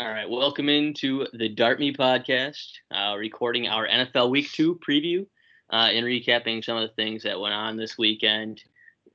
All 0.00 0.08
right, 0.08 0.30
welcome 0.30 0.68
into 0.68 1.26
the 1.32 1.48
Dart 1.48 1.80
Me 1.80 1.92
podcast, 1.92 2.70
uh, 2.92 3.16
recording 3.16 3.66
our 3.66 3.84
NFL 3.88 4.30
Week 4.30 4.48
Two 4.52 4.76
preview 4.76 5.26
uh, 5.72 5.88
and 5.90 6.06
recapping 6.06 6.64
some 6.64 6.76
of 6.76 6.88
the 6.88 6.94
things 6.94 7.24
that 7.24 7.40
went 7.40 7.52
on 7.52 7.76
this 7.76 7.98
weekend. 7.98 8.62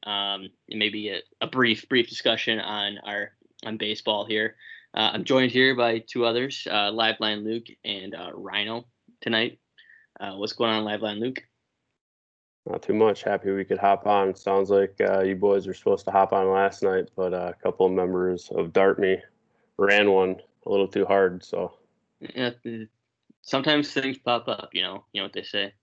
Um, 0.06 0.50
and 0.70 0.80
maybe 0.80 1.08
a, 1.08 1.22
a, 1.40 1.48
brief, 1.48 1.88
brief 1.88 2.10
discussion 2.10 2.60
on 2.60 2.98
our 3.06 3.32
on 3.66 3.78
baseball 3.78 4.26
here. 4.26 4.58
Uh, 4.94 5.12
I'm 5.14 5.24
joined 5.24 5.52
here 5.52 5.74
by 5.74 6.00
two 6.00 6.26
others, 6.26 6.68
uh, 6.70 6.92
Liveline 6.92 7.46
Luke 7.46 7.68
and 7.86 8.14
uh, 8.14 8.32
Rhino 8.34 8.86
tonight. 9.22 9.60
Uh, 10.20 10.34
what's 10.34 10.52
going 10.52 10.72
on, 10.72 10.84
Liveline 10.84 11.22
Luke? 11.22 11.42
Not 12.70 12.82
too 12.82 12.94
much. 12.94 13.24
Happy 13.24 13.52
we 13.52 13.64
could 13.64 13.80
hop 13.80 14.06
on. 14.06 14.36
Sounds 14.36 14.70
like 14.70 15.00
uh, 15.00 15.22
you 15.22 15.38
boys 15.38 15.66
were 15.66 15.74
supposed 15.74 16.04
to 16.08 16.12
hop 16.12 16.34
on 16.34 16.52
last 16.52 16.84
night, 16.84 17.08
but 17.16 17.34
a 17.34 17.56
couple 17.64 17.86
of 17.86 17.94
members 17.94 18.50
of 18.54 18.74
Dart 18.74 19.00
Me 19.00 19.18
ran 19.78 20.12
one 20.12 20.36
a 20.66 20.70
little 20.70 20.88
too 20.88 21.06
hard. 21.06 21.44
So 21.44 21.74
yeah, 22.20 22.52
sometimes 23.42 23.92
things 23.92 24.18
pop 24.18 24.48
up. 24.48 24.70
You 24.74 24.84
know, 24.84 25.06
you 25.14 25.22
know 25.22 25.26
what 25.26 25.34
they 25.34 25.44
say. 25.44 25.74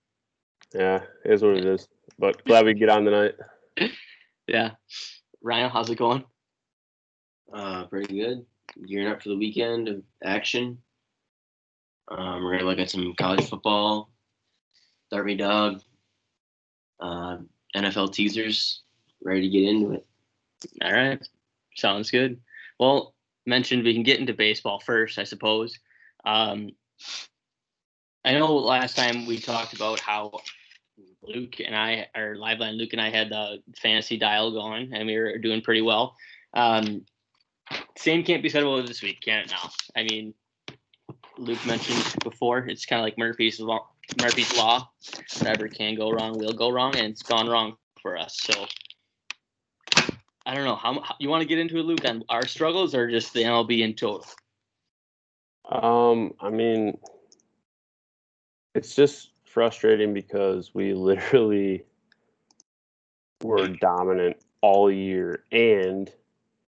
Yeah, 0.73 1.01
it 1.25 1.31
is 1.31 1.41
what 1.41 1.57
it 1.57 1.65
is. 1.65 1.87
But 2.17 2.43
glad 2.45 2.65
we 2.65 2.73
get 2.73 2.89
on 2.89 3.05
tonight. 3.05 3.35
yeah, 4.47 4.71
Ryan, 5.41 5.69
how's 5.69 5.89
it 5.89 5.97
going? 5.97 6.23
Uh, 7.53 7.85
pretty 7.85 8.19
good. 8.19 8.45
Gearing 8.87 9.07
up 9.07 9.21
for 9.21 9.29
the 9.29 9.37
weekend 9.37 9.89
of 9.89 10.01
action. 10.23 10.77
Um, 12.07 12.43
we're 12.43 12.57
gonna 12.57 12.69
look 12.69 12.79
at 12.79 12.89
some 12.89 13.13
college 13.17 13.47
football, 13.47 14.09
Dart 15.11 15.25
Me 15.25 15.35
Dog, 15.35 15.81
uh, 16.99 17.37
NFL 17.75 18.13
teasers. 18.13 18.81
Ready 19.23 19.41
to 19.41 19.49
get 19.49 19.69
into 19.69 19.91
it. 19.93 20.05
All 20.83 20.93
right, 20.93 21.25
sounds 21.75 22.11
good. 22.11 22.39
Well, 22.79 23.13
mentioned 23.45 23.83
we 23.83 23.93
can 23.93 24.03
get 24.03 24.19
into 24.19 24.33
baseball 24.33 24.79
first, 24.79 25.19
I 25.19 25.23
suppose. 25.23 25.77
Um, 26.25 26.69
I 28.23 28.33
know 28.33 28.55
last 28.55 28.95
time 28.95 29.25
we 29.25 29.39
talked 29.39 29.73
about 29.73 29.99
how 29.99 30.31
Luke 31.23 31.59
and 31.59 31.75
I, 31.75 32.07
or 32.15 32.35
Liveline 32.35 32.77
Luke 32.77 32.93
and 32.93 33.01
I 33.01 33.09
had 33.09 33.29
the 33.29 33.61
fantasy 33.81 34.17
dial 34.17 34.51
going, 34.51 34.93
and 34.93 35.07
we 35.07 35.17
were 35.17 35.37
doing 35.37 35.61
pretty 35.61 35.81
well. 35.81 36.15
Um, 36.53 37.05
same 37.97 38.23
can't 38.23 38.43
be 38.43 38.49
said 38.49 38.63
about 38.63 38.87
this 38.87 39.01
week, 39.01 39.21
can 39.21 39.39
it? 39.39 39.51
Now, 39.51 39.69
I 39.95 40.03
mean, 40.03 40.33
Luke 41.37 41.65
mentioned 41.65 42.15
before, 42.23 42.59
it's 42.59 42.85
kind 42.85 42.99
of 42.99 43.03
like 43.03 43.17
Murphy's 43.17 43.59
law. 43.59 43.87
Murphy's 44.21 44.55
law. 44.57 44.89
Whatever 45.39 45.67
can 45.67 45.95
go 45.95 46.11
wrong 46.11 46.37
will 46.37 46.53
go 46.53 46.69
wrong, 46.69 46.95
and 46.95 47.07
it's 47.07 47.23
gone 47.23 47.47
wrong 47.47 47.75
for 48.01 48.17
us. 48.17 48.37
So 48.41 48.65
I 50.45 50.55
don't 50.55 50.65
know 50.65 50.75
how, 50.75 50.99
how 51.01 51.15
you 51.19 51.29
want 51.29 51.41
to 51.41 51.47
get 51.47 51.59
into 51.59 51.77
it, 51.77 51.85
Luke, 51.85 52.05
on 52.05 52.23
our 52.29 52.45
struggles 52.45 52.95
or 52.95 53.09
just 53.09 53.33
the 53.33 53.43
MLB 53.43 53.81
in 53.81 53.93
total. 53.93 54.25
Um, 55.69 56.33
I 56.39 56.49
mean, 56.49 56.97
it's 58.73 58.95
just 58.95 59.31
frustrating 59.45 60.13
because 60.13 60.73
we 60.73 60.93
literally 60.95 61.83
were 63.43 63.67
dominant 63.67 64.37
all 64.61 64.91
year, 64.91 65.43
and 65.51 66.11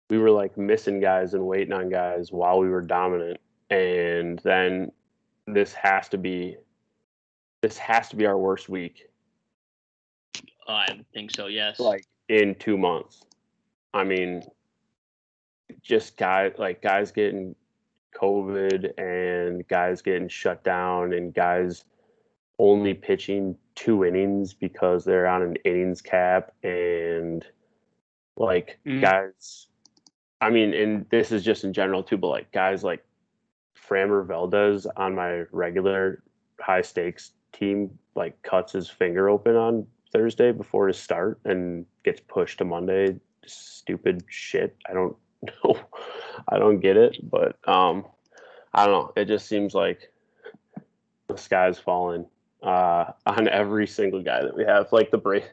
we 0.09 0.17
were 0.17 0.31
like 0.31 0.57
missing 0.57 0.99
guys 0.99 1.33
and 1.33 1.45
waiting 1.45 1.73
on 1.73 1.89
guys 1.89 2.31
while 2.31 2.59
we 2.59 2.69
were 2.69 2.81
dominant, 2.81 3.39
and 3.69 4.39
then 4.39 4.91
this 5.47 5.73
has 5.73 6.07
to 6.09 6.17
be 6.17 6.57
this 7.61 7.77
has 7.77 8.09
to 8.09 8.15
be 8.15 8.25
our 8.25 8.37
worst 8.37 8.67
week. 8.67 9.07
I 10.67 10.99
think 11.13 11.31
so. 11.31 11.47
Yes. 11.47 11.79
Like 11.79 12.05
in 12.29 12.55
two 12.55 12.77
months. 12.77 13.23
I 13.93 14.03
mean, 14.03 14.43
just 15.81 16.17
guys 16.17 16.53
like 16.57 16.81
guys 16.81 17.11
getting 17.11 17.55
COVID 18.19 18.97
and 18.97 19.67
guys 19.67 20.01
getting 20.01 20.27
shut 20.27 20.63
down 20.63 21.13
and 21.13 21.33
guys 21.33 21.85
only 22.59 22.93
pitching 22.93 23.55
two 23.75 24.05
innings 24.05 24.53
because 24.53 25.03
they're 25.03 25.27
on 25.27 25.41
an 25.41 25.55
innings 25.65 26.01
cap 26.01 26.53
and 26.63 27.45
like 28.37 28.79
mm. 28.85 29.01
guys 29.01 29.67
I 30.39 30.49
mean 30.49 30.73
and 30.73 31.05
this 31.09 31.31
is 31.31 31.43
just 31.43 31.63
in 31.63 31.73
general 31.73 32.03
too 32.03 32.17
but 32.17 32.27
like 32.27 32.51
guys 32.51 32.83
like 32.83 33.03
Framber 33.75 34.25
Valdez 34.25 34.85
on 34.95 35.15
my 35.15 35.43
regular 35.51 36.21
high 36.59 36.81
stakes 36.81 37.31
team 37.51 37.97
like 38.15 38.39
cuts 38.43 38.73
his 38.73 38.89
finger 38.89 39.29
open 39.29 39.55
on 39.55 39.87
Thursday 40.11 40.51
before 40.51 40.87
his 40.87 40.97
start 40.97 41.39
and 41.45 41.85
gets 42.03 42.21
pushed 42.21 42.59
to 42.59 42.65
Monday 42.65 43.19
stupid 43.47 44.23
shit. 44.27 44.75
I 44.89 44.93
don't 44.93 45.15
know. 45.63 45.79
I 46.47 46.57
don't 46.57 46.79
get 46.79 46.97
it, 46.97 47.17
but 47.29 47.57
um, 47.67 48.05
I 48.73 48.85
don't 48.85 48.93
know. 48.93 49.13
It 49.21 49.25
just 49.25 49.47
seems 49.47 49.73
like 49.73 50.11
the 51.27 51.37
sky's 51.37 51.79
falling 51.79 52.25
uh, 52.61 53.05
on 53.25 53.47
every 53.47 53.87
single 53.87 54.21
guy 54.21 54.41
that 54.41 54.55
we 54.55 54.63
have. 54.63 54.91
Like 54.91 55.11
the 55.11 55.17
Brave, 55.17 55.45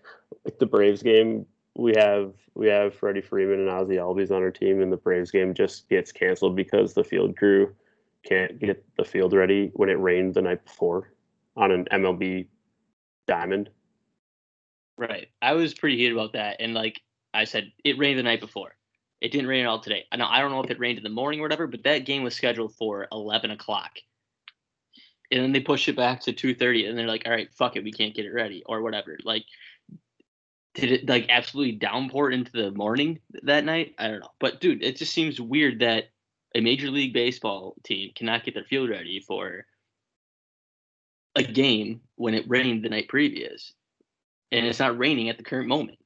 like 0.45 0.59
the 0.59 0.67
Braves 0.67 1.03
game, 1.03 1.47
we 1.77 1.93
have 1.97 2.33
we 2.55 2.69
have 2.69 2.95
Freddie 2.95 3.21
Freeman 3.21 3.61
and 3.61 3.69
Ozzie 3.69 3.97
Albies 3.97 4.31
on 4.31 4.43
our 4.43 4.50
team, 4.50 4.81
and 4.81 4.93
the 4.93 4.97
Braves 4.97 5.31
game 5.31 5.55
just 5.55 5.89
gets 5.89 6.12
canceled 6.12 6.56
because 6.56 6.95
the 6.95 7.05
field 7.05 7.37
crew 7.37 7.75
can't 8.25 8.59
get 8.59 8.84
the 8.97 9.05
field 9.05 9.33
ready 9.33 9.71
when 9.75 9.89
it 9.89 9.99
rained 9.99 10.34
the 10.34 10.43
night 10.43 10.65
before 10.65 11.12
on 11.56 11.71
an 11.71 11.87
MLB 11.91 12.47
diamond. 13.27 13.71
Right. 14.99 15.29
I 15.41 15.55
was 15.55 15.73
pretty 15.73 15.97
heated 15.97 16.12
about 16.12 16.34
that, 16.34 16.56
and 16.61 16.75
like 16.75 17.00
I 17.33 17.45
said 17.45 17.73
it 17.85 17.99
rained 17.99 18.19
the 18.19 18.25
night 18.25 18.41
before. 18.41 18.75
It 19.21 19.33
didn't 19.33 19.49
rain 19.49 19.65
at 19.65 19.69
all 19.69 19.81
today. 19.81 20.05
Now 20.17 20.31
I 20.31 20.41
don't 20.41 20.51
know 20.51 20.63
if 20.63 20.71
it 20.71 20.79
rained 20.79 20.99
in 20.99 21.05
the 21.05 21.11
morning 21.11 21.41
or 21.41 21.43
whatever, 21.43 21.67
but 21.67 21.85
that 21.85 22.07
game 22.07 22.23
was 22.23 22.35
scheduled 22.35 22.75
for 22.75 23.07
eleven 23.13 23.51
o'clock, 23.51 23.99
and 25.31 25.43
then 25.43 25.53
they 25.53 25.61
pushed 25.61 25.89
it 25.89 25.97
back 25.97 26.23
to 26.23 26.33
two 26.33 26.55
thirty, 26.55 26.87
and 26.87 26.99
they're 26.99 27.07
like, 27.07 27.23
"All 27.27 27.33
right, 27.33 27.53
fuck 27.55 27.77
it, 27.77 27.85
we 27.85 27.93
can't 27.93 28.15
get 28.15 28.25
it 28.25 28.33
ready 28.33 28.63
or 28.67 28.83
whatever." 28.83 29.19
Like, 29.23 29.45
did 30.75 30.91
it 30.91 31.09
like 31.09 31.27
absolutely 31.29 31.73
downpour 31.73 32.31
into 32.31 32.53
the 32.53 32.71
morning 32.71 33.21
that 33.43 33.65
night? 33.65 33.95
I 33.99 34.09
don't 34.09 34.21
know, 34.21 34.33
but 34.39 34.61
dude, 34.61 34.83
it 34.83 34.97
just 34.97 35.12
seems 35.12 35.41
weird 35.41 35.81
that 35.81 36.11
a 36.55 36.61
major 36.61 36.91
league 36.91 37.12
baseball 37.12 37.77
team 37.85 38.11
cannot 38.15 38.45
get 38.45 38.55
their 38.55 38.65
field 38.65 38.91
ready 38.91 39.21
for 39.21 39.67
a 41.37 41.43
game 41.45 42.01
when 42.17 42.35
it 42.35 42.49
rained 42.49 42.85
the 42.85 42.89
night 42.89 43.09
previous, 43.09 43.73
and 44.51 44.67
it's 44.67 44.81
not 44.81 44.99
raining 44.99 45.29
at 45.29 45.39
the 45.39 45.45
current 45.45 45.69
moment. 45.69 46.00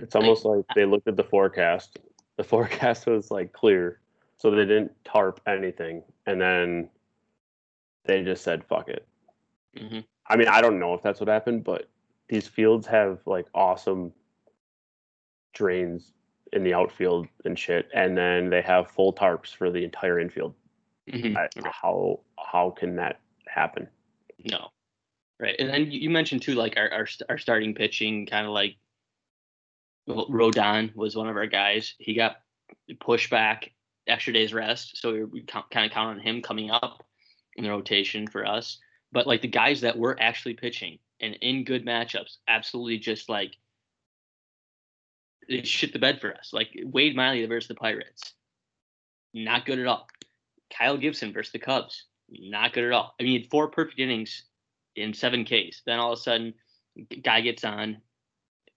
It's 0.00 0.14
almost 0.14 0.44
like, 0.44 0.56
like 0.56 0.66
they 0.74 0.84
looked 0.84 1.08
at 1.08 1.16
the 1.16 1.24
forecast. 1.24 1.98
The 2.36 2.44
forecast 2.44 3.06
was 3.06 3.30
like 3.30 3.52
clear, 3.52 4.00
so 4.36 4.50
they 4.50 4.64
didn't 4.64 4.92
tarp 5.04 5.40
anything, 5.46 6.02
and 6.26 6.40
then 6.40 6.88
they 8.04 8.22
just 8.22 8.44
said 8.44 8.64
"fuck 8.64 8.88
it." 8.88 9.06
Mm-hmm. 9.76 10.00
I 10.28 10.36
mean, 10.36 10.48
I 10.48 10.60
don't 10.60 10.78
know 10.78 10.94
if 10.94 11.02
that's 11.02 11.20
what 11.20 11.28
happened, 11.28 11.64
but 11.64 11.88
these 12.28 12.46
fields 12.46 12.86
have 12.86 13.20
like 13.26 13.46
awesome 13.54 14.12
drains 15.54 16.12
in 16.52 16.62
the 16.62 16.74
outfield 16.74 17.26
and 17.44 17.58
shit, 17.58 17.88
and 17.94 18.16
then 18.16 18.50
they 18.50 18.62
have 18.62 18.90
full 18.90 19.12
tarps 19.12 19.54
for 19.54 19.70
the 19.70 19.82
entire 19.84 20.18
infield. 20.18 20.54
Mm-hmm. 21.10 21.36
I, 21.36 21.48
how 21.70 22.20
how 22.38 22.70
can 22.70 22.96
that 22.96 23.20
happen? 23.46 23.88
No, 24.44 24.68
right. 25.38 25.54
And 25.58 25.68
then 25.68 25.90
you 25.90 26.10
mentioned 26.10 26.42
too, 26.42 26.54
like 26.54 26.76
our 26.76 26.90
our, 26.90 27.06
our 27.28 27.38
starting 27.38 27.74
pitching, 27.74 28.26
kind 28.26 28.46
of 28.46 28.52
like 28.52 28.76
Rodon 30.08 30.94
was 30.94 31.16
one 31.16 31.28
of 31.28 31.36
our 31.36 31.46
guys. 31.46 31.94
He 31.98 32.14
got 32.14 32.36
pushed 33.00 33.30
back 33.30 33.72
extra 34.06 34.32
day's 34.32 34.54
rest, 34.54 34.98
so 34.98 35.12
we, 35.12 35.24
we 35.24 35.42
kind 35.42 35.64
of 35.74 35.90
count 35.90 35.96
on 35.96 36.20
him 36.20 36.42
coming 36.42 36.70
up 36.70 37.04
in 37.56 37.64
the 37.64 37.70
rotation 37.70 38.26
for 38.26 38.46
us. 38.46 38.78
But 39.12 39.26
like 39.26 39.42
the 39.42 39.48
guys 39.48 39.80
that 39.80 39.98
were 39.98 40.16
actually 40.20 40.54
pitching 40.54 40.98
and 41.20 41.34
in 41.40 41.64
good 41.64 41.84
matchups, 41.84 42.36
absolutely 42.48 42.98
just 42.98 43.28
like 43.28 43.56
it 45.48 45.66
shit 45.66 45.92
the 45.92 45.98
bed 45.98 46.20
for 46.20 46.34
us. 46.34 46.50
Like 46.52 46.70
Wade 46.84 47.16
Miley 47.16 47.44
versus 47.46 47.68
the 47.68 47.74
Pirates, 47.74 48.34
not 49.32 49.64
good 49.64 49.78
at 49.78 49.86
all. 49.86 50.06
Kyle 50.76 50.96
Gibson 50.96 51.32
versus 51.32 51.52
the 51.52 51.58
Cubs, 51.58 52.04
not 52.28 52.72
good 52.72 52.84
at 52.84 52.92
all. 52.92 53.14
I 53.20 53.22
mean, 53.22 53.48
four 53.48 53.68
perfect 53.68 54.00
innings 54.00 54.44
in 54.96 55.14
seven 55.14 55.44
Ks. 55.44 55.82
Then 55.86 55.98
all 55.98 56.12
of 56.12 56.18
a 56.18 56.22
sudden, 56.22 56.54
guy 57.22 57.40
gets 57.40 57.64
on, 57.64 57.98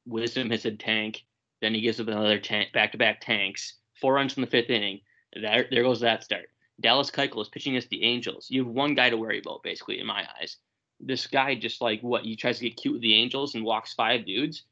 Wisdom 0.06 0.50
hits 0.50 0.66
a 0.66 0.72
tank. 0.72 1.24
Then 1.62 1.74
he 1.74 1.82
gives 1.82 2.00
up 2.00 2.08
another 2.08 2.40
tank, 2.40 2.72
back-to-back 2.74 3.22
tanks. 3.22 3.74
Four 4.00 4.14
runs 4.14 4.38
in 4.38 4.42
the 4.42 4.48
fifth 4.48 4.70
inning. 4.70 5.02
There, 5.34 5.66
there 5.70 5.84
goes 5.84 6.00
that 6.00 6.24
start. 6.24 6.50
Dallas 6.80 7.12
Keuchel 7.12 7.42
is 7.42 7.50
pitching 7.50 7.74
against 7.74 7.90
the 7.90 8.04
Angels. 8.04 8.48
You 8.50 8.64
have 8.64 8.74
one 8.74 8.96
guy 8.96 9.10
to 9.10 9.18
worry 9.18 9.40
about, 9.40 9.64
basically, 9.64 10.00
in 10.00 10.08
my 10.08 10.26
eyes. 10.40 10.58
This 11.02 11.28
guy 11.28 11.56
just 11.56 11.82
like 11.82 12.02
what 12.02 12.24
he 12.24 12.36
tries 12.36 12.60
to 12.60 12.70
get 12.70 12.78
cute 12.78 12.94
with 12.94 13.02
the 13.02 13.16
Angels 13.16 13.56
and 13.56 13.64
walks 13.64 13.94
five 13.94 14.26
dudes. 14.26 14.64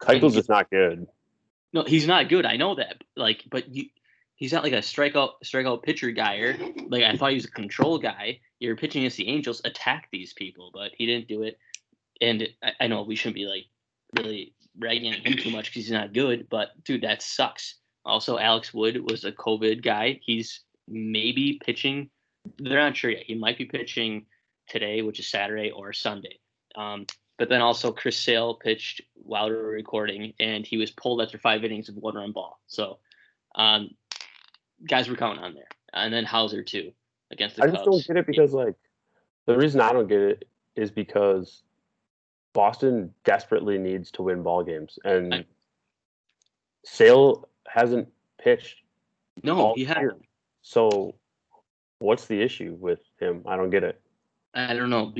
Keuchel's 0.00 0.34
just 0.34 0.48
not 0.48 0.68
good. 0.70 1.06
No, 1.72 1.84
he's 1.84 2.06
not 2.06 2.28
good. 2.28 2.44
I 2.44 2.56
know 2.56 2.74
that. 2.74 3.02
Like, 3.16 3.44
but 3.50 3.68
you, 3.72 3.86
he's 4.34 4.52
not 4.52 4.64
like 4.64 4.72
a 4.72 4.78
strikeout 4.78 5.34
strikeout 5.44 5.84
pitcher 5.84 6.10
guy. 6.10 6.36
Or 6.38 6.56
like 6.88 7.04
I 7.04 7.16
thought 7.16 7.30
he 7.30 7.36
was 7.36 7.44
a 7.44 7.50
control 7.50 7.98
guy. 7.98 8.40
You're 8.58 8.76
pitching 8.76 9.02
against 9.02 9.16
the 9.16 9.28
Angels. 9.28 9.62
Attack 9.64 10.08
these 10.10 10.32
people, 10.32 10.70
but 10.74 10.90
he 10.96 11.06
didn't 11.06 11.28
do 11.28 11.42
it. 11.42 11.58
And 12.20 12.48
I, 12.62 12.72
I 12.80 12.86
know 12.88 13.02
we 13.02 13.16
shouldn't 13.16 13.36
be 13.36 13.46
like 13.46 13.66
really 14.16 14.54
ragging 14.78 15.12
him 15.12 15.36
too 15.36 15.50
much 15.50 15.66
because 15.66 15.84
he's 15.84 15.92
not 15.92 16.12
good. 16.12 16.46
But 16.50 16.68
dude, 16.84 17.02
that 17.02 17.22
sucks. 17.22 17.76
Also, 18.04 18.38
Alex 18.38 18.74
Wood 18.74 19.10
was 19.10 19.24
a 19.24 19.32
COVID 19.32 19.82
guy. 19.82 20.20
He's 20.22 20.60
maybe 20.88 21.60
pitching. 21.64 22.10
They're 22.58 22.80
not 22.80 22.96
sure 22.96 23.10
yet. 23.10 23.22
He 23.24 23.34
might 23.34 23.58
be 23.58 23.64
pitching 23.64 24.26
today, 24.68 25.02
which 25.02 25.20
is 25.20 25.28
Saturday 25.28 25.70
or 25.70 25.92
Sunday. 25.92 26.38
Um, 26.74 27.06
but 27.38 27.48
then 27.48 27.60
also 27.60 27.92
Chris 27.92 28.16
Sale 28.16 28.54
pitched 28.54 29.00
while 29.14 29.48
we 29.48 29.56
were 29.56 29.68
recording, 29.68 30.32
and 30.40 30.66
he 30.66 30.76
was 30.76 30.90
pulled 30.90 31.22
after 31.22 31.38
five 31.38 31.64
innings 31.64 31.88
of 31.88 31.96
one 31.96 32.14
run 32.14 32.32
ball. 32.32 32.60
So 32.66 32.98
um, 33.54 33.90
guys 34.86 35.08
were 35.08 35.16
counting 35.16 35.42
on 35.42 35.54
there, 35.54 35.68
and 35.92 36.12
then 36.12 36.24
Houser 36.24 36.62
too 36.62 36.92
against 37.30 37.56
the 37.56 37.62
I 37.62 37.66
Cubs. 37.66 37.78
just 37.78 37.84
don't 37.84 38.06
get 38.06 38.16
it 38.16 38.26
because 38.26 38.52
like 38.52 38.74
the 39.46 39.56
reason 39.56 39.80
I 39.80 39.92
don't 39.92 40.08
get 40.08 40.20
it 40.20 40.48
is 40.76 40.90
because 40.90 41.62
Boston 42.52 43.12
desperately 43.24 43.78
needs 43.78 44.10
to 44.12 44.22
win 44.22 44.42
ball 44.42 44.62
games, 44.62 44.98
and 45.04 45.34
I- 45.34 45.46
Sale 46.84 47.48
hasn't 47.66 48.08
pitched. 48.38 48.78
no, 49.42 49.74
he 49.74 49.84
year. 49.84 50.16
So, 50.62 51.14
what's 51.98 52.26
the 52.26 52.40
issue 52.40 52.76
with 52.78 53.00
him? 53.18 53.42
I 53.46 53.56
don't 53.56 53.70
get 53.70 53.84
it. 53.84 54.00
I 54.54 54.74
don't 54.74 54.90
know 54.90 55.14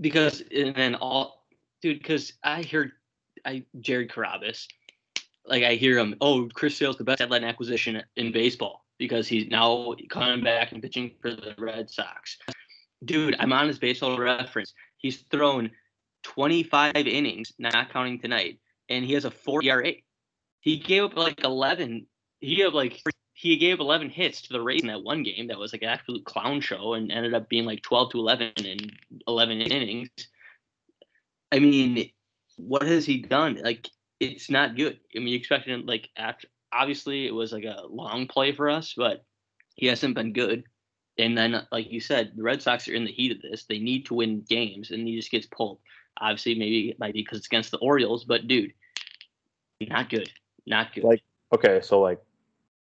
because 0.00 0.42
and 0.54 0.74
then 0.74 0.94
all 0.94 1.44
dude 1.82 1.98
because 1.98 2.32
I 2.42 2.62
hear 2.62 2.92
I 3.44 3.64
Jared 3.80 4.10
Carrabis 4.10 4.66
like 5.46 5.64
I 5.64 5.74
hear 5.74 5.98
him 5.98 6.14
oh 6.20 6.48
Chris 6.54 6.76
Sale's 6.76 6.96
the 6.96 7.04
best 7.04 7.18
deadline 7.18 7.44
acquisition 7.44 8.02
in 8.16 8.32
baseball 8.32 8.86
because 8.98 9.28
he's 9.28 9.48
now 9.48 9.94
coming 10.08 10.42
back 10.42 10.72
and 10.72 10.82
pitching 10.82 11.10
for 11.20 11.30
the 11.30 11.54
Red 11.58 11.90
Sox. 11.90 12.38
Dude, 13.04 13.36
I'm 13.38 13.52
on 13.52 13.66
his 13.66 13.78
baseball 13.78 14.18
reference. 14.18 14.74
He's 14.98 15.18
thrown 15.30 15.70
25 16.22 16.96
innings, 16.96 17.52
not 17.58 17.92
counting 17.92 18.20
tonight, 18.20 18.58
and 18.88 19.04
he 19.04 19.14
has 19.14 19.24
a 19.24 19.30
4 19.30 19.62
ERA. 19.64 19.92
He 20.60 20.78
gave 20.78 21.04
up 21.04 21.16
like 21.16 21.42
11. 21.42 22.06
He 22.40 22.56
gave 22.56 22.74
like 22.74 23.02
he 23.34 23.56
gave 23.56 23.80
11 23.80 24.10
hits 24.10 24.42
to 24.42 24.52
the 24.52 24.60
Rays 24.60 24.82
in 24.82 24.88
that 24.88 25.02
one 25.02 25.22
game 25.22 25.46
that 25.48 25.58
was 25.58 25.72
like 25.72 25.82
an 25.82 25.88
absolute 25.88 26.26
clown 26.26 26.60
show 26.60 26.92
and 26.92 27.10
ended 27.10 27.32
up 27.32 27.48
being 27.48 27.64
like 27.64 27.82
12 27.82 28.12
to 28.12 28.18
11 28.18 28.52
in 28.58 28.90
11 29.26 29.60
innings. 29.62 30.10
I 31.50 31.58
mean, 31.58 32.10
what 32.56 32.82
has 32.82 33.06
he 33.06 33.22
done? 33.22 33.58
Like, 33.62 33.88
it's 34.20 34.50
not 34.50 34.76
good. 34.76 35.00
I 35.16 35.20
mean, 35.20 35.28
you 35.28 35.38
expected 35.38 35.72
him 35.72 35.86
like 35.86 36.10
after. 36.16 36.48
Obviously, 36.72 37.26
it 37.26 37.34
was 37.34 37.52
like 37.52 37.64
a 37.64 37.82
long 37.88 38.28
play 38.28 38.52
for 38.52 38.70
us, 38.70 38.94
but 38.96 39.24
he 39.74 39.86
hasn't 39.86 40.14
been 40.14 40.32
good. 40.32 40.64
And 41.18 41.36
then, 41.36 41.66
like 41.72 41.90
you 41.90 42.00
said, 42.00 42.32
the 42.36 42.42
Red 42.42 42.62
Sox 42.62 42.86
are 42.86 42.94
in 42.94 43.04
the 43.04 43.12
heat 43.12 43.32
of 43.32 43.42
this. 43.42 43.64
They 43.64 43.78
need 43.78 44.06
to 44.06 44.14
win 44.14 44.44
games, 44.48 44.90
and 44.90 45.06
he 45.06 45.16
just 45.16 45.30
gets 45.30 45.46
pulled. 45.46 45.80
Obviously, 46.18 46.54
maybe 46.54 46.90
it 46.90 46.98
might 46.98 47.14
be 47.14 47.22
because 47.22 47.38
it's 47.38 47.46
against 47.46 47.70
the 47.70 47.78
Orioles, 47.78 48.24
but 48.24 48.46
dude, 48.48 48.72
not 49.80 50.08
good. 50.10 50.30
Not 50.66 50.94
good. 50.94 51.04
Like- 51.04 51.22
Okay, 51.52 51.80
so 51.82 52.00
like 52.00 52.20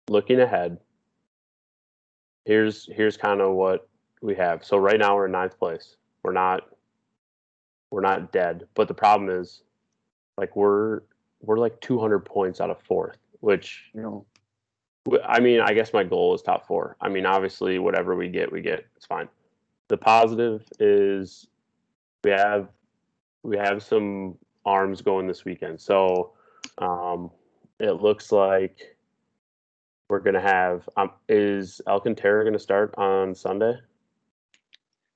looking 0.09 0.41
ahead, 0.41 0.79
here's 2.45 2.87
here's 2.91 3.15
kind 3.15 3.39
of 3.39 3.53
what 3.53 3.87
we 4.21 4.35
have. 4.35 4.65
So 4.65 4.77
right 4.77 4.99
now 4.99 5.15
we're 5.15 5.27
in 5.27 5.31
ninth 5.31 5.57
place. 5.57 5.95
We're 6.23 6.33
not 6.33 6.67
we're 7.89 8.01
not 8.01 8.31
dead, 8.33 8.67
but 8.73 8.87
the 8.89 8.93
problem 8.93 9.29
is 9.29 9.61
like 10.37 10.55
we're 10.57 11.03
we're 11.41 11.57
like 11.57 11.79
200 11.79 12.19
points 12.19 12.59
out 12.59 12.69
of 12.69 12.81
fourth, 12.81 13.17
which 13.39 13.85
You 13.93 14.01
know, 14.01 14.25
w- 15.05 15.23
I 15.25 15.39
mean, 15.39 15.61
I 15.61 15.73
guess 15.73 15.93
my 15.93 16.03
goal 16.03 16.35
is 16.35 16.41
top 16.41 16.67
four. 16.67 16.97
I 16.99 17.07
mean, 17.07 17.25
obviously, 17.25 17.79
whatever 17.79 18.13
we 18.15 18.27
get, 18.27 18.51
we 18.51 18.59
get. 18.61 18.85
It's 18.97 19.05
fine. 19.05 19.29
The 19.87 19.95
positive 19.97 20.65
is 20.79 21.47
we 22.25 22.31
have 22.31 22.67
we 23.43 23.57
have 23.57 23.83
some 23.83 24.37
arms 24.65 25.01
going 25.01 25.27
this 25.27 25.45
weekend. 25.45 25.79
So 25.79 26.33
um, 26.77 27.31
it 27.79 28.01
looks 28.01 28.31
like 28.31 28.95
we're 30.09 30.19
gonna 30.19 30.41
have. 30.41 30.87
Um, 30.97 31.11
is 31.27 31.81
Alcantara 31.87 32.43
gonna 32.43 32.59
start 32.59 32.93
on 32.97 33.35
Sunday? 33.35 33.75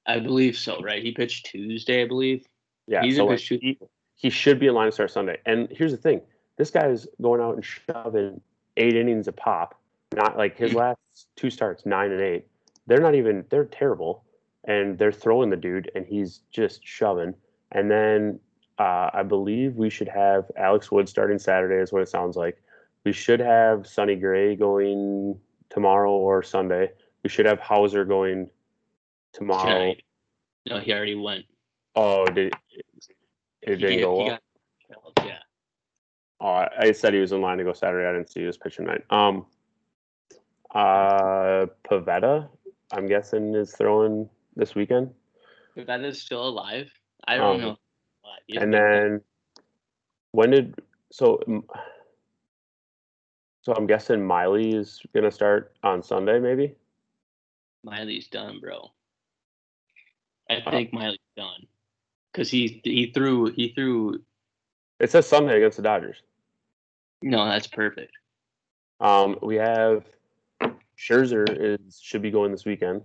I 0.05 0.19
believe 0.19 0.57
so, 0.57 0.81
right? 0.81 1.01
He 1.01 1.11
pitched 1.11 1.45
Tuesday, 1.47 2.03
I 2.03 2.07
believe. 2.07 2.45
Yeah, 2.87 3.01
He's 3.01 3.15
so 3.15 3.25
like, 3.25 3.39
he, 3.39 3.79
he 4.15 4.29
should 4.29 4.59
be 4.59 4.67
in 4.67 4.73
line 4.73 4.87
to 4.87 4.91
start 4.91 5.11
Sunday. 5.11 5.39
And 5.45 5.67
here's 5.71 5.91
the 5.91 5.97
thing: 5.97 6.21
this 6.57 6.69
guy 6.69 6.87
is 6.87 7.07
going 7.21 7.41
out 7.41 7.55
and 7.55 7.65
shoving 7.65 8.41
eight 8.77 8.95
innings 8.95 9.27
a 9.27 9.31
pop. 9.31 9.79
Not 10.13 10.37
like 10.37 10.57
his 10.57 10.73
last 10.75 10.99
two 11.35 11.49
starts, 11.49 11.85
nine 11.85 12.11
and 12.11 12.21
eight. 12.21 12.47
They're 12.87 13.01
not 13.01 13.15
even. 13.15 13.45
They're 13.49 13.65
terrible, 13.65 14.23
and 14.65 14.97
they're 14.97 15.11
throwing 15.11 15.49
the 15.49 15.57
dude, 15.57 15.89
and 15.95 16.05
he's 16.05 16.41
just 16.51 16.85
shoving. 16.85 17.33
And 17.73 17.89
then 17.89 18.39
uh, 18.79 19.09
I 19.13 19.23
believe 19.23 19.75
we 19.75 19.89
should 19.89 20.07
have 20.07 20.45
Alex 20.57 20.91
Wood 20.91 21.09
starting 21.09 21.39
Saturday, 21.39 21.81
is 21.81 21.91
what 21.91 22.01
it 22.01 22.09
sounds 22.09 22.35
like. 22.35 22.61
We 23.03 23.11
should 23.11 23.39
have 23.39 23.85
Sonny 23.85 24.15
Gray 24.15 24.55
going 24.55 25.37
tomorrow 25.69 26.11
or 26.11 26.41
Sunday. 26.43 26.91
We 27.23 27.29
should 27.29 27.45
have 27.45 27.59
Houser 27.59 28.05
going 28.05 28.49
tomorrow. 29.33 29.63
Tonight. 29.79 30.03
No, 30.69 30.79
he 30.79 30.93
already 30.93 31.15
went. 31.15 31.45
Oh, 31.95 32.25
did 32.25 32.47
it 32.47 32.53
He 33.67 33.75
didn't 33.75 34.01
go 34.01 34.17
well? 34.17 34.27
got- 34.29 34.39
yeah. 35.25 35.39
Oh, 36.39 36.65
I 36.77 36.91
said 36.91 37.13
he 37.13 37.19
was 37.19 37.31
in 37.31 37.41
line 37.41 37.57
to 37.57 37.63
go 37.63 37.73
Saturday. 37.73 38.07
I 38.07 38.11
didn't 38.13 38.29
see 38.29 38.45
was 38.45 38.57
pitching 38.57 38.85
tonight. 38.85 39.03
Um, 39.09 39.45
uh, 40.75 41.67
Pivetta, 41.89 42.49
I'm 42.91 43.07
guessing 43.07 43.55
is 43.55 43.75
throwing 43.75 44.29
this 44.55 44.75
weekend, 44.75 45.13
that 45.75 46.01
is 46.01 46.21
still 46.21 46.47
alive, 46.47 46.91
I 47.27 47.37
don't 47.37 47.55
Um, 47.55 47.61
know. 47.61 47.77
And 48.57 48.73
then 48.73 49.21
when 50.31 50.51
did 50.51 50.75
so? 51.11 51.39
So 53.61 53.73
I'm 53.73 53.87
guessing 53.87 54.25
Miley 54.25 54.73
is 54.75 55.01
gonna 55.13 55.31
start 55.31 55.73
on 55.83 56.03
Sunday, 56.03 56.39
maybe. 56.39 56.75
Miley's 57.83 58.27
done, 58.27 58.59
bro. 58.59 58.91
I 60.49 60.61
think 60.69 60.91
Miley's 60.91 61.19
done 61.37 61.67
because 62.31 62.49
he 62.49 62.81
he 62.83 63.11
threw 63.13 63.51
he 63.51 63.69
threw. 63.69 64.21
It 64.99 65.09
says 65.11 65.27
Sunday 65.27 65.57
against 65.57 65.77
the 65.77 65.83
Dodgers. 65.83 66.21
No, 67.21 67.45
that's 67.45 67.67
perfect. 67.67 68.11
Um, 68.99 69.37
we 69.41 69.55
have 69.55 70.05
Scherzer 70.97 71.45
is 71.49 71.99
should 72.01 72.21
be 72.21 72.31
going 72.31 72.51
this 72.51 72.65
weekend. 72.65 73.03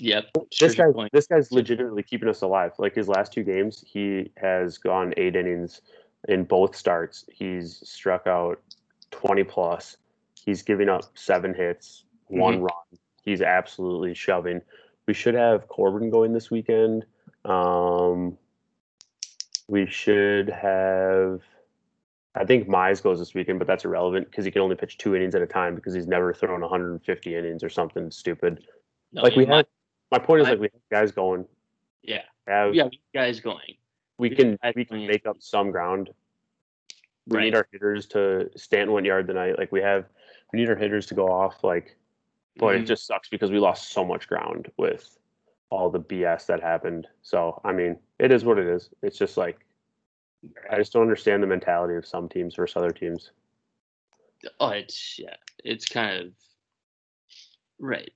Yep. 0.00 0.30
this 0.32 0.44
Scherzer's 0.50 0.74
guy 0.76 0.92
going. 0.92 1.10
this 1.12 1.26
guy's 1.26 1.52
legitimately 1.52 2.02
keeping 2.02 2.28
us 2.28 2.40
alive. 2.40 2.72
Like 2.78 2.94
his 2.94 3.08
last 3.08 3.32
two 3.32 3.42
games, 3.42 3.84
he 3.86 4.30
has 4.36 4.78
gone 4.78 5.12
eight 5.16 5.36
innings 5.36 5.82
in 6.28 6.44
both 6.44 6.74
starts. 6.74 7.26
He's 7.30 7.82
struck 7.88 8.26
out 8.26 8.60
twenty 9.10 9.44
plus. 9.44 9.98
He's 10.42 10.62
giving 10.62 10.88
up 10.88 11.04
seven 11.14 11.52
hits, 11.52 12.04
one 12.28 12.62
run. 12.62 12.72
He's 13.22 13.42
absolutely 13.42 14.14
shoving. 14.14 14.62
We 15.06 15.12
should 15.12 15.34
have 15.34 15.68
Corbin 15.68 16.10
going 16.10 16.32
this 16.32 16.50
weekend. 16.50 17.04
Um, 17.44 18.38
we 19.68 19.86
should 19.86 20.48
have. 20.48 21.42
I 22.34 22.44
think 22.44 22.68
Mize 22.68 23.02
goes 23.02 23.18
this 23.18 23.34
weekend, 23.34 23.58
but 23.58 23.66
that's 23.66 23.84
irrelevant 23.84 24.30
because 24.30 24.44
he 24.44 24.50
can 24.50 24.62
only 24.62 24.76
pitch 24.76 24.98
two 24.98 25.14
innings 25.14 25.34
at 25.34 25.42
a 25.42 25.46
time 25.46 25.74
because 25.74 25.92
he's 25.92 26.06
never 26.06 26.32
thrown 26.32 26.60
150 26.60 27.34
innings 27.34 27.62
or 27.62 27.68
something 27.68 28.10
stupid. 28.10 28.62
No, 29.12 29.22
like 29.22 29.34
we 29.34 29.44
have. 29.46 29.66
My 30.10 30.18
point 30.18 30.42
is 30.42 30.46
Mi- 30.46 30.50
like 30.52 30.60
we 30.60 30.68
have 30.72 30.82
guys 30.90 31.12
going. 31.12 31.46
Yeah. 32.02 32.22
Have, 32.46 32.74
Yeah, 32.74 32.88
guys 33.14 33.40
going. 33.40 33.76
we 34.18 34.30
we 34.30 34.36
can 34.36 34.58
we 34.74 34.84
can 34.84 35.06
make 35.06 35.26
up 35.26 35.36
some 35.40 35.70
ground. 35.70 36.10
We 37.26 37.36
Right. 37.36 37.44
need 37.44 37.54
our 37.54 37.66
hitters 37.70 38.06
to 38.08 38.50
stand 38.56 38.90
one 38.90 39.04
yard 39.04 39.28
tonight. 39.28 39.56
Like 39.58 39.70
we 39.70 39.80
have, 39.82 40.06
we 40.52 40.58
need 40.58 40.68
our 40.68 40.74
hitters 40.76 41.06
to 41.06 41.14
go 41.14 41.30
off. 41.30 41.62
Like, 41.62 41.96
but 42.56 42.74
it 42.74 42.82
Mhm. 42.82 42.86
just 42.86 43.06
sucks 43.06 43.28
because 43.28 43.50
we 43.52 43.58
lost 43.60 43.90
so 43.90 44.04
much 44.04 44.26
ground 44.26 44.70
with 44.76 45.16
all 45.70 45.90
the 45.90 46.00
BS 46.00 46.46
that 46.46 46.60
happened. 46.60 47.06
So 47.22 47.60
I 47.62 47.72
mean, 47.72 48.00
it 48.18 48.32
is 48.32 48.44
what 48.44 48.58
it 48.58 48.66
is. 48.66 48.90
It's 49.02 49.16
just 49.18 49.36
like 49.36 49.64
I 50.70 50.76
just 50.76 50.92
don't 50.92 51.02
understand 51.02 51.42
the 51.42 51.46
mentality 51.46 51.94
of 51.94 52.06
some 52.06 52.28
teams 52.28 52.56
versus 52.56 52.76
other 52.76 52.90
teams. 52.90 53.30
Oh, 54.58 54.70
it's 54.70 55.18
yeah, 55.18 55.36
it's 55.62 55.84
kind 55.86 56.18
of 56.26 56.32
right. 57.78 58.10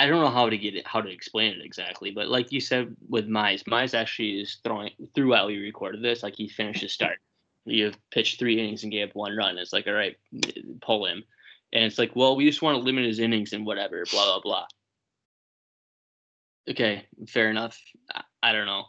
I 0.00 0.06
don't 0.06 0.22
know 0.22 0.30
how 0.30 0.48
to 0.48 0.56
get 0.56 0.74
it, 0.76 0.86
how 0.86 1.02
to 1.02 1.12
explain 1.12 1.52
it 1.52 1.62
exactly, 1.62 2.10
but 2.10 2.28
like 2.28 2.52
you 2.52 2.60
said 2.62 2.96
with 3.10 3.28
Mize, 3.28 3.64
Mize 3.64 3.92
actually 3.92 4.40
is 4.40 4.56
throwing 4.64 4.92
throughout 5.14 5.48
we 5.48 5.58
recorded 5.58 6.02
this, 6.02 6.22
like 6.22 6.36
he 6.36 6.48
finished 6.48 6.80
his 6.80 6.94
start. 6.94 7.18
You've 7.66 7.98
pitched 8.10 8.38
three 8.38 8.58
innings 8.58 8.82
and 8.82 8.90
gave 8.90 9.10
up 9.10 9.14
one 9.14 9.36
run. 9.36 9.58
It's 9.58 9.74
like, 9.74 9.86
all 9.86 9.92
right, 9.92 10.16
pull 10.80 11.04
him. 11.04 11.22
And 11.74 11.84
it's 11.84 11.98
like, 11.98 12.16
well, 12.16 12.34
we 12.34 12.46
just 12.46 12.62
want 12.62 12.78
to 12.78 12.82
limit 12.82 13.04
his 13.04 13.18
innings 13.18 13.52
and 13.52 13.66
whatever, 13.66 14.02
blah 14.10 14.24
blah 14.24 14.40
blah. 14.40 14.66
Okay, 16.70 17.04
fair 17.28 17.50
enough. 17.50 17.78
I, 18.10 18.22
I 18.42 18.52
don't 18.54 18.66
know. 18.66 18.84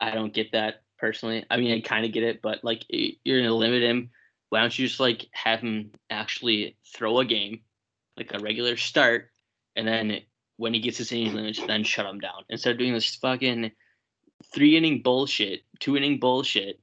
I 0.00 0.10
don't 0.10 0.34
get 0.34 0.50
that 0.52 0.82
personally. 0.98 1.44
I 1.48 1.56
mean, 1.56 1.72
I 1.72 1.80
kind 1.82 2.04
of 2.04 2.10
get 2.10 2.24
it, 2.24 2.42
but 2.42 2.64
like 2.64 2.82
you're 2.88 3.40
gonna 3.42 3.54
limit 3.54 3.84
him. 3.84 4.10
Why 4.48 4.58
don't 4.58 4.76
you 4.76 4.88
just 4.88 4.98
like 4.98 5.28
have 5.30 5.60
him 5.60 5.92
actually 6.10 6.76
throw 6.96 7.20
a 7.20 7.24
game, 7.24 7.60
like 8.16 8.34
a 8.34 8.40
regular 8.40 8.76
start, 8.76 9.30
and 9.76 9.86
then 9.86 10.20
when 10.56 10.74
he 10.74 10.80
gets 10.80 10.98
his 10.98 11.12
innings 11.12 11.34
limits, 11.34 11.66
then 11.66 11.84
shut 11.84 12.06
him 12.06 12.18
down 12.18 12.44
instead 12.48 12.72
of 12.72 12.78
doing 12.78 12.94
this 12.94 13.14
fucking 13.16 13.70
three 14.52 14.76
inning 14.76 15.02
bullshit, 15.02 15.62
two 15.78 15.96
inning 15.96 16.18
bullshit, 16.18 16.80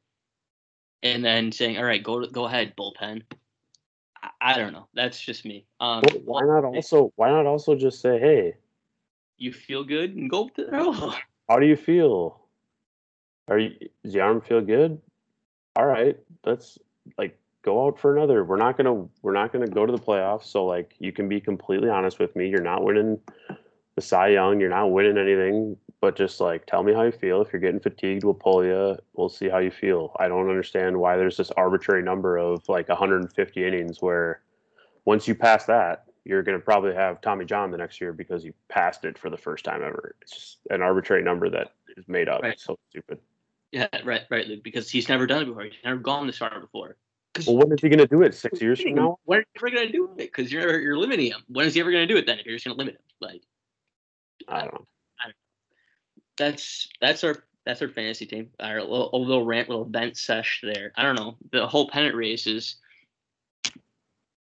and 1.01 1.25
then 1.25 1.51
saying, 1.51 1.77
"All 1.77 1.83
right, 1.83 2.03
go 2.03 2.25
go 2.27 2.45
ahead, 2.45 2.73
bullpen." 2.77 3.23
I, 4.21 4.29
I 4.41 4.57
don't 4.57 4.73
know. 4.73 4.88
That's 4.93 5.19
just 5.19 5.45
me. 5.45 5.65
Um, 5.79 6.03
Well, 6.23 6.41
why 6.41 6.41
not 6.45 6.65
also 6.65 7.12
why 7.15 7.29
not 7.29 7.45
also 7.45 7.75
just 7.75 8.01
say, 8.01 8.19
hey, 8.19 8.55
you 9.38 9.51
feel 9.51 9.83
good 9.83 10.15
and 10.15 10.29
go 10.29 10.50
to 10.50 10.69
how 11.50 11.59
do 11.59 11.65
you 11.65 11.75
feel? 11.75 12.39
Are 13.47 13.59
you 13.59 13.71
does 14.03 14.15
your 14.15 14.23
arm 14.23 14.41
feel 14.41 14.62
good? 14.62 15.01
All 15.75 15.85
right, 15.85 16.17
let's 16.45 16.77
like 17.17 17.38
go 17.63 17.88
out 17.88 18.00
for 18.00 18.15
another. 18.15 18.43
We're 18.43 18.58
not 18.58 18.77
gonna 18.77 19.05
we're 19.22 19.34
not 19.34 19.51
gonna 19.51 19.67
go 19.67 19.86
to 19.86 19.91
the 19.91 19.98
playoffs. 19.98 20.46
So 20.46 20.65
like 20.65 20.93
you 21.00 21.12
can 21.12 21.27
be 21.27 21.41
completely 21.41 21.89
honest 21.89 22.20
with 22.20 22.36
me. 22.36 22.48
You're 22.48 22.62
not 22.62 22.84
winning 22.84 23.20
the 23.96 24.01
Cy 24.01 24.29
Young. 24.29 24.60
You're 24.60 24.70
not 24.70 24.91
winning 24.91 25.17
anything. 25.17 25.77
But 26.01 26.17
just 26.17 26.41
like 26.41 26.65
tell 26.65 26.84
me 26.84 26.93
how 26.93 27.03
you 27.03 27.12
feel. 27.12 27.41
If 27.41 27.53
you're 27.53 27.62
getting 27.62 27.79
fatigued, 27.79 28.25
we'll 28.25 28.34
pull 28.34 28.63
you. 28.63 28.98
We'll 29.13 29.29
see 29.29 29.48
how 29.48 29.60
you 29.60 29.72
feel. 29.72 30.15
I 30.20 30.27
don't 30.27 30.50
understand 30.50 30.98
why 30.98 31.15
there's 31.15 31.38
this 31.38 31.51
arbitrary 31.51 32.03
number 32.03 32.38
of 32.38 32.67
like 32.67 32.89
150 32.89 33.65
innings 33.65 34.01
where 34.01 34.41
once 35.05 35.27
you 35.27 35.36
pass 35.36 35.65
that, 35.65 36.05
you're 36.25 36.43
going 36.43 36.58
to 36.58 36.63
probably 36.63 36.93
have 36.93 37.22
Tommy 37.22 37.46
John 37.46 37.72
the 37.72 37.77
next 37.77 38.00
year 38.00 38.13
because 38.13 38.43
you 38.43 38.53
passed 38.70 39.05
it 39.05 39.17
for 39.17 39.29
the 39.29 39.38
first 39.38 39.65
time 39.65 39.82
ever. 39.84 40.15
It's 40.22 40.34
just 40.34 40.58
an 40.70 40.82
arbitrary 40.82 41.24
number 41.24 41.50
that 41.50 41.74
is 41.98 42.08
made 42.08 42.29
up. 42.29 42.41
Right. 42.41 42.53
It's 42.53 42.63
so 42.63 42.77
stupid. 42.89 43.20
yeah, 43.72 43.88
right, 44.05 44.22
right, 44.29 44.48
Luke, 44.48 44.63
because 44.63 44.89
he's 44.89 45.10
never 45.10 45.27
done 45.27 45.43
it 45.43 45.46
before. 45.46 45.63
He's 45.63 45.74
never 45.84 45.98
gone 45.98 46.27
this 46.27 46.38
far 46.38 46.60
before. 46.60 46.96
Well, 47.47 47.57
when 47.57 47.71
is 47.71 47.81
he 47.81 47.89
going 47.89 47.99
to 47.99 48.07
do 48.07 48.21
it? 48.21 48.35
Six 48.35 48.61
years 48.61 48.81
from 48.81 48.93
now? 48.93 49.17
when 49.25 49.39
are 49.39 49.41
you 49.41 49.47
ever 49.57 49.69
gonna 49.75 49.91
do 49.91 50.05
it? 50.05 50.17
Because 50.17 50.51
you're 50.51 50.61
never, 50.61 50.79
you're 50.79 50.97
limiting 50.97 51.31
him. 51.31 51.43
When 51.47 51.65
is 51.65 51.73
he 51.73 51.79
ever 51.79 51.91
gonna 51.91 52.05
do 52.05 52.17
it 52.17 52.25
then? 52.27 52.39
If 52.39 52.45
you're 52.45 52.55
just 52.55 52.65
gonna 52.65 52.77
limit 52.77 52.95
him, 52.95 53.01
like 53.21 53.41
I 54.47 54.61
don't 54.61 54.73
know. 54.73 54.85
that's 56.37 56.89
that's 57.01 57.23
our 57.23 57.43
that's 57.65 57.81
our 57.81 57.87
fantasy 57.87 58.25
team. 58.25 58.49
Our 58.59 58.81
little, 58.81 59.09
little 59.13 59.45
rant, 59.45 59.69
little 59.69 59.85
vent 59.85 60.17
sesh 60.17 60.61
there. 60.63 60.91
I 60.95 61.03
don't 61.03 61.15
know. 61.15 61.37
The 61.51 61.65
whole 61.65 61.89
pennant 61.89 62.15
race 62.15 62.45
is 62.45 62.75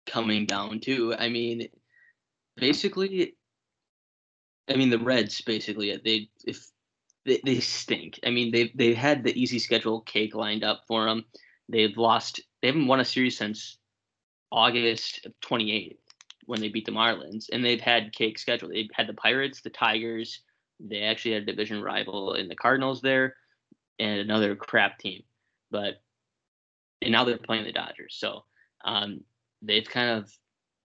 coming 0.06 0.46
down 0.46 0.80
too. 0.80 1.14
I 1.18 1.28
mean, 1.28 1.68
basically, 2.56 3.34
I 4.68 4.76
mean 4.76 4.90
the 4.90 4.98
Reds 4.98 5.40
basically 5.42 5.94
they 6.02 6.28
if 6.46 6.66
they, 7.26 7.40
they 7.44 7.60
stink. 7.60 8.18
I 8.24 8.30
mean 8.30 8.50
they 8.50 8.72
they 8.74 8.94
had 8.94 9.24
the 9.24 9.38
easy 9.38 9.58
schedule 9.58 10.00
cake 10.02 10.34
lined 10.34 10.64
up 10.64 10.82
for 10.86 11.04
them. 11.04 11.24
They've 11.68 11.96
lost. 11.96 12.40
They 12.60 12.68
haven't 12.68 12.86
won 12.86 13.00
a 13.00 13.04
series 13.04 13.36
since 13.36 13.78
August 14.50 15.26
of 15.26 15.32
28th 15.40 15.96
when 16.46 16.60
they 16.60 16.68
beat 16.68 16.86
the 16.86 16.92
Marlins, 16.92 17.50
and 17.52 17.64
they've 17.64 17.80
had 17.80 18.12
cake 18.12 18.38
schedule. 18.38 18.68
They've 18.70 18.90
had 18.92 19.06
the 19.06 19.14
Pirates, 19.14 19.60
the 19.60 19.70
Tigers. 19.70 20.40
They 20.80 21.02
actually 21.02 21.34
had 21.34 21.42
a 21.42 21.46
division 21.46 21.82
rival 21.82 22.34
in 22.34 22.48
the 22.48 22.56
Cardinals 22.56 23.02
there, 23.02 23.36
and 23.98 24.20
another 24.20 24.56
crap 24.56 24.98
team. 24.98 25.22
But 25.70 26.00
and 27.02 27.12
now 27.12 27.24
they're 27.24 27.38
playing 27.38 27.64
the 27.64 27.72
Dodgers. 27.72 28.16
So 28.18 28.44
um, 28.84 29.20
they've 29.62 29.88
kind 29.88 30.10
of 30.10 30.32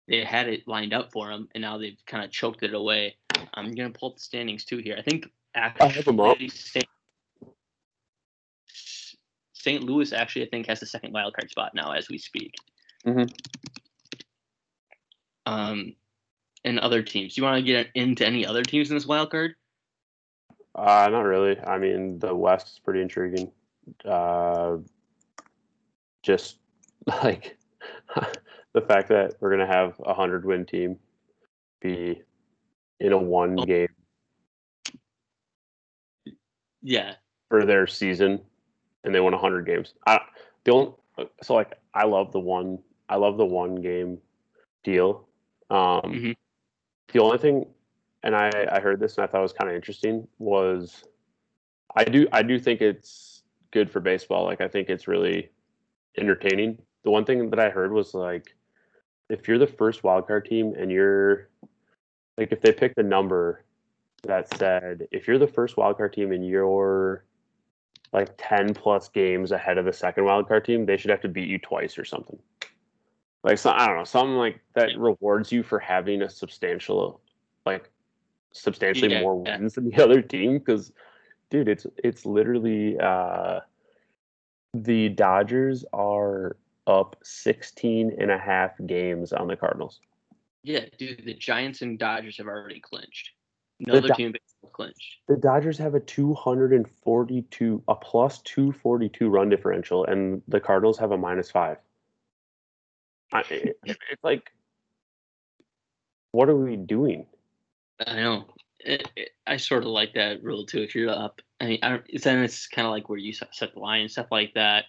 they 0.08 0.24
had 0.24 0.48
it 0.48 0.68
lined 0.68 0.94
up 0.94 1.12
for 1.12 1.30
them, 1.30 1.48
and 1.54 1.62
now 1.62 1.78
they've 1.78 2.00
kind 2.06 2.24
of 2.24 2.32
choked 2.32 2.64
it 2.64 2.74
away. 2.74 3.16
I'm 3.54 3.74
gonna 3.74 3.92
pull 3.92 4.10
up 4.10 4.16
the 4.16 4.22
standings 4.22 4.66
too 4.66 4.78
here. 4.78 4.96
I 4.98 5.02
think 5.02 5.28
I 5.56 5.88
have 5.88 6.08
'em 6.08 6.20
up. 6.20 6.32
actually 6.32 6.50
St. 6.50 6.89
St. 9.60 9.84
Louis 9.84 10.14
actually 10.14 10.46
I 10.46 10.50
think 10.50 10.68
has 10.68 10.80
the 10.80 10.86
second 10.86 11.14
wild 11.14 11.34
card 11.34 11.52
spot 11.52 11.74
now 11.76 11.92
as 11.92 12.10
we 12.10 12.18
speak. 12.18 12.56
Mhm. 13.06 13.32
Um, 15.46 15.96
and 16.64 16.80
other 16.80 17.02
teams. 17.02 17.36
Do 17.36 17.42
you 17.42 17.46
want 17.46 17.58
to 17.58 17.64
get 17.64 17.88
into 17.96 18.26
any 18.26 18.46
other 18.46 18.64
teams 18.64 18.90
in 18.90 18.96
this 18.96 19.06
wild 19.06 19.32
card? 19.32 19.56
Uh, 20.76 21.10
not 21.12 21.22
really. 21.22 21.60
I 21.60 21.78
mean, 21.78 22.20
the 22.20 22.34
West 22.34 22.74
is 22.74 22.80
pretty 22.80 23.02
intriguing. 23.02 23.52
Uh, 24.06 24.78
just 26.22 26.58
like 27.24 27.58
the 28.74 28.82
fact 28.82 29.10
that 29.10 29.36
we're 29.40 29.52
gonna 29.52 29.68
have 29.68 30.00
a 30.06 30.14
hundred 30.14 30.46
win 30.46 30.66
team 30.66 30.98
be 31.82 32.22
in 33.00 33.14
a 33.14 33.18
one 33.18 33.56
game 33.56 33.88
Yeah, 36.82 37.16
for 37.50 37.66
their 37.66 37.88
season, 37.88 38.42
and 39.04 39.14
they 39.14 39.20
won 39.20 39.34
hundred 39.34 39.66
games. 39.66 39.94
I 40.06 40.20
the 40.64 40.72
only 40.72 40.94
so 41.42 41.56
like 41.56 41.74
I 41.94 42.06
love 42.06 42.32
the 42.32 42.40
one 42.40 42.80
I 43.08 43.16
love 43.16 43.38
the 43.38 43.46
one 43.46 43.76
game 43.76 44.20
deal. 44.84 45.28
Um, 45.70 46.02
Mhm. 46.02 46.36
The 47.12 47.20
only 47.20 47.38
thing, 47.38 47.66
and 48.24 48.36
I 48.36 48.52
I 48.72 48.80
heard 48.80 49.00
this 49.00 49.18
and 49.18 49.24
I 49.24 49.28
thought 49.28 49.40
it 49.40 49.44
was 49.44 49.54
kind 49.54 49.70
of 49.70 49.76
interesting 49.76 50.28
was 50.38 51.04
I 51.96 52.04
do 52.04 52.28
I 52.32 52.44
do 52.44 52.60
think 52.60 52.82
it's 52.82 53.44
good 53.72 53.90
for 53.90 54.00
baseball. 54.00 54.46
Like 54.46 54.62
I 54.62 54.68
think 54.68 54.90
it's 54.90 55.08
really 55.08 55.50
entertaining. 56.18 56.78
The 57.04 57.12
one 57.12 57.26
thing 57.26 57.50
that 57.50 57.60
I 57.60 57.70
heard 57.70 57.92
was 57.92 58.14
like 58.14 58.56
if 59.30 59.48
you're 59.48 59.58
the 59.58 59.68
first 59.68 60.02
wildcard 60.02 60.46
team 60.46 60.74
and 60.78 60.92
you're 60.92 61.50
like 62.38 62.52
if 62.52 62.62
they 62.62 62.72
pick 62.72 62.96
the 62.96 63.04
number 63.04 63.64
that 64.24 64.54
said 64.58 65.08
if 65.12 65.28
you're 65.28 65.38
the 65.38 65.48
first 65.48 65.76
wildcard 65.78 66.14
team 66.14 66.32
and 66.32 66.46
you're 66.48 67.24
like 68.12 68.34
10 68.38 68.74
plus 68.74 69.10
games 69.10 69.52
ahead 69.52 69.78
of 69.78 69.86
the 69.86 69.94
second 69.94 70.24
wildcard 70.24 70.66
team, 70.66 70.86
they 70.86 70.98
should 70.98 71.12
have 71.12 71.22
to 71.22 71.28
beat 71.28 71.48
you 71.48 71.60
twice 71.60 71.98
or 71.98 72.06
something. 72.06 72.40
Like 73.44 73.58
so, 73.58 73.70
I 73.72 73.86
don't 73.88 73.98
know, 73.98 74.04
something 74.04 74.36
like 74.36 74.60
that 74.74 74.92
Yeah. 74.92 74.98
rewards 75.00 75.52
you 75.52 75.64
for 75.64 75.80
having 75.80 76.22
a 76.24 76.30
substantial, 76.30 77.22
like 77.66 77.90
substantially 78.52 79.12
Yeah, 79.14 79.22
more 79.22 79.42
yeah. 79.46 79.58
wins 79.58 79.76
than 79.76 79.90
the 79.90 80.04
other 80.04 80.22
team. 80.22 80.58
Because, 80.60 80.92
dude, 81.50 81.70
it's 81.70 81.86
it's 82.04 82.26
literally 82.26 82.98
uh, 83.00 83.60
the 84.74 85.10
Dodgers 85.10 85.86
are 85.94 86.58
up 86.88 87.16
16 87.24 88.16
and 88.20 88.32
a 88.32 88.38
half 88.38 88.72
games 88.86 89.32
on 89.32 89.48
the 89.48 89.56
Cardinals. 89.56 90.00
yeah, 90.64 90.86
dude. 90.98 91.24
The 91.24 91.36
Giants 91.36 91.82
and 91.84 91.98
Dodgers 92.00 92.38
have 92.38 92.48
already 92.48 92.80
clinched. 92.80 93.32
No 93.80 93.94
The 93.94 93.98
other 94.00 94.08
Do- 94.10 94.14
team 94.16 94.34
clinched. 94.80 95.18
The 95.28 95.36
Dodgers 95.36 95.78
have 95.78 95.94
a 95.96 96.00
242, 96.00 97.84
a 97.88 97.96
plus 97.96 98.40
242 98.44 99.30
run 99.30 99.50
differential, 99.50 100.06
and 100.06 100.42
the 100.48 100.60
Cardinals 100.60 100.98
have 101.00 101.12
a 101.12 101.18
minus 101.18 101.52
five. 101.52 101.78
I, 103.34 103.40
it, 103.50 103.78
it's 103.84 104.24
like, 104.24 104.52
what 106.32 106.48
are 106.48 106.56
we 106.56 106.78
doing? 106.78 107.26
I 108.06 108.16
know. 108.16 108.46
It, 108.80 109.10
it, 109.18 109.30
I 109.46 109.58
sort 109.58 109.84
of 109.84 109.90
like 109.90 110.14
that 110.14 110.42
rule 110.42 110.66
too. 110.66 110.82
If 110.82 110.96
you're 110.96 111.10
up, 111.10 111.42
I 111.60 111.66
mean, 111.66 111.80
I 111.84 111.90
don't, 111.90 112.22
then 112.24 112.44
it's 112.44 112.68
kind 112.68 112.86
of 112.86 112.92
like 112.92 113.10
where 113.10 113.18
you 113.18 113.34
set 113.34 113.54
set 113.54 113.74
the 113.74 113.80
line 113.82 114.02
and 114.02 114.12
stuff 114.12 114.28
like 114.32 114.54
that. 114.54 114.86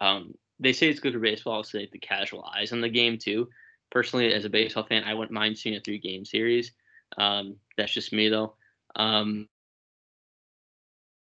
Um, 0.00 0.32
they 0.58 0.72
say 0.72 0.88
it's 0.88 1.00
good 1.00 1.12
for 1.12 1.18
baseball, 1.18 1.62
so 1.62 1.76
they 1.76 1.84
have 1.84 1.92
the 1.92 1.98
casual 1.98 2.50
eyes 2.56 2.72
on 2.72 2.80
the 2.80 2.88
game 2.88 3.18
too. 3.18 3.50
Personally, 3.90 4.32
as 4.32 4.46
a 4.46 4.50
baseball 4.50 4.84
fan, 4.84 5.04
I 5.04 5.12
wouldn't 5.12 5.32
mind 5.32 5.58
seeing 5.58 5.76
a 5.76 5.80
three 5.80 5.98
game 5.98 6.24
series. 6.24 6.72
Um, 7.18 7.56
that's 7.76 7.92
just 7.92 8.14
me 8.14 8.30
though. 8.30 8.54
Um, 8.96 9.48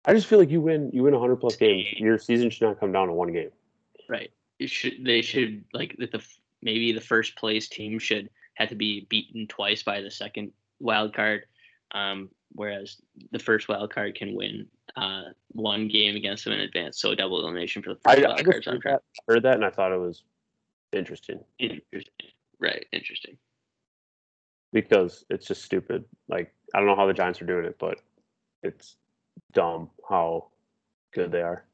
I 0.05 0.15
just 0.15 0.27
feel 0.27 0.39
like 0.39 0.51
you 0.51 0.61
win, 0.61 0.91
you 0.93 1.03
win 1.03 1.13
100 1.13 1.37
plus 1.37 1.57
games. 1.57 1.87
Your 1.97 2.19
season 2.19 2.51
should 2.51 2.67
not 2.67 2.81
come 2.81 2.93
down 2.93 3.09
to 3.09 3.13
one 3.13 3.33
game. 3.33 3.51
right. 4.09 4.31
It 4.59 4.69
should 4.69 5.05
they 5.05 5.23
should 5.23 5.65
like 5.73 5.97
that 5.99 6.13
the 6.13 6.23
maybe 6.61 6.93
the 6.93 7.01
first 7.01 7.37
place 7.37 7.67
team 7.69 7.99
should 7.99 8.29
have 8.55 8.69
to 8.69 8.75
be 8.75 9.07
beaten 9.09 9.47
twice 9.47 9.83
by 9.83 10.03
the 10.03 10.11
second 10.11 10.53
wild 10.81 11.15
card. 11.15 11.45
Um, 11.93 12.29
whereas 12.53 13.01
the 13.33 13.39
first 13.39 13.69
wild 13.69 13.93
card 13.93 14.15
can 14.15 14.35
win 14.35 14.67
uh, 14.97 15.23
one 15.53 15.89
game 15.89 16.15
against 16.15 16.45
them 16.45 16.53
in 16.53 16.61
advance, 16.61 17.01
so 17.01 17.11
a 17.11 17.17
double 17.17 17.41
elimination 17.41 17.83
for 17.83 17.91
the 17.95 18.01
first 18.01 18.19
I 18.19 18.23
wild 18.23 18.39
just 18.39 18.45
card. 18.45 18.65
Heard 18.67 18.83
that, 18.85 19.03
heard 19.27 19.43
that, 19.45 19.55
and 19.55 19.65
I 19.65 19.71
thought 19.71 19.93
it 19.93 19.99
was 19.99 20.25
interesting 20.93 21.41
Interesting. 21.59 22.13
Right, 22.59 22.85
interesting. 22.93 23.39
because 24.73 25.25
it's 25.31 25.47
just 25.47 25.63
stupid. 25.65 26.05
Like 26.29 26.53
I 26.75 26.79
don't 26.79 26.87
know 26.87 26.97
how 26.97 27.07
the 27.07 27.13
Giants 27.13 27.41
are 27.43 27.47
doing 27.47 27.65
it, 27.65 27.77
but 27.79 28.01
it's 28.63 28.97
dumb 29.53 29.91
how 30.09 30.49
good 31.13 31.33
they 31.33 31.43
are. 31.43 31.65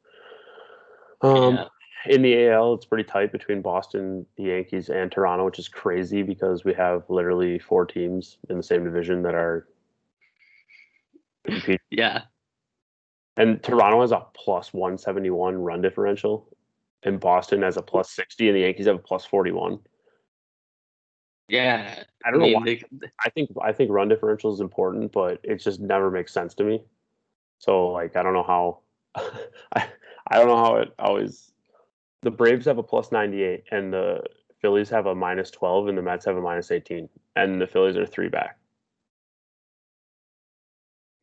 Um, 1.21 1.57
yeah. 1.57 1.65
in 2.07 2.23
the 2.23 2.49
AL, 2.49 2.75
it's 2.75 2.85
pretty 2.85 3.05
tight 3.05 3.33
between 3.33 3.63
Boston, 3.63 4.27
the 4.37 4.45
Yankees, 4.45 4.89
and 4.89 5.11
Toronto, 5.11 5.45
which 5.45 5.59
is 5.59 5.69
crazy 5.69 6.23
because 6.23 6.65
we 6.65 6.75
have 6.75 7.05
literally 7.09 7.59
four 7.59 7.87
teams 7.87 8.39
in 8.49 8.57
the 8.57 8.63
same 8.63 8.85
division 8.85 9.23
that 9.23 9.35
are 9.35 9.67
competing. 11.45 11.79
yeah, 11.91 12.23
And 13.37 13.63
Toronto 13.63 14.01
has 14.01 14.13
a 14.13 14.25
plus 14.35 14.73
171 14.73 15.57
run 15.57 15.83
differential, 15.83 16.49
and 17.03 17.21
Boston 17.21 17.63
has 17.63 17.77
a 17.77 17.83
plus 17.83 18.11
60, 18.11 18.49
and 18.49 18.57
the 18.57 18.61
Yankees 18.63 18.87
have 18.87 18.97
a 18.97 19.01
plus 19.01 19.25
41. 19.25 19.79
Yeah. 21.49 22.03
I 22.25 22.31
don't 22.31 22.41
know 22.41 22.47
mean, 22.47 22.55
why. 22.55 22.65
they- 22.65 22.83
I 23.25 23.31
think 23.31 23.51
I 23.63 23.73
think 23.73 23.91
run 23.91 24.09
differential 24.09 24.53
is 24.53 24.61
important, 24.61 25.13
but 25.13 25.41
it 25.43 25.57
just 25.57 25.81
never 25.81 26.11
makes 26.11 26.33
sense 26.33 26.55
to 26.55 26.65
me. 26.65 26.83
So 27.59 27.89
like 27.89 28.17
I 28.17 28.23
don't 28.23 28.35
know 28.35 28.43
how 28.43 28.81
I 29.17 29.89
I 30.29 30.39
don't 30.39 30.49
know 30.49 30.57
how 30.57 30.77
it 30.77 30.93
always 30.99 31.53
the 32.23 32.31
Braves 32.31 32.67
have 32.67 32.79
a 32.79 32.83
plus 32.83 33.13
98 33.13 33.65
and 33.71 33.93
the 33.93 34.23
Phillies 34.61 34.91
have 34.91 35.07
a 35.07 35.15
minus 35.15 35.51
12 35.51 35.89
and 35.89 35.97
the 35.99 36.03
Mets 36.03 36.25
have 36.25 36.37
a 36.37 36.41
minus 36.41 36.71
18 36.71 37.09
and 37.37 37.61
the 37.61 37.67
Phillies 37.67 37.97
are 37.97 38.07
three 38.07 38.29
back. 38.29 38.59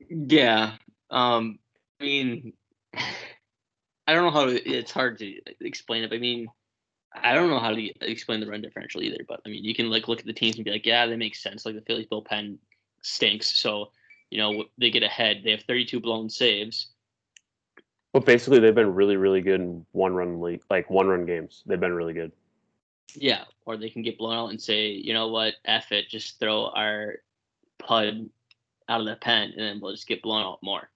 yeah. 0.10 0.74
Um, 1.10 1.60
I 2.00 2.03
mean, 2.03 2.53
I 4.08 4.13
don't 4.13 4.24
know 4.24 4.32
how 4.32 4.48
it's 4.50 4.92
hard 4.92 5.20
to 5.20 5.39
explain 5.62 6.03
it. 6.03 6.10
But 6.10 6.18
I 6.18 6.20
mean, 6.20 6.48
I 7.15 7.34
don't 7.34 7.50
know 7.50 7.60
how 7.60 7.72
to 7.72 7.91
explain 8.01 8.39
the 8.39 8.48
run 8.48 8.62
differential 8.62 9.01
either, 9.01 9.24
but 9.27 9.41
I 9.46 9.50
mean, 9.50 9.63
you 9.63 9.75
can 9.75 9.89
like 9.89 10.08
look 10.08 10.20
at 10.20 10.25
the 10.25 10.34
teams 10.34 10.55
and 10.55 10.65
be 10.65 10.72
like, 10.72 10.86
yeah, 10.86 11.05
that 11.05 11.17
makes 11.17 11.41
sense. 11.41 11.65
Like 11.65 11.75
the 11.75 11.82
Phillies 11.82 12.08
bullpen 12.12 12.58
stinks, 13.01 13.60
so 13.60 13.91
you 14.29 14.39
know 14.39 14.65
they 14.77 14.89
get 14.89 15.03
ahead. 15.03 15.41
They 15.43 15.51
have 15.51 15.63
32 15.63 16.00
blown 16.00 16.29
saves. 16.29 16.88
Well, 18.13 18.24
basically, 18.24 18.60
they've 18.60 18.75
been 18.75 18.93
really, 18.93 19.17
really 19.17 19.41
good 19.41 19.60
in 19.60 19.86
one 19.91 20.13
run 20.13 20.39
league, 20.39 20.62
like 20.70 20.89
one 20.89 21.08
run 21.08 21.25
games. 21.25 21.63
They've 21.65 21.79
been 21.79 21.93
really 21.93 22.13
good. 22.13 22.32
Yeah, 23.15 23.43
or 23.65 23.77
they 23.77 23.89
can 23.89 24.01
get 24.01 24.17
blown 24.17 24.36
out 24.36 24.50
and 24.50 24.62
say, 24.62 24.89
you 24.89 25.13
know 25.13 25.27
what, 25.27 25.55
F 25.65 25.91
it, 25.91 26.10
just 26.10 26.39
throw 26.39 26.67
our 26.67 27.15
PUD 27.79 28.29
out 28.89 29.01
of 29.01 29.08
the 29.08 29.15
pen, 29.15 29.51
and 29.51 29.60
then 29.60 29.79
we'll 29.82 29.93
just 29.93 30.08
get 30.08 30.22
blown 30.22 30.43
out 30.43 30.60
more. 30.62 30.89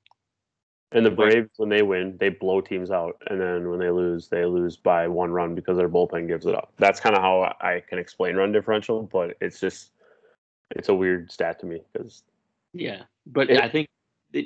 And 0.94 1.06
the 1.06 1.12
Braves, 1.12 1.50
when 1.58 1.68
they 1.68 1.82
win, 1.82 2.16
they 2.18 2.30
blow 2.30 2.62
teams 2.62 2.92
out, 2.92 3.22
and 3.28 3.42
then 3.42 3.70
when 3.70 3.80
they 3.80 3.90
lose, 3.90 4.30
they 4.30 4.46
lose 4.46 4.78
by 4.78 5.08
one 5.08 5.32
run 5.32 5.54
because 5.54 5.76
their 5.78 5.90
bullpen 5.90 6.28
gives 6.28 6.46
it 6.46 6.56
up. 6.56 6.72
That's 6.78 7.02
kind 7.02 7.14
of 7.16 7.22
how 7.22 7.54
I 7.60 7.84
can 7.90 8.00
explain 8.00 8.38
run 8.38 8.54
differential, 8.54 9.04
but 9.04 9.36
it's 9.42 9.60
just 9.60 9.92
it's 10.72 10.88
a 10.88 10.94
weird 10.96 11.30
stat 11.32 11.60
to 11.60 11.66
me 11.66 11.82
because 11.92 12.24
yeah, 12.74 13.04
but 13.26 13.50
It- 13.50 13.62
I 13.62 13.68
think 13.68 13.88
it, 14.32 14.46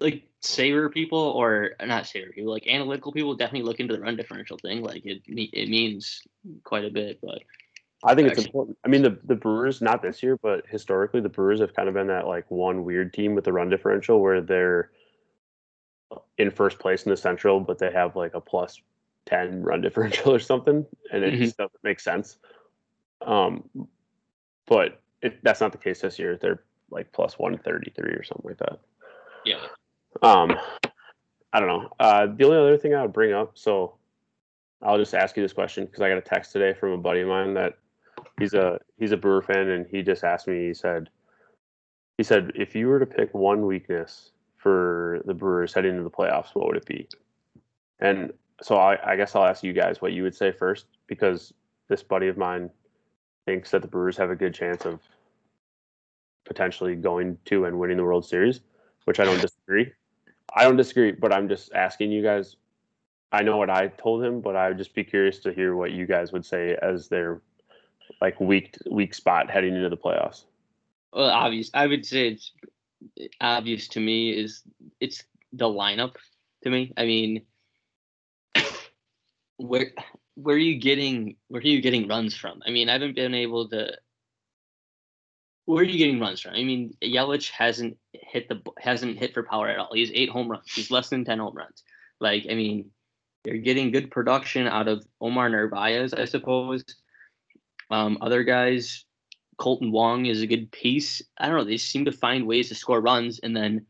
like 0.00 0.24
saber 0.40 0.88
people 0.88 1.18
or 1.18 1.72
not 1.84 2.06
saber 2.06 2.32
people, 2.32 2.52
like 2.52 2.66
analytical 2.66 3.12
people, 3.12 3.36
definitely 3.36 3.68
look 3.68 3.78
into 3.78 3.94
the 3.94 4.00
run 4.00 4.16
differential 4.16 4.58
thing. 4.58 4.82
Like 4.82 5.06
it 5.06 5.22
it 5.28 5.68
means 5.68 6.22
quite 6.64 6.84
a 6.84 6.90
bit, 6.90 7.20
but 7.22 7.40
I 8.02 8.16
think 8.16 8.30
it's 8.30 8.44
important. 8.44 8.76
I 8.84 8.88
mean, 8.88 9.02
the 9.02 9.16
the 9.24 9.36
Brewers, 9.36 9.80
not 9.80 10.02
this 10.02 10.24
year, 10.24 10.36
but 10.42 10.66
historically, 10.66 11.20
the 11.20 11.28
Brewers 11.28 11.60
have 11.60 11.72
kind 11.72 11.88
of 11.88 11.94
been 11.94 12.08
that 12.08 12.26
like 12.26 12.50
one 12.50 12.84
weird 12.84 13.12
team 13.12 13.36
with 13.36 13.44
the 13.44 13.52
run 13.52 13.68
differential 13.68 14.20
where 14.20 14.40
they're 14.40 14.90
in 16.38 16.50
first 16.50 16.78
place 16.78 17.04
in 17.04 17.10
the 17.10 17.16
Central, 17.16 17.60
but 17.60 17.78
they 17.78 17.90
have 17.90 18.16
like 18.16 18.34
a 18.34 18.40
plus 18.40 18.80
ten 19.26 19.62
run 19.62 19.80
differential 19.80 20.32
or 20.34 20.38
something, 20.38 20.86
and 21.12 21.24
it 21.24 21.34
Mhm. 21.34 21.38
just 21.38 21.56
doesn't 21.56 21.84
make 21.84 22.00
sense. 22.00 22.38
Um, 23.20 23.68
but 24.66 25.00
it, 25.20 25.42
that's 25.42 25.60
not 25.60 25.72
the 25.72 25.78
case 25.78 26.00
this 26.00 26.18
year. 26.18 26.36
They're 26.36 26.62
like 26.90 27.12
plus 27.12 27.38
one 27.38 27.56
thirty 27.58 27.90
three 27.90 28.12
or 28.12 28.22
something 28.22 28.50
like 28.50 28.58
that. 28.58 28.80
yeah, 29.44 29.60
Um, 30.22 30.58
I 31.52 31.60
don't 31.60 31.68
know. 31.68 31.88
Uh, 31.98 32.26
the 32.26 32.44
only 32.44 32.58
other 32.58 32.78
thing 32.78 32.94
I 32.94 33.02
would 33.02 33.12
bring 33.12 33.32
up, 33.32 33.52
so 33.58 33.94
I'll 34.82 34.98
just 34.98 35.14
ask 35.14 35.36
you 35.36 35.42
this 35.42 35.52
question 35.52 35.86
because 35.86 36.00
I 36.00 36.08
got 36.08 36.18
a 36.18 36.22
text 36.22 36.52
today 36.52 36.74
from 36.74 36.92
a 36.92 36.98
buddy 36.98 37.20
of 37.20 37.28
mine 37.28 37.54
that 37.54 37.78
he's 38.38 38.54
a 38.54 38.80
he's 38.98 39.12
a 39.12 39.16
Brewer 39.16 39.42
fan, 39.42 39.68
and 39.68 39.86
he 39.86 40.02
just 40.02 40.24
asked 40.24 40.48
me. 40.48 40.66
He 40.66 40.74
said, 40.74 41.08
he 42.18 42.24
said, 42.24 42.52
if 42.54 42.74
you 42.74 42.88
were 42.88 42.98
to 42.98 43.06
pick 43.06 43.32
one 43.32 43.66
weakness 43.66 44.31
for 44.62 45.20
the 45.24 45.34
Brewers 45.34 45.74
heading 45.74 45.92
into 45.92 46.04
the 46.04 46.10
playoffs, 46.10 46.54
what 46.54 46.68
would 46.68 46.76
it 46.76 46.86
be? 46.86 47.08
And 47.98 48.32
so 48.62 48.76
I, 48.76 49.12
I 49.12 49.16
guess 49.16 49.34
I'll 49.34 49.44
ask 49.44 49.64
you 49.64 49.72
guys 49.72 50.00
what 50.00 50.12
you 50.12 50.22
would 50.22 50.36
say 50.36 50.52
first, 50.52 50.86
because 51.08 51.52
this 51.88 52.02
buddy 52.02 52.28
of 52.28 52.38
mine 52.38 52.70
thinks 53.44 53.72
that 53.72 53.82
the 53.82 53.88
Brewers 53.88 54.16
have 54.16 54.30
a 54.30 54.36
good 54.36 54.54
chance 54.54 54.86
of 54.86 55.00
potentially 56.44 56.94
going 56.94 57.38
to 57.46 57.64
and 57.64 57.78
winning 57.78 57.96
the 57.96 58.04
World 58.04 58.24
Series, 58.24 58.60
which 59.04 59.18
I 59.18 59.24
don't 59.24 59.40
disagree. 59.40 59.90
I 60.54 60.62
don't 60.62 60.76
disagree, 60.76 61.10
but 61.10 61.32
I'm 61.32 61.48
just 61.48 61.72
asking 61.74 62.12
you 62.12 62.22
guys. 62.22 62.56
I 63.32 63.42
know 63.42 63.56
what 63.56 63.70
I 63.70 63.88
told 63.88 64.22
him, 64.22 64.40
but 64.40 64.54
I 64.54 64.68
would 64.68 64.78
just 64.78 64.94
be 64.94 65.02
curious 65.02 65.38
to 65.40 65.52
hear 65.52 65.74
what 65.74 65.90
you 65.90 66.06
guys 66.06 66.32
would 66.32 66.44
say 66.44 66.76
as 66.82 67.08
their 67.08 67.40
like 68.20 68.38
weak 68.38 68.76
weak 68.90 69.14
spot 69.14 69.50
heading 69.50 69.74
into 69.74 69.88
the 69.88 69.96
playoffs. 69.96 70.44
well, 71.12 71.30
obvious. 71.30 71.70
I 71.74 71.86
would 71.86 72.04
say 72.04 72.28
it's 72.28 72.52
obvious 73.40 73.88
to 73.88 74.00
me 74.00 74.30
is 74.30 74.62
it's 75.00 75.24
the 75.52 75.66
lineup 75.66 76.16
to 76.62 76.70
me. 76.70 76.92
I 76.96 77.04
mean, 77.04 77.42
where 79.56 79.92
where 80.34 80.56
are 80.56 80.58
you 80.58 80.78
getting 80.78 81.36
where 81.48 81.60
are 81.60 81.66
you 81.66 81.80
getting 81.80 82.08
runs 82.08 82.34
from? 82.34 82.62
I 82.66 82.70
mean, 82.70 82.88
I 82.88 82.94
haven't 82.94 83.16
been 83.16 83.34
able 83.34 83.68
to. 83.70 83.92
Where 85.64 85.82
are 85.82 85.86
you 85.86 85.98
getting 85.98 86.18
runs 86.18 86.40
from? 86.40 86.54
I 86.54 86.64
mean, 86.64 86.94
Yelich 87.02 87.50
hasn't 87.50 87.96
hit 88.12 88.48
the 88.48 88.60
hasn't 88.78 89.18
hit 89.18 89.32
for 89.32 89.44
power 89.44 89.68
at 89.68 89.78
all. 89.78 89.90
He's 89.92 90.10
eight 90.12 90.28
home 90.28 90.50
runs. 90.50 90.72
He's 90.72 90.90
less 90.90 91.08
than 91.08 91.24
ten 91.24 91.38
home 91.38 91.56
runs. 91.56 91.84
Like, 92.20 92.46
I 92.50 92.54
mean, 92.54 92.90
you're 93.44 93.58
getting 93.58 93.90
good 93.90 94.10
production 94.10 94.66
out 94.66 94.88
of 94.88 95.04
Omar 95.20 95.48
Narvaez, 95.48 96.14
I 96.14 96.24
suppose. 96.24 96.84
Um, 97.90 98.18
other 98.20 98.42
guys, 98.44 99.04
Kolten 99.58 99.90
Wong 99.90 100.26
is 100.26 100.42
a 100.42 100.46
good 100.46 100.70
piece. 100.72 101.22
I 101.38 101.46
don't 101.46 101.56
know. 101.56 101.64
They 101.64 101.76
seem 101.76 102.04
to 102.06 102.12
find 102.12 102.46
ways 102.46 102.68
to 102.68 102.74
score 102.74 103.00
runs 103.00 103.38
and 103.40 103.56
then 103.56 103.86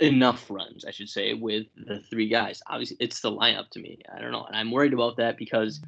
enough 0.00 0.50
runs, 0.50 0.84
I 0.84 0.90
should 0.90 1.08
say, 1.08 1.34
with 1.34 1.66
the 1.76 2.00
three 2.10 2.28
guys. 2.28 2.62
Obviously, 2.66 2.96
it's 3.00 3.20
the 3.20 3.30
lineup 3.30 3.70
to 3.70 3.80
me. 3.80 4.00
I 4.14 4.20
don't 4.20 4.32
know. 4.32 4.44
And 4.44 4.56
I'm 4.56 4.70
worried 4.70 4.92
about 4.92 5.16
that 5.16 5.38
because 5.38 5.80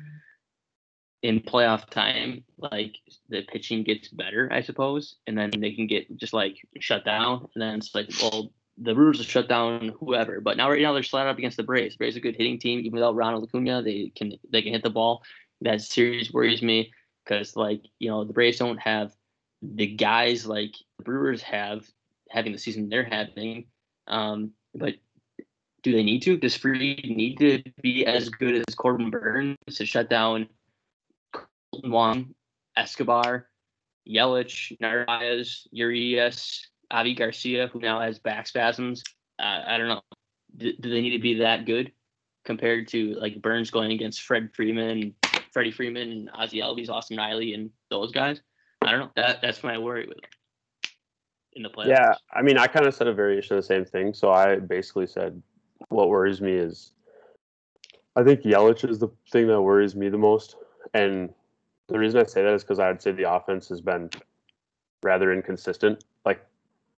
in 1.22 1.40
playoff 1.40 1.90
time, 1.90 2.44
like 2.57 2.96
the 3.29 3.42
pitching 3.42 3.83
gets 3.83 4.09
better, 4.09 4.48
I 4.53 4.62
suppose, 4.62 5.16
and 5.27 5.37
then 5.37 5.51
they 5.59 5.72
can 5.72 5.87
get 5.87 6.16
just 6.16 6.33
like 6.33 6.57
shut 6.81 7.05
down. 7.05 7.48
And 7.55 7.62
then 7.62 7.74
it's 7.77 7.94
like, 7.94 8.11
well, 8.22 8.53
the 8.79 8.94
Brewers 8.94 9.18
will 9.18 9.24
shut 9.24 9.48
down 9.48 9.92
whoever. 9.98 10.40
But 10.40 10.57
now, 10.57 10.70
right 10.70 10.81
now, 10.81 10.92
they're 10.92 11.03
flat 11.03 11.27
up 11.27 11.38
against 11.38 11.57
the 11.57 11.64
Braves. 11.64 11.96
Braves 11.96 12.16
are 12.16 12.20
a 12.20 12.22
good 12.22 12.37
hitting 12.37 12.59
team, 12.59 12.79
even 12.81 12.92
without 12.92 13.16
Ronald 13.16 13.44
Acuna. 13.44 13.83
They 13.83 14.12
can 14.14 14.35
they 14.51 14.62
can 14.62 14.72
hit 14.72 14.85
the 14.85 14.90
ball. 14.90 15.22
That 15.61 15.81
series 15.81 16.33
worries 16.33 16.62
me 16.62 16.92
because, 17.29 17.57
like, 17.57 17.83
you 17.99 18.09
know, 18.09 18.25
the 18.25 18.33
Braves 18.33 18.59
don't 18.59 18.81
have 18.81 19.14
the 19.61 19.87
guys 19.87 20.47
like 20.47 20.75
the 20.99 21.05
Brewers 21.05 21.43
have 21.43 21.87
having 22.31 22.53
the 22.53 22.59
season 22.59 22.88
they're 22.88 23.05
having. 23.05 23.67
Um, 24.07 24.53
but 24.75 24.95
do 25.83 25.93
they 25.93 26.03
need 26.03 26.23
to? 26.23 26.37
Does 26.37 26.57
Fried 26.57 27.05
need 27.05 27.38
to 27.38 27.62
be 27.83 28.07
as 28.07 28.29
good 28.29 28.55
as 28.55 28.75
Corbin 28.75 29.11
Burnes 29.11 29.57
to 29.71 29.85
shut 29.85 30.09
down 30.09 30.49
Kolten 31.35 31.91
Wong, 31.91 32.35
Escobar, 32.77 33.49
Yelich, 34.09 34.79
Narvaez, 34.81 35.67
Urias, 35.71 36.69
Avi 36.91 37.14
Garcia, 37.14 37.69
who 37.69 37.81
now 37.81 38.01
has 38.01 38.19
back 38.19 38.47
spasms? 38.47 39.03
Uh, 39.38 39.62
I 39.67 39.79
don't 39.79 39.88
know. 39.88 40.03
Do, 40.57 40.73
do 40.81 40.91
they 40.91 41.03
need 41.03 41.17
to 41.17 41.19
be 41.19 41.35
that 41.35 41.67
good 41.67 41.93
compared 42.45 42.88
to 42.88 43.14
like 43.14 43.43
Burnes 43.43 43.71
going 43.71 43.93
against 43.93 44.23
Fred 44.23 44.51
Freeman, 44.55 45.14
Freddie 45.52 45.70
Freeman, 45.70 46.11
and 46.11 46.30
Ozzie 46.34 46.61
Albies, 46.61 46.88
Austin 46.88 47.16
Riley, 47.16 47.54
and 47.54 47.70
those 47.90 48.12
guys? 48.12 48.40
I 48.82 48.90
don't 48.90 49.00
know. 49.00 49.11
That 49.16 49.40
that's 49.42 49.62
my 49.62 49.78
worry 49.78 50.06
with 50.06 50.20
them 50.20 50.30
in 51.54 51.62
the 51.62 51.68
playoffs. 51.68 51.88
Yeah, 51.88 52.14
I 52.32 52.42
mean, 52.42 52.58
I 52.58 52.66
kind 52.66 52.87
of 52.87 52.94
said 52.94 53.06
a 53.06 53.12
variation 53.12 53.56
of 53.56 53.62
the 53.62 53.66
same 53.66 53.84
thing. 53.84 54.14
So 54.14 54.30
I 54.30 54.56
basically 54.56 55.06
said, 55.06 55.42
what 55.88 56.08
worries 56.08 56.40
me 56.40 56.52
is, 56.52 56.92
I 58.16 58.22
think 58.22 58.42
Yelich 58.42 58.88
is 58.88 58.98
the 58.98 59.08
thing 59.30 59.46
that 59.48 59.61
worries 59.61 59.94
me 59.94 60.08
the 60.08 60.18
most, 60.18 60.56
and 60.94 61.32
the 61.88 61.98
reason 61.98 62.20
I 62.20 62.24
say 62.24 62.42
that 62.42 62.54
is 62.54 62.62
because 62.62 62.78
I 62.78 62.88
would 62.88 63.02
say 63.02 63.12
the 63.12 63.32
offense 63.32 63.68
has 63.68 63.80
been 63.80 64.11
rather 65.02 65.32
inconsistent. 65.32 66.04
Like 66.24 66.44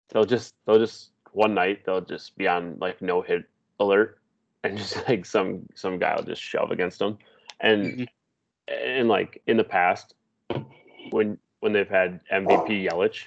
they'll 0.10 0.26
just 0.26 0.56
they'll 0.66 0.80
just 0.80 1.12
one 1.32 1.54
night 1.54 1.86
they'll 1.86 2.02
just 2.02 2.38
be 2.38 2.48
on 2.48 2.78
like 2.80 3.02
no 3.02 3.22
hit 3.22 3.44
alert, 3.80 4.20
and 4.64 4.78
just 4.80 5.08
like 5.08 5.26
some 5.26 5.68
some 5.76 6.00
guy 6.00 6.16
will 6.16 6.24
just 6.24 6.42
shove 6.42 6.72
against 6.72 7.00
them, 7.00 7.18
and 7.60 7.86
Mhm. 7.86 8.08
And 8.70 9.08
like 9.08 9.42
in 9.48 9.58
the 9.58 9.64
past 9.64 10.14
when 11.12 11.38
when 11.60 11.74
they've 11.74 11.90
had 11.90 12.22
MVP 12.32 12.88
Yelich, 12.88 13.26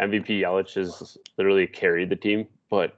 MVP 0.00 0.40
Yelich 0.40 0.74
has 0.74 1.18
literally 1.36 1.66
carried 1.66 2.10
the 2.10 2.16
team, 2.16 2.46
but 2.70 2.96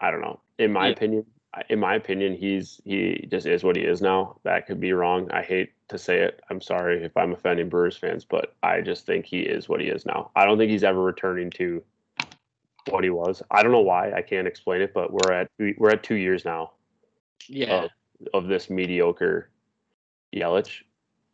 I 0.00 0.10
don't 0.10 0.20
know. 0.20 0.40
In 0.58 0.72
my 0.72 0.86
Yeah. 0.86 0.92
opinion, 0.92 1.26
in 1.68 1.78
my 1.80 1.94
opinion, 1.96 2.34
he's 2.34 2.80
he 2.84 3.26
just 3.30 3.46
is 3.46 3.64
what 3.64 3.76
he 3.76 3.82
is 3.82 4.00
now. 4.00 4.38
That 4.44 4.66
could 4.66 4.80
be 4.80 4.92
wrong. 4.92 5.30
I 5.32 5.42
hate 5.42 5.72
to 5.88 5.98
say 5.98 6.20
it. 6.20 6.40
I'm 6.50 6.60
sorry 6.60 7.02
if 7.04 7.16
I'm 7.16 7.32
offending 7.32 7.68
Brewers 7.68 7.96
fans, 7.96 8.24
but 8.24 8.54
I 8.62 8.80
just 8.80 9.06
think 9.06 9.26
he 9.26 9.40
is 9.40 9.68
what 9.68 9.80
he 9.80 9.88
is 9.88 10.06
now. 10.06 10.30
I 10.36 10.44
don't 10.44 10.58
think 10.58 10.70
he's 10.70 10.84
ever 10.84 11.02
returning 11.02 11.50
to 11.50 11.82
what 12.90 13.04
he 13.04 13.10
was. 13.10 13.42
I 13.50 13.62
don't 13.62 13.72
know 13.72 13.80
why. 13.80 14.12
I 14.12 14.22
can't 14.22 14.46
explain 14.46 14.82
it, 14.82 14.92
but 14.94 15.12
we're 15.12 15.32
at 15.32 15.50
we're 15.76 15.90
at 15.90 16.02
two 16.02 16.16
years 16.16 16.44
now 16.44 16.72
Yeah. 17.48 17.84
of, 17.84 17.90
of 18.34 18.46
this 18.48 18.70
mediocre 18.70 19.50
Yelich, 20.34 20.82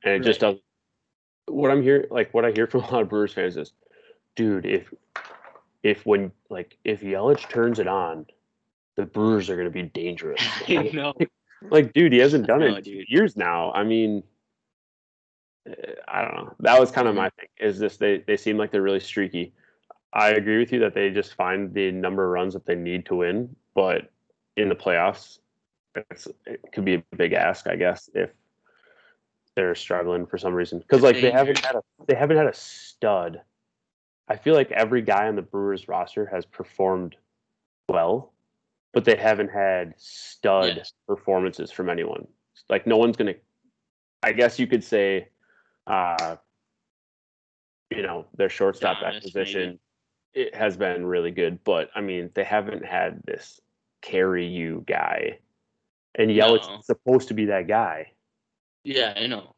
and 0.05 0.15
it 0.15 0.23
just 0.23 0.41
doesn't. 0.41 0.63
What 1.47 1.71
I'm 1.71 1.83
hearing, 1.83 2.07
like 2.11 2.33
what 2.35 2.45
I 2.45 2.51
hear 2.51 2.67
from 2.67 2.81
a 2.85 2.91
lot 2.91 3.03
of 3.03 3.09
Brewers 3.09 3.33
fans 3.33 3.57
is, 3.57 3.73
dude, 4.37 4.67
if 4.67 4.93
if 5.83 6.05
when 6.05 6.33
like 6.51 6.77
if 6.85 7.01
Yelich 7.01 7.49
turns 7.49 7.79
it 7.79 7.87
on, 7.87 8.27
the 8.97 9.05
Brewers 9.05 9.49
are 9.49 9.55
going 9.55 9.67
to 9.67 9.73
be 9.73 9.83
dangerous. 9.83 10.43
I 10.69 10.91
know. 10.93 11.15
like, 11.71 11.93
dude, 11.93 12.13
he 12.13 12.19
hasn't 12.19 12.47
done 12.47 12.63
it 12.63 12.71
know, 12.71 12.77
in 12.77 12.85
two 12.85 12.95
dude. 12.99 13.09
years 13.09 13.37
now. 13.37 13.73
I 13.73 13.85
mean, 13.85 14.23
uh, 15.69 15.75
I 16.07 16.23
don't 16.23 16.35
know. 16.35 16.55
That 16.61 16.79
was 16.81 16.91
kind 16.91 17.09
of 17.09 17.15
my 17.15 17.31
thing. 17.31 17.49
Is 17.59 17.79
this 17.79 17.97
they 17.97 18.25
they 18.27 18.37
seem 18.37 18.59
like 18.59 18.71
they're 18.71 18.83
really 18.83 19.01
streaky. 19.01 19.53
I 20.13 20.31
agree 20.31 20.59
with 20.59 20.73
you 20.73 20.81
that 20.81 20.95
they 20.95 21.11
just 21.11 21.35
find 21.35 21.73
the 21.73 21.93
number 21.93 22.25
of 22.25 22.31
runs 22.31 22.55
that 22.55 22.65
they 22.65 22.75
need 22.75 23.05
to 23.07 23.17
win, 23.17 23.55
but 23.75 24.11
in 24.57 24.71
the 24.71 24.75
playoffs, 24.75 25.39
it's, 25.95 26.27
it 26.47 26.61
could 26.73 26.85
be 26.85 26.95
a 26.95 27.17
big 27.17 27.35
ask, 27.35 27.67
I 27.67 27.77
guess, 27.77 28.09
if 28.15 28.31
they're 29.59 29.75
struggling 29.75 30.25
for 30.25 30.39
some 30.39 30.55
reason. 30.55 30.79
Because 30.79 31.03
like 31.03 31.21
they 31.21 31.33
haven't 31.33 31.59
had 31.65 31.75
a 31.75 31.83
they 32.07 32.15
haven't 32.15 32.37
had 32.37 32.47
a 32.47 32.55
stud. 32.55 33.41
I 34.29 34.37
feel 34.37 34.55
like 34.55 34.71
every 34.71 35.03
guy 35.03 35.27
on 35.27 35.35
the 35.35 35.43
Brewers 35.43 35.89
roster 35.89 36.27
has 36.27 36.47
performed 36.47 37.17
well, 37.89 38.35
but 38.93 39.05
they 39.05 39.17
haven't 39.17 39.51
had 39.51 39.95
stud 39.97 40.77
Yes. 40.77 40.93
performances 41.09 41.73
from 41.73 41.89
anyone. 41.91 42.29
like 42.71 42.87
no 42.87 42.97
one's 42.99 43.17
gonna. 43.17 43.35
I 44.23 44.31
guess 44.33 44.61
you 44.61 44.69
could 44.69 44.85
say, 44.85 45.29
uh, 45.89 46.37
you 47.91 48.03
know, 48.03 48.27
their 48.37 48.49
shortstop 48.49 48.99
Adames, 48.99 49.17
acquisition 49.17 49.81
it 50.35 50.55
has 50.55 50.77
been 50.77 51.05
really 51.05 51.33
good, 51.33 51.59
but 51.65 51.91
I 51.97 52.01
mean 52.01 52.31
they 52.35 52.45
haven't 52.45 52.85
had 52.85 53.23
this 53.25 53.61
carry 54.03 54.47
you 54.47 54.85
guy, 54.87 55.41
and 56.15 56.31
Yelich 56.31 56.69
No. 56.69 56.79
is 56.79 56.87
supposed 56.87 57.27
to 57.27 57.35
be 57.35 57.47
that 57.47 57.67
guy. 57.67 58.13
Yeah, 58.85 59.15
I 59.17 59.27
know. 59.27 59.55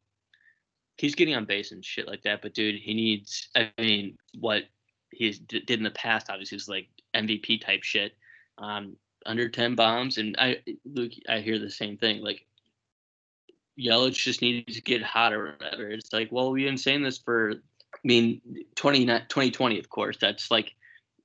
He's 0.97 1.15
getting 1.15 1.35
on 1.35 1.47
base 1.47 1.73
and 1.73 1.85
shit 1.85 2.07
like 2.07 2.23
that, 2.23 2.43
but 2.43 2.55
dude, 2.55 2.81
he 2.81 2.95
needs. 2.95 3.49
I 3.55 3.71
mean, 3.79 4.19
what 4.39 4.65
he 5.11 5.31
d- 5.33 5.61
did 5.61 5.79
in 5.79 5.85
the 5.85 5.91
past 5.91 6.31
obviously 6.31 6.57
was 6.57 6.69
like 6.69 6.89
MVP 7.15 7.65
type 7.65 7.83
shit. 7.83 8.13
Um, 8.59 8.97
under 9.27 9.49
ten 9.49 9.75
bombs, 9.75 10.19
and 10.19 10.37
I 10.39 10.59
Luke, 10.85 11.13
I 11.29 11.41
hear 11.41 11.59
the 11.59 11.71
same 11.71 11.97
thing. 11.97 12.23
Like 12.23 12.47
Yelich 13.79 14.15
just 14.15 14.43
needs 14.43 14.75
to 14.75 14.83
get 14.83 15.03
hot 15.03 15.33
or 15.33 15.57
whatever. 15.59 15.89
It's 15.89 16.13
like, 16.13 16.31
well, 16.31 16.51
we've 16.51 16.67
been 16.67 16.79
saying 16.79 17.03
this 17.03 17.19
for. 17.19 17.55
I 17.93 17.99
mean, 18.05 18.41
20, 18.77 19.05
2020, 19.05 19.79
of 19.79 19.91
course. 19.91 20.17
That's 20.19 20.51
like 20.51 20.75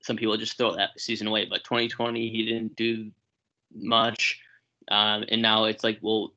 some 0.01 0.17
people 0.17 0.35
just 0.35 0.57
throw 0.57 0.75
that 0.75 0.99
season 0.99 1.27
away, 1.27 1.45
but 1.45 1.63
2020 1.63 2.29
he 2.29 2.45
didn't 2.45 2.75
do 2.75 3.11
much. 3.73 4.39
Um, 4.89 5.25
and 5.29 5.41
now 5.41 5.65
it's 5.65 5.83
like, 5.83 5.99
well, 6.01 6.33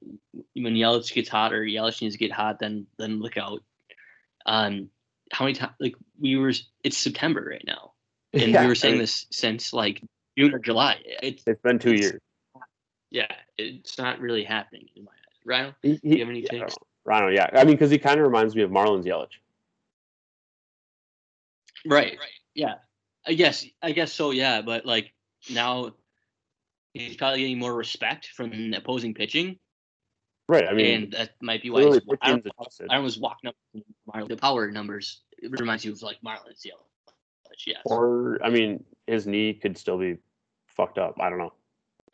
when 0.54 0.74
Yelich 0.74 1.12
gets 1.12 1.28
hot 1.28 1.52
or 1.52 1.62
Yelich 1.62 2.00
needs 2.00 2.14
to 2.14 2.18
get 2.18 2.32
hot, 2.32 2.58
then 2.58 2.86
then 2.98 3.20
look 3.20 3.36
out. 3.36 3.62
Um, 4.46 4.88
how 5.32 5.44
many 5.44 5.54
times? 5.54 5.72
Like 5.78 5.94
we 6.20 6.36
were, 6.36 6.52
it's 6.82 6.96
September 6.96 7.46
right 7.50 7.64
now, 7.66 7.92
and 8.32 8.52
Yeah, 8.52 8.62
we 8.62 8.68
were 8.68 8.74
saying 8.74 8.94
mean, 8.94 9.02
this 9.02 9.26
since 9.30 9.72
like 9.74 10.02
June 10.38 10.54
or 10.54 10.58
July. 10.58 10.96
It's 11.22 11.42
It's 11.46 11.60
been 11.62 11.78
two 11.78 11.90
it's- 11.90 12.10
years. 12.12 12.20
yeah, 13.10 13.26
it's 13.58 13.98
not 13.98 14.20
really 14.20 14.44
happening 14.44 14.88
in 14.96 15.04
my 15.04 15.12
eyes. 15.12 15.38
Ryan, 15.44 15.74
He, 15.82 15.92
do 15.98 16.00
you 16.08 16.18
have 16.20 16.28
any 16.28 16.40
yeah, 16.42 16.60
takes? 16.64 16.74
Rhino, 17.04 17.28
yeah. 17.28 17.48
I 17.52 17.64
mean, 17.64 17.74
because 17.74 17.90
he 17.90 17.98
kind 17.98 18.18
of 18.18 18.26
reminds 18.26 18.54
me 18.56 18.62
of 18.62 18.70
Marlins 18.70 19.04
Yelich. 19.04 19.28
Right. 21.86 22.16
Right. 22.18 22.28
Yeah. 22.54 22.74
I 23.26 23.34
guess. 23.34 23.64
I 23.82 23.92
guess 23.92 24.12
so. 24.12 24.30
Yeah. 24.30 24.62
But 24.62 24.84
like 24.84 25.12
now, 25.50 25.92
he's 26.94 27.16
probably 27.16 27.40
getting 27.40 27.58
more 27.58 27.74
respect 27.74 28.28
from 28.28 28.74
opposing 28.74 29.14
pitching, 29.14 29.58
Right. 30.48 30.66
I 30.66 30.72
mean, 30.72 30.94
and 30.94 31.12
that 31.12 31.30
might 31.42 31.62
be 31.62 31.68
why. 31.68 31.82
He's, 31.82 32.00
I, 32.22 32.30
don't. 32.30 32.46
I 32.88 32.98
was 32.98 33.18
walking 33.18 33.48
up 33.48 34.28
the 34.28 34.36
power 34.36 34.70
numbers. 34.70 35.20
It 35.36 35.52
reminds 35.60 35.84
you 35.84 35.92
of 35.92 36.00
like 36.02 36.18
Marlins. 36.24 36.64
Yeah. 36.64 36.72
Yes. 37.66 37.82
Or 37.84 38.38
I 38.42 38.48
mean, 38.48 38.82
his 39.06 39.26
knee 39.26 39.52
could 39.52 39.76
still 39.76 39.98
be 39.98 40.16
fucked 40.66 40.96
up. 40.96 41.16
I 41.20 41.28
don't 41.28 41.38
know. 41.38 41.52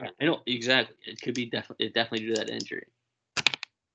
I 0.00 0.24
know 0.24 0.40
exactly. 0.46 0.96
It 1.06 1.20
could 1.20 1.34
be 1.34 1.46
definitely 1.46 1.86
it 1.86 1.94
definitely 1.94 2.26
due 2.26 2.34
to 2.34 2.40
that 2.40 2.50
injury. 2.50 2.86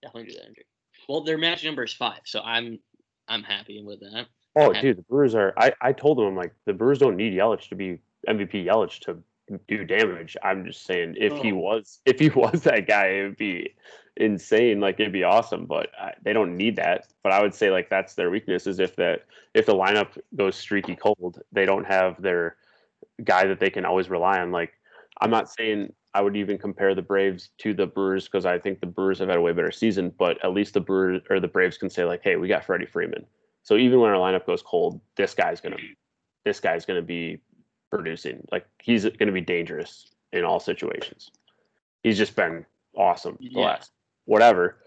Definitely 0.01 0.25
due 0.25 0.31
to 0.31 0.37
that 0.37 0.47
injury. 0.47 0.65
Well, 1.09 1.23
their 1.23 1.37
match 1.37 1.65
number 1.65 1.83
is 1.83 1.91
five, 1.91 2.21
so 2.23 2.39
I'm 2.41 2.79
I'm 3.27 3.43
happy 3.43 3.83
with 3.83 3.99
that. 3.99 4.27
Oh, 4.55 4.71
dude, 4.71 4.97
the 4.97 5.01
Brewers 5.01 5.35
are. 5.35 5.53
I, 5.57 5.73
I 5.81 5.91
told 5.91 6.17
them 6.17 6.25
I'm 6.25 6.35
like 6.35 6.53
the 6.65 6.73
Brewers 6.73 6.99
don't 6.99 7.17
need 7.17 7.33
Yelich 7.33 7.67
to 7.69 7.75
be 7.75 7.99
MVP 8.27 8.65
Yelich 8.65 8.99
to 9.01 9.17
do 9.67 9.85
damage. 9.85 10.37
I'm 10.43 10.65
just 10.65 10.85
saying 10.85 11.15
if 11.17 11.37
he 11.37 11.51
Oh. 11.51 11.55
was 11.57 11.99
if 12.05 12.19
he 12.19 12.29
was 12.29 12.61
that 12.63 12.87
guy, 12.87 13.07
it 13.07 13.23
would 13.23 13.37
be 13.37 13.75
insane. 14.17 14.79
Like 14.79 14.99
it'd 14.99 15.13
be 15.13 15.23
awesome, 15.23 15.65
but 15.65 15.89
I, 15.99 16.13
they 16.23 16.33
don't 16.33 16.57
need 16.57 16.75
that. 16.77 17.07
But 17.23 17.31
I 17.31 17.41
would 17.41 17.53
say 17.53 17.71
like 17.71 17.89
that's 17.89 18.15
their 18.15 18.29
weakness 18.29 18.67
is 18.67 18.79
if 18.79 18.95
that 18.97 19.25
if 19.53 19.65
the 19.65 19.73
lineup 19.73 20.17
goes 20.35 20.55
streaky 20.55 20.95
cold, 20.95 21.41
they 21.51 21.65
don't 21.65 21.85
have 21.85 22.21
their 22.21 22.57
guy 23.23 23.45
that 23.47 23.59
they 23.59 23.69
can 23.69 23.85
always 23.85 24.09
rely 24.09 24.39
on. 24.39 24.51
Like 24.51 24.73
I'm 25.21 25.31
not 25.31 25.49
saying 25.49 25.93
I 26.13 26.21
would 26.21 26.35
even 26.35 26.57
compare 26.57 26.95
the 26.95 27.01
Braves 27.01 27.49
to 27.59 27.73
the 27.73 27.85
Brewers 27.85 28.25
because 28.25 28.45
I 28.45 28.57
think 28.57 28.79
the 28.79 28.87
Brewers 28.87 29.19
have 29.19 29.29
had 29.29 29.37
a 29.37 29.41
way 29.41 29.53
better 29.53 29.71
season, 29.71 30.11
but 30.17 30.43
at 30.43 30.53
least 30.53 30.73
the 30.73 30.79
Brewers 30.81 31.21
or 31.29 31.39
the 31.39 31.47
Braves 31.47 31.77
can 31.77 31.89
say 31.89 32.03
like, 32.03 32.21
hey, 32.23 32.35
we 32.35 32.47
got 32.47 32.65
Freddie 32.65 32.87
Freeman. 32.87 33.25
So 33.63 33.75
even 33.77 33.99
when 33.99 34.09
our 34.11 34.17
lineup 34.17 34.45
goes 34.45 34.61
cold, 34.63 34.99
this 35.15 35.33
guy's 35.33 35.61
gonna 35.61 35.77
this 36.45 36.59
guy's 36.59 36.85
gonna 36.85 37.01
be 37.01 37.39
producing. 37.89 38.45
Like 38.51 38.65
he's 38.81 39.05
gonna 39.05 39.31
be 39.31 39.41
dangerous 39.41 40.09
in 40.31 40.43
all 40.43 40.59
situations. 40.59 41.31
He's 42.03 42.17
just 42.17 42.35
been 42.35 42.65
awesome 42.95 43.37
the 43.39 43.49
Yeah. 43.51 43.65
last 43.65 43.91
whatever. 44.25 44.77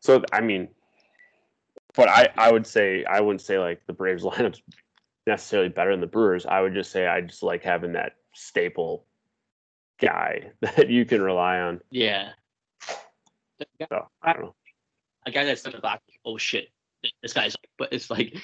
So 0.00 0.22
I 0.32 0.40
mean, 0.40 0.68
but 1.94 2.08
I 2.08 2.28
I 2.36 2.52
would 2.52 2.66
say 2.66 3.04
I 3.04 3.20
wouldn't 3.20 3.40
say 3.42 3.58
like 3.58 3.86
the 3.86 3.92
Braves 3.92 4.22
lineup's 4.24 4.62
necessarily 5.26 5.68
better 5.68 5.90
than 5.92 6.00
the 6.00 6.06
Brewers. 6.06 6.44
I 6.46 6.60
would 6.60 6.74
just 6.74 6.90
say 6.90 7.06
I 7.06 7.20
just 7.20 7.42
like 7.42 7.62
having 7.62 7.92
that 7.92 8.16
staple 8.34 9.06
guy 10.00 10.50
that 10.60 10.90
you 10.90 11.04
can 11.04 11.22
rely 11.22 11.60
on. 11.60 11.80
Yeah. 11.90 12.30
So 13.90 14.08
I 14.22 14.32
don't 14.32 14.42
know. 14.42 14.54
A 15.26 15.30
guy 15.30 15.44
that's 15.44 15.62
such 15.62 15.74
a 15.74 15.80
box. 15.80 16.02
Oh 16.26 16.36
shit, 16.36 16.68
this 17.22 17.32
guy's. 17.32 17.56
But 17.78 17.92
it's 17.92 18.10
like, 18.10 18.36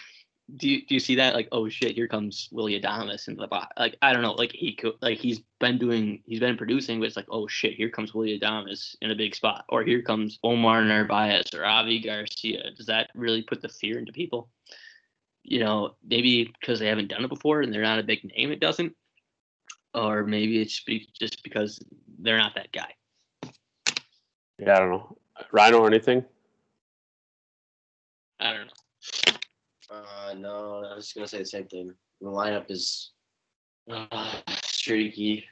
do 0.57 0.69
you 0.69 0.87
do 0.87 0.95
you 0.95 1.01
see 1.01 1.17
that? 1.17 1.35
Like, 1.35 1.49
oh 1.53 1.69
shit, 1.69 1.95
here 1.95 2.09
comes 2.09 2.49
Willy 2.53 2.81
Adames 2.81 3.29
into 3.29 3.41
the 3.41 3.47
box. 3.47 3.73
Like, 3.79 3.97
I 4.03 4.13
don't 4.13 4.23
know. 4.23 4.33
Like 4.33 4.53
he 4.53 4.75
could. 4.75 4.95
Like 5.01 5.19
he's 5.19 5.41
been 5.59 5.79
doing. 5.79 6.23
He's 6.27 6.41
been 6.41 6.57
producing, 6.57 7.01
but 7.01 7.07
it's 7.07 7.17
like, 7.17 7.29
oh 7.31 7.47
shit, 7.47 7.75
here 7.75 7.91
comes 7.91 8.15
Willy 8.15 8.39
Adames 8.39 8.97
in 9.01 9.11
a 9.11 9.15
big 9.15 9.35
spot, 9.35 9.65
or 9.69 9.83
here 9.83 10.03
comes 10.03 10.39
Omar 10.43 10.83
Narvaez 10.85 11.55
or 11.55 11.65
Avi 11.65 12.01
Garcia. 12.01 12.71
Does 12.77 12.87
that 12.87 13.11
really 13.15 13.43
put 13.43 13.63
the 13.63 13.69
fear 13.69 13.99
into 13.99 14.13
people? 14.13 14.49
You 15.43 15.61
know, 15.61 15.95
maybe 16.07 16.53
because 16.61 16.79
they 16.79 16.87
haven't 16.87 17.09
done 17.09 17.25
it 17.25 17.29
before 17.29 17.63
and 17.63 17.73
they're 17.73 17.83
not 17.83 17.99
a 17.99 18.05
big 18.05 18.25
name, 18.37 18.53
it 18.53 18.61
doesn't. 18.61 18.95
Or 19.95 20.25
maybe 20.25 20.61
it's 20.61 20.85
just 21.19 21.43
because 21.43 21.83
they're 22.19 22.39
not 22.39 22.55
that 22.55 22.71
guy. 22.73 22.95
Yeah, 24.59 24.77
I 24.77 24.79
don't 24.79 24.91
know. 24.91 25.17
Rhino 25.51 25.79
or 25.81 25.87
anything? 25.87 26.25
I 28.39 28.53
don't 28.53 28.67
know. 28.67 28.73
Uh, 29.91 30.35
no, 30.37 30.85
I 30.91 30.95
was 30.95 31.13
gonna 31.13 31.27
say 31.27 31.39
the 31.39 31.45
same 31.45 31.67
thing. 31.67 31.95
The 32.21 32.27
lineup 32.29 32.71
is 32.71 33.11
uh, 33.91 34.41
streaky. 34.63 35.45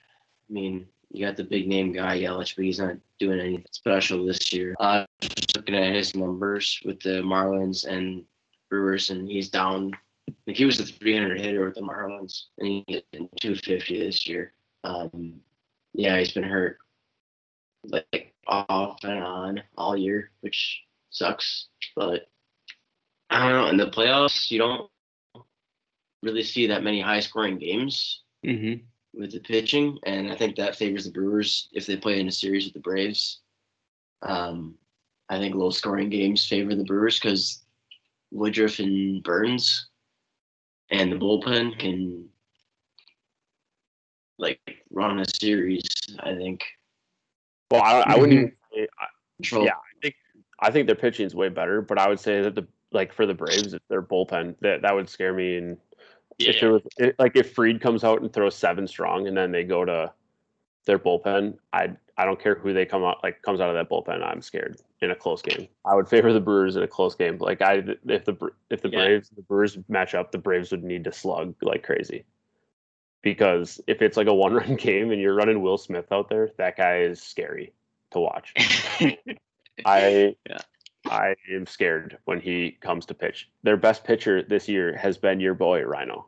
I 0.48 0.52
mean, 0.52 0.86
you 1.10 1.26
got 1.26 1.36
the 1.36 1.44
big 1.44 1.66
name 1.66 1.92
guy 1.92 2.20
Yelich, 2.20 2.54
but 2.54 2.64
he's 2.64 2.78
not 2.78 2.96
doing 3.18 3.40
anything 3.40 3.64
special 3.72 4.24
this 4.24 4.52
year. 4.52 4.76
Uh, 4.78 5.06
just 5.20 5.56
looking 5.56 5.74
at 5.74 5.94
his 5.94 6.14
numbers 6.14 6.80
with 6.84 7.00
the 7.00 7.22
Marlins 7.22 7.86
and 7.86 8.24
Brewers, 8.70 9.10
and 9.10 9.28
he's 9.28 9.48
down. 9.48 9.92
Like 10.46 10.56
he 10.56 10.64
was 10.64 10.78
a 10.78 10.86
300 10.86 11.40
hitter 11.40 11.64
with 11.64 11.74
the 11.74 11.80
Marlins, 11.80 12.44
and 12.58 12.68
he's 12.68 13.02
hitting 13.10 13.28
250 13.40 13.98
this 13.98 14.26
year. 14.26 14.52
Um, 14.84 15.40
yeah, 15.94 16.18
he's 16.18 16.32
been 16.32 16.44
hurt 16.44 16.78
like 17.84 18.34
off 18.46 19.02
and 19.04 19.22
on 19.22 19.62
all 19.76 19.96
year, 19.96 20.30
which 20.40 20.82
sucks. 21.10 21.66
But 21.96 22.28
I 23.30 23.48
don't 23.48 23.62
know. 23.62 23.68
In 23.68 23.76
the 23.76 23.90
playoffs, 23.90 24.50
you 24.50 24.58
don't 24.58 24.90
really 26.22 26.42
see 26.42 26.66
that 26.68 26.82
many 26.82 27.00
high 27.00 27.20
scoring 27.20 27.58
games 27.58 28.22
Mm-hmm. 28.46 28.84
with 29.20 29.32
the 29.32 29.40
pitching, 29.40 29.98
and 30.04 30.30
I 30.30 30.36
think 30.36 30.54
that 30.56 30.76
favors 30.76 31.04
the 31.04 31.10
Brewers 31.10 31.68
if 31.72 31.86
they 31.86 31.96
play 31.96 32.20
in 32.20 32.28
a 32.28 32.32
series 32.32 32.64
with 32.66 32.74
the 32.74 32.80
Braves. 32.80 33.40
Um, 34.22 34.76
I 35.28 35.38
think 35.38 35.56
low 35.56 35.70
scoring 35.70 36.08
games 36.08 36.46
favor 36.46 36.74
the 36.76 36.84
Brewers 36.84 37.18
because 37.18 37.64
Woodruff 38.30 38.78
and 38.78 39.22
Burnes 39.24 39.88
and 40.90 41.10
the 41.10 41.16
bullpen 41.16 41.78
can 41.80 42.28
like 44.38 44.60
run 44.90 45.18
a 45.18 45.24
series. 45.40 45.84
I 46.20 46.34
think 46.36 46.62
Well, 47.72 47.82
I, 47.82 48.04
I 48.06 48.16
wouldn't 48.16 48.32
even 48.38 48.52
say, 48.72 48.86
I, 49.00 49.06
control. 49.36 49.64
Yeah. 49.64 50.10
I 50.60 50.70
think 50.70 50.86
their 50.86 50.96
pitching 50.96 51.26
is 51.26 51.34
way 51.34 51.48
better, 51.48 51.82
but 51.82 51.98
I 51.98 52.08
would 52.08 52.20
say 52.20 52.40
that 52.42 52.54
the 52.54 52.66
like 52.92 53.12
for 53.12 53.26
the 53.26 53.34
Braves, 53.34 53.74
if 53.74 53.82
their 53.88 54.02
bullpen 54.02 54.56
that 54.60 54.82
that 54.82 54.94
would 54.94 55.08
scare 55.08 55.32
me. 55.32 55.56
And 55.56 55.76
if 56.38 56.62
it 56.62 56.68
was 56.68 56.82
it, 56.96 57.16
like 57.18 57.36
if 57.36 57.52
Fried 57.52 57.80
comes 57.80 58.04
out 58.04 58.22
and 58.22 58.32
throws 58.32 58.54
seven 58.54 58.86
strong, 58.86 59.26
and 59.28 59.36
then 59.36 59.52
they 59.52 59.64
go 59.64 59.84
to 59.84 60.12
their 60.86 60.98
bullpen, 60.98 61.58
I 61.72 61.90
I 62.16 62.24
don't 62.24 62.40
care 62.40 62.56
who 62.56 62.72
they 62.72 62.86
come 62.86 63.04
out 63.04 63.18
like 63.22 63.42
comes 63.42 63.60
out 63.60 63.68
of 63.68 63.74
that 63.76 63.90
bullpen. 63.90 64.22
I'm 64.22 64.42
scared 64.42 64.80
in 65.00 65.10
a 65.10 65.14
close 65.14 65.42
game. 65.42 65.68
I 65.84 65.94
would 65.94 66.08
favor 66.08 66.32
the 66.32 66.40
Brewers 66.40 66.76
in 66.76 66.82
a 66.82 66.88
close 66.88 67.14
game. 67.14 67.38
Like 67.38 67.62
I 67.62 67.84
if 68.06 68.24
the 68.24 68.50
if 68.70 68.82
the 68.82 68.88
Yeah. 68.90 68.98
Braves 68.98 69.30
the 69.30 69.42
Brewers 69.42 69.78
match 69.88 70.14
up, 70.14 70.32
the 70.32 70.38
Braves 70.38 70.70
would 70.70 70.84
need 70.84 71.04
to 71.04 71.12
slug 71.12 71.54
like 71.62 71.82
crazy. 71.82 72.24
Because 73.22 73.80
if 73.86 74.00
it's 74.00 74.16
like 74.16 74.26
a 74.28 74.34
one 74.34 74.54
run 74.54 74.74
game 74.76 75.10
and 75.10 75.20
you're 75.20 75.34
running 75.34 75.60
Will 75.60 75.78
Smith 75.78 76.10
out 76.12 76.28
there, 76.28 76.50
that 76.56 76.76
guy 76.76 77.00
is 77.00 77.22
scary 77.22 77.72
to 78.12 78.20
watch. 78.20 78.54
I 79.84 80.36
Yeah. 80.48 80.58
I 81.10 81.34
am 81.52 81.66
scared 81.66 82.18
when 82.24 82.40
he 82.40 82.72
comes 82.80 83.06
to 83.06 83.14
pitch. 83.14 83.48
Their 83.62 83.76
best 83.76 84.04
pitcher 84.04 84.42
this 84.42 84.68
year 84.68 84.96
has 84.96 85.16
been 85.18 85.40
your 85.40 85.54
boy 85.54 85.82
Rhino. 85.82 86.26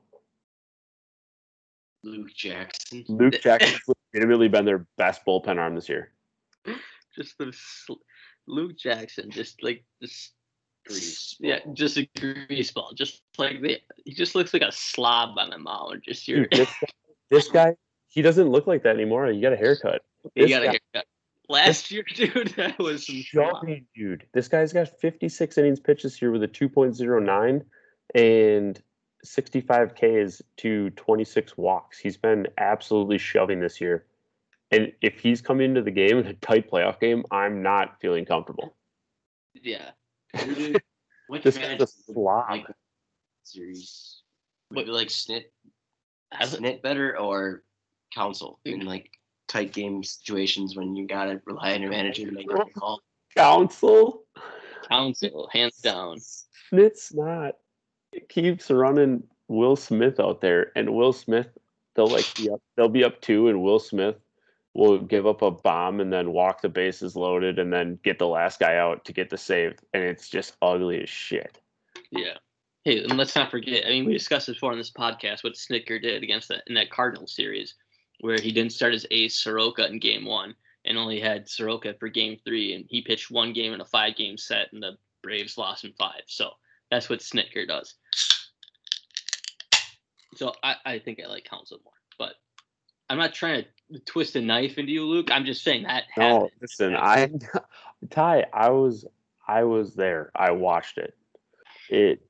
Luke 2.03 2.33
Jackson. 2.35 3.05
Luke 3.09 3.41
Jackson's 3.43 3.83
legitimately 4.13 4.49
been 4.49 4.65
their 4.65 4.87
best 4.97 5.25
bullpen 5.27 5.59
arm 5.59 5.75
this 5.75 5.89
year. 5.89 6.13
just 7.15 7.37
the 7.39 7.53
sl- 7.53 7.95
Luke 8.47 8.77
Jackson, 8.77 9.31
just 9.31 9.63
like 9.63 9.85
this. 10.01 10.33
Grease 10.87 11.37
Yeah, 11.41 11.59
ball. 11.63 11.75
just 11.75 11.99
a 11.99 12.09
grease 12.19 12.71
ball, 12.71 12.93
just 12.95 13.21
like 13.37 13.61
the. 13.61 13.79
He 14.07 14.15
just 14.15 14.35
looks 14.35 14.55
like 14.55 14.63
a 14.63 14.73
slob 14.73 15.37
on 15.39 15.51
the 15.51 15.59
mound. 15.59 16.03
Just 16.03 16.27
your. 16.27 16.47
Dude, 16.47 16.53
this, 16.53 16.69
guy, 16.81 16.89
this 17.31 17.49
guy, 17.49 17.75
he 18.09 18.23
doesn't 18.23 18.49
look 18.49 18.67
like 18.67 18.83
that 18.85 18.95
anymore. 18.97 19.31
You 19.31 19.43
got 19.43 19.53
a 19.53 19.59
haircut. 19.59 20.01
he 20.35 20.41
this 20.41 20.51
got 20.51 20.63
a 20.63 20.69
haircut. 20.71 21.05
Last 21.51 21.91
year, 21.91 22.05
dude, 22.15 22.55
that 22.57 22.79
was 22.79 23.05
Shoving, 23.05 23.85
dude. 23.95 24.25
This 24.33 24.47
guy's 24.47 24.73
got 24.73 24.89
56 25.01 25.59
innings 25.59 25.81
pitched 25.81 26.05
this 26.05 26.23
year 26.23 26.31
with 26.31 26.43
a 26.45 26.49
2.09 26.49 27.65
and 28.15 28.83
65 29.25 29.95
Ks 29.95 30.43
to 30.59 30.91
26 30.91 31.57
walks. 31.59 31.99
He's 31.99 32.17
been 32.17 32.47
absolutely 32.57 33.19
shoving 33.19 33.59
this 33.61 33.81
year. 33.81 34.07
And 34.71 34.93
if 35.03 35.19
he's 35.19 35.43
coming 35.43 35.71
into 35.71 35.83
the 35.83 35.91
game 35.91 36.19
in 36.19 36.27
a 36.29 36.35
tight 36.35 36.71
playoff 36.71 37.01
game, 37.01 37.25
I'm 37.33 37.63
not 37.63 38.01
feeling 38.01 38.25
comfortable. 38.25 38.77
Yeah. 39.61 39.91
Which 41.27 41.43
This 41.43 41.59
guy's 41.59 41.81
a 41.81 41.87
slob. 41.89 42.49
like 42.51 42.67
series? 43.43 44.23
Would 44.71 44.87
What- 44.87 44.95
like 44.95 45.09
Snit, 45.09 45.47
Snit 46.41 46.81
better 46.83 47.19
or 47.19 47.65
Counsell 48.15 48.61
in 48.65 48.85
like 48.87 49.11
tight 49.51 49.73
game 49.73 50.03
situations 50.03 50.77
when 50.77 50.95
you 50.95 51.07
gotta 51.07 51.41
rely 51.45 51.75
on 51.75 51.83
your 51.83 51.91
manager 51.91 52.25
to 52.25 52.33
make 52.33 52.49
the 52.49 52.65
call? 52.79 53.01
Counsell? 53.37 54.23
Counsell, 54.89 55.49
hands 55.53 55.79
down. 55.79 56.19
It's 56.73 57.13
not. 57.13 57.57
It 58.13 58.29
keeps 58.29 58.71
running 58.71 59.25
Will 59.49 59.77
Smith 59.77 60.21
out 60.21 60.41
there, 60.41 60.73
and 60.77 60.95
Will 60.95 61.13
Smith, 61.13 61.49
they'll 61.95 62.07
like 62.07 62.33
be 62.37 62.51
up, 62.51 62.61
they'll 62.77 62.89
be 62.89 63.05
up 63.05 63.21
two, 63.21 63.49
and 63.49 63.63
Will 63.63 63.81
Smith 63.81 64.17
will 64.75 64.99
give 65.01 65.27
up 65.27 65.43
a 65.43 65.51
bomb 65.51 65.99
and 66.01 66.13
then 66.13 66.33
walk 66.33 66.63
the 66.63 66.69
bases 66.69 67.17
loaded, 67.17 67.59
and 67.59 67.73
then 67.73 67.99
get 68.05 68.19
the 68.19 68.29
last 68.29 68.61
guy 68.61 68.77
out 68.77 69.05
to 69.05 69.13
get 69.13 69.31
the 69.31 69.39
save, 69.39 69.79
and 69.93 70.05
it's 70.05 70.29
just 70.29 70.57
ugly 70.63 71.03
as 71.03 71.09
shit. 71.09 71.59
Yeah. 72.13 72.35
Hey, 72.85 73.03
and 73.03 73.19
let's 73.19 73.37
not 73.37 73.51
forget. 73.51 73.85
I 73.85 73.91
mean, 73.91 74.07
we 74.07 74.13
discussed 74.13 74.47
this 74.47 74.57
before 74.57 74.73
on 74.73 74.79
this 74.79 74.93
podcast 74.93 75.45
what 75.45 75.55
Snitker 75.55 76.01
did 76.01 76.23
against 76.23 76.49
that 76.49 76.63
in 76.67 76.75
that 76.75 76.91
Cardinals 76.91 77.35
series, 77.35 77.75
where 78.21 78.41
he 78.41 78.53
didn't 78.53 78.73
start 78.73 78.93
his 78.93 79.07
ace 79.11 79.37
Soroka 79.37 79.87
in 79.87 79.99
Game 79.99 80.25
One 80.25 80.55
and 80.85 80.97
only 80.97 81.21
had 81.21 81.49
Soroka 81.49 81.95
for 81.95 82.09
Game 82.09 82.39
Three, 82.45 82.75
and 82.75 82.85
he 82.89 83.03
pitched 83.03 83.31
one 83.31 83.53
game 83.53 83.73
in 83.73 83.81
a 83.81 83.85
five-game 83.85 84.39
set, 84.39 84.73
and 84.73 84.83
the 84.83 84.97
Braves 85.23 85.59
lost 85.59 85.85
in 85.85 85.93
five. 85.99 86.23
So 86.27 86.51
that's 86.91 87.09
what 87.09 87.21
Snitker 87.21 87.67
does. 87.67 87.95
So 90.37 90.55
I, 90.63 90.77
I 90.85 90.99
think 90.99 91.21
I 91.23 91.29
like 91.29 91.45
Counsell 91.45 91.81
more, 91.85 91.93
but 92.19 92.35
I'm 93.09 93.19
not 93.19 93.35
trying 93.35 93.65
to 93.93 93.99
twist 94.01 94.37
a 94.37 94.41
knife 94.41 94.79
into 94.79 94.93
you, 94.93 95.05
Luke. 95.05 95.31
I'm 95.31 95.45
just 95.45 95.63
saying 95.63 95.83
that. 95.83 96.05
No, 96.17 96.25
happened. 96.25 96.51
listen, 96.61 96.97
I 96.97 97.31
Ty, 98.11 98.47
I 98.53 98.71
was 98.71 99.05
I 99.47 99.65
was 99.65 99.95
there. 99.95 100.31
I 100.35 100.53
watched 100.53 100.99
it. 100.99 101.15
It 101.91 102.23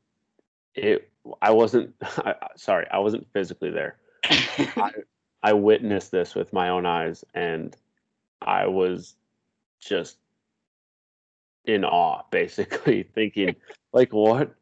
it 0.74 1.10
I 1.42 1.50
wasn't 1.50 1.94
I, 2.02 2.34
sorry, 2.56 2.86
I 2.90 2.98
wasn't 2.98 3.26
physically 3.32 3.70
there. 3.70 3.96
I, 4.24 4.90
I 5.42 5.52
witnessed 5.54 6.10
this 6.10 6.34
with 6.34 6.52
my 6.52 6.68
own 6.68 6.86
eyes 6.86 7.24
and 7.34 7.76
I 8.42 8.66
was 8.66 9.16
just 9.80 10.18
in 11.64 11.84
awe, 11.84 12.22
basically, 12.30 13.02
thinking, 13.02 13.56
like, 13.92 14.12
what 14.12 14.54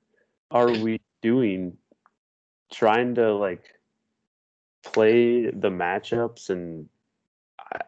are 0.50 0.70
we 0.70 1.00
doing? 1.22 1.76
Trying 2.72 3.14
to 3.16 3.34
like 3.34 3.64
play 4.84 5.50
the 5.50 5.70
matchups 5.70 6.50
and 6.50 6.88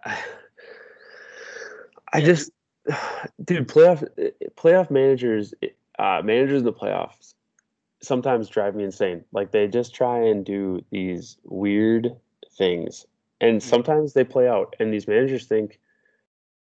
I, 0.05 0.18
I 2.12 2.20
just 2.20 2.50
dude 3.44 3.68
playoff 3.68 4.07
playoff 4.57 4.90
managers 4.90 5.55
uh 5.98 6.22
managers 6.24 6.61
in 6.61 6.64
the 6.64 6.72
playoffs 6.72 7.35
sometimes 8.03 8.48
drive 8.48 8.74
me 8.74 8.85
insane 8.85 9.24
like 9.33 9.53
they 9.53 9.68
just 9.68 9.94
try 9.94 10.18
and 10.18 10.44
do 10.44 10.83
these 10.90 11.37
weird 11.44 12.16
things. 12.52 13.06
And 13.40 13.62
sometimes 13.62 14.12
they 14.12 14.24
play 14.24 14.48
out 14.48 14.76
and 14.78 14.92
these 14.92 15.08
managers 15.08 15.46
think 15.46 15.80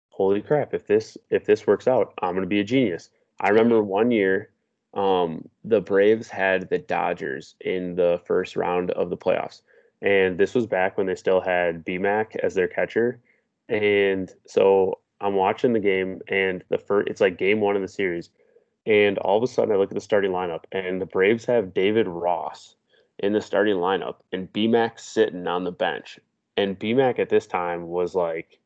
holy 0.09 0.41
crap 0.41 0.73
if 0.73 0.87
this 0.87 1.15
if 1.29 1.45
this 1.45 1.67
works 1.67 1.87
out 1.87 2.11
i'm 2.23 2.33
going 2.33 2.41
to 2.41 2.47
be 2.47 2.59
a 2.59 2.63
genius. 2.63 3.09
I 3.39 3.49
remember 3.49 3.83
one 3.83 4.11
year 4.11 4.49
um 4.93 5.47
the 5.63 5.79
braves 5.79 6.27
had 6.27 6.69
the 6.69 6.79
dodgers 6.79 7.55
in 7.61 7.95
the 7.95 8.19
first 8.25 8.55
round 8.55 8.91
of 8.91 9.09
the 9.09 9.17
playoffs 9.17 9.61
and 10.01 10.37
this 10.37 10.55
was 10.55 10.65
back 10.65 10.97
when 10.97 11.07
they 11.07 11.15
still 11.15 11.41
had 11.41 11.85
bmac 11.85 12.35
as 12.37 12.55
their 12.55 12.67
catcher. 12.67 13.19
And 13.69 14.33
so 14.45 14.99
i'm 15.21 15.35
watching 15.35 15.73
the 15.73 15.79
game 15.79 16.21
and 16.27 16.63
the 16.69 16.77
first 16.77 17.07
it's 17.09 17.21
like 17.21 17.37
game 17.37 17.61
one 17.61 17.75
of 17.75 17.81
the 17.81 17.87
series 17.87 18.29
and 18.87 19.17
all 19.19 19.37
of 19.37 19.43
a 19.43 19.47
sudden 19.47 19.73
i 19.73 19.77
look 19.77 19.91
at 19.91 19.95
the 19.95 20.01
starting 20.01 20.31
lineup 20.31 20.63
and 20.71 21.01
the 21.01 21.05
braves 21.05 21.45
have 21.45 21.73
david 21.73 22.07
ross 22.07 22.76
in 23.19 23.33
the 23.33 23.41
starting 23.41 23.77
lineup 23.77 24.15
and 24.31 24.51
bmac 24.53 24.99
sitting 24.99 25.47
on 25.47 25.63
the 25.63 25.71
bench. 25.71 26.19
And 26.55 26.79
bmac 26.79 27.19
at 27.19 27.29
this 27.29 27.47
time 27.47 27.87
was 27.87 28.15
like 28.15 28.59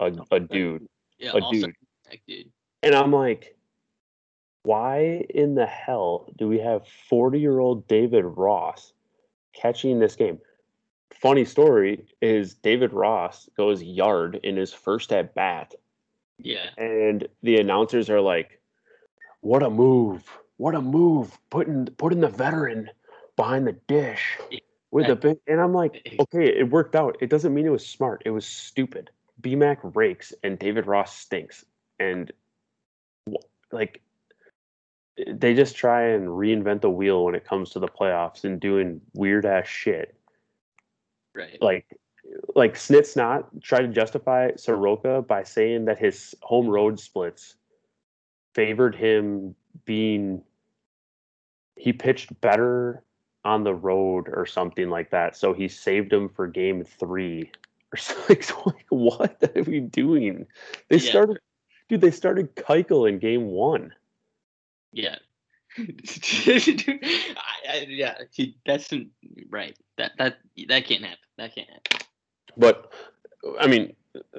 a, 0.00 0.12
a 0.30 0.40
dude 0.40 0.88
yeah, 1.18 1.32
a 1.34 1.40
dude. 1.50 1.74
dude. 2.26 2.50
and 2.82 2.94
i'm 2.94 3.12
like 3.12 3.56
why 4.62 5.24
in 5.30 5.54
the 5.54 5.66
hell 5.66 6.28
do 6.36 6.48
we 6.48 6.58
have 6.58 6.86
40 7.08 7.38
year 7.38 7.58
old 7.60 7.86
david 7.88 8.24
ross 8.24 8.92
catching 9.52 10.00
this 10.00 10.16
game? 10.16 10.40
Funny 11.14 11.44
story 11.44 12.04
is 12.20 12.54
david 12.54 12.92
ross 12.92 13.48
goes 13.56 13.82
yard 13.82 14.40
in 14.42 14.56
his 14.56 14.72
first 14.72 15.12
at 15.12 15.34
bat. 15.34 15.74
Yeah. 16.38 16.68
and 16.76 17.26
the 17.42 17.58
announcers 17.58 18.10
are 18.10 18.20
like 18.20 18.60
what 19.40 19.62
a 19.62 19.70
move 19.70 20.24
what 20.58 20.74
a 20.74 20.80
move 20.80 21.38
putting 21.48 21.86
putting 21.96 22.20
the 22.20 22.28
veteran 22.28 22.90
behind 23.36 23.66
the 23.66 23.72
dish 23.86 24.38
with 24.90 25.06
the 25.06 25.16
big 25.16 25.38
and 25.46 25.60
i'm 25.60 25.74
like 25.74 26.16
okay 26.20 26.46
it 26.46 26.70
worked 26.70 26.96
out. 26.96 27.16
It 27.20 27.28
doesn't 27.30 27.52
mean 27.52 27.66
it 27.66 27.70
was 27.70 27.86
smart. 27.86 28.22
It 28.24 28.30
was 28.30 28.46
stupid. 28.46 29.10
Bmac 29.40 29.78
rakes 29.94 30.32
and 30.42 30.58
david 30.58 30.86
ross 30.86 31.16
stinks. 31.16 31.64
And 31.98 32.32
like 33.72 34.00
eh, 35.18 35.32
they 35.34 35.54
just 35.54 35.76
try 35.76 36.02
and 36.02 36.28
reinvent 36.28 36.80
the 36.80 36.90
wheel 36.90 37.24
when 37.24 37.34
it 37.34 37.44
comes 37.44 37.70
to 37.70 37.78
the 37.78 37.88
playoffs 37.88 38.44
and 38.44 38.60
doing 38.60 39.00
weird 39.14 39.44
ass 39.44 39.66
shit. 39.66 40.14
Right. 41.34 41.60
like 41.60 41.98
like 42.54 42.74
Snit's 42.76 43.14
not 43.14 43.48
try 43.62 43.80
to 43.82 43.88
justify 43.88 44.50
Soroka 44.56 45.22
by 45.22 45.42
saying 45.42 45.84
that 45.84 45.98
his 45.98 46.34
home 46.42 46.66
road 46.66 46.98
splits 46.98 47.56
favored 48.54 48.94
him 48.94 49.54
being 49.84 50.42
he 51.76 51.92
pitched 51.92 52.40
better 52.40 53.04
on 53.46 53.62
the 53.62 53.74
road 53.74 54.28
or 54.28 54.44
something 54.44 54.90
like 54.90 55.08
that. 55.10 55.36
So 55.36 55.54
he 55.54 55.68
saved 55.68 56.12
him 56.12 56.28
for 56.28 56.48
game 56.48 56.82
three 56.82 57.52
or 57.92 57.96
something. 57.96 58.42
Like, 58.66 58.86
what 58.88 59.38
are 59.56 59.62
we 59.62 59.80
doing? 59.80 60.46
They 60.88 60.96
Yeah. 60.96 61.10
started 61.10 61.38
dude, 61.88 62.00
they 62.00 62.10
started 62.10 62.56
Keuchel 62.56 63.08
in 63.08 63.20
game 63.20 63.46
one. 63.46 63.94
Yeah. 64.92 65.16
I, 65.78 66.62
I, 67.68 67.86
yeah, 67.88 68.14
he, 68.32 68.56
that's 68.66 68.92
right. 69.48 69.76
That 69.96 70.12
that 70.18 70.38
that 70.68 70.84
can't 70.86 71.04
happen. 71.04 71.18
That 71.38 71.54
can't 71.54 71.68
happen. 71.68 72.06
But 72.56 72.92
I 73.60 73.68
mean, 73.68 73.94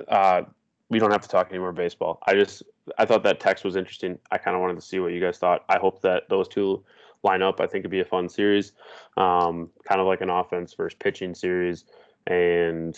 uh, 0.10 0.42
we 0.90 1.00
don't 1.00 1.12
have 1.12 1.22
to 1.22 1.30
talk 1.30 1.48
any 1.50 1.60
more 1.60 1.72
baseball. 1.72 2.20
I 2.26 2.34
just 2.34 2.64
I 2.98 3.06
thought 3.06 3.24
that 3.24 3.40
text 3.40 3.64
was 3.64 3.76
interesting. 3.78 4.18
I 4.32 4.38
kind 4.38 4.56
of 4.56 4.62
wanted 4.62 4.76
to 4.76 4.82
see 4.82 5.00
what 5.00 5.14
you 5.14 5.22
guys 5.22 5.38
thought. 5.38 5.64
I 5.70 5.78
hope 5.78 6.02
that 6.02 6.28
those 6.28 6.48
two 6.48 6.84
line 7.28 7.42
up. 7.42 7.60
I 7.60 7.68
think 7.68 7.82
it'd 7.82 7.92
be 7.92 8.00
a 8.00 8.06
fun 8.06 8.30
series, 8.30 8.72
um, 9.18 9.70
kind 9.84 10.02
of 10.02 10.08
like 10.08 10.22
an 10.22 10.30
offense 10.30 10.74
versus 10.74 10.98
pitching 11.00 11.36
series, 11.36 11.86
and 12.26 12.98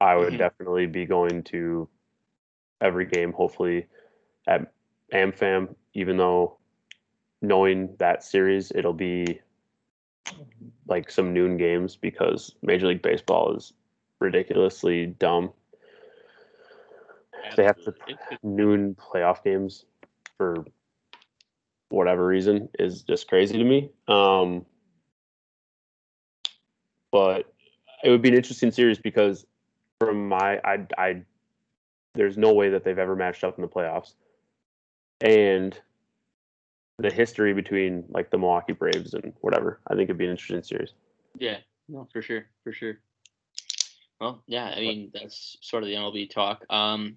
I 0.00 0.16
would 0.16 0.34
Mhm. 0.34 0.38
definitely 0.38 0.86
be 0.86 1.06
going 1.06 1.42
to 1.44 1.88
every 2.80 3.06
game. 3.06 3.32
Hopefully 3.32 3.86
at 4.46 4.72
AmFam, 5.12 5.74
even 5.94 6.16
though 6.16 6.58
knowing 7.40 7.96
that 7.96 8.22
series, 8.22 8.70
it'll 8.72 8.92
be 8.92 9.40
like 10.86 11.10
some 11.10 11.32
noon 11.32 11.56
games 11.56 11.96
because 11.96 12.54
Major 12.62 12.88
League 12.88 13.02
Baseball 13.02 13.56
is 13.56 13.72
ridiculously 14.20 15.06
dumb. 15.06 15.52
They 17.56 17.64
have 17.64 17.82
to 17.84 17.94
noon 18.42 18.94
playoff 18.94 19.42
games 19.42 19.86
for 20.36 20.64
whatever 21.92 22.26
reason 22.26 22.68
is 22.78 23.02
just 23.02 23.28
crazy 23.28 23.58
to 23.58 23.64
me. 23.64 23.90
Um, 24.08 24.64
but 27.10 27.52
it 28.02 28.10
would 28.10 28.22
be 28.22 28.30
an 28.30 28.34
interesting 28.34 28.70
series 28.70 28.98
because 28.98 29.46
from 30.00 30.28
my 30.28 30.58
I 30.64 30.86
I 30.96 31.22
there's 32.14 32.36
no 32.36 32.52
way 32.52 32.70
that 32.70 32.84
they've 32.84 32.98
ever 32.98 33.14
matched 33.14 33.44
up 33.44 33.56
in 33.58 33.62
the 33.62 33.68
playoffs. 33.68 34.14
And 35.20 35.78
the 36.98 37.10
history 37.10 37.54
between 37.54 38.04
like 38.08 38.30
the 38.30 38.38
Milwaukee 38.38 38.72
Braves 38.72 39.14
and 39.14 39.32
whatever, 39.40 39.80
I 39.86 39.94
think 39.94 40.04
it'd 40.04 40.18
be 40.18 40.24
an 40.24 40.32
interesting 40.32 40.62
series. 40.62 40.92
Yeah, 41.38 41.58
no, 41.88 42.08
for 42.12 42.22
sure, 42.22 42.46
for 42.64 42.72
sure. 42.72 42.98
Well, 44.20 44.42
yeah, 44.46 44.72
I 44.74 44.80
mean 44.80 45.10
that's 45.12 45.56
sort 45.60 45.82
of 45.82 45.88
the 45.88 45.94
MLB 45.94 46.30
talk. 46.30 46.64
Um, 46.70 47.16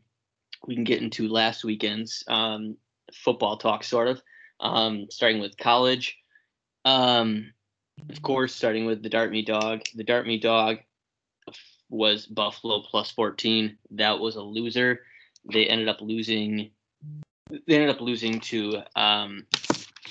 we 0.68 0.76
can 0.76 0.84
get 0.84 1.02
into 1.02 1.28
last 1.28 1.64
weekend's 1.64 2.24
um, 2.28 2.78
football 3.14 3.58
talk, 3.58 3.84
sort 3.84 4.08
of. 4.08 4.22
Um, 4.60 5.08
starting 5.10 5.42
with 5.42 5.58
college, 5.58 6.18
um, 6.86 7.52
of 8.10 8.22
course, 8.22 8.56
starting 8.56 8.86
with 8.86 9.04
the 9.04 9.10
Dart 9.10 9.32
Me 9.32 9.42
Dog. 9.42 9.82
The 9.96 10.04
Dart 10.04 10.26
Me 10.28 10.40
Dog, 10.40 10.78
was 11.90 12.26
Buffalo 12.26 12.82
plus 12.82 13.12
14. 13.12 13.78
That 13.92 14.20
was 14.20 14.36
a 14.36 14.42
loser. 14.42 15.02
They 15.52 15.68
ended 15.68 15.88
up 15.88 16.02
losing. 16.02 16.72
They 17.50 17.76
ended 17.76 17.90
up 17.90 18.02
losing 18.02 18.40
to 18.42 18.82
um, 18.96 19.46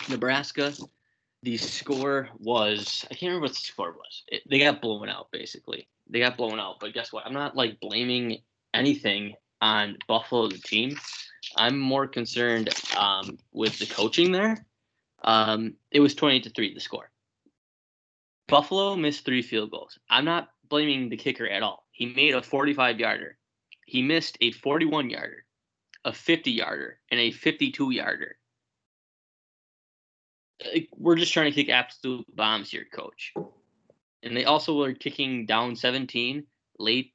Nebraska. 0.08 0.72
The 1.42 1.56
score 1.56 2.28
was 2.38 3.04
I 3.10 3.14
can't 3.14 3.30
remember 3.30 3.46
what 3.46 3.54
the 3.54 3.60
score 3.60 3.92
was. 3.92 4.22
It, 4.28 4.42
they 4.48 4.58
got 4.58 4.80
blown 4.80 5.08
out 5.08 5.30
basically. 5.30 5.88
They 6.08 6.20
got 6.20 6.36
blown 6.36 6.60
out. 6.60 6.80
But 6.80 6.94
guess 6.94 7.12
what? 7.12 7.26
I'm 7.26 7.34
not 7.34 7.56
like 7.56 7.80
blaming 7.80 8.38
anything 8.72 9.34
on 9.60 9.98
Buffalo 10.06 10.48
the 10.48 10.58
team. 10.58 10.96
I'm 11.56 11.78
more 11.78 12.06
concerned 12.06 12.70
um, 12.96 13.38
with 13.52 13.78
the 13.78 13.86
coaching 13.86 14.32
there. 14.32 14.64
Um, 15.22 15.74
it 15.90 16.00
was 16.00 16.14
20 16.14 16.40
to 16.40 16.50
three 16.50 16.74
the 16.74 16.80
score. 16.80 17.10
Buffalo 18.48 18.94
missed 18.96 19.24
three 19.24 19.42
field 19.42 19.70
goals. 19.70 19.98
I'm 20.10 20.24
not 20.24 20.48
blaming 20.68 21.08
the 21.08 21.16
kicker 21.16 21.48
at 21.48 21.62
all. 21.62 21.86
He 21.92 22.06
made 22.06 22.34
a 22.34 22.42
45 22.42 23.00
yarder. 23.00 23.38
He 23.86 24.02
missed 24.02 24.36
a 24.40 24.52
41 24.52 25.10
yarder, 25.10 25.44
a 26.04 26.12
50 26.12 26.50
yarder, 26.50 26.98
and 27.10 27.20
a 27.20 27.30
52 27.30 27.90
yarder. 27.90 28.36
We're 30.96 31.16
just 31.16 31.32
trying 31.32 31.52
to 31.52 31.54
kick 31.54 31.68
absolute 31.68 32.24
bombs 32.34 32.70
here, 32.70 32.86
coach. 32.92 33.34
And 34.22 34.36
they 34.36 34.44
also 34.44 34.76
were 34.78 34.94
kicking 34.94 35.46
down 35.46 35.76
17 35.76 36.44
late 36.78 37.12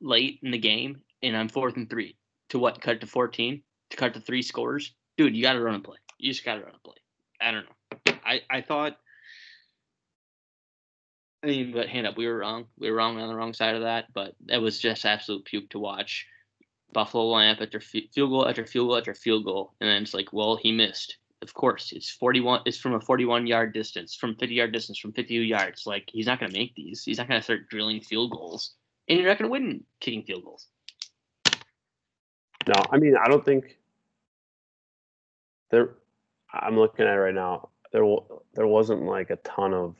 late 0.00 0.40
in 0.42 0.50
the 0.50 0.58
game, 0.58 1.00
and 1.22 1.36
I'm 1.36 1.48
fourth 1.48 1.76
and 1.76 1.88
three. 1.88 2.16
To 2.50 2.58
what? 2.58 2.80
Cut 2.80 3.00
to 3.00 3.06
14? 3.06 3.62
To 3.90 3.96
cut 3.96 4.14
to 4.14 4.20
three 4.20 4.42
scores? 4.42 4.92
Dude, 5.16 5.34
you 5.34 5.42
got 5.42 5.54
to 5.54 5.60
run 5.60 5.74
a 5.74 5.80
play. 5.80 5.98
You 6.18 6.32
just 6.32 6.44
got 6.44 6.56
to 6.56 6.62
run 6.62 6.74
a 6.74 6.78
play. 6.78 6.96
I 7.40 7.50
don't 7.50 7.64
know. 7.64 8.14
I, 8.24 8.40
I 8.50 8.60
thought 8.60 8.96
I 11.42 11.46
mean, 11.46 11.72
but 11.72 11.88
hand 11.88 12.06
up, 12.06 12.16
we 12.16 12.26
were 12.26 12.38
wrong. 12.38 12.66
We 12.78 12.90
were 12.90 12.96
wrong 12.96 13.18
on 13.18 13.28
the 13.28 13.34
wrong 13.34 13.54
side 13.54 13.74
of 13.74 13.82
that, 13.82 14.12
but 14.12 14.34
that 14.46 14.60
was 14.60 14.78
just 14.78 15.06
absolute 15.06 15.44
puke 15.44 15.70
to 15.70 15.78
watch. 15.78 16.26
Buffalo 16.92 17.28
lamp 17.28 17.60
after 17.62 17.80
field 17.80 18.30
goal 18.30 18.48
after 18.48 18.66
field 18.66 18.88
goal 18.88 18.98
after 18.98 19.14
field 19.14 19.44
goal, 19.44 19.74
and 19.80 19.88
then 19.88 20.02
it's 20.02 20.12
like, 20.12 20.32
well, 20.32 20.56
he 20.56 20.72
missed. 20.72 21.16
Of 21.40 21.54
course, 21.54 21.92
it's 21.92 22.10
41. 22.10 22.62
It's 22.66 22.76
from 22.76 22.94
a 22.94 23.00
41 23.00 23.46
yard 23.46 23.72
distance, 23.72 24.14
from 24.14 24.34
50 24.36 24.54
yard 24.54 24.72
distance, 24.72 24.98
from 24.98 25.12
52 25.12 25.40
yards. 25.40 25.86
Like 25.86 26.10
he's 26.12 26.26
not 26.26 26.40
going 26.40 26.52
to 26.52 26.58
make 26.58 26.74
these. 26.74 27.02
He's 27.04 27.16
not 27.16 27.28
going 27.28 27.40
to 27.40 27.44
start 27.44 27.68
drilling 27.70 28.02
field 28.02 28.32
goals, 28.32 28.74
and 29.08 29.18
you're 29.18 29.28
not 29.28 29.38
going 29.38 29.48
to 29.48 29.52
win 29.52 29.84
kicking 30.00 30.24
field 30.24 30.44
goals. 30.44 30.66
No, 32.66 32.74
I 32.90 32.98
mean, 32.98 33.16
I 33.16 33.28
don't 33.28 33.44
think 33.44 33.78
there. 35.70 35.94
I'm 36.52 36.76
looking 36.76 37.06
at 37.06 37.14
it 37.14 37.18
right 37.18 37.34
now. 37.34 37.68
There, 37.92 38.04
there 38.54 38.66
wasn't 38.66 39.02
like 39.02 39.30
a 39.30 39.36
ton 39.36 39.72
of 39.72 39.96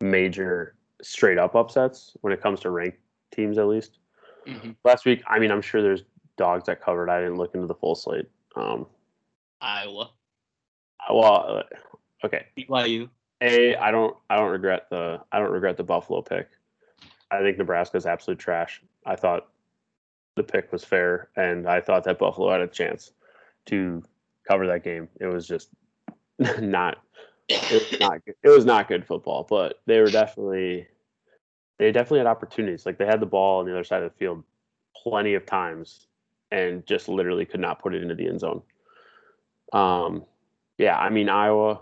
major 0.00 0.76
straight 1.02 1.38
up 1.38 1.54
upsets 1.54 2.16
when 2.22 2.32
it 2.32 2.40
comes 2.40 2.60
to 2.60 2.70
ranked 2.70 2.98
teams, 3.30 3.58
at 3.58 3.66
least. 3.66 3.98
Mm-hmm. 4.46 4.70
Last 4.84 5.04
week, 5.04 5.22
I 5.26 5.38
mean, 5.38 5.50
I'm 5.50 5.62
sure 5.62 5.82
there's 5.82 6.04
dogs 6.36 6.64
that 6.66 6.80
covered. 6.80 7.10
I 7.10 7.20
didn't 7.20 7.36
look 7.36 7.54
into 7.54 7.66
the 7.66 7.74
full 7.74 7.94
slate. 7.94 8.26
Um, 8.56 8.86
Iowa. 9.60 10.10
Well, 11.10 11.58
uh, 11.58 12.26
okay. 12.26 12.46
BYU. 12.58 13.08
A, 13.42 13.76
I 13.76 13.90
don't, 13.90 14.16
I 14.28 14.36
don't 14.36 14.50
regret 14.50 14.88
the, 14.90 15.20
I 15.32 15.38
don't 15.38 15.50
regret 15.50 15.76
the 15.76 15.84
Buffalo 15.84 16.22
pick. 16.22 16.48
I 17.30 17.40
think 17.40 17.58
Nebraska's 17.58 18.06
absolute 18.06 18.38
trash. 18.38 18.82
I 19.06 19.16
thought 19.16 19.48
the 20.46 20.52
pick 20.52 20.72
was 20.72 20.84
fair, 20.84 21.28
and 21.36 21.68
I 21.68 21.80
thought 21.80 22.04
that 22.04 22.18
Buffalo 22.18 22.50
had 22.50 22.60
a 22.60 22.66
chance 22.66 23.12
to 23.66 24.02
cover 24.48 24.66
that 24.66 24.84
game. 24.84 25.08
It 25.20 25.26
was 25.26 25.46
just 25.46 25.70
not 26.60 26.98
it 27.48 27.90
was 27.90 28.00
not 28.00 28.24
good. 28.24 28.34
it 28.42 28.48
was 28.48 28.64
not 28.64 28.88
good 28.88 29.06
football, 29.06 29.46
but 29.48 29.80
they 29.86 30.00
were 30.00 30.10
definitely 30.10 30.86
they 31.78 31.92
definitely 31.92 32.18
had 32.18 32.26
opportunities. 32.26 32.86
Like 32.86 32.98
they 32.98 33.06
had 33.06 33.20
the 33.20 33.26
ball 33.26 33.60
on 33.60 33.66
the 33.66 33.72
other 33.72 33.84
side 33.84 34.02
of 34.02 34.12
the 34.12 34.18
field 34.18 34.44
plenty 34.96 35.34
of 35.34 35.46
times 35.46 36.06
and 36.50 36.84
just 36.86 37.08
literally 37.08 37.44
could 37.44 37.60
not 37.60 37.80
put 37.80 37.94
it 37.94 38.02
into 38.02 38.14
the 38.14 38.26
end 38.26 38.40
zone. 38.40 38.62
Um 39.72 40.24
yeah, 40.78 40.96
I 40.98 41.10
mean 41.10 41.28
Iowa 41.28 41.80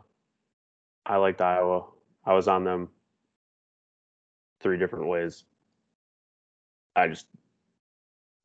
I 1.07 1.17
liked 1.17 1.41
Iowa. 1.41 1.87
I 2.25 2.35
was 2.35 2.49
on 2.49 2.65
them 2.65 2.91
three 4.61 4.79
different 4.79 5.07
ways. 5.07 5.45
I 6.95 7.09
just 7.09 7.27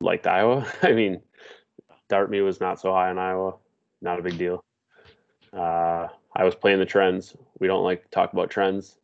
liked 0.04 0.26
Iowa. 0.26 0.66
I 0.82 0.92
mean, 0.92 1.20
Darby 2.08 2.40
was 2.40 2.60
not 2.60 2.80
so 2.80 2.92
high 2.92 3.10
on 3.10 3.18
Iowa. 3.18 3.54
Not 4.00 4.18
a 4.18 4.22
big 4.22 4.38
deal. 4.38 4.62
Uh, 5.52 6.08
I 6.36 6.44
was 6.44 6.54
playing 6.54 6.78
the 6.78 6.86
trends. 6.86 7.34
We 7.58 7.66
don't 7.66 7.84
like 7.84 8.04
to 8.04 8.10
talk 8.10 8.32
about 8.32 8.50
trends. 8.50 8.98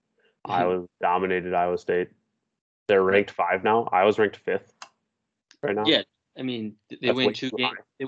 Mm-hmm. 0.46 0.52
Iowa 0.52 0.86
dominated 1.00 1.54
Iowa 1.54 1.78
State. 1.78 2.08
They're 2.86 3.02
ranked 3.02 3.30
five 3.30 3.64
now. 3.64 3.88
I 3.92 4.04
was 4.04 4.18
ranked 4.18 4.36
fifth 4.36 4.72
right 5.62 5.74
now. 5.74 5.84
Yeah, 5.86 6.02
I 6.38 6.42
mean 6.42 6.74
they 7.00 7.12
win 7.12 7.32
two 7.32 7.50
games. 7.50 7.78
They, 7.98 8.06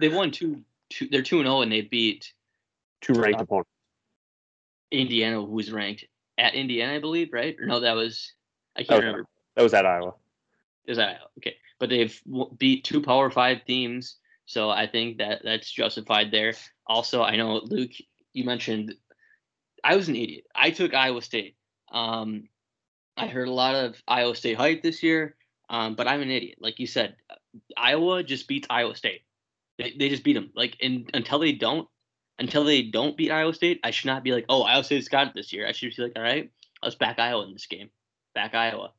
they 0.00 0.08
won 0.08 0.30
two, 0.30 0.62
two. 0.90 1.08
They're 1.08 1.22
two 1.22 1.38
and 1.38 1.46
zero, 1.46 1.58
oh 1.58 1.62
and 1.62 1.70
they 1.70 1.82
beat 1.82 2.32
two 3.00 3.12
ranked 3.12 3.40
uh, 3.40 3.44
opponents. 3.44 3.70
Indiana, 4.90 5.36
who 5.36 5.52
was 5.52 5.70
ranked 5.70 6.04
at 6.36 6.54
Indiana, 6.54 6.94
I 6.94 6.98
believe, 6.98 7.32
right? 7.32 7.56
Or 7.60 7.66
no, 7.66 7.80
that 7.80 7.92
was 7.92 8.32
I 8.76 8.80
can't 8.80 8.88
that 8.88 8.94
was, 8.96 9.04
remember. 9.04 9.28
That 9.54 9.62
was 9.62 9.74
at 9.74 9.86
Iowa. 9.86 10.14
Is 10.88 10.96
that 10.96 11.20
Okay, 11.38 11.56
but 11.78 11.88
they've 11.88 12.20
beat 12.56 12.84
two 12.84 13.02
Power 13.02 13.30
Five 13.30 13.64
teams, 13.64 14.16
so 14.46 14.70
I 14.70 14.86
think 14.86 15.18
that 15.18 15.42
that's 15.44 15.70
justified 15.70 16.32
there. 16.32 16.54
Also, 16.86 17.22
I 17.22 17.36
know 17.36 17.60
Luke 17.62 17.92
you 18.32 18.44
mentioned, 18.44 18.94
I 19.82 19.96
was 19.96 20.08
an 20.08 20.16
idiot. 20.16 20.44
I 20.54 20.70
took 20.70 20.94
Iowa 20.94 21.22
State. 21.22 21.56
Um, 21.90 22.48
I 23.16 23.26
heard 23.26 23.48
a 23.48 23.52
lot 23.52 23.74
of 23.74 24.00
Iowa 24.06 24.34
State 24.34 24.56
hype 24.56 24.82
this 24.82 25.02
year, 25.02 25.36
um, 25.68 25.94
but 25.94 26.06
I'm 26.06 26.22
an 26.22 26.30
idiot. 26.30 26.58
Like 26.60 26.78
you 26.78 26.86
said, 26.86 27.16
Iowa 27.76 28.22
just 28.22 28.48
beats 28.48 28.68
Iowa 28.70 28.94
State. 28.94 29.22
They, 29.78 29.94
they 29.98 30.08
just 30.08 30.24
beat 30.24 30.34
them. 30.34 30.50
Like 30.54 30.76
until 30.80 31.38
they 31.38 31.52
don't, 31.52 31.88
until 32.38 32.64
they 32.64 32.82
don't 32.82 33.16
beat 33.16 33.32
Iowa 33.32 33.54
State, 33.54 33.80
I 33.82 33.90
should 33.90 34.06
not 34.06 34.22
be 34.22 34.32
like, 34.32 34.46
oh, 34.48 34.62
Iowa 34.62 34.84
State's 34.84 35.08
got 35.08 35.28
it 35.28 35.34
this 35.34 35.52
year. 35.52 35.66
I 35.66 35.72
should 35.72 35.94
be 35.94 36.02
like, 36.02 36.12
all 36.16 36.22
right, 36.22 36.50
let's 36.82 36.96
back 36.96 37.18
Iowa 37.18 37.44
in 37.44 37.52
this 37.52 37.66
game. 37.66 37.90
Back 38.34 38.54
Iowa. 38.54 38.92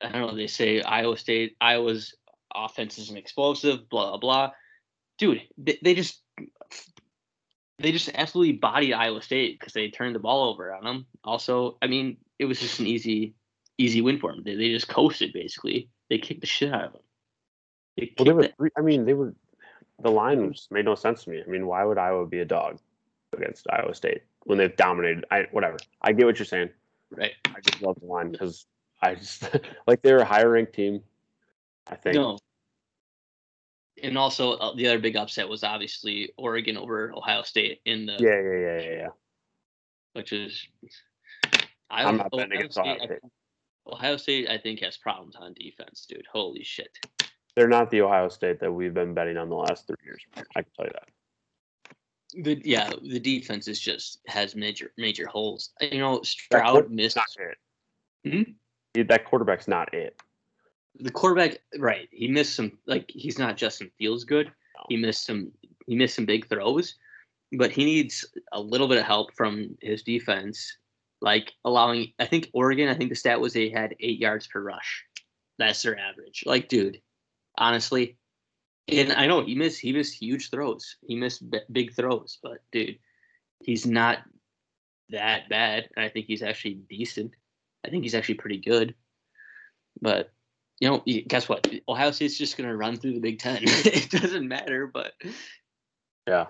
I 0.00 0.10
don't 0.10 0.28
know. 0.28 0.36
They 0.36 0.46
say 0.46 0.80
Iowa 0.80 1.16
State, 1.16 1.56
Iowa's 1.60 2.14
offense 2.54 2.98
isn't 2.98 3.18
explosive. 3.18 3.88
Blah 3.88 4.10
blah 4.10 4.18
blah. 4.18 4.50
Dude, 5.18 5.42
they, 5.56 5.78
they 5.82 5.94
just 5.94 6.20
they 7.78 7.92
just 7.92 8.10
absolutely 8.14 8.54
bodied 8.54 8.92
Iowa 8.92 9.22
State 9.22 9.58
because 9.58 9.72
they 9.72 9.88
turned 9.90 10.14
the 10.14 10.20
ball 10.20 10.50
over 10.50 10.74
on 10.74 10.84
them. 10.84 11.06
Also, 11.24 11.78
I 11.80 11.86
mean, 11.86 12.16
it 12.38 12.44
was 12.44 12.60
just 12.60 12.80
an 12.80 12.86
easy, 12.86 13.34
easy 13.78 14.00
win 14.00 14.18
for 14.18 14.32
them. 14.32 14.42
They, 14.44 14.56
they 14.56 14.70
just 14.70 14.88
coasted 14.88 15.32
basically. 15.32 15.88
They 16.10 16.18
kicked 16.18 16.40
the 16.40 16.46
shit 16.46 16.72
out 16.72 16.84
of 16.84 16.92
them. 16.94 17.02
They 17.96 18.12
well, 18.18 18.24
they 18.24 18.32
were. 18.32 18.48
Three, 18.56 18.70
I 18.76 18.80
mean, 18.80 19.04
they 19.04 19.14
were. 19.14 19.34
The 20.00 20.10
line 20.10 20.52
just 20.52 20.70
made 20.70 20.84
no 20.84 20.94
sense 20.94 21.24
to 21.24 21.30
me. 21.30 21.42
I 21.44 21.50
mean, 21.50 21.66
why 21.66 21.84
would 21.84 21.98
Iowa 21.98 22.26
be 22.26 22.38
a 22.38 22.44
dog 22.44 22.78
against 23.36 23.66
Iowa 23.70 23.94
State 23.94 24.22
when 24.44 24.58
they've 24.58 24.76
dominated? 24.76 25.24
I 25.30 25.46
whatever. 25.50 25.78
I 26.02 26.12
get 26.12 26.26
what 26.26 26.38
you're 26.38 26.46
saying. 26.46 26.70
Right. 27.10 27.32
I 27.46 27.60
just 27.60 27.82
love 27.82 27.98
the 28.00 28.06
line 28.06 28.30
because 28.30 28.66
I 29.00 29.14
just 29.14 29.48
like 29.86 30.02
they're 30.02 30.18
a 30.18 30.24
higher 30.24 30.50
ranked 30.50 30.74
team. 30.74 31.02
I 31.90 31.94
think. 31.94 32.16
No, 32.16 32.38
and 34.02 34.18
also 34.18 34.52
uh, 34.52 34.74
the 34.74 34.86
other 34.88 34.98
big 34.98 35.16
upset 35.16 35.48
was 35.48 35.64
obviously 35.64 36.32
Oregon 36.36 36.76
over 36.76 37.12
Ohio 37.14 37.42
State 37.42 37.80
in 37.84 38.06
the 38.06 38.16
yeah 38.18 38.40
yeah 38.40 38.56
yeah 38.56 38.90
yeah, 38.90 38.98
yeah. 39.02 39.08
which 40.12 40.32
is 40.32 40.66
I, 41.90 42.04
I'm 42.04 42.18
not 42.18 42.30
betting 42.30 42.58
against 42.58 42.78
Ohio 42.78 42.98
State. 42.98 43.18
Ohio 43.86 44.16
State 44.16 44.50
I 44.50 44.58
think 44.58 44.80
has 44.80 44.96
problems 44.96 45.36
on 45.36 45.54
defense, 45.54 46.06
dude. 46.08 46.26
Holy 46.30 46.62
shit. 46.62 46.98
They're 47.56 47.68
not 47.68 47.90
the 47.90 48.02
Ohio 48.02 48.28
State 48.28 48.60
that 48.60 48.72
we've 48.72 48.94
been 48.94 49.14
betting 49.14 49.36
on 49.36 49.48
the 49.48 49.56
last 49.56 49.86
three 49.86 49.96
years. 50.04 50.22
I 50.36 50.62
can 50.62 50.70
tell 50.76 50.86
you 50.86 50.92
that. 50.92 51.08
The 52.44 52.62
yeah, 52.64 52.90
the 53.02 53.18
defense 53.18 53.68
is 53.68 53.80
just 53.80 54.20
has 54.26 54.54
major 54.54 54.92
major 54.98 55.26
holes. 55.26 55.70
You 55.80 55.98
know, 55.98 56.22
Stroud 56.22 56.90
missed. 56.90 57.18
Hmm? 58.24 58.42
That 59.02 59.24
quarterback's 59.24 59.68
not 59.68 59.92
it 59.94 60.20
the 61.00 61.10
quarterback, 61.10 61.58
right? 61.78 62.08
He 62.10 62.28
missed 62.28 62.54
some. 62.54 62.78
Like 62.86 63.06
he's 63.08 63.38
not 63.38 63.56
Justin 63.56 63.90
Fields 63.98 64.24
good. 64.24 64.50
He 64.88 64.96
missed 64.96 65.24
some. 65.24 65.52
He 65.86 65.96
missed 65.96 66.16
some 66.16 66.26
big 66.26 66.48
throws, 66.48 66.94
but 67.52 67.70
he 67.70 67.84
needs 67.84 68.24
a 68.52 68.60
little 68.60 68.88
bit 68.88 68.98
of 68.98 69.04
help 69.04 69.34
from 69.34 69.76
his 69.80 70.02
defense, 70.02 70.76
like 71.20 71.52
allowing. 71.64 72.12
I 72.18 72.26
think 72.26 72.50
Oregon. 72.52 72.88
I 72.88 72.94
think 72.94 73.10
the 73.10 73.16
stat 73.16 73.40
was 73.40 73.52
they 73.52 73.68
had 73.68 73.94
eight 74.00 74.18
yards 74.18 74.46
per 74.46 74.60
rush. 74.60 75.04
That's 75.58 75.82
their 75.82 75.98
average. 75.98 76.44
Like, 76.46 76.68
dude, 76.68 77.00
honestly, 77.56 78.16
and 78.88 79.12
I 79.12 79.26
know 79.26 79.44
he 79.44 79.54
missed. 79.54 79.80
He 79.80 79.92
missed 79.92 80.14
huge 80.14 80.50
throws. 80.50 80.96
He 81.06 81.16
missed 81.16 81.48
b- 81.50 81.60
big 81.72 81.94
throws, 81.94 82.38
but 82.42 82.58
dude, 82.72 82.98
he's 83.64 83.86
not 83.86 84.18
that 85.10 85.48
bad. 85.48 85.88
I 85.96 86.08
think 86.08 86.26
he's 86.26 86.42
actually 86.42 86.74
decent. 86.88 87.32
I 87.88 87.90
think 87.90 88.04
he's 88.04 88.14
actually 88.14 88.34
pretty 88.34 88.58
good. 88.58 88.94
But 90.02 90.30
you 90.78 90.88
know, 90.88 91.02
guess 91.26 91.48
what? 91.48 91.66
Ohio 91.88 92.10
State's 92.10 92.36
just 92.36 92.58
going 92.58 92.68
to 92.68 92.76
run 92.76 92.96
through 92.96 93.14
the 93.14 93.20
Big 93.20 93.38
Ten. 93.38 93.60
it 93.62 94.10
doesn't 94.10 94.46
matter, 94.46 94.86
but 94.86 95.14
yeah. 96.26 96.46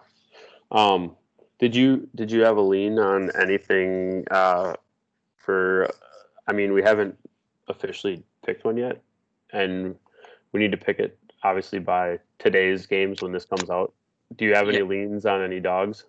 Um, 0.72 1.14
did 1.60 1.76
you 1.76 2.08
did 2.16 2.32
you 2.32 2.40
have 2.42 2.56
a 2.56 2.60
lean 2.60 2.98
on 2.98 3.30
anything 3.40 4.24
uh, 4.32 4.74
for? 5.36 5.88
I 6.48 6.52
mean, 6.52 6.72
we 6.72 6.82
haven't 6.82 7.16
officially 7.68 8.24
picked 8.44 8.64
one 8.64 8.76
yet, 8.76 9.00
and 9.52 9.94
we 10.52 10.58
need 10.58 10.72
to 10.72 10.76
pick 10.78 10.98
it 10.98 11.16
obviously 11.44 11.78
by 11.78 12.18
today's 12.40 12.84
games 12.86 13.22
when 13.22 13.30
this 13.30 13.44
comes 13.44 13.70
out. 13.70 13.94
Do 14.36 14.44
you 14.44 14.54
have 14.54 14.68
any 14.68 14.78
Yeah. 14.78 14.84
leans 14.84 15.24
on 15.24 15.40
any 15.40 15.60
dogs? 15.60 16.04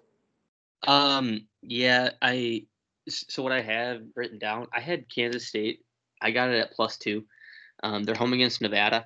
Um, 0.88 1.48
yeah, 1.62 2.12
I 2.22 2.66
so 3.10 3.44
what 3.44 3.52
I 3.52 3.62
have 3.62 4.02
written 4.16 4.40
down, 4.40 4.68
I 4.74 4.80
had 4.80 5.10
Kansas 5.14 5.48
State. 5.48 5.84
I 6.22 6.32
got 6.32 6.50
it 6.50 6.60
at 6.60 6.72
plus 6.72 6.98
two. 6.98 7.26
Um, 7.84 8.04
they're 8.04 8.16
home 8.16 8.34
against 8.34 8.62
Nevada. 8.62 9.06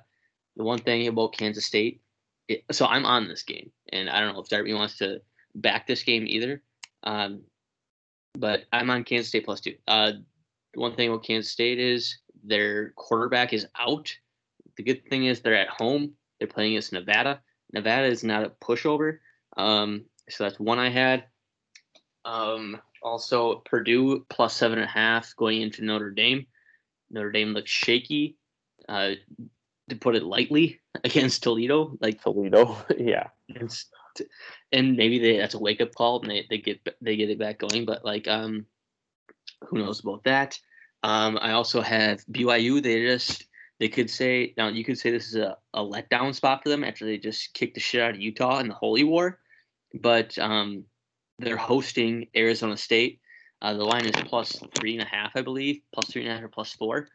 The 0.56 0.64
one 0.64 0.78
thing 0.78 1.06
about 1.06 1.36
Kansas 1.36 1.64
State, 1.64 2.00
it, 2.48 2.64
so 2.72 2.86
I'm 2.86 3.06
on 3.06 3.28
this 3.28 3.42
game, 3.42 3.70
and 3.92 4.08
I 4.08 4.20
don't 4.20 4.34
know 4.34 4.40
if 4.40 4.48
Darby 4.48 4.74
wants 4.74 4.98
to 4.98 5.20
back 5.54 5.86
this 5.86 6.02
game 6.02 6.24
either. 6.26 6.62
Um, 7.04 7.42
but 8.36 8.64
I'm 8.72 8.90
on 8.90 9.04
Kansas 9.04 9.28
State 9.28 9.44
plus 9.44 9.60
two. 9.60 9.74
Uh, 9.86 10.12
one 10.74 10.94
thing 10.94 11.08
about 11.08 11.24
Kansas 11.24 11.52
State 11.52 11.78
is 11.78 12.18
their 12.42 12.90
quarterback 12.90 13.52
is 13.52 13.66
out. 13.78 14.14
The 14.76 14.82
good 14.82 15.08
thing 15.08 15.26
is 15.26 15.40
they're 15.40 15.54
at 15.54 15.68
home. 15.68 16.12
They're 16.38 16.48
playing 16.48 16.72
against 16.72 16.92
Nevada. 16.92 17.40
Nevada 17.72 18.06
is 18.06 18.24
not 18.24 18.44
a 18.44 18.50
pushover. 18.50 19.18
Um, 19.56 20.04
so 20.28 20.44
that's 20.44 20.58
one 20.58 20.78
I 20.78 20.88
had. 20.88 21.24
Um, 22.24 22.80
also, 23.04 23.56
Purdue 23.66 24.24
plus 24.30 24.56
seven 24.56 24.78
and 24.78 24.88
a 24.88 24.90
half 24.90 25.36
going 25.36 25.60
into 25.60 25.84
Notre 25.84 26.10
Dame. 26.10 26.46
Notre 27.10 27.30
Dame 27.30 27.52
looks 27.52 27.70
shaky, 27.70 28.36
uh, 28.88 29.12
to 29.90 29.96
put 29.96 30.16
it 30.16 30.24
lightly, 30.24 30.80
against 31.04 31.42
Toledo. 31.42 31.96
Like, 32.00 32.22
Toledo, 32.22 32.76
yeah. 32.98 33.28
it's, 33.48 33.86
and 34.72 34.96
maybe 34.96 35.18
they, 35.18 35.36
that's 35.36 35.54
a 35.54 35.58
wake 35.58 35.80
up 35.80 35.94
call 35.94 36.20
and 36.22 36.30
they, 36.30 36.46
they 36.48 36.58
get 36.58 36.80
they 37.00 37.16
get 37.16 37.30
it 37.30 37.38
back 37.38 37.58
going. 37.58 37.84
But 37.84 38.04
like, 38.04 38.26
um, 38.26 38.64
who 39.68 39.78
knows 39.78 40.00
about 40.00 40.24
that? 40.24 40.58
Um, 41.02 41.38
I 41.40 41.52
also 41.52 41.82
have 41.82 42.24
BYU. 42.26 42.82
They 42.82 43.02
just 43.02 43.46
they 43.80 43.88
could 43.88 44.08
say 44.08 44.54
now 44.56 44.68
you 44.68 44.84
could 44.84 44.98
say 44.98 45.10
this 45.10 45.28
is 45.28 45.36
a, 45.36 45.56
a 45.74 45.80
letdown 45.80 46.34
spot 46.34 46.62
for 46.62 46.68
them 46.68 46.84
after 46.84 47.04
they 47.04 47.18
just 47.18 47.52
kicked 47.54 47.74
the 47.74 47.80
shit 47.80 48.00
out 48.00 48.14
of 48.14 48.20
Utah 48.20 48.60
in 48.60 48.68
the 48.68 48.74
Holy 48.74 49.04
War, 49.04 49.40
but 49.92 50.38
um, 50.38 50.84
they're 51.38 51.56
hosting 51.56 52.28
Arizona 52.36 52.76
State. 52.76 53.20
Uh, 53.62 53.74
the 53.74 53.84
line 53.84 54.04
is 54.04 54.12
plus 54.26 54.60
three 54.78 54.94
and 54.94 55.02
a 55.02 55.06
half, 55.06 55.32
I 55.34 55.42
believe, 55.42 55.80
plus 55.92 56.06
three 56.06 56.22
and 56.22 56.30
a 56.30 56.34
half 56.34 56.44
or 56.44 56.48
plus 56.48 56.72
four 56.72 57.08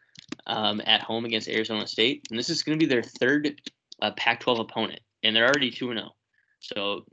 um, 0.47 0.81
at 0.85 1.01
home 1.01 1.25
against 1.25 1.47
Arizona 1.47 1.85
State, 1.87 2.27
and 2.29 2.39
this 2.39 2.49
is 2.49 2.63
going 2.63 2.77
to 2.77 2.83
be 2.83 2.89
their 2.89 3.03
third 3.03 3.61
uh, 4.01 4.11
Pac-12 4.11 4.59
opponent, 4.59 5.01
and 5.23 5.35
they're 5.35 5.45
already 5.45 5.71
two 5.71 5.91
and 5.91 5.99
zero. 5.99 6.15
So, 6.59 7.05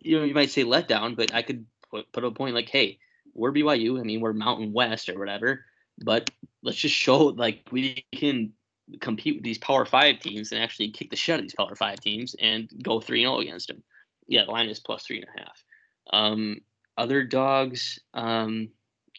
you 0.00 0.18
know, 0.18 0.24
you 0.24 0.34
might 0.34 0.50
say 0.50 0.64
letdown, 0.64 1.16
but 1.16 1.34
I 1.34 1.42
could 1.42 1.66
put, 1.90 2.10
put 2.12 2.24
a 2.24 2.30
point 2.30 2.54
like, 2.54 2.68
hey, 2.68 2.98
we're 3.34 3.52
BYU. 3.52 4.00
I 4.00 4.02
mean, 4.02 4.20
we're 4.20 4.32
Mountain 4.32 4.72
West 4.72 5.08
or 5.08 5.18
whatever, 5.18 5.64
but 5.98 6.30
let's 6.62 6.78
just 6.78 6.94
show 6.94 7.18
like 7.26 7.62
we 7.70 8.04
can 8.14 8.52
compete 9.00 9.36
with 9.36 9.44
these 9.44 9.58
Power 9.58 9.84
Five 9.84 10.20
teams 10.20 10.52
and 10.52 10.62
actually 10.62 10.90
kick 10.90 11.10
the 11.10 11.16
shit 11.16 11.34
out 11.34 11.40
of 11.40 11.44
these 11.44 11.54
Power 11.54 11.76
Five 11.76 12.00
teams 12.00 12.34
and 12.40 12.70
go 12.82 13.00
three 13.00 13.22
zero 13.22 13.38
against 13.38 13.68
them. 13.68 13.82
Yeah, 14.26 14.44
the 14.44 14.50
line 14.50 14.68
is 14.68 14.80
plus 14.80 15.04
three 15.04 15.20
and 15.20 15.26
a 15.36 15.40
half. 15.40 15.64
Um, 16.12 16.60
other 16.96 17.22
dogs, 17.24 17.98
um, 18.14 18.68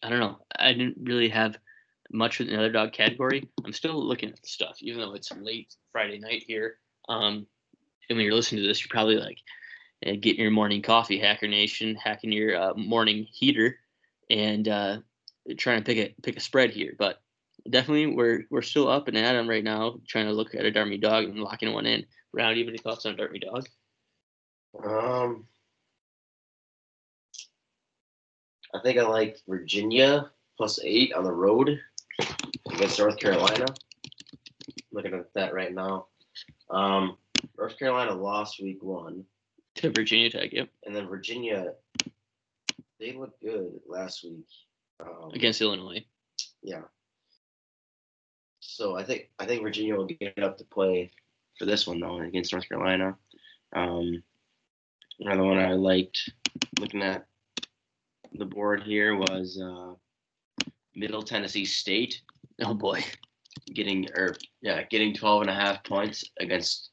I 0.04 0.10
don't 0.10 0.20
know. 0.20 0.40
I 0.58 0.74
didn't 0.74 0.98
really 1.02 1.30
have 1.30 1.58
much 2.12 2.42
in 2.42 2.48
the 2.48 2.58
other 2.58 2.72
dog 2.72 2.94
category. 2.94 3.48
I'm 3.66 3.74
still 3.74 4.04
looking 4.04 4.30
at 4.30 4.42
the 4.42 4.48
stuff, 4.48 4.78
even 4.82 5.00
though 5.00 5.14
it's 5.14 5.32
late 5.32 5.76
Friday 5.92 6.20
night 6.20 6.44
here. 6.46 6.78
Um, 7.08 7.46
and 8.10 8.18
when 8.18 8.26
you're 8.26 8.34
listening 8.34 8.62
to 8.64 8.68
this, 8.68 8.82
you're 8.82 8.90
probably 8.90 9.18
like 9.18 9.40
uh, 10.06 10.14
getting 10.20 10.42
your 10.42 10.52
morning 10.52 10.82
coffee, 10.82 11.20
Hacker 11.20 11.48
Nation, 11.48 11.96
hacking 11.96 12.32
your 12.32 12.60
uh, 12.60 12.74
morning 12.76 13.28
heater, 13.32 13.78
and 14.30 14.68
uh, 14.68 14.98
trying 15.58 15.84
to 15.84 15.86
pick 15.86 15.98
a 15.98 16.22
pick 16.22 16.38
a 16.38 16.40
spread 16.40 16.72
here. 16.72 16.96
But 16.98 17.22
definitely, 17.70 18.08
we're 18.08 18.46
we're 18.50 18.62
still 18.62 18.90
up 18.90 19.08
and 19.08 19.18
at 19.18 19.36
'em 19.36 19.50
right 19.50 19.64
now, 19.64 20.00
trying 20.08 20.26
to 20.26 20.34
look 20.34 20.56
at 20.56 20.66
a 20.66 20.72
Darby 20.72 20.98
dog 20.98 21.26
and 21.26 21.40
locking 21.40 21.74
one 21.74 21.86
in. 21.86 22.06
Round, 22.32 22.58
have 22.58 22.68
any 22.68 22.78
thoughts 22.78 23.06
on 23.06 23.16
Darby 23.16 23.40
dog? 23.40 23.68
Um, 24.84 25.48
I 28.74 28.80
think 28.82 28.98
I 28.98 29.04
like 29.04 29.40
Virginia 29.48 30.30
plus 30.58 30.80
eight 30.84 31.14
on 31.14 31.24
the 31.24 31.32
road 31.32 31.80
against 32.72 33.00
North 33.00 33.18
Carolina. 33.18 33.66
Looking 34.92 35.14
at 35.14 35.34
that 35.34 35.54
right 35.54 35.74
now. 35.74 36.08
Um, 36.70 37.18
North 37.58 37.78
Carolina 37.80 38.14
lost 38.14 38.62
week 38.62 38.84
one, 38.84 39.26
To 39.76 39.90
Virginia 39.90 40.30
Tech, 40.30 40.52
yep, 40.52 40.70
and 40.86 40.96
then 40.96 41.08
Virginia, 41.08 41.74
they 43.00 43.14
looked 43.14 43.42
good 43.42 43.80
last 43.88 44.24
week. 44.24 44.46
Um, 45.00 45.32
against 45.34 45.62
Illinois. 45.62 46.06
yeah. 46.62 46.82
So 48.60 48.96
I 48.96 49.04
think 49.04 49.30
I 49.40 49.46
think 49.46 49.62
Virginia 49.62 49.96
will 49.96 50.06
get 50.06 50.38
up 50.44 50.58
to 50.58 50.66
play 50.66 51.12
for 51.58 51.66
this 51.66 51.88
one 51.88 52.00
though 52.00 52.20
against 52.20 52.52
North 52.54 52.68
Carolina. 52.68 53.16
Um, 53.74 54.24
another 55.20 55.44
one 55.44 55.58
I 55.60 55.74
liked 55.74 56.32
looking 56.80 57.02
at 57.02 57.26
the 58.34 58.46
board 58.46 58.84
here 58.84 59.16
was 59.16 59.60
uh, 59.62 59.94
Middle 60.96 61.24
Tennessee 61.24 61.66
State 61.66 62.22
Oh 62.62 62.74
boy, 62.74 63.04
getting 63.74 64.08
or 64.16 64.36
yeah 64.62 64.84
getting 64.84 65.14
12 65.14 65.42
and 65.44 65.50
a 65.50 65.54
half 65.54 65.84
points 65.84 66.26
against 66.40 66.90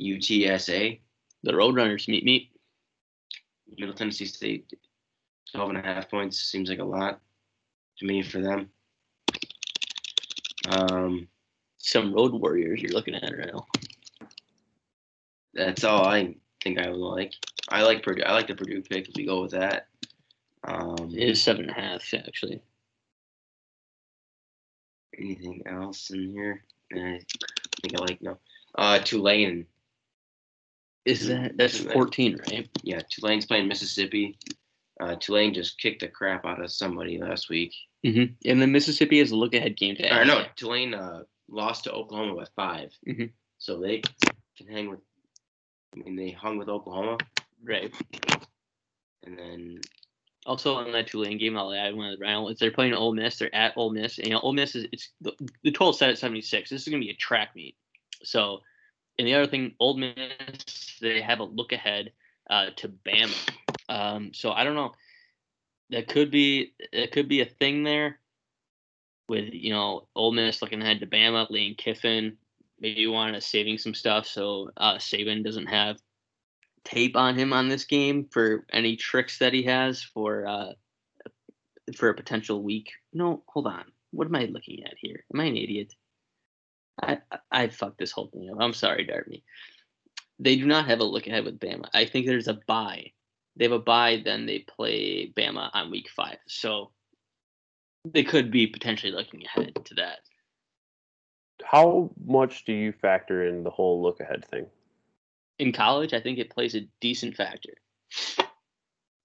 UTSA. 0.00 1.00
the 1.42 1.52
Roadrunners 1.52 2.08
meet 2.08 2.24
meet. 2.24 2.50
Middle 3.78 3.94
Tennessee 3.94 4.24
State 4.24 4.72
12 5.52 5.70
and 5.70 5.78
a 5.78 5.82
half 5.82 6.10
points 6.10 6.38
seems 6.38 6.70
like 6.70 6.78
a 6.78 6.84
lot 6.84 7.20
to 7.98 8.06
me 8.06 8.22
for 8.22 8.40
them. 8.40 8.70
Um, 10.68 11.28
Some 11.78 12.14
Road 12.14 12.32
Warriors 12.32 12.80
you're 12.80 12.92
looking 12.92 13.14
at 13.14 13.36
right 13.36 13.50
now. 13.52 13.66
that's 15.52 15.84
all 15.84 16.06
I 16.06 16.36
think 16.62 16.78
I 16.78 16.88
would 16.88 16.98
like. 16.98 17.34
I 17.68 17.82
like 17.82 18.02
Purdue. 18.02 18.22
I 18.22 18.32
like 18.32 18.46
the 18.46 18.54
Purdue 18.54 18.82
pick 18.82 19.08
if 19.08 19.14
we 19.16 19.26
go 19.26 19.42
with 19.42 19.50
that. 19.52 19.88
Um, 20.66 21.10
It 21.12 21.28
is 21.30 21.42
seven 21.42 21.62
and 21.62 21.70
a 21.70 21.74
half 21.74 22.12
actually. 22.14 22.60
anything 25.18 25.62
else 25.66 26.10
in 26.10 26.30
here? 26.30 26.64
I 26.92 27.20
think 27.82 27.98
I 27.98 28.02
like 28.02 28.20
no. 28.22 28.38
Uh, 28.76 28.98
Tulane. 28.98 29.66
Is 31.04 31.28
that 31.28 31.56
that's 31.56 31.78
Tulane. 31.78 31.92
14, 31.94 32.40
right? 32.50 32.68
Yeah, 32.82 33.00
Tulane's 33.10 33.46
playing 33.46 33.68
Mississippi. 33.68 34.38
Uh, 35.00 35.14
Tulane 35.16 35.52
just 35.54 35.78
kicked 35.78 36.00
the 36.00 36.08
crap 36.08 36.44
out 36.44 36.62
of 36.62 36.70
somebody 36.72 37.18
last 37.18 37.48
week. 37.48 37.74
Mm-hmm. 38.04 38.34
And 38.48 38.60
then 38.62 38.72
Mississippi 38.72 39.18
has 39.18 39.30
a 39.32 39.36
look 39.36 39.54
ahead 39.54 39.76
game 39.76 39.96
to 39.96 40.04
Or 40.08 40.20
add. 40.20 40.26
no, 40.26 40.44
Tulane 40.56 40.94
uh, 40.94 41.22
lost 41.48 41.84
to 41.84 41.92
Oklahoma 41.92 42.34
by 42.36 42.46
5 42.78 42.90
mm-hmm. 43.08 43.24
So 43.58 43.80
they 43.80 44.02
can 44.56 44.66
hang 44.66 44.88
with. 44.90 45.00
I 45.94 45.98
mean, 45.98 46.16
they 46.16 46.30
hung 46.30 46.58
with 46.58 46.68
Oklahoma, 46.68 47.18
Right. 47.62 47.94
and 49.24 49.38
then 49.38 49.78
Also 50.46 50.74
on 50.74 50.92
that 50.92 51.06
Tulane 51.06 51.38
game, 51.38 51.56
I'll 51.56 51.72
add 51.72 51.94
one 51.94 52.10
of 52.10 52.18
the 52.18 52.24
round. 52.24 52.54
They're 52.58 52.70
playing 52.70 52.94
Ole 52.94 53.14
Miss. 53.14 53.38
They're 53.38 53.54
at 53.54 53.76
Ole 53.76 53.90
Miss. 53.90 54.18
And 54.18 54.26
you 54.26 54.34
know, 54.34 54.40
Ole 54.40 54.52
Miss 54.52 54.74
is 54.74 54.86
it's 54.92 55.10
the, 55.20 55.32
the 55.62 55.70
12 55.70 55.96
set 55.96 56.10
at 56.10 56.18
76. 56.18 56.68
This 56.68 56.82
is 56.82 56.88
gonna 56.88 57.02
be 57.02 57.10
a 57.10 57.16
track 57.16 57.56
meet. 57.56 57.76
So, 58.22 58.60
and 59.18 59.26
the 59.26 59.34
other 59.34 59.46
thing, 59.46 59.74
Ole 59.80 59.96
Miss 59.96 60.98
they 61.00 61.20
have 61.20 61.40
a 61.40 61.44
look 61.44 61.72
ahead 61.72 62.12
uh, 62.50 62.66
to 62.76 62.88
Bama. 62.88 63.34
Um, 63.88 64.32
so 64.34 64.52
I 64.52 64.64
don't 64.64 64.74
know. 64.74 64.92
That 65.90 66.08
could 66.08 66.30
be 66.30 66.74
that 66.92 67.12
could 67.12 67.28
be 67.28 67.40
a 67.40 67.46
thing 67.46 67.84
there. 67.84 68.18
With 69.28 69.54
you 69.54 69.72
know 69.72 70.08
Ole 70.14 70.32
Miss 70.32 70.60
looking 70.60 70.82
ahead 70.82 71.00
to 71.00 71.06
Bama, 71.06 71.50
Lane 71.50 71.74
Kiffin, 71.74 72.36
maybe 72.80 73.06
wanted 73.06 73.32
to 73.32 73.40
saving 73.40 73.78
some 73.78 73.94
stuff 73.94 74.26
so 74.26 74.70
uh, 74.76 74.96
Saban 74.96 75.42
doesn't 75.42 75.66
have 75.66 75.96
tape 76.84 77.16
on 77.16 77.38
him 77.38 77.52
on 77.52 77.68
this 77.68 77.84
game 77.84 78.26
for 78.30 78.66
any 78.72 78.96
tricks 78.96 79.38
that 79.38 79.52
he 79.52 79.64
has 79.64 80.02
for 80.02 80.46
uh 80.46 80.72
for 81.96 82.08
a 82.08 82.14
potential 82.14 82.62
week. 82.62 82.90
No, 83.12 83.42
hold 83.48 83.66
on. 83.66 83.84
What 84.10 84.26
am 84.26 84.36
I 84.36 84.46
looking 84.46 84.84
at 84.84 84.94
here? 85.00 85.24
Am 85.32 85.40
I 85.40 85.44
an 85.44 85.56
idiot? 85.56 85.92
I 87.02 87.18
I, 87.30 87.38
I 87.50 87.68
fucked 87.68 87.98
this 87.98 88.12
whole 88.12 88.28
thing 88.28 88.50
up. 88.50 88.58
I'm 88.60 88.74
sorry, 88.74 89.04
Darby. 89.04 89.44
They 90.38 90.56
do 90.56 90.66
not 90.66 90.86
have 90.86 91.00
a 91.00 91.04
look 91.04 91.26
ahead 91.26 91.44
with 91.44 91.60
Bama. 91.60 91.88
I 91.94 92.06
think 92.06 92.26
there's 92.26 92.48
a 92.48 92.58
bye. 92.66 93.12
They 93.56 93.64
have 93.66 93.72
a 93.72 93.78
bye, 93.78 94.20
then 94.24 94.46
they 94.46 94.60
play 94.60 95.32
Bama 95.36 95.70
on 95.72 95.90
week 95.90 96.08
five. 96.10 96.38
So 96.48 96.90
they 98.04 98.24
could 98.24 98.50
be 98.50 98.66
potentially 98.66 99.12
looking 99.12 99.44
ahead 99.46 99.74
to 99.84 99.94
that. 99.94 100.18
How 101.62 102.10
much 102.26 102.64
do 102.64 102.72
you 102.72 102.92
factor 102.92 103.46
in 103.46 103.62
the 103.62 103.70
whole 103.70 104.02
look 104.02 104.20
ahead 104.20 104.44
thing? 104.44 104.66
In 105.58 105.72
college, 105.72 106.12
I 106.12 106.20
think 106.20 106.38
it 106.38 106.50
plays 106.50 106.74
a 106.74 106.80
decent 107.00 107.36
factor. 107.36 107.74
In 108.38 108.44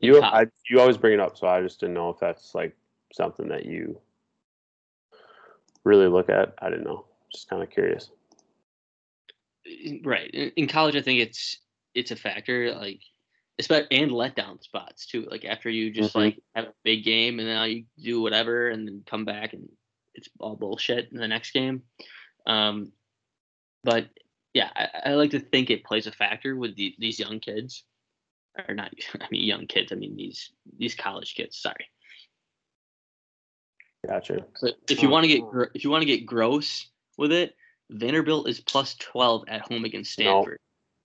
You 0.02 0.22
I, 0.22 0.46
you 0.70 0.80
always 0.80 0.98
bring 0.98 1.14
it 1.14 1.20
up, 1.20 1.38
so 1.38 1.48
I 1.48 1.62
just 1.62 1.80
didn't 1.80 1.96
know 1.96 2.10
if 2.10 2.20
that's 2.20 2.54
like 2.56 2.76
something 3.14 3.48
that 3.50 3.66
you 3.66 4.00
really 5.84 6.08
look 6.08 6.30
at. 6.30 6.54
I 6.62 6.70
didn't 6.70 6.86
know. 6.86 7.06
Just 7.32 7.50
kind 7.50 7.62
of 7.64 7.70
curious. 7.70 8.10
right 10.04 10.32
in, 10.32 10.52
in 10.56 10.68
college 10.68 10.96
i 10.96 11.02
think 11.02 11.20
it's 11.20 11.60
it's 11.94 12.10
a 12.12 12.16
factor 12.16 12.74
like 12.74 13.02
especially 13.60 13.88
and 13.92 14.10
letdown 14.10 14.60
spots 14.64 15.06
too 15.06 15.28
like 15.30 15.46
after 15.46 15.70
you 15.70 15.92
just 15.92 16.16
Mhm. 16.16 16.20
like 16.22 16.40
have 16.56 16.66
a 16.66 16.74
big 16.84 17.04
game 17.04 17.40
and 17.40 17.48
then 17.48 17.70
you 17.70 17.86
do 18.02 18.22
whatever 18.22 18.70
and 18.70 18.88
then 18.88 19.04
come 19.06 19.26
back 19.26 19.54
and 19.54 19.70
it's 20.16 20.30
all 20.40 20.56
bullshit 20.56 21.12
in 21.12 21.18
the 21.18 21.28
next 21.28 21.52
game. 21.52 21.84
Um, 22.48 22.92
but 23.84 24.10
yeah, 24.60 24.70
I, 24.76 25.12
I 25.12 25.14
like 25.14 25.32
to 25.32 25.40
think 25.40 25.70
it 25.70 25.86
plays 25.86 26.06
a 26.06 26.12
factor 26.12 26.56
with 26.58 26.76
the, 26.76 26.94
these 27.00 27.18
young 27.18 27.40
kids, 27.40 27.84
or 28.68 28.76
not. 28.76 28.94
I 29.22 29.26
mean, 29.32 29.44
young 29.44 29.68
kids. 29.68 29.92
I 29.92 29.96
mean 29.96 30.16
these 30.18 30.52
these 30.78 30.96
college 30.96 31.36
kids. 31.36 31.58
Sorry. 31.58 31.88
Gotcha. 34.06 34.46
But 34.62 34.76
if 34.90 35.02
you 35.02 35.10
want 35.10 35.24
to 35.24 35.28
get 35.28 35.42
gr- 35.42 35.72
if 35.74 35.84
you 35.84 35.90
want 35.90 36.02
to 36.02 36.06
get 36.06 36.26
gross 36.26 36.88
with 37.18 37.32
it, 37.32 37.56
Vanderbilt 37.90 38.50
is 38.50 38.60
plus 38.60 38.96
twelve 38.96 39.46
at 39.48 39.62
home 39.62 39.86
against 39.86 40.20
No. 40.20 40.42
Stanford. 40.42 40.60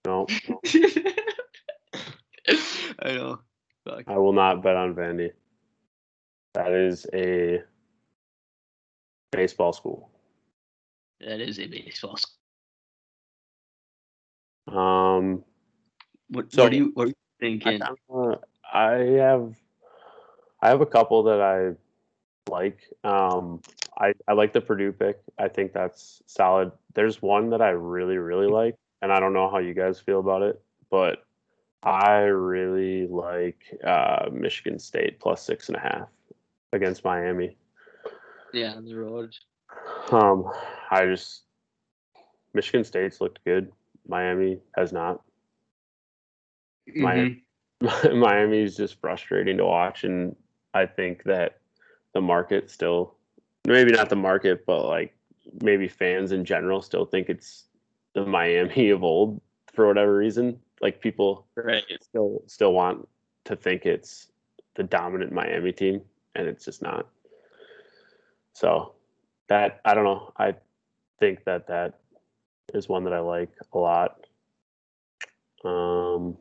No, 0.06 0.26
I 2.98 3.12
know. 3.14 3.40
Fuck. 3.84 4.04
I 4.06 4.18
will 4.18 4.34
not 4.34 4.62
bet 4.62 4.76
on 4.76 4.94
Vandy. 4.94 5.30
That 6.52 6.72
is 6.72 7.06
a 7.14 7.62
baseball 9.32 9.72
school. 9.72 10.10
That 11.20 11.40
is 11.40 11.58
a 11.58 11.66
baseball. 11.66 12.16
sc- 12.18 12.33
Um, 14.68 15.44
What, 16.28 16.52
So- 16.52 16.64
what 16.64 16.70
do 16.72 16.76
you 16.78 16.90
what 16.94 17.04
are 17.04 17.08
you 17.08 17.14
I, 17.16 17.40
thinking? 17.40 17.80
kinda- 17.80 18.40
I 18.72 18.92
have 19.20 19.54
I 20.62 20.68
have 20.68 20.80
a 20.80 20.86
couple 20.86 21.22
that 21.24 21.40
I 21.40 21.76
like. 22.50 22.78
Um, 23.04 23.60
I 23.98 24.14
I 24.26 24.32
like 24.32 24.52
the 24.54 24.60
Purdue 24.62 24.92
pick. 24.92 25.20
I 25.38 25.48
think 25.48 25.72
that's 25.72 26.22
solid. 26.26 26.72
There's 26.94 27.20
one 27.20 27.50
that 27.50 27.60
I 27.60 27.70
really 27.70 28.16
really 28.18 28.46
like, 28.46 28.76
and 29.02 29.12
I 29.12 29.20
don't 29.20 29.32
know 29.34 29.48
how 29.50 29.58
you 29.58 29.74
guys 29.74 30.00
feel 30.00 30.20
about 30.20 30.42
it, 30.42 30.60
but 30.90 31.24
I 31.82 32.20
really 32.22 33.06
like 33.06 33.78
uh, 33.84 34.30
Michigan 34.32 34.78
State 34.78 35.20
plus 35.20 35.42
six 35.42 35.68
and 35.68 35.76
a 35.76 35.80
half 35.80 36.08
against 36.72 37.04
Miami. 37.04 37.56
yeah, 38.54 38.72
on 38.74 38.84
the 38.86 38.94
road. 38.96 39.36
Um, 40.10 40.50
I 40.90 41.04
just 41.06 41.42
Michigan 42.54 42.84
State's 42.84 43.20
looked 43.20 43.44
good. 43.44 43.70
Miami 44.06 44.60
has 44.76 44.92
not. 44.92 45.22
Miami, 46.94 47.42
mm-hmm. 47.82 48.18
Miami 48.18 48.62
is 48.62 48.76
just 48.76 49.00
frustrating 49.00 49.56
to 49.56 49.64
watch, 49.64 50.04
and 50.04 50.36
I 50.74 50.86
think 50.86 51.24
that 51.24 51.58
the 52.12 52.20
market 52.20 52.70
still, 52.70 53.14
maybe 53.66 53.92
not 53.92 54.08
the 54.08 54.16
market, 54.16 54.66
but 54.66 54.86
like 54.86 55.14
maybe 55.62 55.88
fans 55.88 56.32
in 56.32 56.44
general 56.44 56.82
still 56.82 57.04
think 57.04 57.28
it's 57.28 57.64
the 58.14 58.24
Miami 58.24 58.90
of 58.90 59.02
old 59.02 59.40
for 59.72 59.86
whatever 59.86 60.16
reason. 60.16 60.58
Like 60.80 61.00
people 61.00 61.46
Right. 61.56 61.84
still 62.02 62.42
still 62.46 62.72
want 62.72 63.08
to 63.44 63.56
think 63.56 63.86
it's 63.86 64.28
the 64.74 64.82
dominant 64.82 65.32
Miami 65.32 65.72
team, 65.72 66.02
and 66.34 66.46
it's 66.46 66.64
just 66.64 66.82
not. 66.82 67.08
So 68.52 68.94
that 69.48 69.80
I 69.84 69.94
don't 69.94 70.04
know. 70.04 70.32
I 70.36 70.54
think 71.18 71.44
that 71.44 71.66
that 71.68 72.00
is 72.74 72.88
one 72.88 73.04
that 73.04 73.12
I 73.12 73.20
like 73.20 73.50
a 73.72 73.78
lot. 73.78 74.26
Um, 75.64 76.36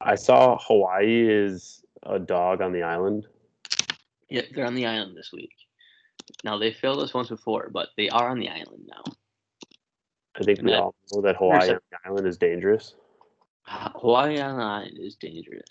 I 0.00 0.14
saw 0.14 0.58
Hawaii 0.58 1.28
is 1.28 1.84
a 2.02 2.18
dog 2.18 2.60
on 2.60 2.72
the 2.72 2.82
island. 2.82 3.26
Yeah, 4.28 4.42
they're 4.54 4.66
on 4.66 4.74
the 4.74 4.86
island 4.86 5.16
this 5.16 5.30
week. 5.32 5.52
Now 6.44 6.58
they 6.58 6.72
failed 6.72 7.00
us 7.00 7.14
once 7.14 7.28
before, 7.28 7.70
but 7.72 7.88
they 7.96 8.08
are 8.08 8.28
on 8.28 8.38
the 8.38 8.48
island 8.48 8.86
now. 8.86 9.02
I 10.36 10.44
think 10.44 10.62
we 10.62 10.70
Yeah. 10.70 10.80
all 10.80 10.94
know 11.12 11.22
that 11.22 11.36
Hawaii 11.36 11.70
on 11.70 11.80
the 11.90 11.98
island 12.04 12.26
is 12.26 12.38
dangerous. 12.38 12.94
Hawaii 13.64 14.40
on 14.40 14.58
the 14.58 14.64
island 14.64 14.98
is 14.98 15.16
dangerous. 15.16 15.68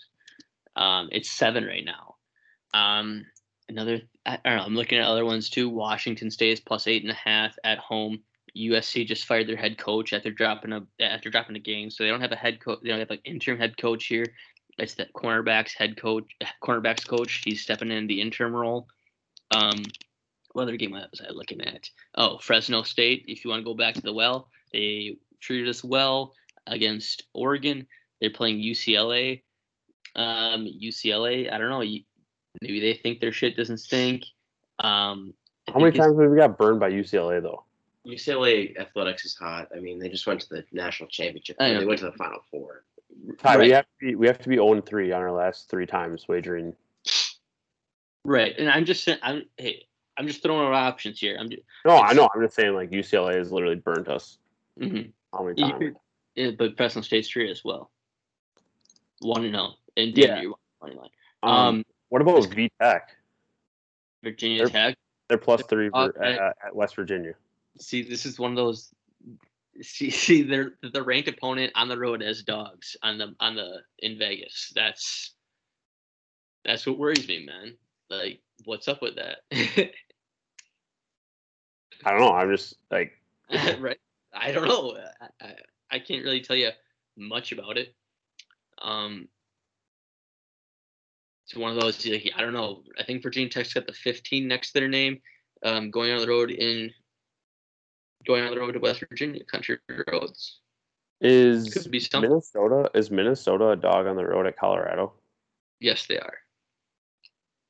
Um, 0.76 1.08
it's 1.12 1.30
seven 1.30 1.64
right 1.64 1.84
now. 1.84 2.16
Um, 2.72 3.26
another, 3.68 4.02
I 4.26 4.38
don't 4.44 4.56
know. 4.56 4.62
I'm 4.64 4.76
looking 4.76 4.98
at 4.98 5.06
other 5.06 5.24
ones 5.24 5.50
too. 5.50 5.68
Washington 5.68 6.30
State 6.30 6.52
is 6.52 6.60
plus 6.60 6.86
eight 6.86 7.02
and 7.02 7.10
a 7.10 7.14
half 7.14 7.56
at 7.64 7.78
home. 7.78 8.22
USC 8.56 9.06
just 9.06 9.26
fired 9.26 9.46
their 9.46 9.56
head 9.56 9.78
coach 9.78 10.12
after 10.12 10.30
dropping 10.30 10.72
a 10.72 10.82
after 11.00 11.30
dropping 11.30 11.56
a 11.56 11.60
game, 11.60 11.90
so 11.90 12.02
they 12.02 12.10
don't 12.10 12.20
have 12.20 12.32
a 12.32 12.36
head 12.36 12.60
coach. 12.60 12.80
They 12.82 12.88
don't 12.88 12.98
have 12.98 13.10
like 13.10 13.22
interim 13.24 13.58
head 13.58 13.76
coach 13.76 14.06
here. 14.06 14.26
It's 14.78 14.94
the 14.94 15.06
cornerbacks 15.14 15.76
head 15.76 15.96
coach, 15.96 16.24
cornerbacks 16.62 17.06
coach. 17.06 17.42
He's 17.44 17.62
stepping 17.62 17.90
in 17.90 18.06
the 18.06 18.20
interim 18.20 18.54
role. 18.54 18.88
Um, 19.50 19.82
what 20.52 20.62
other 20.62 20.76
game 20.76 20.92
was 20.92 21.20
I 21.26 21.30
looking 21.32 21.60
at? 21.60 21.88
Oh, 22.16 22.38
Fresno 22.38 22.82
State. 22.82 23.24
If 23.28 23.44
you 23.44 23.50
want 23.50 23.60
to 23.60 23.64
go 23.64 23.74
back 23.74 23.94
to 23.94 24.00
the 24.00 24.12
well, 24.12 24.48
they 24.72 25.16
treated 25.40 25.68
us 25.68 25.84
well 25.84 26.32
against 26.66 27.24
Oregon. 27.34 27.86
They're 28.20 28.30
playing 28.30 28.58
UCLA. 28.58 29.42
Um, 30.16 30.66
UCLA. 30.66 31.52
I 31.52 31.58
don't 31.58 31.70
know. 31.70 31.84
Maybe 32.60 32.80
they 32.80 32.94
think 32.94 33.20
their 33.20 33.32
shit 33.32 33.56
doesn't 33.56 33.78
stink. 33.78 34.24
Um, 34.80 35.34
I 35.68 35.72
How 35.72 35.78
many 35.78 35.96
times 35.96 36.18
have 36.18 36.30
we 36.30 36.36
got 36.36 36.58
burned 36.58 36.80
by 36.80 36.90
UCLA 36.90 37.40
though? 37.42 37.64
UCLA 38.06 38.78
athletics 38.78 39.24
is 39.24 39.34
hot. 39.34 39.68
I 39.76 39.80
mean, 39.80 39.98
they 39.98 40.08
just 40.08 40.26
went 40.26 40.40
to 40.42 40.48
the 40.48 40.64
national 40.72 41.08
championship. 41.08 41.56
I. 41.60 41.74
They 41.74 41.84
went 41.84 41.98
to 42.00 42.06
the 42.06 42.12
final 42.12 42.40
four. 42.50 42.84
Ty, 43.38 43.56
right, 43.56 43.58
we 43.66 43.70
have 43.70 43.84
to 43.84 43.90
be 44.00 44.14
we 44.14 44.26
have 44.26 44.38
to 44.38 44.48
be 44.48 44.56
0 44.56 44.72
and 44.74 44.86
3 44.86 45.12
on 45.12 45.20
our 45.20 45.32
last 45.32 45.68
three 45.68 45.86
times 45.86 46.26
wagering. 46.28 46.74
right, 48.24 48.54
and 48.58 48.70
I'm 48.70 48.84
just 48.84 49.04
saying. 49.04 49.18
I'm 49.22 49.42
hey. 49.56 49.84
I'm 50.18 50.26
just 50.26 50.42
throwing 50.42 50.66
out 50.66 50.74
options 50.74 51.18
here. 51.18 51.38
I'm 51.40 51.48
just, 51.48 51.62
No, 51.86 51.96
I 51.96 52.12
know. 52.12 52.28
I'm 52.34 52.42
just 52.42 52.54
saying 52.54 52.74
like 52.74 52.90
UCLA 52.90 53.36
has 53.38 53.50
literally 53.50 53.76
burnt 53.76 54.06
us 54.06 54.36
mhm. 54.78 55.10
how 55.32 55.44
many 55.44 55.62
times? 55.62 55.78
could- 55.78 55.96
yeah, 56.34 56.50
but 56.50 56.76
Fresno 56.76 57.00
State's 57.00 57.28
true 57.28 57.48
as 57.48 57.64
well. 57.64 57.90
One 59.20 59.44
and 59.44 59.54
zero, 59.54 59.74
and 59.96 60.18
Yeah. 60.18 60.26
damn 60.42 60.54
money 60.82 60.94
line. 60.96 61.08
Um, 61.42 61.50
Um, 61.52 61.84
what 62.10 62.20
about 62.20 62.38
it's- 62.38 62.52
V 62.52 62.70
Tech? 62.80 63.16
Virginia 64.22 64.58
they're- 64.58 64.68
Tech. 64.68 64.98
They're 65.28 65.38
plus 65.38 65.62
three 65.62 65.88
for, 65.88 66.10
Okay. 66.18 66.34
at, 66.34 66.56
at 66.66 66.76
West 66.76 66.96
Virginia. 66.96 67.34
See, 67.78 68.02
this 68.02 68.26
is 68.26 68.38
one 68.38 68.50
of 68.50 68.56
those. 68.56 68.92
See, 69.82 70.10
see, 70.10 70.42
they're 70.42 70.72
the 70.82 71.02
ranked 71.02 71.28
opponent 71.28 71.72
on 71.74 71.88
the 71.88 71.98
road 71.98 72.22
as 72.22 72.42
dogs 72.42 72.96
on 73.02 73.18
the 73.18 73.34
on 73.40 73.54
the 73.56 73.80
in 73.98 74.18
Vegas. 74.18 74.72
That's 74.74 75.34
that's 76.64 76.86
what 76.86 76.98
worries 76.98 77.28
me, 77.28 77.46
man. 77.46 77.74
Like, 78.08 78.40
what's 78.64 78.88
up 78.88 79.02
with 79.02 79.16
that? 79.16 79.38
I 82.04 82.10
don't 82.10 82.20
know. 82.20 82.32
I'm 82.32 82.50
just 82.50 82.74
like 82.90 83.12
right? 83.80 83.98
I 84.32 84.52
don't 84.52 84.68
know. 84.68 84.96
I, 85.20 85.44
I, 85.44 85.54
I 85.90 85.98
can't 85.98 86.24
really 86.24 86.40
tell 86.40 86.56
you 86.56 86.70
much 87.16 87.52
about 87.52 87.76
it. 87.76 87.94
Um, 88.80 89.28
it's 91.44 91.56
one 91.56 91.76
of 91.76 91.80
those. 91.80 92.06
Like, 92.06 92.30
I 92.36 92.40
don't 92.40 92.52
know. 92.52 92.82
I 92.98 93.04
think 93.04 93.22
Virginia 93.22 93.48
Tech's 93.48 93.74
got 93.74 93.86
the 93.86 93.92
15 93.92 94.46
next 94.46 94.72
to 94.72 94.80
their 94.80 94.88
name. 94.88 95.20
Um, 95.64 95.90
going 95.90 96.12
on 96.12 96.20
the 96.20 96.28
road 96.28 96.50
in 96.50 96.90
going 98.26 98.44
on 98.44 98.50
the 98.54 98.60
road 98.60 98.72
to 98.72 98.78
West 98.78 99.00
Virginia, 99.00 99.44
country 99.44 99.78
roads. 100.10 100.60
is 101.20 101.72
Could 101.72 101.90
be 101.90 102.00
something. 102.00 102.30
Minnesota 102.30 102.90
is 102.94 103.10
Minnesota 103.10 103.70
a 103.70 103.76
dog 103.76 104.06
on 104.06 104.16
the 104.16 104.26
road 104.26 104.46
at 104.46 104.56
Colorado? 104.58 105.12
Yes, 105.80 106.06
they 106.06 106.18
are. 106.18 106.34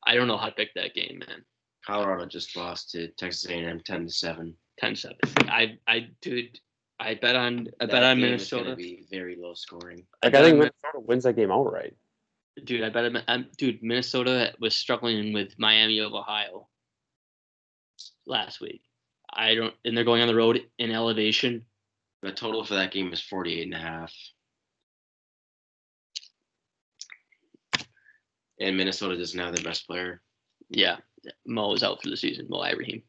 I 0.07 0.15
don't 0.15 0.29
know 0.29 0.37
how 0.39 0.47
to 0.47 0.53
pick 0.55 0.75
that 0.75 0.95
game, 0.95 1.23
man. 1.27 1.45
Colorado 1.87 2.27
just 2.27 2.57
lost 2.57 2.91
to 2.91 3.09
Texas 3.13 3.47
A&M 3.51 3.81
ten 3.85 4.07
to 4.07 4.13
seven. 4.13 4.55
10-7. 4.83 5.13
I 5.51 5.79
I 5.87 6.09
dude, 6.23 6.59
I 6.99 7.15
bet 7.15 7.37
on 7.37 7.69
I 7.81 7.85
bet 7.85 7.91
That 7.91 8.03
on 8.05 8.17
game 8.17 8.27
Minnesota. 8.31 8.75
be 8.77 9.07
very 9.11 9.37
low 9.39 9.53
scoring. 9.55 10.07
Like 10.23 10.33
bet 10.33 10.43
I 10.43 10.45
think 10.45 10.55
on 10.55 10.59
Min- 10.61 10.71
Minnesota 10.83 11.07
wins 11.07 11.25
that 11.25 11.37
game 11.37 11.53
outright. 11.53 11.95
Dude, 12.65 12.83
I 12.83 12.89
bet 12.89 13.05
I'm, 13.05 13.17
um, 13.17 13.23
I'm 13.29 13.47
dude. 13.59 13.83
Minnesota 13.83 14.55
was 14.59 14.75
struggling 14.75 15.33
with 15.33 15.59
Miami 15.59 15.99
of 15.99 16.15
Ohio 16.15 16.69
last 18.27 18.61
week. 18.61 18.83
I 19.33 19.55
don't, 19.55 19.75
and 19.85 19.97
they're 19.97 20.05
going 20.05 20.23
on 20.23 20.29
the 20.29 20.35
road 20.35 20.61
in 20.79 20.91
elevation. 20.91 21.65
The 22.23 22.33
total 22.33 22.65
for 22.65 22.75
that 22.75 22.93
game 22.93 23.13
is 23.13 23.21
48 23.21 23.63
and 23.65 23.75
a 23.75 23.79
half. 23.79 24.13
And 28.61 28.77
Minnesota 28.77 29.17
doesn't 29.17 29.39
have 29.41 29.55
their 29.55 29.65
best 29.65 29.87
player. 29.87 30.21
Yeah, 30.69 30.97
Mo 31.47 31.73
is 31.73 31.83
out 31.83 32.03
for 32.03 32.11
the 32.11 32.17
season. 32.17 32.47
Mo 32.51 32.63
Ibrahim, 32.63 33.03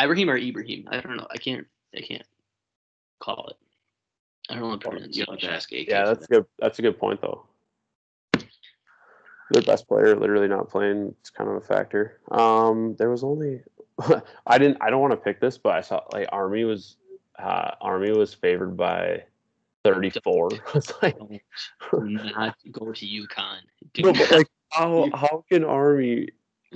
Ibrahim 0.00 0.30
or 0.30 0.36
Ibrahim? 0.36 0.88
I 0.90 1.00
don't 1.00 1.16
know. 1.16 1.26
I 1.30 1.36
can't. 1.36 1.66
I 1.96 2.00
can't 2.00 2.26
call 3.20 3.48
it. 3.48 3.56
I 4.50 4.54
don't 4.54 4.62
know 4.62 4.76
the 4.76 5.08
You'll 5.10 5.26
have 5.30 5.40
to 5.40 5.46
pronunciation. 5.46 5.50
ask 5.50 5.72
AK. 5.72 5.88
Yeah, 5.88 6.04
that's 6.06 6.26
that. 6.26 6.30
good. 6.30 6.46
That's 6.58 6.78
a 6.78 6.82
good 6.82 6.98
point 6.98 7.20
though. 7.20 7.44
Their 9.50 9.62
best 9.62 9.88
player 9.88 10.14
literally 10.14 10.48
not 10.48 10.68
playing. 10.68 11.14
It's 11.20 11.30
kind 11.30 11.48
of 11.48 11.56
a 11.56 11.60
factor. 11.60 12.20
Um, 12.30 12.96
there 12.98 13.10
was 13.10 13.24
only 13.24 13.62
I 14.46 14.58
didn't. 14.58 14.78
I 14.80 14.90
don't 14.90 15.00
want 15.00 15.12
to 15.12 15.16
pick 15.16 15.40
this, 15.40 15.58
but 15.58 15.74
I 15.74 15.80
saw 15.80 16.02
like 16.12 16.28
Army 16.32 16.64
was 16.64 16.96
uh, 17.38 17.72
Army 17.80 18.12
was 18.12 18.32
favored 18.34 18.76
by 18.76 19.24
thirty 19.84 20.10
four. 20.10 20.50
it's 20.74 20.92
like 21.02 21.18
Don't 21.90 22.12
not 22.12 22.56
go 22.70 22.92
to 22.92 23.06
UConn. 23.06 23.58
No, 23.98 24.12
but 24.12 24.30
like 24.30 24.48
how 24.70 25.08
how 25.14 25.44
can 25.50 25.64
Army? 25.64 26.28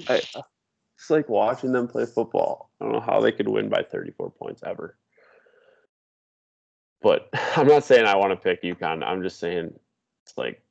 I, 0.08 0.22
it's 0.96 1.10
like 1.10 1.28
watching 1.28 1.72
them 1.72 1.88
play 1.88 2.06
football. 2.06 2.70
I 2.80 2.84
don't 2.84 2.92
know 2.92 3.00
how 3.00 3.20
they 3.20 3.32
could 3.32 3.48
win 3.48 3.68
by 3.68 3.82
thirty 3.82 4.10
four 4.10 4.30
points 4.30 4.62
ever. 4.66 4.96
But 7.02 7.28
I'm 7.56 7.66
not 7.66 7.84
saying 7.84 8.06
I 8.06 8.16
want 8.16 8.30
to 8.30 8.36
pick 8.36 8.62
UConn. 8.62 9.04
I'm 9.04 9.22
just 9.22 9.38
saying 9.38 9.72
it's 10.24 10.38
like 10.38 10.62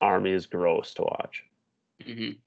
Army 0.00 0.30
is 0.32 0.46
gross 0.46 0.94
to 0.94 1.02
watch. 1.02 1.44
Mhm. 2.02 2.38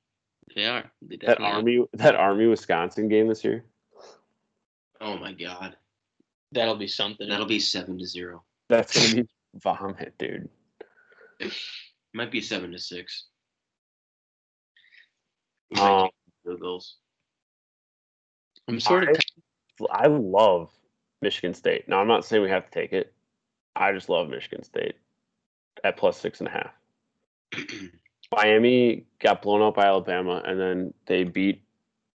They 0.55 0.65
are. 0.65 0.91
They 1.01 1.17
That 1.17 1.39
definitely 1.39 1.45
are. 1.45 1.55
Army 1.55 1.85
that 1.93 2.15
Army 2.15 2.47
Wisconsin 2.47 3.07
game 3.07 3.27
this 3.27 3.43
year. 3.43 3.65
Oh 4.99 5.17
my 5.17 5.33
god, 5.33 5.77
That'll 6.51 6.75
be 6.75 6.87
something. 6.87 7.27
that'll 7.29 7.45
be 7.45 7.59
seven 7.59 7.97
to 7.97 8.05
zero. 8.05 8.43
That's 8.69 8.93
gonna 9.11 9.23
be 9.23 9.29
vomit, 9.55 10.13
dude. 10.17 10.49
Might 12.13 12.31
be 12.31 12.41
seven 12.41 12.71
to 12.71 12.79
six. 12.79 13.25
Um, 15.79 16.09
Field. 16.43 16.83
I'm 18.67 18.79
sort 18.79 19.09
of. 19.09 19.17
I 19.89 20.07
love 20.07 20.69
Michigan 21.21 21.53
State. 21.53 21.87
Now 21.87 21.99
I'm 22.01 22.07
not 22.07 22.25
saying 22.25 22.43
we 22.43 22.49
have 22.49 22.65
to 22.65 22.71
take 22.71 22.93
it. 22.93 23.13
I 23.75 23.93
just 23.93 24.09
love 24.09 24.29
Michigan 24.29 24.63
State 24.63 24.95
at 25.83 25.97
plus 25.97 26.17
six 26.17 26.39
and 26.39 26.47
a 26.47 26.51
half. 26.51 26.73
Miami 28.35 29.05
got 29.19 29.41
blown 29.41 29.61
out 29.61 29.75
by 29.75 29.85
Alabama, 29.85 30.41
and 30.45 30.59
then 30.59 30.93
they 31.05 31.23
beat 31.23 31.61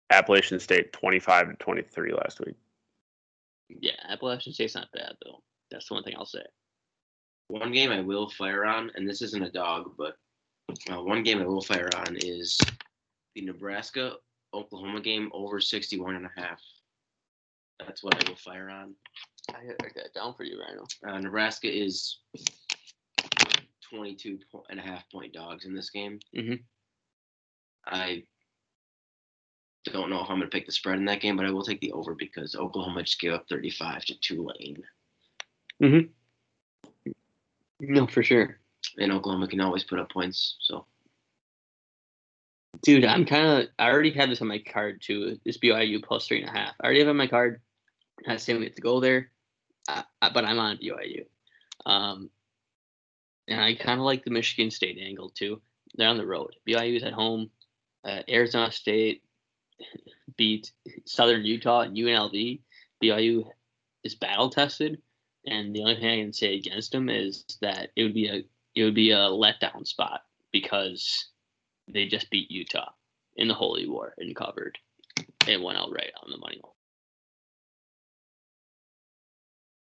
Appalachian 0.10 0.60
State 0.60 0.94
25 0.94 1.50
to 1.50 1.56
23 1.56 2.14
last 2.14 2.40
week. 2.40 2.56
Yeah, 3.70 3.94
Appalachian 4.10 4.54
State's 4.54 4.76
not 4.76 4.92
bad 4.94 5.14
though. 5.24 5.42
That's 5.72 5.88
the 5.88 5.96
one 5.96 6.04
thing 6.04 6.16
I'll 6.18 6.26
say. 6.26 6.44
One 7.48 7.72
game 7.72 7.92
I 7.92 8.02
will 8.02 8.30
fire 8.30 8.66
on, 8.66 8.92
and 8.96 9.10
this 9.10 9.22
isn't 9.22 9.44
a 9.44 9.52
dog, 9.52 9.94
but 9.98 10.16
uh, 10.92 11.02
one 11.02 11.24
game 11.24 11.42
I 11.42 11.46
will 11.46 11.62
fire 11.62 11.90
on 11.96 12.16
is 12.18 12.60
the 13.36 13.42
Nebraska 13.42 14.14
Oklahoma 14.54 15.02
game 15.02 15.30
over 15.34 15.60
61 15.60 16.16
and 16.16 16.26
a 16.26 16.32
half. 16.42 16.62
That's 17.80 18.04
what 18.04 18.24
I 18.24 18.30
will 18.30 18.38
fire 18.38 18.70
on. 18.70 18.94
I 19.50 19.54
gotta 19.54 19.76
write 19.84 19.96
that 19.96 20.14
down 20.14 20.36
for 20.36 20.44
you, 20.44 20.62
Rhino. 20.62 20.86
Uh, 21.06 21.20
Nebraska 21.20 21.68
is 21.68 22.20
22 23.94 24.40
and 24.70 24.80
a 24.80 24.84
half 24.84 25.10
point 25.12 25.34
dogs 25.34 25.66
in 25.66 25.76
this 25.76 25.90
game. 25.90 26.20
Mhm. 26.36 26.64
I 27.86 28.24
don't 29.86 30.10
know 30.10 30.24
how 30.24 30.30
I'm 30.30 30.40
going 30.40 30.42
to 30.42 30.48
pick 30.48 30.66
the 30.66 30.72
spread 30.72 30.98
in 30.98 31.06
that 31.06 31.20
game, 31.20 31.36
but 31.36 31.46
I 31.46 31.52
will 31.52 31.64
take 31.64 31.82
the 31.82 31.92
over 31.92 32.16
because 32.16 32.56
Oklahoma 32.56 33.04
just 33.04 33.20
gave 33.20 33.34
up 33.34 33.48
35 33.50 34.06
to 34.06 34.20
Tulane. 34.20 34.84
No, 37.80 38.08
for 38.08 38.24
sure. 38.24 38.60
And 38.98 39.12
Oklahoma 39.12 39.48
can 39.48 39.60
always 39.60 39.84
put 39.84 40.00
up 40.00 40.12
points. 40.12 40.56
So 40.62 40.86
Dude, 42.82 43.06
I'm 43.06 43.26
kind 43.26 43.46
of. 43.46 43.70
I 43.78 43.90
already 43.90 44.12
have 44.12 44.30
this 44.30 44.42
on 44.42 44.48
my 44.48 44.60
card 44.60 45.02
too. 45.02 45.40
This 45.46 45.58
BYU 45.58 46.04
plus 46.04 46.28
three 46.28 46.42
and 46.42 46.50
a 46.50 46.52
half. 46.52 46.74
I 46.82 46.86
already 46.86 47.00
have 47.00 47.08
it 47.08 47.12
on 47.12 47.18
my 47.18 47.28
card. 47.28 47.62
Not 48.26 48.42
saying 48.42 48.60
we 48.60 48.66
have 48.66 48.76
to 48.76 48.82
go 48.82 49.00
there, 49.00 49.32
uh, 49.88 50.04
but 50.22 50.44
I'm 50.44 50.60
on 50.60 50.78
BYU. 50.78 51.26
Um, 51.86 52.30
and 53.48 53.60
I 53.60 53.76
kind 53.76 54.00
of 54.00 54.06
like 54.06 54.24
the 54.24 54.32
Michigan 54.32 54.72
State 54.72 54.98
angle 55.02 55.30
too. 55.30 55.62
They're 55.96 56.10
on 56.10 56.18
the 56.18 56.26
road. 56.26 56.56
BYU's 56.68 57.04
at 57.04 57.14
home. 57.14 57.50
Uh, 58.04 58.22
Arizona 58.30 58.72
State 58.72 59.24
beat 60.38 60.72
Southern 61.06 61.46
Utah 61.46 61.82
and 61.82 61.96
UNLV. 61.96 62.62
BYU 63.04 63.46
is 64.04 64.16
battle 64.16 64.50
tested, 64.50 65.02
and 65.46 65.76
the 65.76 65.82
only 65.82 65.96
thing 65.96 66.08
I 66.08 66.24
can 66.24 66.34
say 66.34 66.56
against 66.56 66.92
them 66.92 67.10
is 67.10 67.46
that 67.62 67.90
it 67.96 68.04
would 68.04 68.14
be 68.14 68.28
a 68.28 68.44
it 68.76 68.84
would 68.84 68.96
be 68.96 69.12
a 69.12 69.18
letdown 69.18 69.86
spot 69.86 70.22
because 70.52 71.28
they 71.88 72.08
just 72.08 72.30
beat 72.30 72.50
Utah 72.50 72.92
in 73.36 73.48
the 73.48 73.54
Holy 73.54 73.88
War 73.88 74.14
and 74.18 74.36
covered 74.36 74.78
and 75.48 75.64
went 75.64 75.78
out 75.78 75.92
right 75.92 76.12
on 76.24 76.32
the 76.32 76.38
money 76.38 76.60
line. 76.64 76.72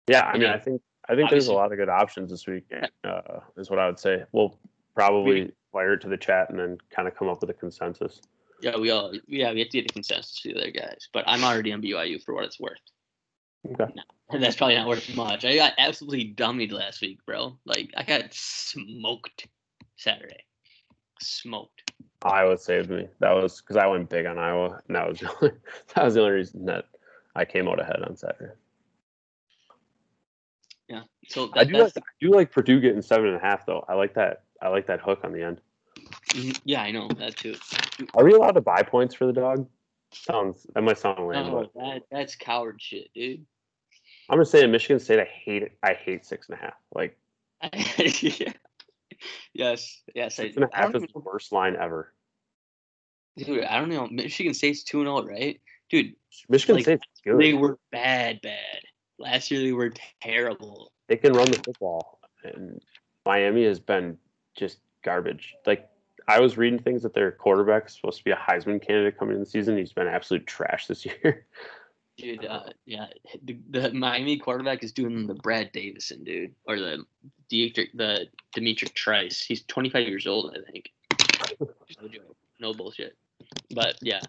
Yeah, 0.07 0.25
I 0.25 0.33
mean, 0.33 0.41
Yeah. 0.43 0.53
I 0.53 0.59
think 0.59 0.81
I 1.11 1.15
think 1.15 1.29
there's 1.29 1.47
a 1.47 1.53
lot 1.53 1.73
of 1.73 1.77
good 1.77 1.89
options 1.89 2.31
this 2.31 2.47
week. 2.47 2.63
Uh, 3.03 3.39
is 3.57 3.69
what 3.69 3.79
I 3.79 3.85
would 3.85 3.99
say. 3.99 4.23
We'll 4.31 4.57
probably 4.95 5.51
wire 5.73 5.93
it 5.93 6.01
to 6.01 6.07
the 6.07 6.15
chat 6.15 6.49
and 6.49 6.57
then 6.57 6.77
kind 6.89 7.05
of 7.05 7.15
come 7.15 7.27
up 7.27 7.41
with 7.41 7.49
a 7.49 7.53
consensus. 7.53 8.21
Yeah, 8.61 8.77
we 8.77 8.91
all 8.91 9.11
yeah 9.27 9.51
we 9.51 9.59
have 9.59 9.69
to 9.69 9.81
get 9.81 9.91
a 9.91 9.93
consensus 9.93 10.39
for 10.39 10.49
the 10.49 10.57
other 10.57 10.71
guys, 10.71 11.09
but 11.11 11.25
I'm 11.27 11.43
already 11.43 11.73
on 11.73 11.81
BYU 11.81 12.23
for 12.23 12.33
what 12.33 12.45
it's 12.45 12.61
worth. 12.61 12.79
Okay. 13.69 13.91
And 14.29 14.41
that's 14.43 14.55
probably 14.55 14.75
not 14.75 14.87
worth 14.87 15.13
much. 15.13 15.43
I 15.43 15.55
got 15.55 15.73
absolutely 15.77 16.33
dummied 16.33 16.71
last 16.71 17.01
week, 17.01 17.19
bro. 17.25 17.57
Like 17.65 17.91
I 17.97 18.03
got 18.03 18.33
smoked 18.33 19.47
Saturday. 19.97 20.45
Smoked. 21.19 21.91
Iowa 22.23 22.57
saved 22.57 22.89
me. 22.89 23.07
That 23.19 23.31
was 23.31 23.59
because 23.59 23.75
I 23.75 23.87
went 23.87 24.09
big 24.09 24.27
on 24.27 24.37
Iowa, 24.37 24.81
and 24.87 24.95
that 24.95 25.09
was 25.09 25.19
the 25.19 25.29
only, 25.41 25.55
that 25.93 26.05
was 26.05 26.13
the 26.13 26.21
only 26.21 26.33
reason 26.33 26.65
that 26.67 26.85
I 27.35 27.43
came 27.43 27.67
out 27.67 27.81
ahead 27.81 28.01
on 28.07 28.15
Saturday. 28.15 28.53
Yeah. 30.91 31.03
So 31.29 31.47
that, 31.47 31.57
I 31.57 31.63
do 31.63 31.73
that's 31.77 31.95
like 31.95 32.03
I 32.05 32.13
do 32.19 32.31
like 32.31 32.51
Purdue 32.51 32.81
getting 32.81 33.01
seven 33.01 33.27
and 33.27 33.37
a 33.37 33.39
half 33.39 33.65
though. 33.65 33.85
I 33.87 33.93
like 33.93 34.13
that. 34.15 34.43
I 34.61 34.67
like 34.67 34.87
that 34.87 34.99
hook 34.99 35.21
on 35.23 35.31
the 35.31 35.41
end. 35.41 35.61
mhm, 36.31 36.59
yeah, 36.65 36.81
I 36.81 36.91
know 36.91 37.07
that 37.17 37.37
too. 37.37 37.55
Are 38.13 38.25
we 38.25 38.33
allowed 38.33 38.51
to 38.55 38.61
buy 38.61 38.83
points 38.83 39.15
for 39.15 39.25
the 39.25 39.31
dog? 39.31 39.67
Sounds 40.11 40.67
that 40.75 40.81
might 40.81 40.97
sound 40.97 41.25
lame, 41.25 41.47
No, 41.47 41.69
that 41.75 42.01
that's 42.11 42.35
coward 42.35 42.81
shit, 42.81 43.07
dude. 43.15 43.45
I'm 44.29 44.35
gonna 44.35 44.45
say 44.45 44.63
in 44.63 44.71
Michigan 44.71 44.99
State, 44.99 45.19
I 45.19 45.23
hate 45.25 45.63
it. 45.63 45.77
I 45.81 45.93
hate 45.93 46.25
six 46.25 46.49
and 46.49 46.57
a 46.59 46.61
half. 46.61 46.73
Like 46.93 47.17
yeah. 48.21 48.51
Yes, 49.53 50.01
yes. 50.15 50.39
I, 50.39 50.43
six 50.43 50.55
and 50.57 50.65
a 50.65 50.69
I 50.73 50.81
half 50.81 50.95
is 50.95 51.03
the 51.03 51.19
worst 51.19 51.51
line 51.53 51.77
ever. 51.79 52.11
Dude, 53.37 53.63
I 53.63 53.79
don't 53.79 53.89
know. 53.89 54.07
Michigan 54.07 54.53
State's 54.53 54.83
2 54.83 55.03
0, 55.03 55.23
right? 55.25 55.61
Dude, 55.89 56.15
Michigan 56.49 56.75
Like, 56.75 56.83
State's 56.83 57.03
good. 57.23 57.39
they 57.39 57.53
were 57.53 57.77
bad, 57.91 58.41
bad. 58.41 58.80
Last 59.21 59.51
year 59.51 59.61
they 59.61 59.71
were 59.71 59.93
terrible. 60.21 60.91
they 61.07 61.17
can 61.17 61.33
run 61.33 61.51
the 61.51 61.61
football, 61.63 62.19
and 62.43 62.81
Miami 63.25 63.65
has 63.65 63.79
been 63.79 64.17
just 64.55 64.79
garbage. 65.03 65.53
Like 65.65 65.89
I 66.27 66.39
was 66.39 66.57
reading 66.57 66.79
things 66.79 67.03
that 67.03 67.13
their 67.13 67.31
quarterback's 67.31 67.95
supposed 67.95 68.17
to 68.17 68.23
be 68.23 68.31
a 68.31 68.35
Heisman 68.35 68.81
candidate 68.85 69.17
coming 69.17 69.35
in 69.35 69.39
the 69.41 69.45
season. 69.45 69.77
He's 69.77 69.93
been 69.93 70.07
absolute 70.07 70.47
trash 70.47 70.87
this 70.87 71.05
year. 71.23 71.45
Dude, 72.17 72.45
uh, 72.45 72.63
yeah, 72.85 73.07
the, 73.43 73.57
the 73.69 73.93
Miami 73.93 74.37
quarterback 74.37 74.83
is 74.83 74.91
doing 74.91 75.27
the 75.27 75.33
Brad 75.33 75.71
Davison, 75.71 76.23
dude, 76.23 76.53
or 76.67 76.77
the 76.77 77.05
Dietrich, 77.49 77.89
the 77.93 78.27
D'Mitrik 78.53 78.93
Trice. 78.93 79.41
He's 79.41 79.63
25 79.63 80.07
years 80.07 80.27
old, 80.27 80.55
I 80.55 80.71
think. 80.71 80.91
No 81.59 82.07
joke, 82.11 82.35
no 82.59 82.73
bullshit. 82.73 83.15
But 83.73 83.95
yeah, 84.01 84.19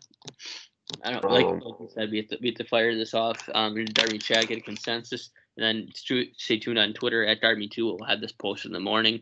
I 1.03 1.13
don't 1.13 1.25
like, 1.25 1.45
Um, 1.45 1.61
like 1.61 1.81
you 1.81 1.89
said. 1.95 2.11
We 2.11 2.19
have 2.19 2.29
to 2.29 2.39
we 2.41 2.49
have 2.49 2.57
to 2.59 2.65
fire 2.65 2.95
this 2.97 3.15
off. 3.15 3.49
Um, 3.55 3.85
Darby 3.85 4.19
chat 4.19 4.49
get 4.49 4.59
a 4.59 4.61
consensus, 4.61 5.31
and 5.57 5.65
then 5.65 5.89
stu- 5.95 6.33
stay 6.37 6.59
tuned 6.59 6.79
on 6.79 6.93
Twitter 6.93 7.25
at 7.25 7.41
Darby 7.41 7.69
Two. 7.69 7.87
We'll 7.87 8.07
have 8.09 8.21
this 8.21 8.33
posted 8.33 8.71
in 8.71 8.73
the 8.73 8.81
morning 8.81 9.21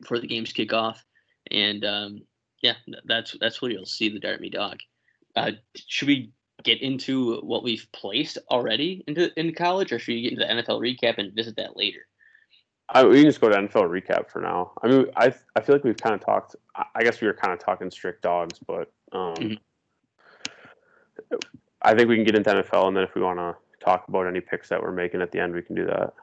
before 0.00 0.18
the 0.18 0.26
games 0.26 0.52
kick 0.52 0.72
off, 0.72 1.04
and 1.50 1.84
um, 1.84 2.22
yeah, 2.62 2.74
that's 3.04 3.36
that's 3.40 3.60
where 3.60 3.70
you'll 3.70 3.86
see 3.86 4.08
the 4.08 4.20
Darby 4.20 4.50
dog. 4.50 4.78
Uh, 5.36 5.52
should 5.74 6.08
we 6.08 6.32
get 6.62 6.80
into 6.80 7.36
what 7.40 7.62
we've 7.62 7.86
placed 7.92 8.38
already 8.50 9.04
into 9.06 9.30
in 9.38 9.54
college, 9.54 9.92
or 9.92 9.98
should 9.98 10.14
we 10.14 10.22
get 10.22 10.32
into 10.32 10.46
the 10.46 10.62
NFL 10.62 10.80
recap 10.80 11.18
and 11.18 11.34
visit 11.34 11.56
that 11.56 11.76
later? 11.76 12.06
I, 12.88 13.04
we 13.04 13.16
can 13.16 13.24
just 13.24 13.40
go 13.40 13.48
to 13.48 13.56
NFL 13.56 13.88
recap 13.88 14.30
for 14.30 14.40
now. 14.40 14.72
I 14.82 14.88
mean, 14.88 15.06
I 15.16 15.34
I 15.56 15.60
feel 15.60 15.74
like 15.74 15.84
we've 15.84 15.96
kind 15.96 16.14
of 16.14 16.24
talked. 16.24 16.56
I- 16.74 17.02
guess 17.02 17.20
we 17.20 17.26
were 17.26 17.34
kind 17.34 17.52
of 17.52 17.58
talking 17.58 17.90
strict 17.90 18.22
dogs, 18.22 18.58
but 18.66 18.92
um, 19.12 19.34
Mhm. 19.34 19.58
I 21.82 21.94
think 21.94 22.08
we 22.08 22.16
can 22.16 22.24
get 22.24 22.36
into 22.36 22.50
NFL, 22.50 22.88
and 22.88 22.96
then 22.96 23.04
if 23.04 23.14
we 23.14 23.22
want 23.22 23.38
to 23.38 23.56
talk 23.84 24.08
about 24.08 24.26
any 24.26 24.40
picks 24.40 24.68
that 24.70 24.82
we're 24.82 24.92
making 24.92 25.22
at 25.22 25.32
the 25.32 25.40
end, 25.40 25.54
we 25.54 25.62
can 25.62 25.74
do 25.74 25.86
that. 25.86 26.14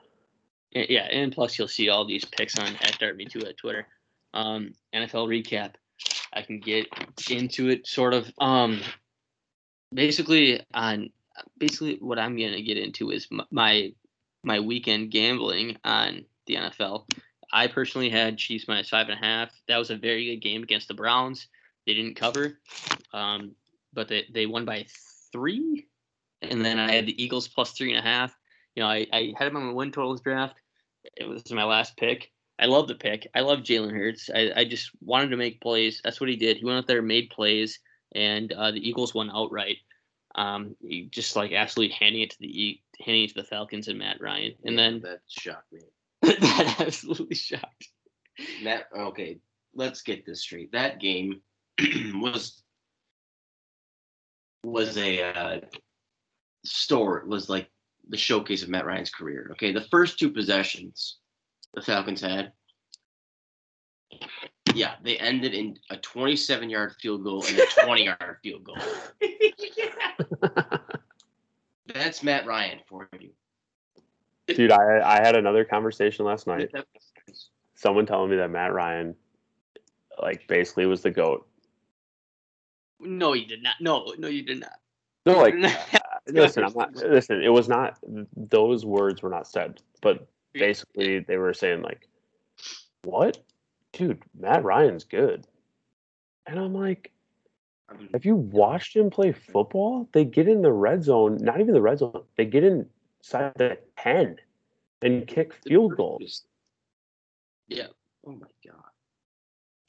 Yeah, 0.72 1.08
and 1.12 1.32
plus 1.32 1.60
you'll 1.60 1.68
see 1.68 1.90
all 1.90 2.06
these 2.06 2.26
picks 2.26 2.58
on 2.58 2.68
at 2.68 2.98
Darby 2.98 3.26
Two 3.26 3.46
at 3.46 3.58
Twitter. 3.58 3.88
Um, 4.34 4.74
NFL 4.94 5.28
recap. 5.28 5.74
I 6.34 6.42
can 6.42 6.60
get 6.60 6.88
into 7.30 7.70
it 7.70 7.86
sort 7.86 8.14
of. 8.14 8.32
Um, 8.40 8.82
basically 9.94 10.62
on 10.74 11.10
basically 11.58 11.98
what 12.00 12.20
I'm 12.20 12.38
gonna 12.38 12.62
get 12.62 12.78
into 12.78 13.12
is 13.12 13.28
my 13.52 13.94
my 14.44 14.60
weekend 14.60 15.12
gambling 15.12 15.78
on 15.84 16.26
the 16.48 16.56
NFL. 16.56 17.06
I 17.54 17.68
personally 17.68 18.10
had 18.10 18.38
Chiefs 18.38 18.68
minus 18.68 18.90
five 18.90 19.10
and 19.10 19.20
a 19.20 19.26
half. 19.26 19.50
That 19.68 19.78
was 19.78 19.90
a 19.90 19.98
very 19.98 20.26
good 20.26 20.42
game 20.42 20.64
against 20.64 20.88
the 20.88 20.94
Browns. 20.94 21.48
They 21.86 21.94
didn't 21.94 22.16
cover, 22.16 22.60
um, 23.14 23.56
but 23.94 24.08
they, 24.08 24.26
they 24.34 24.46
won 24.46 24.66
by 24.66 24.86
three. 25.32 25.88
And 26.42 26.64
then 26.66 26.80
I 26.80 26.92
had 26.92 27.06
the 27.06 27.22
Eagles 27.24 27.48
plus 27.48 27.72
three 27.72 27.92
and 27.94 28.00
a 28.00 28.10
half. 28.10 28.36
You 28.76 28.84
know, 28.84 28.90
I, 28.90 29.06
I 29.14 29.34
had 29.38 29.48
them 29.48 29.58
on 29.58 29.66
my 29.68 29.74
win 29.74 29.92
totals 29.92 30.22
draft. 30.22 30.56
It 31.16 31.28
was 31.28 31.52
my 31.52 31.64
last 31.64 31.98
pick. 31.98 32.32
I 32.60 32.66
love 32.66 32.88
the 32.88 32.96
pick. 32.96 33.28
I 33.36 33.42
love 33.42 33.60
Jalen 33.60 33.92
Hurts. 33.92 34.30
I, 34.34 34.52
I 34.56 34.66
just 34.66 34.92
wanted 35.02 35.30
to 35.30 35.38
make 35.38 35.62
plays. 35.62 36.02
That's 36.04 36.20
what 36.22 36.30
he 36.30 36.36
did. 36.36 36.58
He 36.58 36.66
went 36.66 36.78
out 36.78 36.88
there, 36.88 37.02
made 37.02 37.30
plays, 37.30 37.80
and 38.14 38.52
uh, 38.52 38.72
the 38.72 38.88
Eagles 38.88 39.14
won 39.14 39.32
outright. 39.32 39.78
Um, 40.36 40.76
just 41.10 41.36
like 41.36 41.52
absolutely 41.52 41.96
handing 41.96 42.22
it 42.22 42.30
to 42.32 42.40
the 42.40 42.48
E- 42.64 42.84
handing 43.04 43.24
it 43.26 43.28
to 43.30 43.34
the 43.36 43.44
Falcons 43.44 43.88
and 43.88 44.00
Matt 44.00 44.22
Ryan, 44.22 44.54
and 44.64 44.76
Yeah, 44.76 44.82
then 44.84 45.02
that 45.02 45.22
shocked 45.28 45.74
me. 45.74 45.82
that 46.22 46.76
absolutely 46.80 47.36
shocked. 47.36 47.90
That 48.64 48.88
okay. 48.96 49.40
Let's 49.74 50.02
get 50.02 50.26
this 50.26 50.42
straight. 50.42 50.72
That 50.72 51.00
game 51.00 51.42
was 52.16 52.61
was 54.64 54.98
a 54.98 55.24
uh, 55.24 55.60
store. 56.64 57.24
Was 57.28 57.50
like 57.50 57.70
the 58.10 58.18
showcase 58.18 58.64
of 58.64 58.70
Matt 58.70 58.86
Ryan's 58.86 59.10
career. 59.10 59.50
Okay, 59.54 59.72
the 59.72 59.88
first 59.90 60.20
two 60.20 60.32
possessions 60.32 61.18
the 61.74 61.82
Falcons 61.82 62.22
had, 62.22 62.52
Yeah, 64.74 64.96
they 65.04 65.18
ended 65.18 65.54
in 65.54 65.78
a 65.90 65.98
27 65.98 66.70
yard 66.70 66.94
field 67.00 67.24
goal 67.24 67.44
and 67.48 67.60
a 67.60 67.66
20 67.84 68.06
yard 68.06 68.38
field 68.44 68.64
goal. 68.64 68.78
That's 71.94 72.24
Matt 72.24 72.46
Ryan 72.46 72.80
for 72.88 73.10
you. 73.20 73.32
Dude, 74.48 74.72
I 74.72 75.02
I 75.04 75.26
had 75.26 75.36
another 75.36 75.64
conversation 75.64 76.26
last 76.26 76.48
night. 76.48 76.72
Someone 77.76 78.06
telling 78.06 78.30
me 78.30 78.38
that 78.38 78.52
Matt 78.52 78.74
Ryan, 78.74 79.16
like, 80.22 80.48
basically 80.48 80.86
was 80.86 81.02
the 81.02 81.12
goat. 81.12 81.48
No, 83.02 83.34
you 83.34 83.46
did 83.46 83.64
not. 83.64 83.76
No, 83.80 84.14
no, 84.18 84.28
you 84.28 84.44
did 84.44 84.60
not. 84.60 84.80
No, 85.26 85.40
like, 85.40 85.54
uh, 85.94 86.00
listen, 86.28 86.64
I'm 86.64 86.74
not. 86.74 86.96
Listen, 86.96 87.42
it 87.42 87.50
was 87.50 87.68
not. 87.68 88.00
Those 88.36 88.86
words 88.86 89.22
were 89.22 89.30
not 89.30 89.48
said, 89.48 89.82
but 90.02 90.28
basically 90.54 91.20
they 91.20 91.38
were 91.38 91.54
saying 91.54 91.82
like, 91.82 92.08
"What, 93.04 93.40
dude? 93.94 94.24
Matt 94.38 94.64
Ryan's 94.64 95.04
good," 95.04 95.46
and 96.48 96.60
I'm 96.60 96.74
like, 96.74 97.12
Have 98.14 98.26
you 98.26 98.36
watched 98.36 98.96
him 98.96 99.10
play 99.10 99.32
football? 99.32 100.10
They 100.12 100.26
get 100.26 100.48
in 100.48 100.62
the 100.62 100.72
red 100.72 101.04
zone, 101.04 101.38
not 101.42 101.62
even 101.62 101.74
the 101.74 101.82
red 101.82 102.00
zone. 102.00 102.24
They 102.36 102.46
get 102.46 102.64
inside 102.64 103.54
the 103.58 103.78
ten 103.98 104.38
and 105.02 105.28
kick 105.28 105.54
field 105.54 105.96
goals. 105.96 106.44
Yeah, 107.68 107.88
Oh 108.26 108.32
my 108.32 108.48
god. 108.66 108.91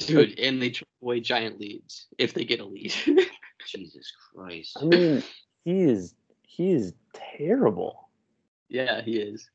Dude, 0.07 0.39
and 0.39 0.61
they 0.61 0.71
trip 0.71 0.89
away 1.03 1.21
giant 1.21 1.61
leads 1.61 2.07
if 2.19 2.35
they 2.35 2.45
get 2.45 2.61
a 2.61 2.65
lead. 2.65 2.93
Jesus 3.67 4.13
Christ. 4.35 4.77
I 4.81 4.85
mean, 4.85 5.23
he 5.65 5.81
is 5.83 6.15
he 6.43 6.73
is 6.73 6.93
terrible. 7.15 8.09
yeah, 8.69 9.03
he 9.03 9.17
is. 9.19 9.49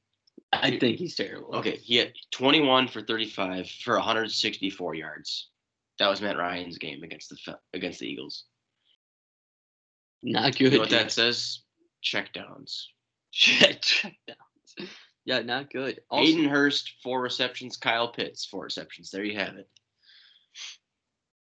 I 0.53 0.77
think 0.79 0.97
he's 0.97 1.15
terrible. 1.15 1.55
Okay, 1.55 1.75
he 1.77 1.97
had 1.97 2.13
21 2.31 2.87
for 2.87 3.01
35 3.01 3.69
for 3.69 3.95
164 3.95 4.95
yards. 4.95 5.49
That 5.99 6.09
was 6.09 6.21
Matt 6.21 6.37
Ryan's 6.37 6.77
game 6.77 7.03
against 7.03 7.29
the 7.29 7.57
against 7.73 7.99
the 7.99 8.07
Eagles. 8.07 8.45
not 10.23 10.59
You 10.59 10.69
good. 10.69 10.75
know 10.75 10.79
what 10.81 10.89
that 10.91 11.11
says? 11.11 11.59
Check 12.01 12.33
downs. 12.33 12.89
Check, 13.31 13.81
check 13.81 14.13
downs. 14.27 14.89
Yeah, 15.25 15.41
not 15.41 15.69
good. 15.71 15.99
Also, 16.09 16.25
Hayden 16.25 16.45
Hurst, 16.49 16.93
four 17.03 17.21
receptions. 17.21 17.75
Kyle 17.75 18.07
Pitts, 18.07 18.45
four 18.45 18.63
receptions. 18.63 19.11
There 19.11 19.23
you 19.25 19.37
have 19.37 19.55
it. 19.57 19.67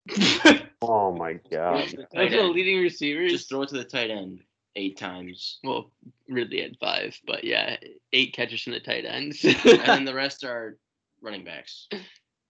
Oh 0.81 1.11
my 1.13 1.33
god. 1.51 1.83
Tight 1.89 2.07
Those 2.13 2.33
are 2.33 2.43
the 2.43 2.49
leading 2.53 2.81
receiver. 2.81 3.27
Just 3.27 3.49
throw 3.49 3.63
it 3.63 3.69
to 3.69 3.75
the 3.77 3.83
tight 3.83 4.09
end 4.09 4.39
eight 4.77 4.97
times. 4.97 5.59
well, 5.63 5.91
Ridley 6.29 6.61
had 6.61 6.77
five, 6.79 7.19
but 7.27 7.43
yeah, 7.43 7.75
eight 8.13 8.33
catches 8.33 8.61
from 8.61 8.73
the 8.73 8.79
tight 8.79 9.03
ends. 9.05 9.43
and 9.65 9.81
then 9.85 10.05
the 10.05 10.13
rest 10.13 10.43
are 10.45 10.77
running 11.21 11.43
backs. 11.43 11.89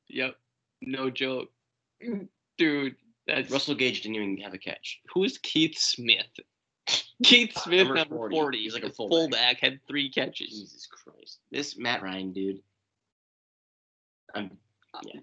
yep, 0.07 0.35
no 0.81 1.09
joke, 1.09 1.49
dude. 2.57 2.95
That's 3.25 3.51
Russell 3.51 3.75
Gage 3.75 4.01
didn't 4.01 4.15
even 4.15 4.37
have 4.37 4.53
a 4.53 4.57
catch. 4.59 5.01
who's 5.13 5.37
Keith 5.39 5.77
Smith. 5.77 6.25
Keith 7.23 7.55
Smith, 7.57 7.79
Number 7.87 7.95
number, 7.95 8.15
40. 8.15 8.35
40. 8.35 8.57
He's 8.59 8.73
like 8.73 8.83
a 8.83 8.87
the 8.87 8.93
fullback. 8.93 9.19
fullback. 9.19 9.59
had 9.59 9.79
three 9.87 10.09
catches. 10.09 10.49
Jesus 10.49 10.87
Christ. 10.87 11.39
This 11.51 11.77
Matt 11.77 12.01
Ryan 12.01 12.31
dude. 12.31 12.61
I'm 14.33 14.51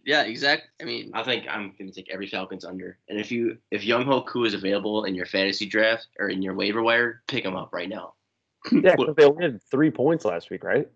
Yeah, 0.05 0.23
exactly. 0.23 0.69
I 0.81 0.85
mean, 0.85 1.11
I 1.15 1.23
think 1.23 1.47
I'm 1.49 1.73
gonna 1.79 1.91
take 1.91 2.11
every 2.11 2.27
Falcons 2.27 2.65
under. 2.65 2.99
And 3.09 3.19
if 3.19 3.31
you 3.31 3.59
if 3.71 3.83
Younghoe 3.83 4.27
Koo 4.27 4.45
is 4.45 4.55
available 4.55 5.05
in 5.05 5.15
your 5.15 5.27
fantasy 5.27 5.67
draft 5.67 6.07
or 6.19 6.29
in 6.29 6.43
your 6.43 6.55
waiver 6.55 6.83
wire, 6.83 7.23
pick 7.27 7.45
him 7.45 7.57
up 7.57 7.73
right 7.73 7.89
now. 7.89 8.15
Yeah, 8.73 8.97
'cause 8.97 9.15
they 9.17 9.25
only 9.25 9.45
had 9.45 9.63
three 9.71 9.91
points 9.91 10.25
last 10.25 10.51
week, 10.51 10.65
right? 10.65 10.89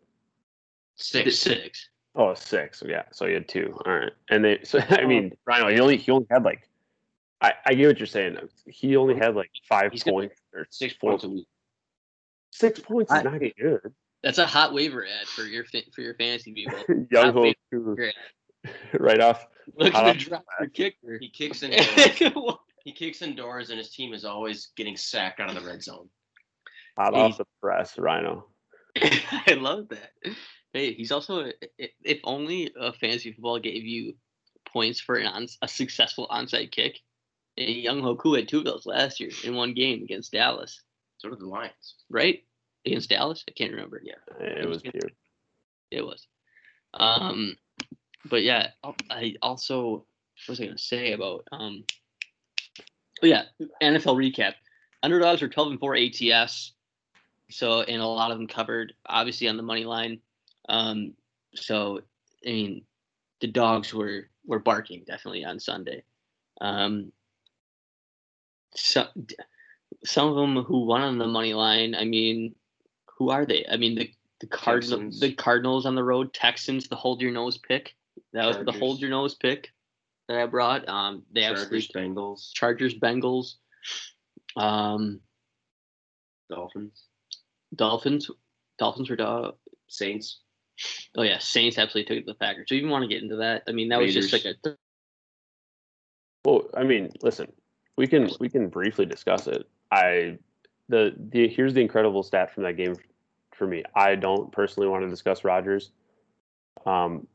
Six. 0.97 1.39
six. 1.39 1.89
Oh, 2.15 2.35
six. 2.35 2.83
Yeah, 2.87 3.05
so 3.13 3.27
he 3.27 3.35
had 3.35 3.49
two. 3.49 3.77
All 3.87 3.93
right, 3.93 4.13
and 4.29 4.45
they. 4.45 4.61
So 4.65 4.79
I 4.91 5.05
mean, 5.05 5.27
um, 5.27 5.33
Rhino, 5.47 5.69
he 5.69 5.81
only 5.81 5.97
he 5.97 6.11
only 6.13 6.27
had 6.31 6.45
like. 6.45 6.69
I, 7.43 7.55
I 7.65 7.73
get 7.75 7.87
what 7.87 7.99
you're 7.99 8.07
saying. 8.07 8.37
He 8.67 8.97
only 8.97 9.17
had 9.17 9.35
like 9.35 9.51
five 9.67 9.93
He's 9.93 10.05
points 10.05 10.37
or 10.53 10.67
Six 10.71 10.93
points 10.95 11.25
a 11.25 11.29
week. 11.31 11.47
Six 12.51 12.81
points 12.81 13.11
is 13.11 13.19
I- 13.19 13.23
not 13.23 13.41
good. 13.41 13.95
That's 14.23 14.37
a 14.37 14.47
hot 14.47 14.75
waiver 14.75 15.07
ad 15.07 15.27
for 15.27 15.43
your 15.43 15.65
for 15.95 16.03
your 16.03 16.15
fantasy 16.15 16.53
people. 16.53 16.79
Young 17.11 17.27
Not 17.27 17.35
Ho. 17.35 17.53
Koo, 17.73 17.97
Great. 17.97 18.15
right 18.99 19.21
off. 19.21 19.47
Look 19.77 19.95
at 19.95 20.05
the 20.05 20.13
the 20.13 20.19
drop 20.19 20.45
for 20.59 20.67
kicker. 20.69 21.19
He 21.21 21.29
kicks 21.31 21.63
indoors. 21.63 22.57
he 22.85 22.93
kicks 22.93 23.23
indoors 23.23 23.71
and 23.71 23.79
his 23.79 23.91
team 23.91 24.13
is 24.13 24.25
always 24.25 24.69
getting 24.77 24.97
sacked 24.97 25.41
out 25.41 25.49
of 25.55 25.55
the 25.63 25.67
red 25.69 25.83
zone. 25.83 26.09
Hot 26.99 27.15
Hey. 27.15 27.21
off 27.21 27.39
the 27.39 27.47
press, 27.63 27.99
Rhino. 27.99 28.47
I 29.01 29.57
love 29.59 29.89
that. 29.91 30.11
Hey, 30.73 30.93
he's 30.95 31.13
also 31.13 31.47
i- 31.47 31.89
if 32.03 32.19
only 32.25 32.71
a 32.79 32.93
fantasy 32.93 33.33
football 33.33 33.59
gave 33.59 33.85
you 33.85 34.15
points 34.73 35.01
for 35.01 35.17
an 35.17 35.27
on, 35.27 35.47
a 35.63 35.69
successful 35.69 36.27
onside 36.31 36.71
kick. 36.73 36.99
And 37.57 37.69
Younghoe 37.69 38.19
Koo 38.19 38.35
had 38.35 38.49
two 38.49 38.59
of 38.59 38.65
those 38.65 38.87
last 38.87 39.21
year 39.21 39.31
in 39.45 39.55
one 39.55 39.75
game 39.75 40.03
against 40.03 40.33
Dallas, 40.33 40.83
So 41.19 41.29
did 41.29 41.41
the 41.41 41.47
Lions. 41.47 41.95
right? 42.09 42.45
Against 42.87 43.11
Dallas, 43.11 43.45
I 43.49 43.53
can't 43.53 43.73
remember. 43.73 44.01
Yeah. 44.05 44.15
It 44.41 44.69
was 44.69 44.83
beautiful. 44.83 45.11
It 45.91 46.03
was. 46.03 46.27
Um, 46.95 47.57
but 48.29 48.43
yeah, 48.43 48.69
I'll- 48.83 48.97
also 49.43 49.91
what 50.47 50.49
was 50.49 50.61
I 50.61 50.67
gonna 50.67 50.79
say 50.79 51.13
about 51.13 51.45
um. 51.53 51.85
Oh 53.23 53.27
yeah, 53.27 53.45
NFL 53.83 54.17
recap. 54.17 54.55
Underdogs 55.03 55.43
are 55.43 55.49
twelve 55.49 55.71
and 55.71 55.79
four 55.81 55.95
ATS, 55.97 56.73
so 57.51 57.83
and 57.83 58.01
a 58.01 58.07
lot 58.07 58.31
of 58.31 58.39
them 58.39 58.47
covered, 58.47 58.95
obviously 59.07 59.49
on 59.49 59.57
the 59.57 59.63
money 59.63 59.85
line. 59.85 60.21
Um, 60.69 61.13
so 61.55 62.01
I 62.47 62.51
mean, 62.51 62.83
the 63.41 63.49
dogs 63.49 63.93
were 63.93 64.29
were 64.47 64.59
barking 64.59 65.05
definitely 65.07 65.45
on 65.45 65.61
Sunday. 65.61 66.03
Um, 66.61 67.13
some 68.75 69.09
some 70.05 70.29
of 70.29 70.37
them 70.37 70.63
who 70.65 70.87
won 70.87 71.03
on 71.03 71.19
the 71.19 71.27
money 71.27 71.53
line. 71.55 71.95
I 71.95 72.05
mean, 72.05 72.55
who 73.19 73.31
are 73.31 73.45
they? 73.45 73.67
I 73.71 73.77
mean 73.77 73.97
the 73.97 74.11
the 74.41 74.47
Cardinals, 74.47 75.21
the 75.21 75.33
Cardinals 75.35 75.85
on 75.85 75.95
the 75.95 76.05
road, 76.05 76.33
Texans, 76.33 76.89
the 76.89 76.97
hold 76.97 77.21
your 77.21 77.31
nose 77.33 77.59
pick. 77.59 77.95
That 78.33 78.47
was 78.47 78.59
the 78.65 78.73
hold 78.73 79.01
your 79.01 79.11
nose 79.11 79.35
pick 79.35 79.71
that 80.29 80.39
I 80.39 80.47
brought. 80.47 80.89
Um, 80.89 81.25
they 81.33 81.43
Chargers, 81.43 81.89
Bengals, 81.89 82.53
Chargers, 82.55 82.95
Bengals, 82.95 83.55
um, 84.57 85.21
Dolphins, 86.49 87.05
Dolphins, 87.75 88.31
Dolphins 88.79 89.11
were 89.11 89.17
dog. 89.17 89.57
Saints. 89.89 90.41
Oh 91.17 91.23
yeah, 91.23 91.39
Saints 91.39 91.79
absolutely 91.79 92.09
took 92.09 92.23
it 92.23 92.27
to 92.27 92.33
the 92.33 92.39
Packers. 92.39 92.69
So 92.69 92.75
you 92.75 92.81
even 92.81 92.91
want 92.91 93.03
to 93.03 93.09
get 93.09 93.23
into 93.23 93.37
that? 93.37 93.65
I 93.69 93.73
mean, 93.73 93.89
that 93.89 94.01
was 94.01 94.15
just 94.15 94.33
like 94.33 94.45
a 94.45 94.77
Well, 96.45 96.71
I 96.75 96.85
mean, 96.85 97.11
listen, 97.23 97.53
we 97.97 98.07
can 98.07 98.31
we 98.39 98.49
can 98.49 98.69
briefly 98.69 99.05
discuss 99.05 99.47
it. 99.47 99.69
I 99.91 100.39
the 100.89 101.15
the 101.19 101.49
here's 101.49 101.75
the 101.75 101.81
incredible 101.81 102.23
stat 102.23 102.55
from 102.55 102.63
that 102.63 102.77
game 102.77 102.95
for 103.53 103.67
me. 103.67 103.83
I 103.95 104.15
don't 104.15 104.51
personally 104.53 104.89
want 104.89 105.05
to 105.05 105.11
discuss 105.11 105.45
Rodgers. 105.45 105.91
Um, 106.87 107.27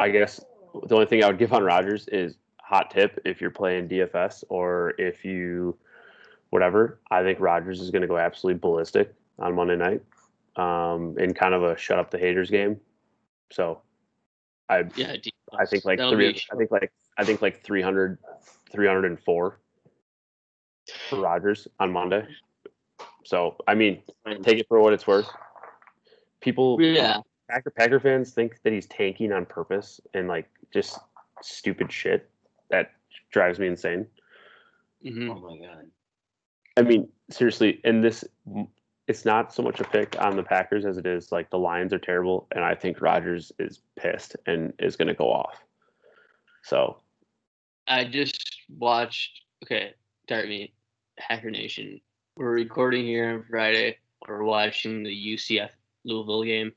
I 0.00 0.10
guess 0.10 0.40
the 0.86 0.94
only 0.94 1.06
thing 1.06 1.24
I 1.24 1.26
would 1.26 1.38
give 1.38 1.52
on 1.52 1.62
Rodgers 1.62 2.08
is 2.08 2.36
hot 2.60 2.90
tip 2.90 3.20
if 3.24 3.40
you're 3.40 3.50
playing 3.50 3.88
DFS 3.88 4.44
or 4.48 4.94
if 4.98 5.24
you 5.24 5.76
whatever. 6.50 7.00
I 7.10 7.22
think 7.22 7.40
Rodgers 7.40 7.80
is 7.80 7.90
going 7.90 8.02
to 8.02 8.08
go 8.08 8.18
absolutely 8.18 8.60
ballistic 8.60 9.14
on 9.38 9.54
Monday 9.54 9.76
night, 9.76 10.02
um, 10.56 11.16
in 11.18 11.34
kind 11.34 11.54
of 11.54 11.62
a 11.62 11.76
shut 11.76 11.98
up 11.98 12.10
the 12.10 12.18
haters 12.18 12.50
game. 12.50 12.80
So, 13.50 13.80
I 14.68 14.84
yeah. 14.96 15.16
I 15.58 15.64
think 15.64 15.84
like 15.84 15.98
That'll 15.98 16.12
three. 16.12 16.40
I 16.52 16.56
think 16.56 16.70
like 16.70 16.92
I 17.16 17.24
think 17.24 17.42
like 17.42 17.62
300, 17.62 18.18
304 18.70 19.58
for 21.08 21.20
Rodgers 21.20 21.68
on 21.80 21.92
Monday. 21.92 22.26
So 23.24 23.56
I 23.66 23.74
mean, 23.74 24.02
take 24.42 24.58
it 24.58 24.66
for 24.68 24.80
what 24.80 24.92
it's 24.92 25.06
worth. 25.06 25.28
People, 26.40 26.80
yeah. 26.80 27.20
Packer 27.48 27.70
Packer 27.70 28.00
fans 28.00 28.32
think 28.32 28.60
that 28.62 28.72
he's 28.72 28.86
tanking 28.86 29.32
on 29.32 29.46
purpose 29.46 30.00
and 30.14 30.28
like 30.28 30.48
just 30.72 30.98
stupid 31.42 31.90
shit 31.92 32.28
that 32.70 32.92
drives 33.30 33.58
me 33.58 33.66
insane. 33.66 34.06
hmm 35.02 35.30
Oh 35.30 35.40
my 35.40 35.66
god. 35.66 35.86
I 36.76 36.82
mean, 36.82 37.08
seriously, 37.30 37.80
and 37.84 38.04
this 38.04 38.24
it's 39.08 39.24
not 39.24 39.54
so 39.54 39.62
much 39.62 39.80
a 39.80 39.84
pick 39.84 40.20
on 40.20 40.36
the 40.36 40.42
Packers 40.42 40.84
as 40.84 40.98
it 40.98 41.06
is 41.06 41.32
like 41.32 41.50
the 41.50 41.58
Lions 41.58 41.92
are 41.92 41.98
terrible, 41.98 42.46
and 42.52 42.62
I 42.62 42.74
think 42.74 43.00
Rodgers 43.00 43.50
is 43.58 43.80
pissed 43.96 44.36
and 44.46 44.72
is 44.78 44.96
going 44.96 45.08
to 45.08 45.14
go 45.14 45.32
off. 45.32 45.56
So 46.62 46.98
I 47.86 48.04
just 48.04 48.60
watched. 48.78 49.42
Okay, 49.64 49.94
start 50.24 50.46
me, 50.48 50.72
Hacker 51.18 51.50
Nation. 51.50 52.00
We're 52.36 52.52
recording 52.52 53.06
here 53.06 53.30
on 53.30 53.44
Friday. 53.50 53.96
We're 54.28 54.44
watching 54.44 55.02
the 55.02 55.34
UCF 55.34 55.70
Louisville 56.04 56.44
game. 56.44 56.72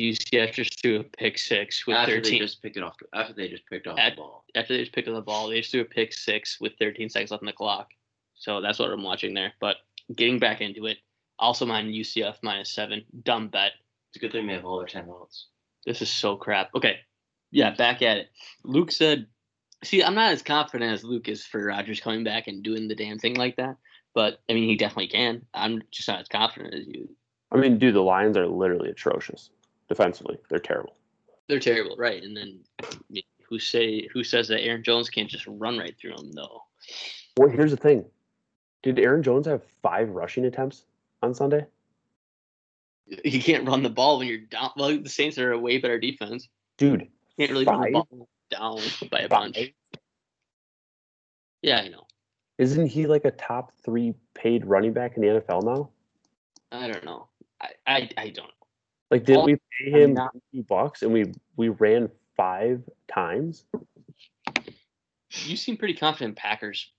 UCF 0.00 0.52
just 0.52 0.80
threw 0.80 1.00
a 1.00 1.04
pick 1.04 1.38
six 1.38 1.86
with 1.86 1.96
After 1.96 2.20
they 2.20 2.38
just 2.38 2.62
picked 2.62 2.76
it 2.76 2.82
off. 2.82 2.96
After 3.12 3.34
they 3.34 3.48
just 3.48 3.66
picked 3.66 3.86
off 3.86 3.98
At- 3.98 4.12
the 4.16 4.22
ball. 4.22 4.44
after 4.54 4.74
they 4.74 4.80
just 4.80 4.92
picked 4.92 5.08
up 5.08 5.14
the 5.14 5.20
ball, 5.20 5.48
they 5.48 5.60
just 5.60 5.70
threw 5.70 5.82
a 5.82 5.84
pick 5.84 6.12
six 6.12 6.58
with 6.60 6.72
13 6.78 7.08
seconds 7.08 7.30
left 7.30 7.42
on 7.42 7.46
the 7.46 7.52
clock. 7.52 7.90
So 8.34 8.60
that's 8.60 8.78
what 8.78 8.90
I'm 8.90 9.02
watching 9.02 9.34
there. 9.34 9.52
But 9.60 9.76
getting 10.16 10.38
back 10.38 10.60
into 10.60 10.86
it, 10.86 10.98
also 11.38 11.66
mine 11.66 11.92
UCF 11.92 12.36
minus 12.42 12.70
seven. 12.72 13.04
Dumb 13.22 13.48
bet. 13.48 13.72
It's 14.08 14.16
a 14.16 14.18
good 14.20 14.32
thing 14.32 14.46
they 14.46 14.54
have 14.54 14.64
all 14.64 14.78
their 14.78 14.86
timeouts. 14.88 15.44
This 15.86 16.02
is 16.02 16.10
so 16.10 16.36
crap. 16.36 16.70
Okay. 16.74 17.00
yeah, 17.50 17.74
back 17.74 18.00
at 18.02 18.16
it. 18.16 18.30
Luke 18.64 18.90
said, 18.92 19.26
"See, 19.84 20.02
I'm 20.02 20.14
not 20.14 20.32
as 20.32 20.42
confident 20.42 20.92
as 20.92 21.04
Luke 21.04 21.28
is 21.28 21.44
for 21.44 21.64
Rodgers 21.66 22.00
coming 22.00 22.24
back 22.24 22.46
and 22.46 22.62
doing 22.62 22.88
the 22.88 22.94
damn 22.94 23.18
thing 23.18 23.34
like 23.34 23.56
that. 23.56 23.76
But 24.14 24.40
I 24.48 24.54
mean, 24.54 24.68
he 24.68 24.76
definitely 24.76 25.08
can. 25.08 25.42
I'm 25.54 25.82
just 25.90 26.08
not 26.08 26.20
as 26.20 26.28
confident 26.28 26.74
as 26.74 26.86
you. 26.86 27.08
I 27.50 27.56
mean, 27.56 27.78
dude, 27.78 27.94
the 27.94 28.00
Lions 28.02 28.36
are 28.36 28.46
literally 28.46 28.88
atrocious 28.90 29.50
defensively. 29.92 30.38
They're 30.48 30.58
terrible. 30.58 30.96
They're 31.48 31.60
terrible, 31.60 31.96
right? 31.98 32.22
And 32.22 32.34
then 32.34 32.60
who 33.46 33.58
say 33.58 34.08
who 34.10 34.24
says 34.24 34.48
that 34.48 34.62
Aaron 34.62 34.82
Jones 34.82 35.10
can't 35.10 35.28
just 35.28 35.46
run 35.46 35.76
right 35.76 35.94
through 36.00 36.16
them 36.16 36.32
though? 36.32 36.62
Well, 37.36 37.50
here's 37.50 37.72
the 37.72 37.76
thing. 37.76 38.06
Did 38.82 38.98
Aaron 38.98 39.22
Jones 39.22 39.46
have 39.46 39.62
five 39.82 40.08
rushing 40.08 40.46
attempts 40.46 40.84
on 41.22 41.34
Sunday? 41.34 41.66
You 43.06 43.42
can't 43.42 43.68
run 43.68 43.82
the 43.82 43.90
ball 43.90 44.18
when 44.18 44.28
you're 44.28 44.38
down. 44.38 44.70
Well, 44.76 44.98
the 44.98 45.10
Saints 45.10 45.36
are 45.36 45.52
a 45.52 45.58
way 45.58 45.76
better 45.76 46.00
defense. 46.00 46.48
Dude, 46.78 47.02
You 47.02 47.46
can't 47.46 47.50
really 47.50 47.66
run 47.66 47.82
the 47.82 47.90
ball 47.90 48.28
down 48.50 48.80
by 49.10 49.18
a 49.18 49.28
bunch. 49.28 49.74
Yeah, 51.60 51.80
I 51.80 51.88
know. 51.88 52.06
Isn't 52.56 52.86
he 52.86 53.06
like 53.06 53.26
a 53.26 53.30
top 53.30 53.72
three 53.84 54.14
paid 54.32 54.64
running 54.64 54.94
back 54.94 55.16
in 55.16 55.22
the 55.22 55.28
NFL 55.28 55.64
now? 55.64 55.90
I 56.70 56.88
don't 56.88 57.04
know. 57.04 57.28
I 57.60 57.68
I, 57.86 58.10
I 58.16 58.28
don't. 58.30 58.50
Like, 59.12 59.24
didn't 59.24 59.44
we 59.44 59.56
pay 59.78 59.90
him 59.90 60.14
not- 60.14 60.34
bucks 60.66 61.02
and 61.02 61.12
we 61.12 61.26
we 61.56 61.68
ran 61.68 62.10
five 62.34 62.82
times? 63.12 63.66
You 65.30 65.56
seem 65.56 65.76
pretty 65.76 65.94
confident 65.94 66.34
Packers 66.36 66.90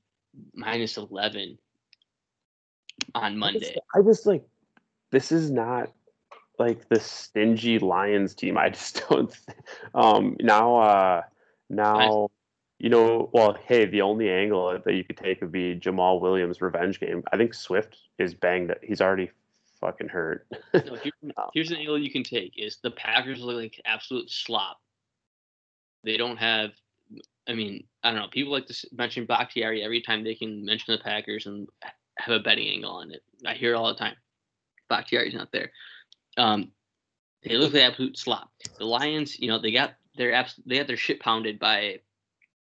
minus 0.54 0.96
eleven 0.98 1.58
on 3.16 3.24
I 3.24 3.30
just- 3.30 3.38
Monday. 3.40 3.76
I 3.96 4.02
just 4.04 4.28
like 4.28 4.44
this 5.10 5.32
is 5.32 5.50
not 5.50 5.92
like 6.60 6.88
the 6.88 7.00
stingy 7.00 7.80
Lions 7.80 8.36
team. 8.36 8.60
I 8.60 8.70
just 8.70 9.04
don't. 9.10 9.32
th- 9.32 9.58
Um, 9.96 10.38
now, 10.40 10.76
uh, 10.78 11.22
now, 11.72 12.30
you 12.78 12.90
know. 12.90 13.32
Well, 13.34 13.58
hey, 13.66 13.86
the 13.86 14.02
only 14.02 14.30
angle 14.30 14.80
that 14.86 14.94
you 14.94 15.04
could 15.04 15.18
take 15.18 15.42
would 15.42 15.52
be 15.52 15.80
Jamaal 15.80 16.22
Williams' 16.22 16.62
revenge 16.62 17.00
game. 17.00 17.24
I 17.34 17.38
think 17.38 17.56
Swift 17.56 17.98
is 18.20 18.36
banged. 18.36 18.72
He's 18.84 19.02
already 19.02 19.32
fucking 19.84 20.10
hurt. 20.10 20.48
No, 20.74 20.96
here, 20.96 21.12
here's 21.54 21.72
an 21.72 21.78
angle 21.78 21.98
you 21.98 22.12
can 22.12 22.24
take: 22.24 22.54
is 22.58 22.78
the 22.82 22.92
Packers 22.92 23.42
look 23.42 23.56
like 23.56 23.82
absolute 23.86 24.30
slop. 24.30 24.80
They 26.04 26.18
don't 26.18 26.38
have. 26.38 26.72
I 27.48 27.54
mean, 27.54 27.84
I 28.04 28.12
don't 28.12 28.22
know. 28.22 28.28
People 28.30 28.54
like 28.54 28.68
to 28.68 28.88
mention 28.94 29.26
Bakhtiari 29.26 29.84
every 29.84 30.02
time 30.02 30.24
they 30.24 30.36
can 30.36 30.66
mention 30.66 30.94
the 30.94 31.04
Packers 31.04 31.46
and 31.46 31.68
have 32.18 32.36
a 32.36 32.40
betting 32.40 32.68
angle 32.68 32.92
on 32.92 33.12
it. 33.12 33.22
I 33.46 33.54
hear 33.54 33.74
it 33.74 33.78
all 33.78 33.88
the 33.88 34.00
time. 34.00 34.16
Bakhtiari's 34.90 35.34
not 35.34 35.52
there. 35.52 35.72
Um, 36.38 36.72
they 37.44 37.58
look 37.58 37.74
like 37.74 37.84
absolute 37.84 38.18
slop. 38.18 38.50
The 38.80 38.86
Lions, 38.86 39.40
you 39.40 39.48
know, 39.48 39.60
they 39.60 39.72
got 39.72 39.94
their 40.16 40.34
abs- 40.34 40.60
they 40.66 40.78
got 40.78 40.88
their 40.88 40.98
shit 40.98 41.20
pounded 41.20 41.60
by 41.60 42.00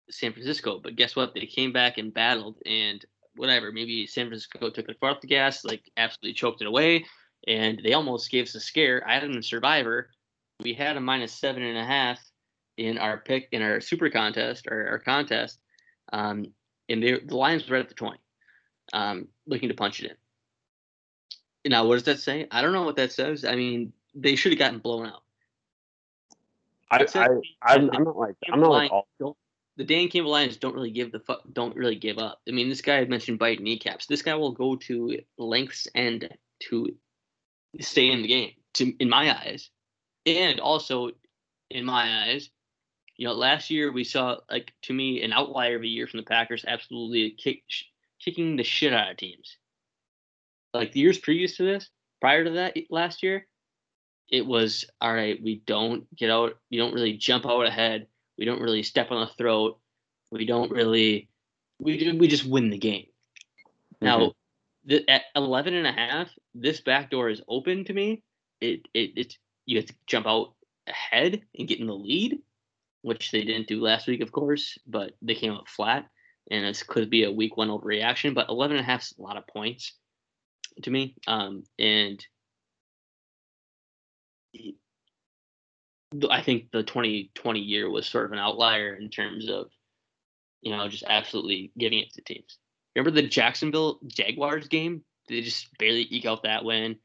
San 0.09 0.33
Francisco, 0.33 0.79
but 0.83 0.95
guess 0.95 1.15
what? 1.15 1.33
They 1.33 1.45
came 1.45 1.71
back 1.71 1.97
and 1.97 2.13
battled, 2.13 2.57
and 2.65 3.03
whatever. 3.35 3.71
Maybe 3.71 4.07
San 4.07 4.27
Francisco 4.27 4.69
took 4.69 4.85
their 4.85 4.95
foot 4.95 5.11
off 5.11 5.21
the 5.21 5.27
gas, 5.27 5.63
like 5.65 5.89
absolutely 5.97 6.33
choked 6.33 6.61
it 6.61 6.67
away, 6.67 7.05
and 7.47 7.79
they 7.83 7.93
almost 7.93 8.29
gave 8.31 8.45
us 8.45 8.55
a 8.55 8.59
scare. 8.59 9.03
I 9.07 9.15
had 9.15 9.23
them 9.23 9.33
in 9.33 9.43
Survivor. 9.43 10.09
We 10.61 10.73
had 10.73 10.97
a 10.97 11.01
minus 11.01 11.33
seven 11.33 11.63
and 11.63 11.77
a 11.77 11.85
half 11.85 12.19
in 12.77 12.97
our 12.97 13.17
pick 13.17 13.49
in 13.51 13.61
our 13.61 13.81
super 13.81 14.09
contest 14.09 14.67
or 14.69 14.87
our 14.89 14.99
contest, 14.99 15.59
um, 16.11 16.47
and 16.89 17.01
they, 17.03 17.19
the 17.19 17.35
Lions 17.35 17.67
were 17.69 17.77
at 17.77 17.89
the 17.89 17.95
twenty, 17.95 18.19
um, 18.93 19.27
looking 19.47 19.69
to 19.69 19.75
punch 19.75 20.01
it 20.01 20.11
in. 21.65 21.71
Now, 21.71 21.85
what 21.85 21.95
does 21.95 22.03
that 22.03 22.19
say? 22.19 22.47
I 22.51 22.61
don't 22.61 22.73
know 22.73 22.83
what 22.83 22.97
that 22.97 23.11
says. 23.11 23.45
I 23.45 23.55
mean, 23.55 23.93
they 24.13 24.35
should 24.35 24.51
have 24.51 24.59
gotten 24.59 24.79
blown 24.79 25.07
out. 25.07 25.23
I, 26.91 26.97
I, 27.23 27.27
I'm, 27.61 27.89
I'm 27.95 28.03
not 28.03 28.17
like 28.17 28.35
I'm 28.51 28.59
not 28.59 28.69
like 28.71 28.91
all. 28.91 29.07
don't- 29.19 29.37
the 29.77 29.83
Dan 29.83 30.07
Campbell 30.07 30.31
Lions 30.31 30.57
don't 30.57 30.75
really 30.75 30.91
give 30.91 31.11
the 31.11 31.19
fuck, 31.19 31.41
don't 31.51 31.75
really 31.75 31.95
give 31.95 32.17
up. 32.17 32.41
I 32.47 32.51
mean, 32.51 32.69
this 32.69 32.81
guy 32.81 32.95
had 32.95 33.09
mentioned 33.09 33.39
bite 33.39 33.61
kneecaps. 33.61 34.05
This 34.05 34.21
guy 34.21 34.35
will 34.35 34.51
go 34.51 34.75
to 34.75 35.19
lengths 35.37 35.87
and 35.95 36.29
to 36.69 36.95
stay 37.79 38.11
in 38.11 38.21
the 38.21 38.27
game. 38.27 38.51
To 38.75 38.91
in 38.99 39.09
my 39.09 39.35
eyes, 39.35 39.69
and 40.25 40.59
also 40.59 41.11
in 41.69 41.85
my 41.85 42.25
eyes, 42.25 42.49
you 43.17 43.27
know, 43.27 43.33
last 43.33 43.69
year 43.69 43.91
we 43.91 44.03
saw 44.03 44.37
like 44.49 44.71
to 44.83 44.93
me 44.93 45.21
an 45.21 45.33
outlier 45.33 45.75
of 45.75 45.83
a 45.83 45.87
year 45.87 46.07
from 46.07 46.19
the 46.19 46.25
Packers, 46.25 46.65
absolutely 46.67 47.31
kick, 47.31 47.63
sh- 47.67 47.83
kicking 48.19 48.55
the 48.55 48.63
shit 48.63 48.93
out 48.93 49.11
of 49.11 49.17
teams. 49.17 49.57
Like 50.73 50.91
the 50.91 51.01
years 51.01 51.19
previous 51.19 51.57
to 51.57 51.63
this, 51.63 51.89
prior 52.19 52.43
to 52.43 52.51
that 52.51 52.75
last 52.89 53.21
year, 53.21 53.45
it 54.31 54.45
was 54.45 54.85
all 54.99 55.13
right. 55.13 55.41
We 55.41 55.61
don't 55.67 56.13
get 56.15 56.31
out. 56.31 56.57
We 56.71 56.77
don't 56.77 56.93
really 56.93 57.13
jump 57.13 57.45
out 57.45 57.67
ahead. 57.67 58.07
We 58.37 58.45
don't 58.45 58.61
really 58.61 58.83
step 58.83 59.11
on 59.11 59.21
the 59.21 59.33
throat. 59.33 59.79
We 60.31 60.45
don't 60.45 60.71
really. 60.71 61.29
We 61.79 62.11
we 62.11 62.27
just 62.27 62.45
win 62.45 62.69
the 62.69 62.77
game. 62.77 63.07
Now, 64.01 64.33
the, 64.85 65.09
at 65.09 65.23
11 65.35 65.73
and 65.73 65.87
a 65.87 65.91
half, 65.91 66.29
this 66.53 66.81
back 66.81 67.09
door 67.09 67.29
is 67.29 67.41
open 67.47 67.85
to 67.85 67.93
me. 67.93 68.23
It 68.59 68.87
it 68.93 69.11
it's 69.15 69.37
you 69.65 69.77
have 69.77 69.85
to 69.87 69.95
jump 70.07 70.27
out 70.27 70.53
ahead 70.87 71.41
and 71.57 71.67
get 71.67 71.79
in 71.79 71.87
the 71.87 71.93
lead, 71.93 72.39
which 73.01 73.31
they 73.31 73.43
didn't 73.43 73.67
do 73.67 73.81
last 73.81 74.07
week, 74.07 74.21
of 74.21 74.31
course, 74.31 74.77
but 74.85 75.13
they 75.21 75.35
came 75.35 75.53
up 75.53 75.67
flat, 75.67 76.05
and 76.51 76.65
this 76.65 76.83
could 76.83 77.09
be 77.09 77.23
a 77.23 77.31
week 77.31 77.55
one 77.55 77.69
overreaction. 77.69 78.33
But 78.33 78.49
11 78.49 78.77
and 78.77 78.85
a 78.85 78.89
half 78.89 79.03
is 79.03 79.13
a 79.17 79.21
lot 79.21 79.37
of 79.37 79.47
points 79.47 79.93
to 80.81 80.91
me, 80.91 81.15
um, 81.27 81.63
and 81.79 82.25
I 86.29 86.41
think 86.41 86.71
the 86.71 86.83
2020 86.83 87.59
year 87.59 87.89
was 87.89 88.05
sort 88.07 88.25
of 88.25 88.31
an 88.31 88.39
outlier 88.39 88.95
in 88.95 89.09
terms 89.09 89.49
of, 89.49 89.67
you 90.61 90.71
know, 90.71 90.87
just 90.87 91.03
absolutely 91.07 91.71
giving 91.77 91.99
it 91.99 92.13
to 92.13 92.21
teams. 92.21 92.57
Remember 92.95 93.11
the 93.11 93.27
Jacksonville 93.27 93.99
Jaguars 94.07 94.67
game? 94.67 95.03
They 95.27 95.41
just 95.41 95.75
barely 95.77 96.07
eke 96.09 96.25
out 96.25 96.43
that 96.43 96.65
win. 96.65 96.97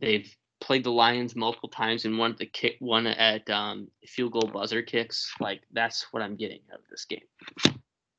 They've 0.00 0.34
played 0.60 0.84
the 0.84 0.90
Lions 0.90 1.36
multiple 1.36 1.68
times 1.68 2.04
and 2.04 2.18
won 2.18 2.36
the 2.38 2.46
kick 2.46 2.76
one 2.78 3.06
at 3.06 3.48
um, 3.50 3.88
field 4.06 4.32
goal 4.32 4.48
buzzer 4.52 4.82
kicks. 4.82 5.32
Like 5.40 5.62
that's 5.72 6.06
what 6.12 6.22
I'm 6.22 6.36
getting 6.36 6.60
out 6.72 6.80
of 6.80 6.88
this 6.90 7.04
game. 7.04 7.20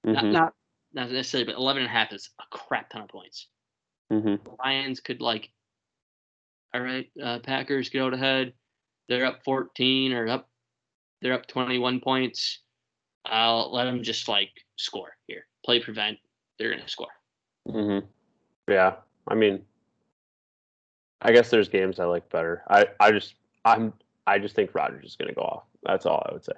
Not, 0.03 0.23
Mhm, 0.23 0.31
not 0.31 0.53
not 0.93 1.11
necessarily, 1.11 1.51
but 1.51 1.59
11 1.59 1.83
and 1.83 1.89
a 1.89 1.93
half 1.93 2.13
is 2.13 2.29
a 2.39 2.43
crap 2.55 2.89
ton 2.89 3.01
of 3.01 3.09
points. 3.09 3.47
mhm. 4.11 4.43
The 4.43 4.55
Lions 4.63 4.99
could 5.01 5.21
like, 5.21 5.51
all 6.73 6.81
right, 6.81 7.09
uh, 7.21 7.39
Packers 7.39 7.89
get 7.89 8.01
out 8.01 8.13
ahead. 8.13 8.53
They're 9.07 9.25
up 9.25 9.43
14 9.43 10.13
or 10.13 10.27
up, 10.27 10.49
they're 11.21 11.33
up 11.33 11.47
21 11.47 11.99
points. 11.99 12.59
I'll 13.25 13.73
let 13.73 13.85
them 13.85 14.03
just 14.03 14.27
like 14.27 14.51
score 14.75 15.15
here. 15.27 15.45
Play 15.63 15.79
prevent. 15.79 16.17
They're 16.57 16.71
gonna 16.71 16.87
score. 16.87 17.07
hmm 17.67 17.99
Yeah, 18.67 18.95
I 19.27 19.35
mean, 19.35 19.61
I 21.21 21.31
guess 21.31 21.49
there's 21.49 21.69
games 21.69 21.99
I 21.99 22.05
like 22.05 22.29
better. 22.29 22.63
I, 22.69 22.85
I 22.99 23.11
just, 23.11 23.35
I'm, 23.63 23.93
I 24.27 24.37
just 24.37 24.55
think 24.55 24.75
Rodgers 24.75 25.05
is 25.05 25.15
going 25.15 25.29
to 25.29 25.35
go 25.35 25.41
off. 25.41 25.63
That's 25.83 26.05
all 26.05 26.23
I 26.29 26.33
would 26.33 26.45
say. 26.45 26.53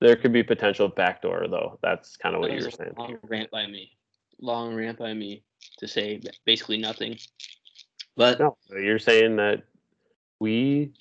There 0.00 0.16
could 0.16 0.32
be 0.32 0.42
potential 0.42 0.88
backdoor 0.88 1.46
though. 1.48 1.78
That's 1.82 2.16
kind 2.16 2.34
of 2.34 2.40
what 2.40 2.50
you 2.50 2.64
were 2.64 2.70
saying. 2.72 2.94
Long 2.96 3.18
rant 3.28 3.50
by 3.52 3.68
me. 3.68 3.92
Long 4.40 4.74
rant 4.74 4.98
by 4.98 5.14
me 5.14 5.44
to 5.78 5.86
say 5.86 6.20
basically 6.44 6.78
nothing. 6.78 7.16
But 8.16 8.40
No, 8.40 8.56
you're 8.70 8.98
saying 8.98 9.36
that 9.36 9.62
we, 10.40 10.92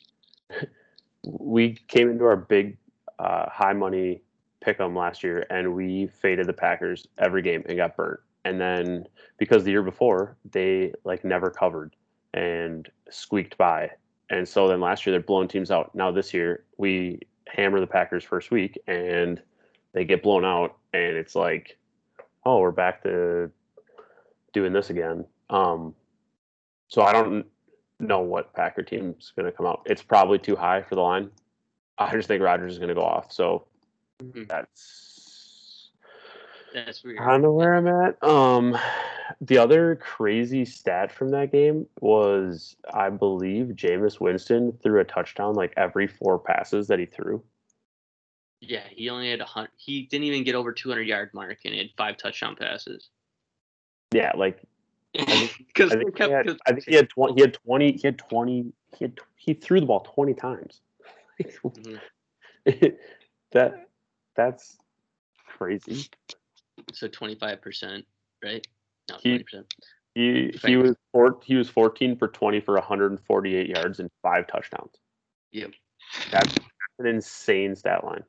we 1.23 1.73
came 1.87 2.09
into 2.09 2.25
our 2.25 2.35
big, 2.37 2.77
uh, 3.19 3.49
high 3.49 3.73
money 3.73 4.21
pick 4.61 4.79
'em 4.79 4.95
last 4.95 5.23
year 5.23 5.45
and 5.49 5.75
we 5.75 6.07
faded 6.07 6.47
the 6.47 6.53
Packers 6.53 7.07
every 7.17 7.41
game 7.41 7.63
and 7.67 7.77
got 7.77 7.95
burnt. 7.97 8.19
And 8.45 8.59
then 8.59 9.07
because 9.37 9.63
the 9.63 9.71
year 9.71 9.83
before 9.83 10.37
they 10.51 10.93
like 11.03 11.23
never 11.23 11.49
covered 11.49 11.95
and 12.33 12.89
squeaked 13.09 13.57
by. 13.57 13.91
And 14.29 14.47
so 14.47 14.67
then 14.67 14.79
last 14.79 15.05
year 15.05 15.11
they're 15.11 15.21
blowing 15.21 15.47
teams 15.47 15.71
out. 15.71 15.93
Now 15.93 16.11
this 16.11 16.33
year 16.33 16.63
we 16.77 17.19
hammer 17.47 17.79
the 17.79 17.87
Packers 17.87 18.23
first 18.23 18.49
week 18.51 18.79
and 18.87 19.41
they 19.93 20.05
get 20.05 20.23
blown 20.23 20.45
out 20.45 20.77
and 20.93 21.17
it's 21.17 21.35
like, 21.35 21.77
oh, 22.45 22.59
we're 22.59 22.71
back 22.71 23.03
to 23.03 23.51
doing 24.53 24.73
this 24.73 24.89
again. 24.89 25.25
Um, 25.49 25.93
so 26.87 27.01
I 27.01 27.13
don't 27.13 27.45
know 28.01 28.19
what 28.19 28.53
Packer 28.53 28.83
team's 28.83 29.33
going 29.35 29.45
to 29.45 29.51
come 29.51 29.65
out. 29.65 29.81
It's 29.85 30.01
probably 30.03 30.39
too 30.39 30.55
high 30.55 30.81
for 30.81 30.95
the 30.95 31.01
line. 31.01 31.31
I 31.97 32.11
just 32.11 32.27
think 32.27 32.41
Rodgers 32.41 32.73
is 32.73 32.79
going 32.79 32.89
to 32.89 32.95
go 32.95 33.03
off. 33.03 33.31
So 33.31 33.65
mhm, 34.21 34.47
that's 34.47 35.91
that's 36.73 37.03
weird. 37.03 37.17
kind 37.17 37.45
of 37.45 37.53
where 37.53 37.75
I'm 37.75 37.87
at. 37.87 38.21
Um, 38.23 38.77
the 39.41 39.57
other 39.57 39.95
crazy 39.97 40.65
stat 40.65 41.11
from 41.11 41.29
that 41.29 41.51
game 41.51 41.87
was, 41.99 42.75
I 42.93 43.09
believe, 43.09 43.67
Jameis 43.67 44.19
Winston 44.19 44.77
threw 44.83 44.99
a 44.99 45.05
touchdown 45.05 45.55
like 45.55 45.73
every 45.77 46.07
four 46.07 46.39
passes 46.39 46.87
that 46.87 46.99
he 46.99 47.05
threw. 47.05 47.43
Yeah, 48.61 48.83
he 48.89 49.09
only 49.09 49.29
had 49.31 49.41
a 49.41 49.45
hundred. 49.45 49.71
He 49.77 50.03
didn't 50.03 50.25
even 50.25 50.43
get 50.43 50.55
over 50.55 50.71
200 50.71 51.01
yard 51.01 51.31
mark, 51.33 51.59
and 51.65 51.73
he 51.73 51.79
had 51.79 51.89
five 51.97 52.17
touchdown 52.17 52.55
passes. 52.55 53.09
Yeah, 54.13 54.31
like 54.35 54.61
Because 55.13 55.91
I 55.91 55.97
think, 55.97 56.17
he 56.17 56.23
had, 56.29 56.57
I 56.67 56.71
think 56.73 56.85
he 56.87 56.95
had 56.95 57.09
twenty. 57.09 57.33
He 57.35 57.41
had 57.41 57.53
twenty. 57.53 57.91
He 57.93 58.01
had 58.07 58.17
twenty. 58.17 58.73
He 58.97 59.05
had 59.05 59.19
he 59.35 59.53
threw 59.53 59.79
the 59.79 59.85
ball 59.85 60.01
twenty 60.01 60.33
times. 60.33 60.81
Mhm. 61.41 61.99
That 63.53 63.89
that's 64.35 64.77
crazy. 65.45 66.05
So 66.93 67.07
twenty 67.09 67.35
five 67.35 67.61
percent, 67.61 68.05
right? 68.43 68.65
No, 69.09 69.17
He- 69.21 69.29
twenty 69.31 69.43
percent. 69.43 69.73
He 70.15 70.53
he 70.65 70.75
was 70.77 70.95
four, 71.13 71.39
he 71.43 71.55
was 71.55 71.69
14 71.69 72.17
for 72.17 72.27
20 72.27 72.59
for 72.59 72.73
148 72.73 73.69
yards 73.69 74.01
and 74.01 74.09
five 74.21 74.45
touchdowns. 74.45 74.91
Yep, 75.53 75.71
That's 76.31 76.53
an 76.99 77.05
insane 77.07 77.75
stat 77.77 78.03
line. 78.03 78.23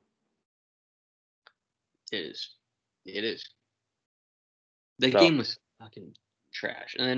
it 2.13 2.19
is. 2.19 2.51
It 3.05 3.25
is. 3.25 3.45
The 5.01 5.11
So- 5.11 5.19
game 5.19 5.39
was 5.39 5.59
fucking 5.81 6.15
trash, 6.53 6.97
and 6.99 7.09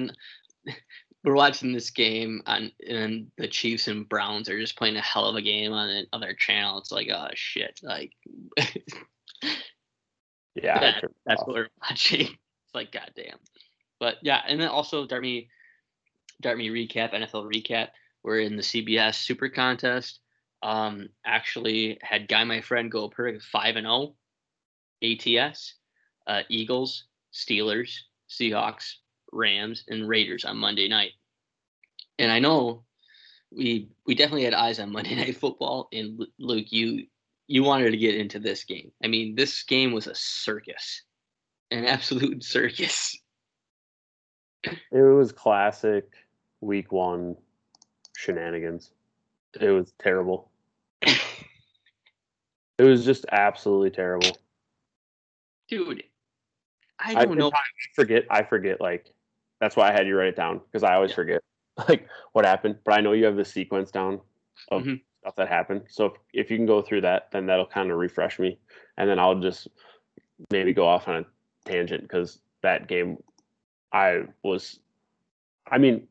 then 0.67 0.75
we're 1.25 1.35
watching 1.35 1.73
this 1.73 1.91
game 1.91 2.43
on, 2.47 2.73
and 2.89 3.31
the 3.39 3.49
Chiefs 3.49 3.89
and 3.89 4.09
Browns 4.09 4.49
are 4.49 4.59
just 4.59 4.77
playing 4.77 4.97
a 4.97 5.01
hell 5.01 5.27
of 5.27 5.37
a 5.37 5.43
game 5.43 5.73
on 5.73 5.89
the 5.89 6.07
other 6.13 6.35
channel. 6.35 6.79
It's 6.79 6.93
like, 6.93 7.09
oh 7.11 7.29
shit, 7.35 7.81
like 7.83 8.13
Yeah, 10.55 10.79
that, 10.79 11.05
that's 11.27 11.41
off. 11.43 11.49
what 11.49 11.57
we're 11.57 11.69
watching. 11.83 12.21
It's 12.21 12.75
like 12.75 12.93
goddamn. 12.93 13.39
But 13.99 14.17
yeah, 14.23 14.41
and 14.47 14.61
then 14.61 14.69
also 14.69 15.07
Dart 15.07 15.23
Me 15.23 15.49
Dart 16.41 16.59
Me 16.59 16.69
recap, 16.69 17.13
NFL 17.13 17.53
recap. 17.53 17.89
We're 18.23 18.41
in 18.41 18.57
the 18.57 18.63
CBS 18.63 19.17
Super 19.17 19.49
Contest. 19.49 20.21
Um, 20.63 21.09
actually 21.27 21.99
had 22.01 22.29
Guy 22.29 22.45
my 22.45 22.61
friend 22.61 22.91
go 22.91 23.09
perfect 23.09 23.45
five 23.45 23.77
and 23.77 23.87
zero. 23.87 24.15
ATS, 25.03 25.75
uh, 26.27 26.43
Eagles, 26.49 27.05
Steelers, 27.33 27.95
Seahawks, 28.31 28.95
Rams, 29.35 29.85
and 29.89 30.09
Raiders 30.09 30.45
on 30.45 30.57
Monday 30.57 30.89
night. 30.89 31.13
And 32.19 32.31
I 32.31 32.39
know 32.39 32.85
we 33.51 33.89
we 34.07 34.15
definitely 34.15 34.45
had 34.45 34.55
eyes 34.55 34.79
on 34.79 34.93
Monday 34.93 35.15
Night 35.17 35.37
Football. 35.37 35.89
And 35.93 36.25
Luke, 36.39 36.67
you 36.71 37.07
you 37.47 37.63
wanted 37.63 37.91
to 37.91 37.97
get 37.97 38.15
into 38.15 38.39
this 38.39 38.65
game. 38.65 38.91
I 39.03 39.09
mean, 39.09 39.35
this 39.35 39.63
game 39.65 39.93
was 39.93 40.07
a 40.07 40.15
circus, 40.15 41.03
an 41.71 41.85
absolute 41.85 42.43
circus. 42.45 43.19
It 44.63 44.81
was 44.93 45.31
classic 45.31 46.11
week 46.63 46.91
one 46.91 47.37
shenanigans. 48.17 48.93
It 49.61 49.71
was 49.71 49.93
terrible. 49.99 50.51
It 52.79 52.83
was 52.83 53.05
just 53.05 53.25
absolutely 53.31 53.91
terrible. 53.91 54.37
Dude, 55.69 56.03
I 56.99 57.15
I, 57.15 57.25
don't 57.25 57.39
know. 57.39 57.51
I 57.55 57.61
forget. 57.95 58.25
I 58.31 58.43
forget. 58.43 58.81
Like 58.81 59.14
that's 59.65 59.77
why 59.77 59.89
I 59.89 59.93
had 59.93 60.07
you 60.07 60.15
write 60.15 60.29
it 60.29 60.37
down 60.37 60.59
because 60.59 60.83
I 60.83 60.95
always 60.95 61.11
Yeah. 61.13 61.17
forget 61.17 61.43
like 61.89 62.07
what 62.33 62.45
happened. 62.45 62.77
But 62.85 62.99
I 62.99 63.01
know 63.01 63.13
you 63.13 63.25
have 63.25 63.37
the 63.37 63.45
sequence 63.47 63.91
down 63.91 64.21
of 64.69 64.83
Mhm. 64.83 65.01
stuff 65.21 65.37
that 65.37 65.49
happened. 65.49 65.87
So 65.89 66.05
if, 66.07 66.13
if 66.35 66.51
you 66.51 66.59
can 66.59 66.67
go 66.67 66.83
through 66.83 67.01
that, 67.01 67.31
then 67.31 67.47
that'll 67.47 67.65
kind 67.67 67.91
of 67.91 67.97
refresh 67.97 68.39
me, 68.39 68.59
and 68.99 69.09
then 69.09 69.19
I'll 69.19 69.41
just 69.41 69.69
maybe 70.51 70.75
go 70.75 70.87
off 70.87 71.09
on 71.09 71.17
a 71.17 71.25
tangent 71.65 72.03
because 72.03 72.41
that 72.63 72.89
game, 72.89 73.17
I 73.91 74.25
was, 74.43 74.81
I 75.67 75.79
mean, 75.79 76.09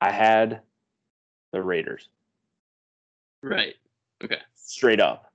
I 0.00 0.12
had 0.12 0.60
the 1.50 1.60
Raiders 1.60 2.08
Right. 3.42 3.74
Okay. 4.22 4.38
straight 4.54 5.00
up 5.00 5.32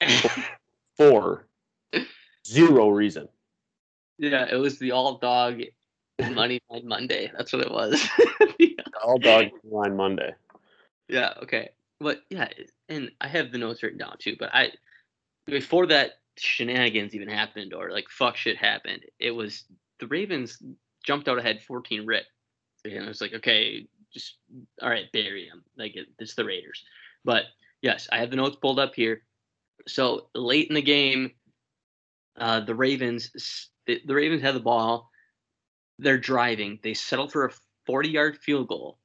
for 0.96 1.46
zero 2.46 2.88
reason. 2.88 3.28
yeah, 4.18 4.46
it 4.50 4.56
was 4.56 4.78
the 4.78 4.92
all 4.92 5.18
dog 5.18 5.60
money 6.18 6.60
line 6.70 6.86
Monday. 6.86 7.30
That's 7.36 7.52
what 7.52 7.62
it 7.62 7.70
was. 7.70 8.08
All 9.04 9.18
dog 9.18 9.46
line 9.64 9.96
Monday. 9.96 10.34
Yeah, 11.08 11.34
okay. 11.42 11.70
But 12.00 12.22
yeah, 12.30 12.48
and 12.88 13.10
I 13.20 13.28
have 13.28 13.52
the 13.52 13.58
notes 13.58 13.82
written 13.82 13.98
down 13.98 14.16
too, 14.18 14.36
but 14.38 14.50
I 14.52 14.70
before 15.46 15.86
that 15.86 16.12
shenanigans 16.36 17.14
even 17.14 17.28
happened 17.28 17.74
or 17.74 17.90
like 17.90 18.08
fuck 18.08 18.36
shit 18.36 18.56
happened, 18.56 19.04
it 19.18 19.30
was 19.30 19.64
the 20.00 20.06
Ravens 20.06 20.58
jumped 21.04 21.28
out 21.28 21.38
ahead 21.38 21.62
14 21.62 22.06
rip. 22.06 22.24
And 22.84 22.94
it 22.94 23.06
was 23.06 23.20
like, 23.20 23.34
okay, 23.34 23.86
just 24.12 24.36
all 24.80 24.90
right, 24.90 25.10
bury 25.12 25.48
them. 25.48 25.62
Like 25.76 25.96
it, 25.96 26.08
it's 26.18 26.34
the 26.34 26.44
Raiders. 26.44 26.84
But 27.24 27.44
yes, 27.80 28.08
I 28.10 28.18
have 28.18 28.30
the 28.30 28.36
notes 28.36 28.56
pulled 28.56 28.80
up 28.80 28.94
here. 28.94 29.22
So 29.86 30.28
late 30.34 30.68
in 30.68 30.74
the 30.74 30.82
game, 30.82 31.32
uh, 32.36 32.60
the 32.60 32.74
Ravens 32.74 33.68
the, 33.86 34.00
the 34.04 34.14
Ravens 34.14 34.42
had 34.42 34.54
the 34.54 34.60
ball. 34.60 35.10
They're 35.98 36.18
driving. 36.18 36.78
They 36.82 36.94
settle 36.94 37.28
for 37.28 37.46
a 37.46 37.52
40 37.86 38.08
yard 38.08 38.38
field 38.38 38.68
goal 38.68 38.98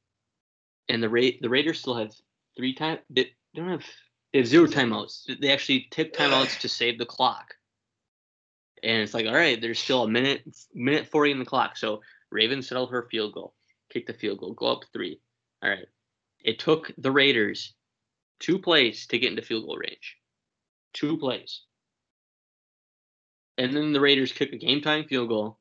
and 0.90 1.02
the 1.02 1.10
Ra- 1.10 1.38
the 1.42 1.50
Raiders 1.50 1.80
still 1.80 1.96
have 1.96 2.14
three 2.56 2.74
time. 2.74 3.00
They 3.10 3.32
don't 3.56 3.70
have 3.70 3.86
they 4.34 4.40
have 4.40 4.48
zero 4.48 4.68
timeouts. 4.68 5.40
They 5.40 5.52
actually 5.52 5.88
take 5.92 6.14
timeouts 6.14 6.60
to 6.60 6.70
save 6.70 6.98
the 6.98 7.06
clock. 7.06 7.56
And 8.84 9.02
it's 9.02 9.14
like, 9.14 9.26
all 9.26 9.34
right, 9.34 9.60
there's 9.60 9.80
still 9.80 10.04
a 10.04 10.08
minute 10.08 10.44
minute 10.74 11.08
forty 11.08 11.32
in 11.32 11.40
the 11.40 11.46
clock. 11.46 11.78
So 11.78 12.02
Ravens 12.32 12.68
settle 12.68 12.88
for 12.88 13.02
a 13.02 13.10
field 13.10 13.34
goal, 13.34 13.54
kick 13.90 14.08
the 14.08 14.14
field 14.14 14.40
goal, 14.40 14.54
go 14.54 14.68
up 14.68 14.84
three. 14.94 15.20
All 15.64 15.70
right. 15.70 15.88
It 16.44 16.60
took 16.60 16.92
the 16.98 17.12
Raiders 17.12 17.74
two 18.40 18.60
plays 18.60 19.08
to 19.08 19.18
get 19.18 19.32
into 19.32 19.42
field 19.42 19.66
goal 19.66 19.78
range. 19.78 20.18
Two 20.94 21.18
plays. 21.18 21.62
And 23.58 23.76
then 23.76 23.92
the 23.92 24.00
Raiders 24.00 24.32
kick 24.32 24.54
a 24.54 24.58
game 24.58 24.82
time 24.82 25.06
field 25.06 25.30
goal. 25.30 25.58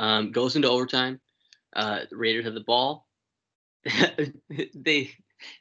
Um, 0.00 0.32
goes 0.32 0.56
into 0.56 0.68
overtime. 0.68 1.20
Uh, 1.76 2.00
Raiders 2.10 2.46
have 2.46 2.54
the 2.54 2.60
ball. 2.60 3.06
they 4.74 5.10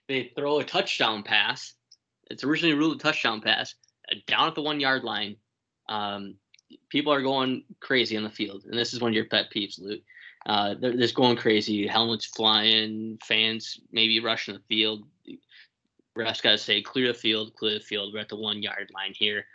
they 0.08 0.32
throw 0.36 0.60
a 0.60 0.64
touchdown 0.64 1.24
pass. 1.24 1.74
It's 2.32 2.46
originally 2.46 2.74
ruled 2.74 2.96
a 2.96 3.00
touchdown 3.00 3.42
pass 3.42 3.76
uh, 4.10 4.16
down 4.28 4.48
at 4.48 4.56
the 4.56 4.62
one 4.62 4.80
yard 4.80 5.04
line. 5.04 5.36
Um, 5.90 6.36
people 6.88 7.12
are 7.12 7.22
going 7.22 7.64
crazy 7.82 8.16
on 8.16 8.24
the 8.24 8.30
field, 8.30 8.64
and 8.64 8.80
this 8.80 8.94
is 8.94 9.02
one 9.02 9.12
of 9.12 9.16
your 9.16 9.26
pet 9.26 9.48
peeves, 9.54 9.80
Luke. 9.80 10.02
Uh, 10.46 10.76
they're 10.80 10.94
just 10.94 11.16
going 11.16 11.36
crazy. 11.36 11.86
Helmets 11.86 12.26
flying, 12.26 13.20
fans 13.22 13.82
maybe 13.92 14.22
rushing 14.22 14.54
the 14.54 14.62
field. 14.70 15.04
Refs 16.18 16.42
got 16.42 16.52
to 16.52 16.58
say, 16.58 16.82
clear 16.82 17.08
the 17.08 17.14
field, 17.14 17.54
clear 17.56 17.74
the 17.74 17.84
field. 17.84 18.14
We're 18.14 18.22
at 18.22 18.30
the 18.30 18.38
one 18.38 18.64
yard 18.64 18.90
line 18.94 19.14
here. 19.14 19.46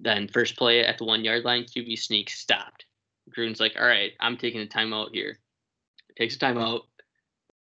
Then 0.00 0.28
first 0.28 0.56
play 0.56 0.84
at 0.84 0.96
the 0.96 1.04
one 1.04 1.24
yard 1.24 1.44
line, 1.44 1.64
QB 1.64 1.98
sneak 1.98 2.30
stopped. 2.30 2.86
Gruden's 3.34 3.60
like, 3.60 3.74
all 3.78 3.86
right, 3.86 4.12
I'm 4.20 4.36
taking 4.36 4.60
a 4.60 4.66
timeout 4.66 5.10
here. 5.12 5.38
Takes 6.18 6.36
a 6.36 6.38
timeout 6.38 6.82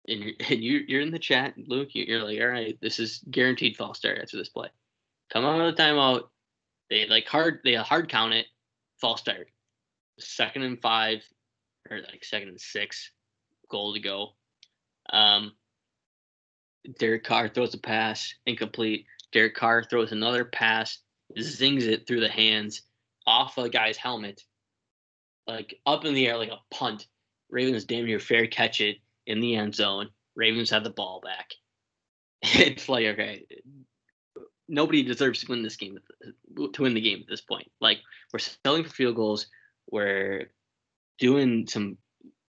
and 0.07 0.19
you're, 0.21 0.33
and 0.49 0.63
you 0.63 0.79
you're 0.87 1.01
in 1.01 1.11
the 1.11 1.19
chat, 1.19 1.53
Luke. 1.57 1.89
you- 1.93 2.05
You're 2.05 2.23
like, 2.23 2.39
all 2.39 2.47
right, 2.47 2.77
this 2.81 2.99
is 2.99 3.23
guaranteed 3.29 3.77
false 3.77 3.97
start 3.97 4.19
after 4.21 4.37
this 4.37 4.49
play. 4.49 4.69
Come 5.31 5.45
out 5.45 5.59
of 5.59 5.75
the 5.75 5.81
timeout. 5.81 6.23
They 6.89 7.05
like 7.07 7.27
hard. 7.27 7.59
They 7.63 7.73
hard 7.75 8.09
count 8.09 8.33
it. 8.33 8.45
False 9.01 9.19
start. 9.21 9.49
Second 10.19 10.63
and 10.63 10.81
five, 10.81 11.21
or 11.89 11.97
like 11.97 12.23
second 12.23 12.49
and 12.49 12.59
six, 12.61 13.11
goal 13.69 13.93
to 13.93 13.99
go. 13.99 14.29
Um, 15.11 15.53
Derek 16.99 17.23
Carr 17.23 17.49
throws 17.49 17.73
a 17.73 17.77
pass, 17.77 18.33
incomplete. 18.45 19.05
Derek 19.33 19.55
Carr 19.55 19.83
throws 19.83 20.11
another 20.13 20.45
pass, 20.45 20.99
zings 21.39 21.85
it 21.85 22.07
through 22.07 22.21
the 22.21 22.29
hands, 22.29 22.81
off 23.25 23.57
a 23.57 23.69
guy's 23.69 23.97
helmet, 23.97 24.43
like 25.47 25.79
up 25.85 26.05
in 26.05 26.13
the 26.13 26.27
air 26.27 26.37
like 26.37 26.51
a 26.51 26.59
punt. 26.73 27.07
Ravens 27.49 27.85
damn 27.85 28.05
near 28.05 28.19
fair 28.19 28.47
catch 28.47 28.81
it 28.81 28.97
in 29.25 29.39
the 29.39 29.55
end 29.55 29.73
zone. 29.73 30.09
Ravens 30.35 30.69
have 30.69 30.83
the 30.83 30.89
ball 30.89 31.21
back. 31.23 31.51
It's 32.59 32.87
like 32.87 33.05
okay, 33.07 33.45
nobody 34.67 35.03
deserves 35.03 35.41
to 35.41 35.47
win 35.49 35.63
this 35.63 35.75
game 35.75 35.97
to 36.73 36.81
win 36.81 36.93
the 36.93 37.01
game 37.01 37.19
at 37.21 37.27
this 37.27 37.41
point. 37.41 37.69
Like 37.81 37.99
we're 38.31 38.39
selling 38.39 38.83
for 38.83 38.89
field 38.89 39.15
goals. 39.15 39.47
We're 39.89 40.51
doing 41.19 41.67
some. 41.67 41.97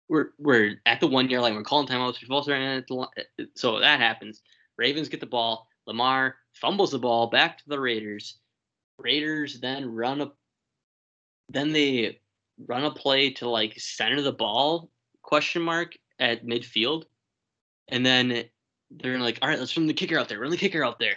We're 0.08 0.30
we're 0.38 0.76
at 0.86 1.00
the 1.00 1.06
one 1.06 1.28
yard 1.30 1.42
line. 1.42 1.54
We're 1.54 1.62
calling 1.62 1.86
timeouts. 1.86 2.20
We're 2.22 2.28
false 2.28 2.46
starting 2.46 2.66
at 2.66 2.86
the 2.86 2.94
li- 2.94 3.46
So 3.54 3.80
that 3.80 4.00
happens. 4.00 4.42
Ravens 4.76 5.08
get 5.08 5.20
the 5.20 5.26
ball. 5.26 5.68
Lamar 5.86 6.36
fumbles 6.54 6.90
the 6.90 6.98
ball 6.98 7.28
back 7.28 7.58
to 7.58 7.64
the 7.66 7.80
Raiders. 7.80 8.38
Raiders 8.98 9.60
then 9.60 9.94
run 9.94 10.20
a. 10.20 10.32
Then 11.48 11.72
they 11.72 12.20
run 12.66 12.84
a 12.84 12.90
play 12.90 13.30
to 13.30 13.48
like 13.48 13.78
center 13.78 14.22
the 14.22 14.32
ball 14.32 14.90
question 15.22 15.62
mark 15.62 15.96
at 16.18 16.44
midfield, 16.44 17.04
and 17.88 18.04
then 18.04 18.44
they're 18.90 19.18
like, 19.18 19.38
all 19.42 19.48
right, 19.48 19.58
let's 19.58 19.76
run 19.76 19.86
the 19.86 19.94
kicker 19.94 20.18
out 20.18 20.28
there. 20.28 20.40
Run 20.40 20.50
the 20.50 20.56
kicker 20.56 20.84
out 20.84 20.98
there. 20.98 21.16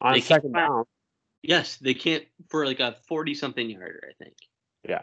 On 0.00 0.12
They 0.12 0.20
second 0.20 0.52
down, 0.52 0.84
Yes, 1.42 1.76
they 1.76 1.92
can't 1.92 2.24
for 2.48 2.64
like 2.64 2.80
a 2.80 2.96
forty 3.06 3.34
something 3.34 3.68
yarder, 3.68 4.00
I 4.08 4.24
think. 4.24 4.36
Yeah. 4.88 5.02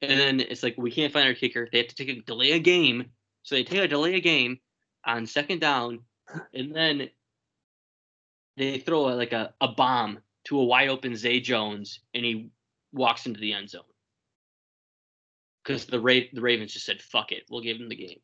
And 0.00 0.18
then 0.18 0.40
it's 0.40 0.62
like 0.62 0.76
we 0.78 0.92
can't 0.92 1.12
find 1.12 1.26
our 1.26 1.34
kicker. 1.34 1.68
They 1.70 1.78
have 1.78 1.88
to 1.88 1.94
take 1.96 2.08
a 2.08 2.20
delay 2.22 2.52
a 2.52 2.60
game. 2.60 3.06
So 3.42 3.56
they 3.56 3.64
take 3.64 3.80
a 3.80 3.88
delay 3.88 4.14
a 4.14 4.20
game 4.20 4.60
on 5.04 5.26
second 5.26 5.60
down, 5.60 6.00
and 6.54 6.74
then 6.74 7.10
they 8.56 8.78
throw 8.78 9.08
a, 9.08 9.14
like 9.14 9.32
a, 9.32 9.52
a 9.60 9.68
bomb 9.68 10.20
to 10.44 10.60
a 10.60 10.64
wide 10.64 10.88
open 10.88 11.16
Zay 11.16 11.40
Jones, 11.40 12.00
and 12.14 12.24
he 12.24 12.50
walks 12.92 13.26
into 13.26 13.40
the 13.40 13.52
end 13.52 13.70
zone. 13.70 13.82
Because 15.64 15.86
the 15.86 16.00
Ra- 16.00 16.28
the 16.32 16.40
Ravens 16.40 16.72
just 16.72 16.86
said, 16.86 17.00
"Fuck 17.02 17.32
it, 17.32 17.44
we'll 17.50 17.60
give 17.60 17.76
him 17.78 17.88
the 17.88 17.96
game." 17.96 18.18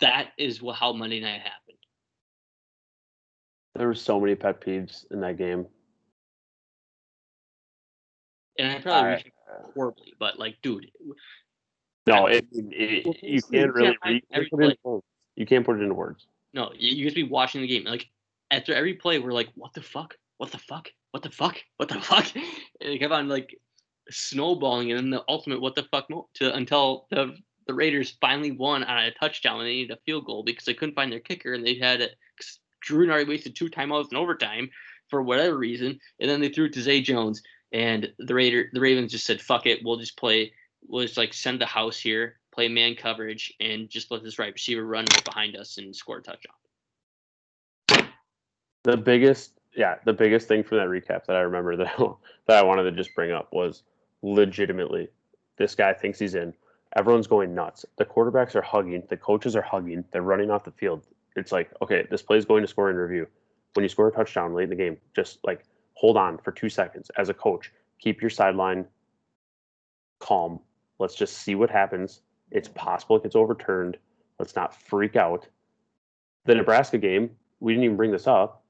That 0.00 0.32
is 0.38 0.60
how 0.74 0.92
Monday 0.92 1.20
night 1.20 1.40
happened. 1.42 1.78
There 3.74 3.86
were 3.86 3.94
so 3.94 4.18
many 4.20 4.34
pet 4.34 4.60
peeves 4.60 5.04
in 5.10 5.20
that 5.20 5.36
game. 5.38 5.66
And 8.58 8.68
I 8.70 8.80
probably 8.80 9.10
I- 9.10 9.14
recapped 9.16 9.26
uh, 9.50 9.72
horribly, 9.74 10.14
but 10.18 10.38
like, 10.38 10.56
dude, 10.62 10.90
No, 12.06 12.28
Yeah. 12.28 12.36
it, 12.36 12.46
it, 12.52 13.22
you 13.22 13.40
can't 13.42 13.72
really 13.72 13.88
you 13.88 13.94
can't 13.94 14.00
find 14.02 14.14
re- 14.14 14.22
every 14.32 14.48
put 14.50 14.62
it 14.62 14.64
in 14.64 14.70
play. 14.70 14.76
words. 14.84 15.04
You 15.36 15.46
can't 15.46 15.64
put 15.64 15.78
it 15.78 15.82
into 15.82 15.94
words. 15.94 16.26
no, 16.52 16.72
you, 16.76 16.96
you 16.96 17.04
just 17.04 17.16
be 17.16 17.22
watching 17.22 17.60
the 17.62 17.66
game. 17.66 17.84
Like 17.84 18.08
after 18.50 18.74
every 18.74 18.94
play, 18.94 19.18
we're 19.18 19.32
like, 19.32 19.48
what 19.54 19.72
the 19.72 19.82
fuck? 19.82 20.16
What 20.38 20.50
the 20.52 20.58
fuck? 20.58 20.90
What 21.12 21.22
the 21.22 21.30
fuck? 21.30 21.56
What 21.76 21.88
the 21.88 22.00
fuck? 22.00 22.26
And 22.34 22.44
it 22.80 22.98
kept 22.98 23.12
on 23.12 23.28
like 23.28 23.56
snowballing, 24.10 24.90
and 24.90 24.98
then 24.98 25.10
the 25.10 25.24
ultimate 25.28 25.60
what 25.60 25.74
the 25.74 25.84
fuck 25.84 26.08
mo- 26.10 26.28
to 26.34 26.54
until 26.54 27.06
the 27.10 27.36
the 27.66 27.74
Raiders 27.74 28.16
finally 28.20 28.50
won 28.50 28.82
on 28.82 29.04
a 29.04 29.12
touchdown 29.12 29.60
and 29.60 29.68
they 29.68 29.74
needed 29.74 29.96
a 29.96 30.00
field 30.04 30.24
goal 30.24 30.42
because 30.42 30.64
they 30.64 30.74
couldn't 30.74 30.96
find 30.96 31.12
their 31.12 31.20
kicker 31.20 31.54
and 31.54 31.64
they 31.64 31.78
had 31.78 32.00
it. 32.00 32.16
Drew 32.80 33.08
already 33.08 33.28
wasted 33.28 33.54
two 33.54 33.70
timeouts 33.70 34.10
in 34.10 34.16
overtime 34.16 34.68
for 35.08 35.22
whatever 35.22 35.56
reason, 35.56 36.00
and 36.18 36.28
then 36.28 36.40
they 36.40 36.48
threw 36.48 36.64
it 36.64 36.72
to 36.72 36.82
Zay 36.82 37.00
Jones 37.00 37.42
and 37.72 38.12
the 38.18 38.34
Raider 38.34 38.68
the 38.72 38.80
Ravens 38.80 39.12
just 39.12 39.26
said 39.26 39.40
fuck 39.40 39.66
it, 39.66 39.80
we'll 39.84 39.96
just 39.96 40.16
play, 40.16 40.52
we'll 40.86 41.04
just 41.04 41.16
like 41.16 41.32
send 41.32 41.60
the 41.60 41.66
house 41.66 41.98
here, 41.98 42.38
play 42.52 42.68
man 42.68 42.94
coverage, 42.94 43.52
and 43.60 43.88
just 43.88 44.10
let 44.10 44.22
this 44.22 44.38
right 44.38 44.52
receiver 44.52 44.84
run 44.84 45.04
right 45.10 45.24
behind 45.24 45.56
us 45.56 45.78
and 45.78 45.94
score 45.94 46.18
a 46.18 46.22
touchdown. 46.22 46.54
The 48.84 48.96
biggest, 48.96 49.52
yeah, 49.76 49.96
the 50.04 50.12
biggest 50.12 50.48
thing 50.48 50.64
from 50.64 50.78
that 50.78 50.88
recap 50.88 51.26
that 51.26 51.36
I 51.36 51.40
remember 51.40 51.76
that 51.76 51.96
that 52.46 52.58
I 52.58 52.62
wanted 52.62 52.84
to 52.84 52.92
just 52.92 53.14
bring 53.14 53.32
up 53.32 53.52
was 53.52 53.82
legitimately, 54.22 55.08
this 55.58 55.74
guy 55.74 55.92
thinks 55.92 56.18
he's 56.18 56.34
in. 56.34 56.54
Everyone's 56.96 57.26
going 57.26 57.54
nuts. 57.54 57.84
The 57.96 58.04
quarterbacks 58.04 58.54
are 58.54 58.62
hugging. 58.62 59.02
The 59.08 59.16
coaches 59.16 59.56
are 59.56 59.62
hugging. 59.62 60.04
They're 60.12 60.22
running 60.22 60.50
off 60.50 60.64
the 60.64 60.70
field. 60.72 61.06
It's 61.36 61.52
like, 61.52 61.70
okay, 61.80 62.06
this 62.10 62.22
play 62.22 62.36
is 62.36 62.44
going 62.44 62.62
to 62.62 62.68
score 62.68 62.90
in 62.90 62.96
review. 62.96 63.26
When 63.74 63.82
you 63.82 63.88
score 63.88 64.08
a 64.08 64.12
touchdown 64.12 64.54
late 64.54 64.64
in 64.64 64.70
the 64.70 64.76
game, 64.76 64.98
just 65.14 65.38
like 65.44 65.64
hold 65.94 66.16
on 66.16 66.38
for 66.38 66.52
two 66.52 66.68
seconds 66.68 67.10
as 67.16 67.28
a 67.28 67.34
coach. 67.34 67.72
Keep 67.98 68.20
your 68.20 68.30
sideline 68.30 68.86
calm. 70.18 70.60
Let's 70.98 71.14
just 71.14 71.38
see 71.38 71.54
what 71.54 71.70
happens. 71.70 72.20
It's 72.50 72.68
possible 72.68 73.16
it 73.16 73.22
gets 73.22 73.36
overturned. 73.36 73.96
Let's 74.38 74.54
not 74.54 74.74
freak 74.74 75.16
out. 75.16 75.46
The 76.44 76.54
Nebraska 76.54 76.98
game, 76.98 77.30
we 77.60 77.72
didn't 77.72 77.84
even 77.84 77.96
bring 77.96 78.10
this 78.10 78.26
up. 78.26 78.62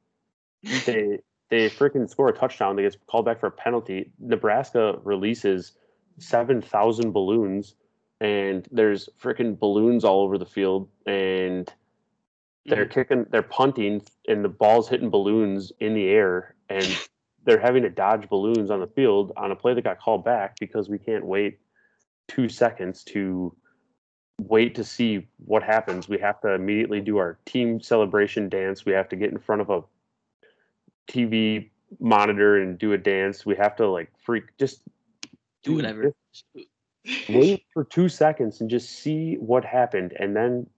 They 0.87 1.19
they 1.53 1.69
freaking 1.69 2.09
score 2.09 2.31
a 2.31 2.33
touchdown. 2.33 2.77
They 2.77 2.83
get 2.83 2.97
called 3.07 3.27
back 3.27 3.39
for 3.39 3.49
a 3.49 3.51
penalty. 3.51 4.11
Nebraska 4.19 4.99
releases 5.05 5.73
seven 6.19 6.63
thousand 6.63 7.13
balloons, 7.13 7.75
and 8.23 8.67
there's 8.73 9.11
freaking 9.23 9.59
balloons 9.59 10.03
all 10.03 10.23
over 10.23 10.39
the 10.39 10.47
field. 10.47 10.89
And 11.07 11.71
they're 12.65 12.87
mm-hmm. 12.87 12.93
kicking, 12.95 13.27
they're 13.31 13.43
punting, 13.43 14.01
and 14.27 14.43
the 14.43 14.49
ball's 14.49 14.89
hitting 14.89 15.11
balloons 15.11 15.73
in 15.79 15.93
the 15.93 16.09
air, 16.09 16.55
and 16.71 16.87
they're 17.45 17.61
having 17.61 17.83
to 17.83 17.91
dodge 17.91 18.31
balloons 18.31 18.71
on 18.71 18.81
the 18.81 18.87
field 18.87 19.33
on 19.37 19.53
a 19.53 19.57
play 19.57 19.75
that 19.75 19.85
got 19.85 20.01
called 20.01 20.25
back 20.25 20.57
because 20.59 20.89
we 20.89 20.97
can't 20.97 21.27
wait 21.27 21.59
two 22.29 22.49
seconds 22.49 23.05
to 23.05 23.55
wait 24.41 24.75
to 24.77 24.85
see 24.85 25.29
what 25.45 25.63
happens. 25.63 26.09
We 26.09 26.19
have 26.19 26.41
to 26.41 26.55
immediately 26.55 27.03
do 27.03 27.19
our 27.19 27.39
team 27.45 27.79
celebration 27.79 28.49
dance. 28.49 28.87
We 28.87 28.93
have 28.93 29.11
to 29.11 29.17
get 29.17 29.33
in 29.33 29.39
front 29.39 29.61
of 29.61 29.69
a 29.69 29.83
TV 31.09 31.71
monitor 32.01 32.57
and 32.63 32.79
do 32.79 32.93
a 32.93 32.99
dance. 32.99 33.45
We 33.45 33.57
have 33.57 33.77
to 33.77 33.89
like 33.89 34.11
freak 34.25 34.45
just 34.59 34.83
Do 35.63 35.75
whatever. 35.75 36.15
wait 37.29 37.65
for 37.73 37.85
two 37.85 38.09
seconds 38.09 38.61
and 38.61 38.71
just 38.71 38.91
see 38.91 39.35
what 39.35 39.65
happened 39.65 40.15
and 40.19 40.35
then 40.35 40.69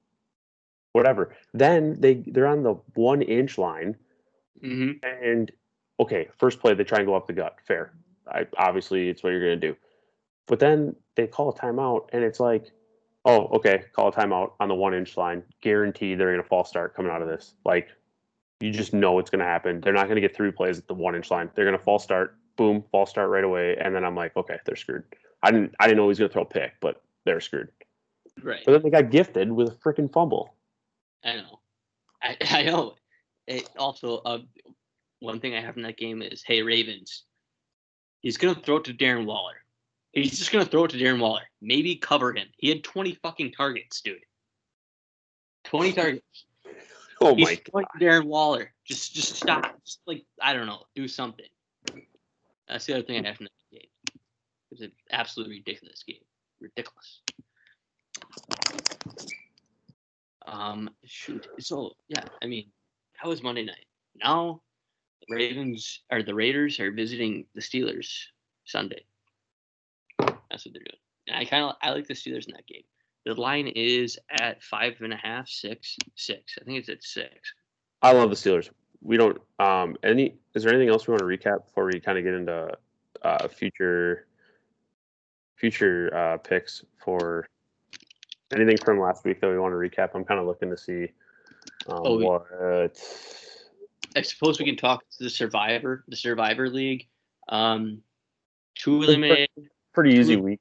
whatever. 0.92 1.34
Then 1.52 2.00
they 2.00 2.24
they're 2.26 2.46
on 2.46 2.62
the 2.62 2.74
one 2.94 3.22
inch 3.22 3.58
line 3.58 3.96
hmm 4.60 4.92
and 5.02 5.50
okay, 6.00 6.28
first 6.38 6.60
play 6.60 6.74
they 6.74 6.84
try 6.84 6.98
and 6.98 7.06
go 7.06 7.14
up 7.14 7.26
the 7.26 7.32
gut. 7.32 7.56
Fair. 7.66 7.92
I, 8.26 8.46
obviously, 8.56 9.08
it's 9.08 9.22
what 9.22 9.30
you're 9.30 9.40
gonna 9.40 9.56
do. 9.56 9.76
But 10.46 10.58
then 10.58 10.96
they 11.14 11.26
call 11.26 11.50
a 11.50 11.54
timeout, 11.54 12.08
and 12.12 12.22
it's 12.24 12.40
like, 12.40 12.72
oh, 13.24 13.46
okay, 13.48 13.84
call 13.92 14.08
a 14.08 14.12
timeout 14.12 14.52
on 14.60 14.68
the 14.68 14.74
one 14.74 14.94
inch 14.94 15.16
line. 15.16 15.42
Guaranteed 15.60 16.18
they're 16.18 16.30
gonna 16.30 16.42
fall 16.42 16.64
start 16.64 16.94
coming 16.94 17.12
out 17.12 17.22
of 17.22 17.28
this. 17.28 17.54
Like, 17.64 17.88
you 18.64 18.72
just 18.72 18.94
know 18.94 19.18
it's 19.18 19.30
gonna 19.30 19.44
happen. 19.44 19.80
They're 19.80 19.92
not 19.92 20.08
gonna 20.08 20.20
get 20.20 20.34
three 20.34 20.50
plays 20.50 20.78
at 20.78 20.88
the 20.88 20.94
one 20.94 21.14
inch 21.14 21.30
line. 21.30 21.50
They're 21.54 21.64
gonna 21.66 21.78
fall 21.78 21.98
start, 21.98 22.38
boom, 22.56 22.82
fall 22.90 23.04
start 23.04 23.28
right 23.28 23.44
away, 23.44 23.76
and 23.76 23.94
then 23.94 24.04
I'm 24.04 24.14
like, 24.14 24.36
okay, 24.36 24.58
they're 24.64 24.76
screwed. 24.76 25.04
I 25.42 25.50
didn't 25.50 25.74
I 25.78 25.84
didn't 25.84 25.98
know 25.98 26.04
he 26.04 26.08
was 26.08 26.18
gonna 26.18 26.30
throw 26.30 26.42
a 26.42 26.46
pick, 26.46 26.72
but 26.80 27.02
they're 27.24 27.40
screwed. 27.40 27.68
Right. 28.42 28.62
But 28.64 28.72
then 28.72 28.82
they 28.82 28.90
got 28.90 29.10
gifted 29.10 29.52
with 29.52 29.68
a 29.68 29.74
freaking 29.76 30.12
fumble. 30.12 30.54
I 31.24 31.36
know. 31.36 31.60
I, 32.22 32.36
I 32.50 32.62
know. 32.62 32.94
It 33.46 33.68
also, 33.78 34.18
uh, 34.24 34.38
one 35.20 35.40
thing 35.40 35.54
I 35.54 35.60
have 35.60 35.76
in 35.76 35.82
that 35.82 35.98
game 35.98 36.22
is, 36.22 36.42
hey 36.42 36.62
Ravens, 36.62 37.24
he's 38.20 38.38
gonna 38.38 38.54
throw 38.54 38.76
it 38.76 38.84
to 38.84 38.94
Darren 38.94 39.26
Waller. 39.26 39.56
He's 40.12 40.38
just 40.38 40.52
gonna 40.52 40.64
throw 40.64 40.84
it 40.84 40.92
to 40.92 40.96
Darren 40.96 41.20
Waller. 41.20 41.42
Maybe 41.60 41.96
cover 41.96 42.32
him. 42.32 42.48
He 42.56 42.70
had 42.70 42.82
20 42.82 43.18
fucking 43.22 43.52
targets, 43.52 44.00
dude. 44.00 44.24
20 45.64 45.92
targets. 45.94 46.46
Oh 47.24 47.34
He's 47.34 47.46
my 47.46 47.54
throwing 47.70 47.86
to 47.98 48.04
Darren 48.04 48.26
Waller. 48.26 48.70
Just, 48.84 49.14
just 49.14 49.36
stop. 49.36 49.74
Just 49.84 50.00
like 50.06 50.24
I 50.42 50.52
don't 50.52 50.66
know, 50.66 50.82
do 50.94 51.08
something. 51.08 51.46
That's 52.68 52.84
the 52.84 52.94
other 52.94 53.02
thing 53.02 53.24
I 53.24 53.28
have 53.28 53.40
in 53.40 53.46
that 53.46 53.78
game. 53.78 54.20
It's 54.70 54.82
an 54.82 54.92
absolutely 55.10 55.56
ridiculous 55.56 56.02
game. 56.02 56.18
Ridiculous. 56.60 57.22
Um, 60.46 60.90
shoot. 61.06 61.46
So 61.60 61.92
yeah, 62.08 62.24
I 62.42 62.46
mean, 62.46 62.66
that 63.22 63.28
was 63.28 63.42
Monday 63.42 63.64
night. 63.64 63.86
Now, 64.22 64.60
the 65.26 65.34
Ravens 65.34 66.00
or 66.12 66.22
the 66.22 66.34
Raiders 66.34 66.78
are 66.78 66.92
visiting 66.92 67.46
the 67.54 67.62
Steelers 67.62 68.24
Sunday. 68.66 69.02
That's 70.18 70.66
what 70.66 70.74
they're 70.74 70.82
doing. 70.82 71.00
And 71.28 71.36
I 71.38 71.46
kind 71.46 71.64
of 71.64 71.76
I 71.80 71.90
like 71.90 72.06
the 72.06 72.14
Steelers 72.14 72.46
in 72.46 72.52
that 72.54 72.66
game. 72.66 72.84
The 73.24 73.34
line 73.34 73.68
is 73.68 74.18
at 74.30 74.62
five 74.62 74.96
and 75.00 75.12
a 75.12 75.16
half, 75.16 75.48
six, 75.48 75.96
six. 76.14 76.58
I 76.60 76.64
think 76.64 76.78
it's 76.78 76.88
at 76.90 77.02
six. 77.02 77.54
I 78.02 78.12
love 78.12 78.28
the 78.28 78.36
Steelers. 78.36 78.68
We 79.00 79.16
don't. 79.16 79.40
Um, 79.58 79.96
any? 80.02 80.36
Is 80.54 80.62
there 80.62 80.72
anything 80.72 80.90
else 80.90 81.06
we 81.06 81.12
want 81.12 81.20
to 81.20 81.26
recap 81.26 81.64
before 81.66 81.86
we 81.86 82.00
kind 82.00 82.18
of 82.18 82.24
get 82.24 82.34
into 82.34 82.70
uh, 83.22 83.48
future 83.48 84.26
future 85.56 86.14
uh, 86.14 86.36
picks 86.38 86.84
for 87.02 87.46
anything 88.54 88.76
from 88.76 89.00
last 89.00 89.24
week 89.24 89.40
that 89.40 89.48
we 89.50 89.58
want 89.58 89.72
to 89.72 89.76
recap? 89.76 90.10
I'm 90.14 90.24
kind 90.24 90.38
of 90.40 90.46
looking 90.46 90.68
to 90.70 90.76
see 90.76 91.04
um, 91.88 92.02
Oh, 92.04 92.16
we- 92.18 92.24
what. 92.24 92.46
I 94.16 94.22
suppose 94.22 94.60
we 94.60 94.64
can 94.64 94.76
talk 94.76 95.02
to 95.18 95.24
the 95.24 95.30
Survivor, 95.30 96.04
the 96.06 96.14
Survivor 96.16 96.68
League. 96.68 97.08
Um, 97.48 98.00
two 98.76 99.02
eliminated. 99.02 99.48
Pretty 99.92 100.14
easy 100.18 100.36
week. 100.36 100.60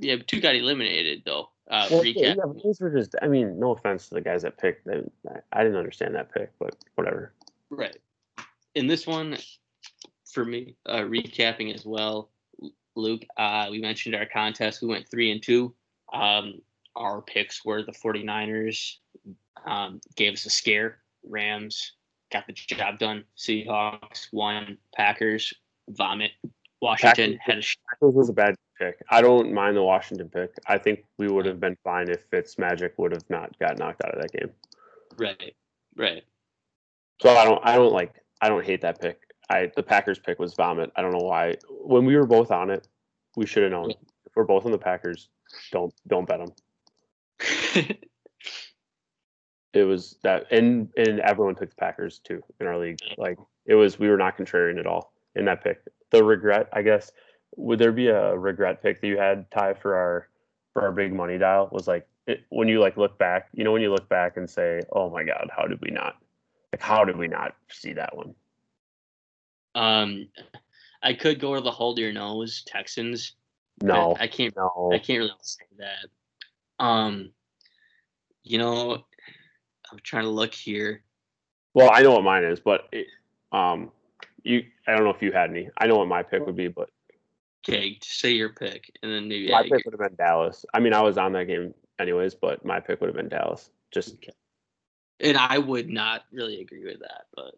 Yeah, 0.00 0.16
two 0.26 0.40
got 0.40 0.56
eliminated 0.56 1.22
though. 1.24 1.50
Uh, 1.70 1.86
Well, 1.90 2.02
recap. 2.02 2.36
yeah, 2.36 2.60
these 2.64 2.80
were 2.80 2.90
just. 2.90 3.14
I 3.22 3.28
mean, 3.28 3.58
no 3.58 3.70
offense 3.72 4.08
to 4.08 4.14
the 4.16 4.20
guys 4.20 4.42
that 4.42 4.58
picked. 4.58 4.84
They, 4.86 5.00
I 5.52 5.62
didn't 5.62 5.78
understand 5.78 6.14
that 6.16 6.32
pick, 6.32 6.50
but 6.58 6.74
whatever. 6.96 7.32
Right. 7.70 7.96
In 8.74 8.86
this 8.88 9.06
one, 9.06 9.36
for 10.32 10.44
me, 10.44 10.74
uh, 10.86 10.98
recapping 11.00 11.72
as 11.74 11.86
well, 11.86 12.30
Luke, 12.96 13.22
uh, 13.36 13.68
we 13.70 13.80
mentioned 13.80 14.14
our 14.16 14.26
contest. 14.26 14.82
We 14.82 14.88
went 14.88 15.08
three 15.08 15.30
and 15.30 15.40
two. 15.42 15.72
Um, 16.12 16.60
our 16.96 17.22
picks 17.22 17.64
were 17.64 17.82
the 17.84 17.92
49ers, 17.92 18.96
um, 19.64 20.00
gave 20.16 20.32
us 20.34 20.44
a 20.46 20.50
scare. 20.50 20.98
Rams 21.24 21.92
got 22.32 22.46
the 22.48 22.52
job 22.52 22.98
done. 22.98 23.24
Seahawks 23.38 24.26
won. 24.32 24.76
Packers 24.94 25.52
vomit. 25.88 26.32
Washington 26.82 27.38
Packers- 27.38 27.40
had 27.46 27.58
a 27.58 27.62
sh- 27.62 27.76
Packers 27.90 28.14
was 28.14 28.28
a 28.28 28.32
bad 28.32 28.54
pick. 28.80 29.02
I 29.10 29.20
don't 29.20 29.52
mind 29.52 29.76
the 29.76 29.82
Washington 29.82 30.28
pick. 30.28 30.50
I 30.66 30.78
think 30.78 31.04
we 31.18 31.28
would 31.28 31.46
have 31.46 31.60
been 31.60 31.76
fine 31.84 32.08
if 32.08 32.24
Fitz 32.30 32.58
Magic 32.58 32.94
would 32.96 33.12
have 33.12 33.28
not 33.28 33.56
got 33.58 33.78
knocked 33.78 34.02
out 34.04 34.14
of 34.14 34.22
that 34.22 34.32
game. 34.32 34.50
right, 35.18 35.54
right. 35.96 36.24
So 37.20 37.36
I 37.36 37.44
don't 37.44 37.60
I 37.62 37.76
don't 37.76 37.92
like 37.92 38.14
I 38.40 38.48
don't 38.48 38.64
hate 38.64 38.80
that 38.80 39.00
pick. 39.00 39.20
I 39.50 39.70
the 39.76 39.82
Packers 39.82 40.18
pick 40.18 40.38
was 40.38 40.54
vomit. 40.54 40.90
I 40.96 41.02
don't 41.02 41.12
know 41.12 41.24
why. 41.24 41.56
When 41.68 42.04
we 42.06 42.16
were 42.16 42.26
both 42.26 42.50
on 42.50 42.70
it, 42.70 42.88
we 43.36 43.46
should 43.46 43.62
have 43.62 43.72
known. 43.72 43.90
If 43.90 44.34
we're 44.34 44.44
both 44.44 44.64
on 44.64 44.72
the 44.72 44.78
Packers, 44.78 45.28
don't 45.70 45.92
don't 46.08 46.26
bet 46.26 46.40
them. 46.40 47.96
It 49.72 49.84
was 49.84 50.16
that 50.22 50.50
and 50.50 50.88
and 50.96 51.20
everyone 51.20 51.54
took 51.54 51.70
the 51.70 51.76
Packers 51.76 52.18
too 52.18 52.42
in 52.60 52.66
our 52.66 52.76
league. 52.78 52.98
Like 53.16 53.38
it 53.66 53.74
was 53.74 53.98
we 53.98 54.08
were 54.08 54.16
not 54.16 54.36
contrarian 54.36 54.80
at 54.80 54.86
all 54.86 55.12
in 55.36 55.44
that 55.44 55.62
pick. 55.62 55.80
The 56.10 56.24
regret, 56.24 56.68
I 56.72 56.82
guess, 56.82 57.12
would 57.56 57.78
there 57.78 57.92
be 57.92 58.08
a 58.08 58.36
regret 58.36 58.82
pick 58.82 59.00
that 59.00 59.06
you 59.06 59.18
had 59.18 59.50
Ty 59.50 59.74
for 59.74 59.96
our 59.96 60.28
for 60.72 60.82
our 60.82 60.92
big 60.92 61.12
money 61.12 61.38
dial 61.38 61.68
was 61.72 61.88
like 61.88 62.06
it, 62.26 62.44
when 62.50 62.68
you 62.68 62.80
like 62.80 62.96
look 62.96 63.18
back, 63.18 63.48
you 63.54 63.64
know 63.64 63.72
when 63.72 63.82
you 63.82 63.90
look 63.90 64.08
back 64.08 64.36
and 64.36 64.48
say, 64.48 64.80
"Oh 64.92 65.10
my 65.10 65.24
god, 65.24 65.50
how 65.56 65.66
did 65.66 65.80
we 65.80 65.90
not 65.90 66.16
like 66.72 66.82
how 66.82 67.04
did 67.04 67.16
we 67.16 67.28
not 67.28 67.54
see 67.68 67.92
that 67.94 68.16
one?" 68.16 68.34
um, 69.74 70.28
I 71.02 71.14
could 71.14 71.40
go 71.40 71.54
to 71.54 71.60
the 71.60 71.70
hold 71.70 71.98
your 71.98 72.12
nose 72.12 72.62
Texans. 72.66 73.34
No. 73.82 74.16
I 74.18 74.26
can't 74.26 74.54
No. 74.56 74.90
I 74.92 74.98
can't 74.98 75.20
really 75.20 75.32
say 75.40 75.64
that. 75.78 76.84
Um, 76.84 77.30
you 78.42 78.58
know, 78.58 79.04
I'm 79.90 79.98
trying 80.02 80.24
to 80.24 80.30
look 80.30 80.54
here. 80.54 81.02
Well, 81.74 81.90
I 81.92 82.02
know 82.02 82.12
what 82.12 82.24
mine 82.24 82.44
is, 82.44 82.60
but 82.60 82.88
it, 82.92 83.06
um, 83.52 83.90
you 84.42 84.64
I 84.86 84.92
don't 84.92 85.04
know 85.04 85.10
if 85.10 85.22
you 85.22 85.32
had 85.32 85.50
any. 85.50 85.70
I 85.78 85.86
know 85.86 85.96
what 85.96 86.08
my 86.08 86.22
pick 86.22 86.44
would 86.44 86.56
be, 86.56 86.68
but 86.68 86.90
Okay, 87.68 87.98
say 88.02 88.32
your 88.32 88.50
pick, 88.50 88.90
and 89.02 89.12
then 89.12 89.28
maybe 89.28 89.50
my 89.50 89.58
I 89.58 89.62
pick 89.64 89.84
would 89.84 89.92
have 89.92 90.00
been 90.00 90.16
Dallas. 90.16 90.64
I 90.72 90.80
mean, 90.80 90.94
I 90.94 91.02
was 91.02 91.18
on 91.18 91.32
that 91.32 91.46
game 91.46 91.74
anyways, 91.98 92.34
but 92.34 92.64
my 92.64 92.80
pick 92.80 93.00
would 93.00 93.08
have 93.08 93.16
been 93.16 93.28
Dallas. 93.28 93.70
Just 93.90 94.16
and 95.20 95.36
I 95.36 95.58
would 95.58 95.90
not 95.90 96.24
really 96.32 96.60
agree 96.60 96.84
with 96.84 97.00
that, 97.00 97.26
but 97.34 97.54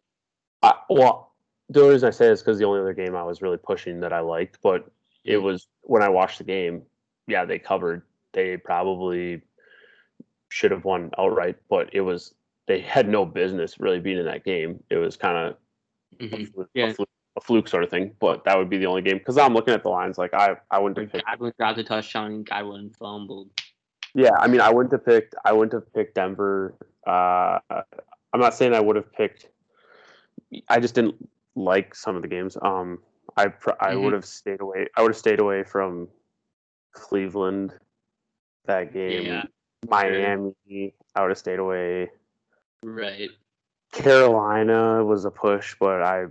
I, 0.62 0.74
well, 0.88 1.32
the 1.68 1.88
reason 1.88 2.08
I 2.08 2.10
say 2.10 2.28
this 2.28 2.40
because 2.40 2.58
the 2.58 2.64
only 2.64 2.80
other 2.80 2.94
game 2.94 3.14
I 3.14 3.22
was 3.22 3.42
really 3.42 3.58
pushing 3.58 4.00
that 4.00 4.12
I 4.12 4.20
liked, 4.20 4.58
but 4.62 4.90
it 5.24 5.38
was 5.38 5.68
when 5.82 6.02
I 6.02 6.08
watched 6.08 6.38
the 6.38 6.44
game. 6.44 6.82
Yeah, 7.28 7.44
they 7.44 7.58
covered. 7.58 8.02
They 8.32 8.56
probably 8.56 9.42
should 10.48 10.72
have 10.72 10.84
won 10.84 11.12
outright, 11.16 11.56
but 11.68 11.90
it 11.92 12.00
was 12.00 12.34
they 12.66 12.80
had 12.80 13.08
no 13.08 13.24
business 13.24 13.78
really 13.78 14.00
being 14.00 14.18
in 14.18 14.24
that 14.24 14.44
game. 14.44 14.82
It 14.90 14.96
was 14.96 15.16
kind 15.16 15.36
of 15.36 15.56
Mhm. 16.18 16.68
Yeah. 16.74 16.92
A, 17.36 17.40
fluke, 17.40 17.68
sort 17.68 17.84
of 17.84 17.90
thing. 17.90 18.14
But 18.20 18.44
that 18.44 18.56
would 18.56 18.68
be 18.70 18.78
the 18.78 18.86
only 18.86 19.02
game 19.02 19.18
because 19.18 19.38
I'm 19.38 19.54
looking 19.54 19.74
at 19.74 19.82
the 19.82 19.88
lines. 19.88 20.18
Like 20.18 20.34
I, 20.34 20.56
I 20.70 20.78
wouldn't 20.78 20.98
have 20.98 21.12
picked. 21.12 21.26
Godwin 21.26 21.52
dropped 21.58 21.78
a 21.78 21.84
touchdown. 21.84 22.44
I 22.50 22.62
wouldn't 22.62 22.96
fumbled. 22.96 23.50
Yeah, 24.14 24.32
I 24.38 24.46
mean, 24.46 24.60
I 24.60 24.70
wouldn't 24.70 24.92
have 24.92 25.04
picked. 25.06 25.34
I 25.44 25.52
wouldn't 25.52 25.72
have 25.72 25.92
picked 25.94 26.16
Denver. 26.16 26.74
Uh, 27.06 27.58
I'm 27.70 28.40
not 28.40 28.54
saying 28.54 28.74
I 28.74 28.80
would 28.80 28.96
have 28.96 29.10
picked. 29.12 29.48
I 30.68 30.80
just 30.80 30.94
didn't 30.94 31.16
like 31.54 31.94
some 31.94 32.16
of 32.16 32.22
the 32.22 32.28
games. 32.28 32.56
Um, 32.60 32.98
I 33.36 33.48
pr- 33.48 33.70
I 33.80 33.92
Mhm. 33.94 34.02
would 34.02 34.12
have 34.12 34.24
stayed 34.26 34.60
away. 34.60 34.86
I 34.96 35.02
would 35.02 35.10
have 35.12 35.16
stayed 35.16 35.40
away 35.40 35.62
from 35.64 36.08
Cleveland. 36.92 37.74
That 38.66 38.92
game, 38.92 39.24
Yeah, 39.26 39.42
Miami. 39.88 40.54
I 41.16 41.20
would 41.22 41.30
have 41.30 41.38
stayed 41.38 41.58
away. 41.58 42.10
right. 42.84 43.30
Carolina 43.92 45.04
was 45.04 45.24
a 45.24 45.30
push, 45.30 45.74
but 45.80 46.02
I, 46.02 46.26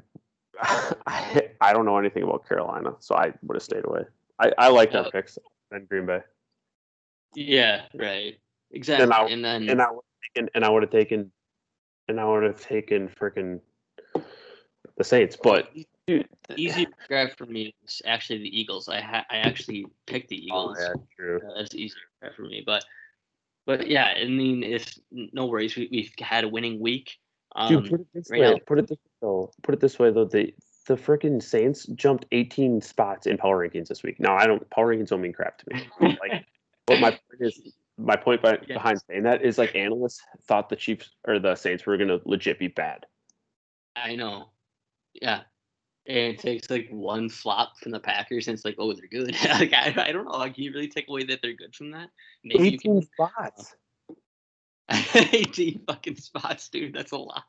I, 1.08 1.50
I 1.62 1.74
don't 1.74 1.86
know 1.86 1.98
anything 1.98 2.24
about 2.24 2.48
Carolina, 2.48 2.96
so 3.00 3.16
I 3.16 3.34
would 3.44 3.56
have 3.56 3.64
stayed 3.64 3.86
away. 3.86 4.04
I, 4.40 4.52
I 4.58 4.68
like 4.70 4.94
our 4.96 5.06
Uh, 5.06 5.10
picks 5.12 5.38
and 5.72 5.88
Green 5.88 6.06
Bay, 6.06 6.20
Yeah, 7.36 7.86
right. 7.96 8.38
Exactly. 8.72 9.12
I- 9.12 9.28
And, 9.28 9.44
then 9.44 9.70
and 9.70 9.82
I 9.82 9.90
would 9.92 10.04
have 10.04 10.34
taken, 10.36 10.50
and 10.56 10.66
I 10.66 10.70
would 10.70 10.84
have 10.84 10.92
taken, 10.92 11.32
and 12.08 12.20
I 12.20 12.26
would 12.26 12.44
have 12.44 12.62
taken 12.62 13.08
freaking 13.10 13.60
the 14.98 15.04
Saints. 15.04 15.38
But 15.42 15.72
dude, 16.08 16.28
easy 16.56 16.88
grab 17.08 17.36
for 17.38 17.46
me 17.46 17.74
is 17.86 18.02
actually 18.06 18.40
the 18.40 18.60
Eagles. 18.60 18.90
I 18.90 19.02
ha- 19.02 19.26
I 19.30 19.38
actually 19.38 19.86
picked 20.06 20.30
the 20.30 20.38
oh 20.52 20.72
Eagles. 20.74 20.78
yeah, 20.80 20.94
true. 21.16 21.42
Uh, 21.44 21.58
that's 21.58 21.76
easy 21.76 21.96
grab 22.20 22.36
for 22.36 22.44
me. 22.44 22.64
But 22.66 22.84
but 23.66 23.88
yeah, 23.88 24.14
I 24.18 24.26
mean, 24.26 24.64
it's 24.64 25.00
no 25.12 25.46
worries. 25.46 25.76
We, 25.76 25.88
we've 25.92 26.14
had 26.20 26.44
a 26.44 26.50
winning 26.50 26.80
week. 26.80 27.18
Um, 27.56 27.68
Dude, 27.84 27.90
put 27.92 28.00
it 28.02 28.08
this 28.14 28.30
right 28.32 28.42
way. 28.42 28.52
now- 28.52 28.58
Put 28.66 28.80
it 28.80 28.88
this 28.88 28.98
though. 29.22 29.52
Put 29.64 29.74
it 29.76 29.82
this 29.82 30.00
way 30.00 30.12
though. 30.12 30.26
The 30.26 30.54
the 30.88 30.96
freaking 30.96 31.42
Saints 31.42 31.86
jumped 31.88 32.26
18 32.32 32.82
spots 32.82 33.28
in 33.28 33.38
power 33.38 33.66
rankings 33.68 33.88
this 33.88 34.04
week. 34.04 34.20
Now 34.20 34.36
I 34.36 34.48
don't 34.48 34.68
power 34.70 34.94
rankings 34.96 35.10
don't 35.10 35.22
mean 35.22 35.34
crap 35.34 35.58
to 35.60 35.66
me. 35.74 35.88
Like, 36.22 36.46
but 36.88 37.00
my 37.00 37.12
point 37.12 37.22
is 37.42 37.74
my 37.98 38.16
point 38.16 38.42
by, 38.42 38.54
Yes. 38.54 38.66
behind 38.68 39.02
saying 39.08 39.24
that 39.24 39.44
is 39.44 39.58
like 39.58 39.76
analysts 39.76 40.22
thought 40.48 40.70
the 40.70 40.76
Chiefs 40.76 41.12
or 41.28 41.40
the 41.40 41.56
Saints 41.56 41.86
were 41.86 41.98
gonna 41.98 42.20
legit 42.26 42.58
be 42.58 42.68
bad. 42.68 43.06
I 43.96 44.16
know. 44.16 44.50
Yeah. 45.14 45.42
And 46.08 46.34
it 46.34 46.40
takes 46.40 46.70
like 46.70 46.88
one 46.90 47.30
flop 47.30 47.78
from 47.80 47.92
the 47.92 48.00
Packers, 48.00 48.48
and 48.48 48.56
it's 48.56 48.66
like, 48.66 48.76
oh, 48.80 48.92
they're 48.94 49.08
good. 49.08 49.36
like 49.46 49.72
I, 49.74 49.94
I 49.98 50.12
don't 50.12 50.26
know. 50.26 50.32
Like, 50.32 50.56
can 50.56 50.64
you 50.64 50.72
really 50.74 50.88
take 50.88 51.08
away 51.10 51.24
that 51.26 51.40
they're 51.44 51.54
good 51.54 51.76
from 51.76 51.92
that? 51.92 52.10
Maybe 52.44 52.70
you 52.72 52.76
18 52.76 52.80
can. 52.80 53.02
spots. 53.04 53.76
18 55.16 55.82
fucking 55.88 56.16
spots, 56.18 56.70
dude. 56.70 56.94
That's 56.94 57.12
a 57.12 57.18
lot. 57.18 57.44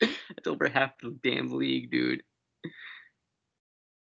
That's 0.00 0.46
over 0.46 0.68
half 0.68 0.92
the 1.00 1.16
damn 1.22 1.50
league, 1.52 1.90
dude. 1.90 2.22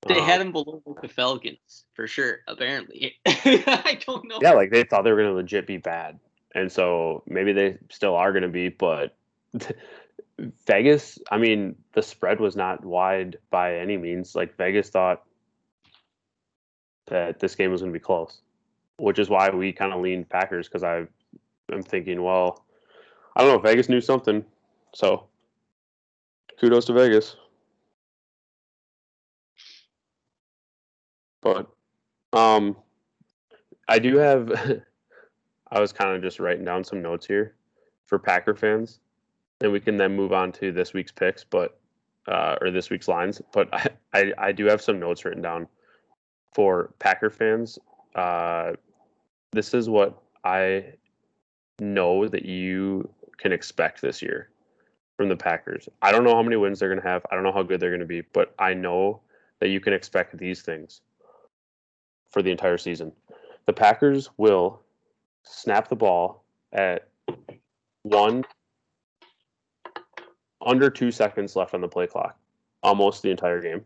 They 0.08 0.18
Um, 0.18 0.24
had 0.26 0.40
him 0.40 0.52
below 0.52 0.82
the 1.00 1.08
Falcons 1.08 1.84
for 1.94 2.06
sure. 2.08 2.38
Apparently, 2.48 3.16
I 3.26 3.98
don't 4.06 4.26
know. 4.26 4.38
yeah, 4.40 4.52
like 4.52 4.70
they 4.70 4.82
thought 4.84 5.02
they 5.02 5.12
were 5.12 5.18
gonna 5.22 5.32
legit 5.34 5.66
be 5.66 5.76
bad, 5.76 6.18
and 6.54 6.72
so 6.72 7.22
maybe 7.26 7.52
they 7.52 7.78
still 7.90 8.14
are 8.16 8.32
gonna 8.32 8.48
be. 8.48 8.68
But 8.68 9.14
Vegas, 10.66 11.18
I 11.30 11.38
mean, 11.38 11.76
the 11.92 12.02
spread 12.02 12.40
was 12.40 12.56
not 12.56 12.84
wide 12.84 13.36
by 13.50 13.76
any 13.76 13.96
means. 13.96 14.34
Like 14.34 14.56
Vegas 14.56 14.88
thought 14.88 15.22
that 17.06 17.38
this 17.38 17.54
game 17.54 17.70
was 17.70 17.80
gonna 17.80 17.92
be 17.92 18.00
close, 18.00 18.40
which 18.96 19.18
is 19.20 19.28
why 19.28 19.50
we 19.50 19.72
kind 19.72 19.92
of 19.92 20.00
leaned 20.00 20.28
Packers 20.28 20.68
because 20.68 20.82
I 20.82 21.06
am 21.70 21.82
thinking, 21.82 22.22
well, 22.22 22.64
I 23.36 23.42
don't 23.42 23.52
know, 23.52 23.58
Vegas 23.58 23.88
knew 23.88 24.00
something, 24.00 24.44
so 24.94 25.26
kudos 26.60 26.86
to 26.86 26.92
Vegas. 26.92 27.36
But 31.42 31.68
um, 32.32 32.76
I 33.88 33.98
do 33.98 34.16
have. 34.16 34.50
I 35.70 35.80
was 35.80 35.92
kind 35.92 36.14
of 36.14 36.22
just 36.22 36.38
writing 36.38 36.66
down 36.66 36.84
some 36.84 37.00
notes 37.00 37.26
here 37.26 37.54
for 38.06 38.18
Packer 38.18 38.54
fans, 38.54 39.00
and 39.62 39.72
we 39.72 39.80
can 39.80 39.96
then 39.96 40.14
move 40.14 40.32
on 40.32 40.52
to 40.52 40.70
this 40.70 40.92
week's 40.92 41.12
picks, 41.12 41.44
but 41.44 41.80
uh, 42.28 42.56
or 42.60 42.70
this 42.70 42.90
week's 42.90 43.08
lines. 43.08 43.40
But 43.52 43.68
I, 43.72 43.88
I, 44.12 44.32
I 44.38 44.52
do 44.52 44.66
have 44.66 44.82
some 44.82 45.00
notes 45.00 45.24
written 45.24 45.42
down 45.42 45.66
for 46.52 46.92
Packer 46.98 47.30
fans. 47.30 47.78
Uh, 48.14 48.72
this 49.52 49.74
is 49.74 49.88
what 49.88 50.22
I 50.44 50.94
know 51.82 52.28
that 52.28 52.44
you 52.44 53.08
can 53.38 53.52
expect 53.52 54.00
this 54.00 54.22
year 54.22 54.48
from 55.16 55.28
the 55.28 55.36
Packers. 55.36 55.88
I 56.00 56.12
don't 56.12 56.24
know 56.24 56.34
how 56.34 56.42
many 56.42 56.56
wins 56.56 56.78
they're 56.78 56.88
going 56.88 57.02
to 57.02 57.08
have. 57.08 57.26
I 57.30 57.34
don't 57.34 57.44
know 57.44 57.52
how 57.52 57.62
good 57.62 57.80
they're 57.80 57.90
going 57.90 58.00
to 58.00 58.06
be, 58.06 58.22
but 58.32 58.54
I 58.58 58.72
know 58.72 59.20
that 59.60 59.68
you 59.68 59.80
can 59.80 59.92
expect 59.92 60.36
these 60.38 60.62
things 60.62 61.00
for 62.30 62.42
the 62.42 62.50
entire 62.50 62.78
season. 62.78 63.12
The 63.66 63.72
Packers 63.72 64.30
will 64.36 64.80
snap 65.44 65.88
the 65.88 65.96
ball 65.96 66.44
at 66.72 67.08
one 68.02 68.44
under 70.64 70.90
two 70.90 71.10
seconds 71.10 71.56
left 71.56 71.74
on 71.74 71.80
the 71.80 71.88
play 71.88 72.06
clock, 72.06 72.36
almost 72.82 73.22
the 73.22 73.30
entire 73.30 73.60
game. 73.60 73.84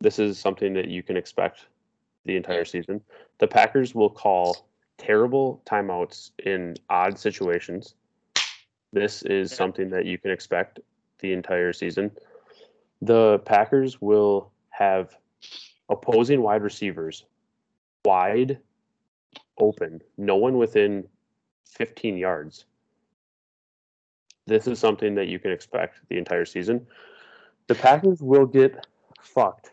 This 0.00 0.18
is 0.18 0.38
something 0.38 0.72
that 0.74 0.88
you 0.88 1.02
can 1.02 1.16
expect 1.16 1.66
the 2.24 2.36
entire 2.36 2.64
season. 2.64 3.00
The 3.38 3.48
Packers 3.48 3.94
will 3.94 4.10
call 4.10 4.67
terrible 4.98 5.62
timeouts 5.64 6.32
in 6.44 6.74
odd 6.90 7.18
situations. 7.18 7.94
This 8.92 9.22
is 9.22 9.54
something 9.54 9.90
that 9.90 10.04
you 10.04 10.18
can 10.18 10.30
expect 10.30 10.80
the 11.20 11.32
entire 11.32 11.72
season. 11.72 12.10
The 13.00 13.38
Packers 13.40 14.00
will 14.00 14.50
have 14.70 15.16
opposing 15.88 16.42
wide 16.42 16.62
receivers 16.62 17.24
wide 18.04 18.58
open, 19.58 20.00
no 20.16 20.36
one 20.36 20.56
within 20.56 21.04
15 21.66 22.16
yards. 22.16 22.64
This 24.46 24.66
is 24.66 24.78
something 24.78 25.14
that 25.16 25.28
you 25.28 25.38
can 25.38 25.52
expect 25.52 26.00
the 26.08 26.16
entire 26.16 26.46
season. 26.46 26.86
The 27.66 27.74
Packers 27.74 28.22
will 28.22 28.46
get 28.46 28.86
fucked 29.20 29.72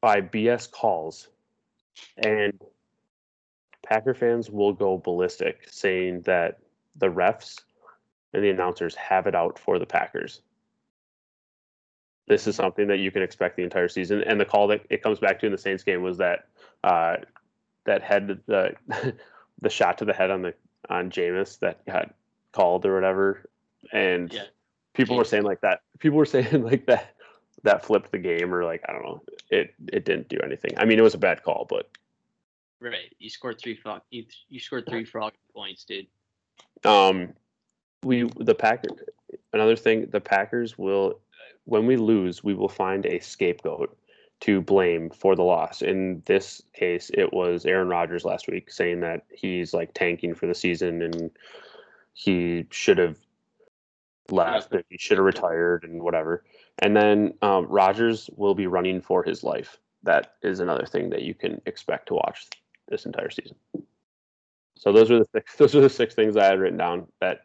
by 0.00 0.20
BS 0.20 0.70
calls, 0.70 1.28
and 2.18 2.52
Packer 3.86 4.14
fans 4.14 4.50
will 4.50 4.72
go 4.72 4.98
ballistic 4.98 5.66
saying 5.70 6.22
that 6.22 6.58
the 6.96 7.06
refs 7.06 7.60
and 8.32 8.42
the 8.42 8.50
announcers 8.50 8.94
have 8.96 9.26
it 9.26 9.34
out 9.34 9.58
for 9.58 9.78
the 9.78 9.86
Packers. 9.86 10.40
This 12.26 12.48
is 12.48 12.56
something 12.56 12.88
that 12.88 12.98
you 12.98 13.12
can 13.12 13.22
expect 13.22 13.56
the 13.56 13.62
entire 13.62 13.88
season. 13.88 14.22
And 14.24 14.40
the 14.40 14.44
call 14.44 14.66
that 14.68 14.84
it 14.90 15.02
comes 15.02 15.20
back 15.20 15.38
to 15.40 15.46
in 15.46 15.52
the 15.52 15.58
Saints 15.58 15.84
game 15.84 16.02
was 16.02 16.18
that 16.18 16.48
uh, 16.82 17.16
that 17.84 18.02
head 18.02 18.40
the 18.46 18.74
the 19.60 19.70
shot 19.70 19.98
to 19.98 20.04
the 20.04 20.12
head 20.12 20.30
on 20.30 20.42
the 20.42 20.54
on 20.88 21.10
Jameis 21.10 21.58
that 21.60 21.86
got 21.86 22.12
called 22.52 22.84
or 22.84 22.94
whatever. 22.94 23.48
And 23.92 24.32
Yeah. 24.32 24.42
people 24.94 25.16
were 25.16 25.24
saying 25.24 25.44
like 25.44 25.60
that. 25.60 25.82
People 26.00 26.18
were 26.18 26.26
saying 26.26 26.64
like 26.64 26.86
that 26.86 27.14
that 27.62 27.84
flipped 27.84 28.10
the 28.10 28.18
game 28.18 28.52
or 28.52 28.64
like 28.64 28.82
I 28.88 28.92
don't 28.92 29.04
know. 29.04 29.22
It 29.50 29.74
it 29.92 30.04
didn't 30.04 30.28
do 30.28 30.38
anything. 30.42 30.72
I 30.76 30.84
mean, 30.84 30.98
it 30.98 31.02
was 31.02 31.14
a 31.14 31.18
bad 31.18 31.44
call, 31.44 31.66
but 31.68 31.88
Right. 32.80 33.14
You 33.18 33.30
scored 33.30 33.58
three 33.60 33.76
frog. 33.76 34.02
You, 34.10 34.24
you 34.48 34.60
scored 34.60 34.86
three 34.88 35.04
frog 35.04 35.32
points, 35.54 35.84
dude. 35.84 36.06
Um, 36.84 37.32
we 38.02 38.28
the 38.38 38.54
Packers. 38.54 38.98
Another 39.52 39.76
thing, 39.76 40.08
the 40.10 40.20
Packers 40.20 40.76
will, 40.76 41.20
when 41.64 41.86
we 41.86 41.96
lose, 41.96 42.44
we 42.44 42.54
will 42.54 42.68
find 42.68 43.06
a 43.06 43.18
scapegoat 43.18 43.96
to 44.40 44.60
blame 44.60 45.08
for 45.08 45.34
the 45.34 45.42
loss. 45.42 45.80
In 45.80 46.22
this 46.26 46.60
case, 46.74 47.10
it 47.14 47.32
was 47.32 47.64
Aaron 47.64 47.88
Rodgers 47.88 48.24
last 48.24 48.48
week 48.48 48.70
saying 48.70 49.00
that 49.00 49.24
he's 49.32 49.72
like 49.72 49.94
tanking 49.94 50.34
for 50.34 50.46
the 50.46 50.54
season 50.54 51.00
and 51.00 51.30
he 52.12 52.66
should 52.70 52.98
have 52.98 53.16
left 54.30 54.72
and 54.72 54.84
he 54.90 54.98
should 54.98 55.16
have 55.16 55.24
retired 55.24 55.84
and 55.84 56.02
whatever. 56.02 56.44
And 56.80 56.94
then 56.94 57.32
um, 57.40 57.66
Rodgers 57.66 58.28
will 58.36 58.54
be 58.54 58.66
running 58.66 59.00
for 59.00 59.22
his 59.22 59.42
life. 59.42 59.78
That 60.02 60.34
is 60.42 60.60
another 60.60 60.84
thing 60.84 61.08
that 61.10 61.22
you 61.22 61.32
can 61.32 61.62
expect 61.64 62.08
to 62.08 62.14
watch 62.14 62.46
this 62.88 63.06
entire 63.06 63.30
season. 63.30 63.56
So 64.76 64.92
those 64.92 65.10
are 65.10 65.18
the 65.18 65.26
six. 65.32 65.54
Those 65.56 65.74
are 65.74 65.80
the 65.80 65.88
six 65.90 66.14
things 66.14 66.36
I 66.36 66.44
had 66.44 66.60
written 66.60 66.78
down 66.78 67.06
that 67.20 67.40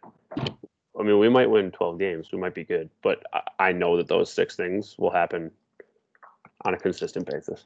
I 0.99 1.03
mean, 1.03 1.19
we 1.19 1.30
might 1.30 1.49
win 1.49 1.72
12 1.72 1.97
games. 1.99 2.27
We 2.31 2.38
might 2.38 2.53
be 2.53 2.63
good, 2.63 2.89
but 3.01 3.23
I, 3.34 3.41
I 3.59 3.72
know 3.72 3.97
that 3.97 4.07
those 4.07 4.31
six 4.31 4.55
things 4.55 4.95
will 4.99 5.09
happen 5.11 5.51
on 6.65 6.73
a 6.73 6.77
consistent 6.77 7.26
basis. 7.30 7.63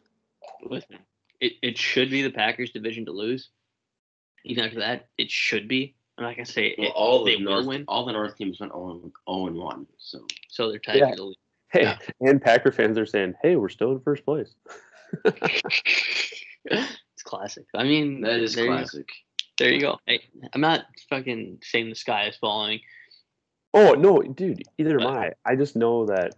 Listen, 0.63 0.99
it, 1.41 1.53
it 1.61 1.77
should 1.77 2.09
be 2.09 2.21
the 2.21 2.29
Packers 2.29 2.71
division 2.71 3.05
to 3.05 3.11
lose. 3.11 3.49
Even 4.45 4.63
after 4.65 4.79
that, 4.79 5.07
it 5.17 5.31
should 5.31 5.67
be. 5.67 5.95
I'm 6.17 6.23
not 6.23 6.35
gonna 6.35 6.45
say 6.45 6.75
Well, 6.77 6.87
it, 6.87 6.93
all 6.95 7.23
they 7.25 7.35
the 7.35 7.43
will 7.45 7.51
North, 7.55 7.65
win, 7.65 7.83
all 7.87 8.05
the 8.05 8.13
North 8.13 8.37
teams 8.37 8.59
went 8.59 8.71
0 8.71 9.11
and 9.27 9.55
1. 9.55 9.87
So 9.97 10.25
so 10.49 10.69
they're 10.69 10.79
tied 10.79 10.97
Yeah. 10.99 11.09
for 11.09 11.15
the 11.15 11.23
lead. 11.23 11.37
Hey, 11.71 11.81
Yeah. 11.83 11.97
and 12.21 12.41
Packer 12.41 12.71
fans 12.71 12.97
are 12.97 13.05
saying, 13.05 13.33
"Hey, 13.41 13.55
we're 13.57 13.69
still 13.69 13.91
in 13.91 13.99
first 13.99 14.23
place." 14.23 14.53
it's 17.25 17.29
classic. 17.29 17.65
I 17.73 17.83
mean, 17.83 18.21
that 18.21 18.39
is 18.39 18.53
there 18.55 18.65
you- 18.65 18.71
classic. 18.71 19.09
there 19.57 19.73
you 19.73 19.81
go. 19.81 19.99
Hey, 20.05 20.21
I'm 20.53 20.61
not 20.61 20.85
fucking 21.09 21.59
saying 21.63 21.89
the 21.89 21.95
sky 21.95 22.27
is 22.27 22.35
falling. 22.37 22.81
Oh 23.73 23.93
no, 23.93 24.21
dude, 24.21 24.63
either 24.77 24.99
am 24.99 25.07
Uh, 25.07 25.09
I. 25.09 25.31
I 25.45 25.55
just 25.55 25.75
know 25.75 26.05
that 26.05 26.35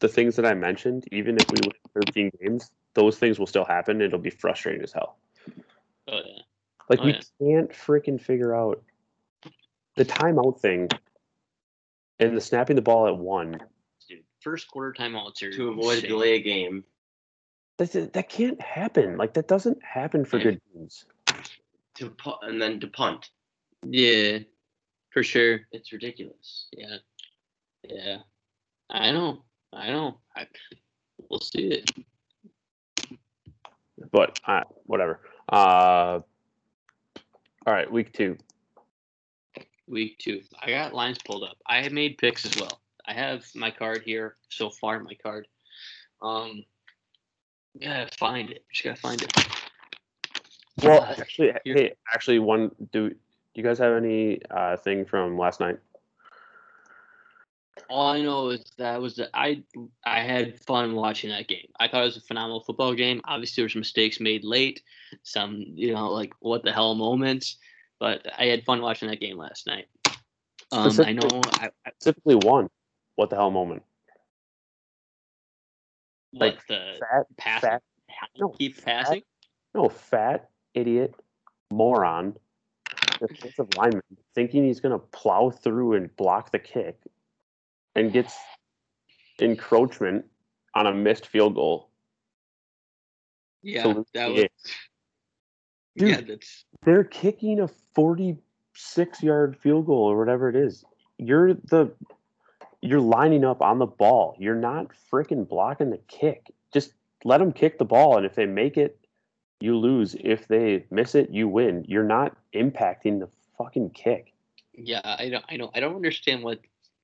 the 0.00 0.08
things 0.08 0.36
that 0.36 0.46
I 0.46 0.54
mentioned, 0.54 1.06
even 1.12 1.36
if 1.36 1.46
we 1.50 1.60
win 1.62 2.04
13 2.04 2.30
games, 2.40 2.70
those 2.94 3.18
things 3.18 3.38
will 3.38 3.46
still 3.46 3.64
happen. 3.64 4.00
It'll 4.00 4.18
be 4.18 4.30
frustrating 4.30 4.82
as 4.82 4.92
hell. 4.92 5.18
Oh 6.08 6.20
yeah. 6.24 6.42
Like 6.88 7.00
Oh, 7.00 7.04
we 7.04 7.12
yeah. 7.12 7.20
can't 7.40 7.70
freaking 7.70 8.20
figure 8.20 8.54
out 8.54 8.82
the 9.96 10.04
timeout 10.04 10.60
thing 10.60 10.88
and 12.18 12.36
the 12.36 12.40
snapping 12.40 12.76
the 12.76 12.82
ball 12.82 13.06
at 13.06 13.16
one. 13.16 13.60
Dude, 14.08 14.24
first 14.40 14.68
quarter 14.68 14.92
timeouts 14.92 15.42
are 15.42 15.52
To 15.52 15.68
avoid 15.68 16.02
a 16.04 16.06
delay 16.06 16.34
a 16.34 16.40
game, 16.40 16.84
That's 17.78 17.92
that 17.92 18.28
can't 18.28 18.60
happen. 18.60 19.18
Like 19.18 19.34
that 19.34 19.48
doesn't 19.48 19.82
happen 19.84 20.24
for 20.24 20.38
good 20.38 20.60
teams. 20.72 21.04
to 21.96 22.10
pu- 22.10 22.40
and 22.42 22.60
then 22.60 22.80
to 22.80 22.86
punt. 22.86 23.30
Yeah, 23.84 24.38
for 25.12 25.22
sure. 25.22 25.60
It's 25.72 25.92
ridiculous. 25.92 26.68
Yeah, 26.72 26.96
yeah. 27.84 28.18
I 28.88 29.12
know. 29.12 29.44
I 29.72 29.88
know. 29.88 30.18
I, 30.34 30.46
we'll 31.28 31.40
see 31.40 31.68
it. 31.68 31.90
But 34.10 34.40
uh, 34.46 34.62
whatever. 34.84 35.20
Uh, 35.52 36.20
all 37.66 37.74
right, 37.74 37.90
week 37.90 38.12
two. 38.14 38.38
Week 39.86 40.18
two. 40.18 40.40
I 40.62 40.70
got 40.70 40.94
lines 40.94 41.18
pulled 41.24 41.44
up. 41.44 41.58
I 41.66 41.82
have 41.82 41.92
made 41.92 42.16
picks 42.16 42.46
as 42.46 42.56
well. 42.58 42.80
I 43.06 43.12
have 43.12 43.44
my 43.54 43.70
card 43.70 44.02
here 44.04 44.36
so 44.48 44.70
far. 44.70 44.98
My 45.00 45.14
card. 45.22 45.46
Um. 46.22 46.64
Gotta 47.80 48.08
find 48.18 48.50
it. 48.50 48.64
Just 48.72 48.84
gotta 48.84 49.00
find 49.00 49.22
it. 49.22 49.32
Well, 50.82 51.02
Uh, 51.02 51.14
actually, 51.18 51.52
here- 51.64 51.74
hey, 51.74 51.92
actually, 52.12 52.38
one. 52.38 52.70
Do 52.92 53.14
you 53.54 53.62
guys 53.62 53.78
have 53.78 53.94
any 53.96 54.40
uh, 54.50 54.76
thing 54.76 55.04
from 55.04 55.38
last 55.38 55.60
night? 55.60 55.78
All 57.88 58.08
I 58.08 58.20
know 58.22 58.48
is 58.50 58.64
that 58.78 59.00
was 59.00 59.16
the, 59.16 59.28
I 59.34 59.62
I 60.04 60.20
had 60.20 60.58
fun 60.60 60.94
watching 60.94 61.30
that 61.30 61.46
game. 61.46 61.68
I 61.78 61.88
thought 61.88 62.02
it 62.02 62.06
was 62.06 62.16
a 62.16 62.20
phenomenal 62.22 62.60
football 62.60 62.94
game. 62.94 63.20
Obviously, 63.24 63.60
there 63.60 63.66
were 63.66 63.70
some 63.70 63.80
mistakes 63.80 64.18
made 64.18 64.44
late, 64.44 64.82
some 65.22 65.64
you 65.74 65.92
know 65.94 66.10
like 66.10 66.32
what 66.40 66.62
the 66.64 66.72
hell 66.72 66.94
moments, 66.94 67.58
but 68.00 68.26
I 68.38 68.46
had 68.46 68.64
fun 68.64 68.80
watching 68.82 69.08
that 69.08 69.20
game 69.20 69.36
last 69.36 69.66
night. 69.66 69.86
Um, 70.72 70.90
I 70.98 71.12
know 71.12 71.28
I, 71.54 71.70
I, 71.86 71.90
Specifically, 72.00 72.34
one. 72.36 72.68
What 73.14 73.30
the 73.30 73.36
hell 73.36 73.50
moment? 73.50 73.82
What 76.32 76.46
Like, 76.46 76.66
the 76.66 76.98
Fat, 77.00 77.26
pass 77.36 77.60
fat, 77.60 77.82
no, 78.38 78.50
keep 78.50 78.82
passing. 78.84 79.22
no, 79.74 79.88
fat 79.88 80.50
idiot, 80.74 81.14
moron, 81.70 82.36
defensive 83.20 83.68
lineman, 83.76 84.02
thinking 84.34 84.64
he's 84.64 84.80
gonna 84.80 84.98
plow 84.98 85.50
through 85.50 85.94
and 85.94 86.14
block 86.16 86.50
the 86.52 86.58
kick, 86.58 86.98
and 87.94 88.12
gets 88.12 88.34
encroachment 89.40 90.24
on 90.74 90.86
a 90.86 90.92
missed 90.94 91.26
field 91.26 91.54
goal. 91.54 91.90
Yeah, 93.62 93.86
lose 93.86 94.06
that 94.14 94.30
was. 94.30 94.44
Yeah, 95.98 96.16
Dude. 96.20 96.26
that's 96.28 96.66
They're 96.84 97.04
kicking 97.04 97.60
a 97.60 97.68
46 97.68 99.22
yard 99.22 99.56
field 99.56 99.86
goal 99.86 100.10
or 100.10 100.18
whatever 100.18 100.50
it 100.50 100.54
is. 100.56 100.84
You're 101.16 101.54
the 101.54 101.90
you're 102.82 103.00
lining 103.00 103.44
up 103.44 103.60
on 103.62 103.78
the 103.78 103.86
ball. 103.86 104.36
You're 104.38 104.54
not 104.54 104.88
freaking 105.10 105.48
blocking 105.48 105.90
the 105.90 106.00
kick. 106.08 106.52
Just 106.72 106.92
let 107.24 107.38
them 107.38 107.52
kick 107.52 107.78
the 107.78 107.84
ball 107.84 108.16
and 108.16 108.26
if 108.26 108.34
they 108.34 108.46
make 108.46 108.76
it, 108.76 108.98
you 109.60 109.76
lose. 109.76 110.14
If 110.20 110.48
they 110.48 110.84
miss 110.90 111.14
it, 111.14 111.30
you 111.30 111.48
win. 111.48 111.84
You're 111.88 112.04
not 112.04 112.36
impacting 112.54 113.20
the 113.20 113.28
fucking 113.56 113.90
kick. 113.90 114.32
yeah. 114.74 115.00
I 115.04 115.28
don't. 115.30 115.44
I 115.48 115.56
don't. 115.56 115.76
I 115.76 115.80
don't 115.80 115.96
understand 115.96 116.42
what 116.42 116.60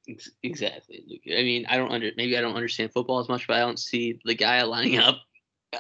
ex- 0.09 0.31
exactly. 0.43 1.03
Luke. 1.09 1.23
I 1.27 1.43
mean, 1.43 1.65
I 1.67 1.77
don't 1.79 1.91
under. 1.91 2.11
Maybe 2.17 2.37
I 2.37 2.43
don't 2.43 2.55
understand 2.55 2.93
football 2.93 3.21
as 3.21 3.29
much, 3.29 3.47
but 3.47 3.57
I 3.57 3.61
don't 3.61 3.79
see 3.79 4.21
the 4.25 4.35
guy 4.35 4.63
lining 4.65 4.99
up 4.99 5.21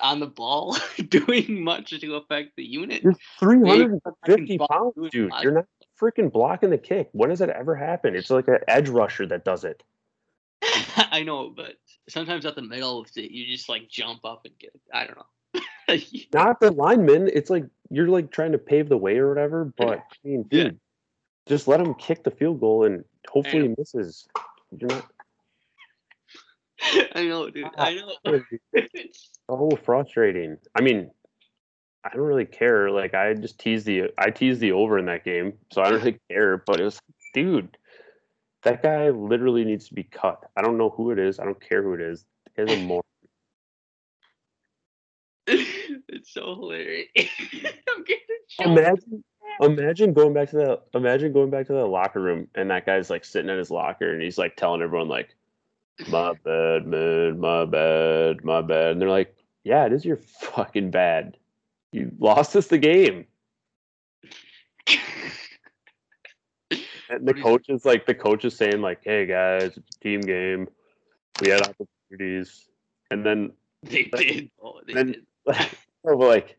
on 0.02 0.20
the 0.20 0.26
ball 0.26 0.76
doing 1.08 1.62
much 1.62 1.90
to 1.90 2.14
affect 2.14 2.56
the 2.56 2.64
unit. 2.64 3.02
You're 3.02 3.14
350 3.38 4.58
pounds, 4.58 4.94
dude. 5.10 5.30
You're 5.42 5.52
not 5.52 5.66
freaking 6.02 6.32
blocking 6.32 6.70
the 6.70 6.78
kick. 6.78 7.08
When 7.12 7.30
does 7.30 7.38
that 7.38 7.50
ever 7.50 7.76
happen? 7.76 8.16
It's 8.16 8.30
like 8.30 8.48
an 8.48 8.58
edge 8.66 8.88
rusher 8.88 9.26
that 9.26 9.44
does 9.44 9.64
it. 9.64 9.82
I 10.96 11.22
know, 11.22 11.50
but 11.50 11.74
sometimes 12.08 12.44
at 12.44 12.56
the 12.56 12.62
middle 12.62 13.00
of 13.00 13.08
it, 13.16 13.30
you 13.30 13.46
just 13.46 13.68
like 13.68 13.88
jump 13.88 14.24
up 14.24 14.44
and 14.44 14.58
get. 14.58 14.72
I 14.92 15.06
don't 15.06 15.18
know. 15.18 15.26
not 16.32 16.60
the 16.60 16.72
lineman. 16.72 17.30
It's 17.32 17.50
like 17.50 17.64
you're 17.90 18.08
like 18.08 18.30
trying 18.30 18.52
to 18.52 18.58
pave 18.58 18.88
the 18.88 18.96
way 18.96 19.18
or 19.18 19.28
whatever. 19.28 19.72
But 19.76 19.98
I 19.98 20.02
mean, 20.24 20.46
Yeah. 20.50 20.64
dude, 20.64 20.80
just 21.46 21.68
let 21.68 21.80
him 21.80 21.94
kick 21.94 22.24
the 22.24 22.30
field 22.30 22.60
goal 22.60 22.84
and 22.84 23.04
hopefully 23.28 23.62
he 23.68 23.74
misses. 23.76 24.26
You're 24.76 24.90
not 24.90 25.06
I 27.14 27.24
know, 27.26 27.48
dude. 27.48 27.66
I 27.76 28.00
ah, 28.24 28.30
know. 28.30 28.40
It's- 28.72 29.30
so 29.48 29.70
frustrating. 29.84 30.56
I 30.74 30.80
mean, 30.80 31.10
I 32.04 32.10
don't 32.10 32.26
really 32.26 32.46
care. 32.46 32.90
Like 32.90 33.14
I 33.14 33.34
just 33.34 33.58
teased 33.58 33.86
the 33.86 34.10
I 34.18 34.30
teased 34.30 34.60
the 34.60 34.72
over 34.72 34.98
in 34.98 35.06
that 35.06 35.24
game, 35.24 35.54
so 35.72 35.82
I 35.82 35.90
don't 35.90 36.00
really 36.00 36.18
care. 36.30 36.56
But 36.58 36.80
it 36.80 36.84
was, 36.84 36.98
dude, 37.34 37.76
that 38.62 38.82
guy 38.82 39.10
literally 39.10 39.64
needs 39.64 39.88
to 39.88 39.94
be 39.94 40.02
cut. 40.02 40.44
I 40.56 40.62
don't 40.62 40.78
know 40.78 40.90
who 40.90 41.10
it 41.10 41.18
is. 41.18 41.38
I 41.38 41.44
don't 41.44 41.60
care 41.60 41.82
who 41.82 41.94
it 41.94 42.00
is. 42.00 42.24
The 42.56 42.64
guy's 42.64 42.76
a 42.76 42.80
moron. 42.84 43.02
it's 45.46 46.32
so 46.32 46.54
hilarious. 46.54 47.08
Imagine, 48.60 49.24
imagine 49.60 50.12
going 50.12 50.34
back 50.34 50.50
to 50.50 50.56
the 50.56 50.80
imagine 50.94 51.32
going 51.32 51.50
back 51.50 51.66
to 51.66 51.72
that 51.72 51.86
locker 51.86 52.20
room 52.20 52.48
and 52.54 52.70
that 52.70 52.84
guy's 52.84 53.08
like 53.08 53.24
sitting 53.24 53.50
in 53.50 53.56
his 53.56 53.70
locker 53.70 54.12
and 54.12 54.22
he's 54.22 54.38
like 54.38 54.56
telling 54.56 54.82
everyone 54.82 55.08
like, 55.08 55.34
"My 56.08 56.34
bad, 56.44 56.86
man, 56.86 57.40
my 57.40 57.64
bad, 57.64 58.44
my 58.44 58.60
bad," 58.60 58.92
and 58.92 59.00
they're 59.00 59.08
like, 59.08 59.34
"Yeah, 59.64 59.86
it 59.86 59.92
is 59.92 60.04
your 60.04 60.18
fucking 60.18 60.90
bad. 60.90 61.38
You 61.92 62.10
lost 62.18 62.56
us 62.56 62.66
the 62.68 62.78
game." 62.78 63.26
And 67.10 67.26
the 67.26 67.32
What 67.32 67.34
do 67.34 67.38
you- 67.38 67.42
coach 67.44 67.68
is 67.68 67.84
like, 67.84 68.06
the 68.06 68.14
coach 68.14 68.44
is 68.44 68.56
saying 68.56 68.80
like, 68.80 69.00
"Hey 69.04 69.26
guys, 69.26 69.76
it's 69.76 69.96
a 69.96 70.00
team 70.00 70.20
game. 70.22 70.68
We 71.40 71.50
had 71.50 71.60
opportunities," 71.62 72.68
and 73.10 73.24
then 73.24 73.52
They 73.82 74.04
did. 74.16 74.50
Oh, 74.62 74.80
they 74.86 74.94
Then- 74.94 75.12
did. 75.12 75.26
we're 76.04 76.14
like, 76.14 76.56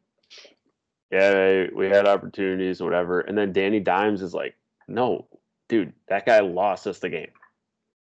yeah, 1.12 1.68
we 1.74 1.86
had 1.88 2.06
opportunities, 2.06 2.82
whatever. 2.82 3.22
And 3.22 3.38
then 3.38 3.54
Danny 3.54 3.80
Dimes 3.80 4.22
is 4.22 4.34
like, 4.34 4.56
no, 4.90 5.28
dude, 5.70 5.94
that 6.10 6.26
guy 6.26 6.40
lost 6.42 6.86
us 6.88 7.00
the 7.00 7.10
game. 7.10 7.32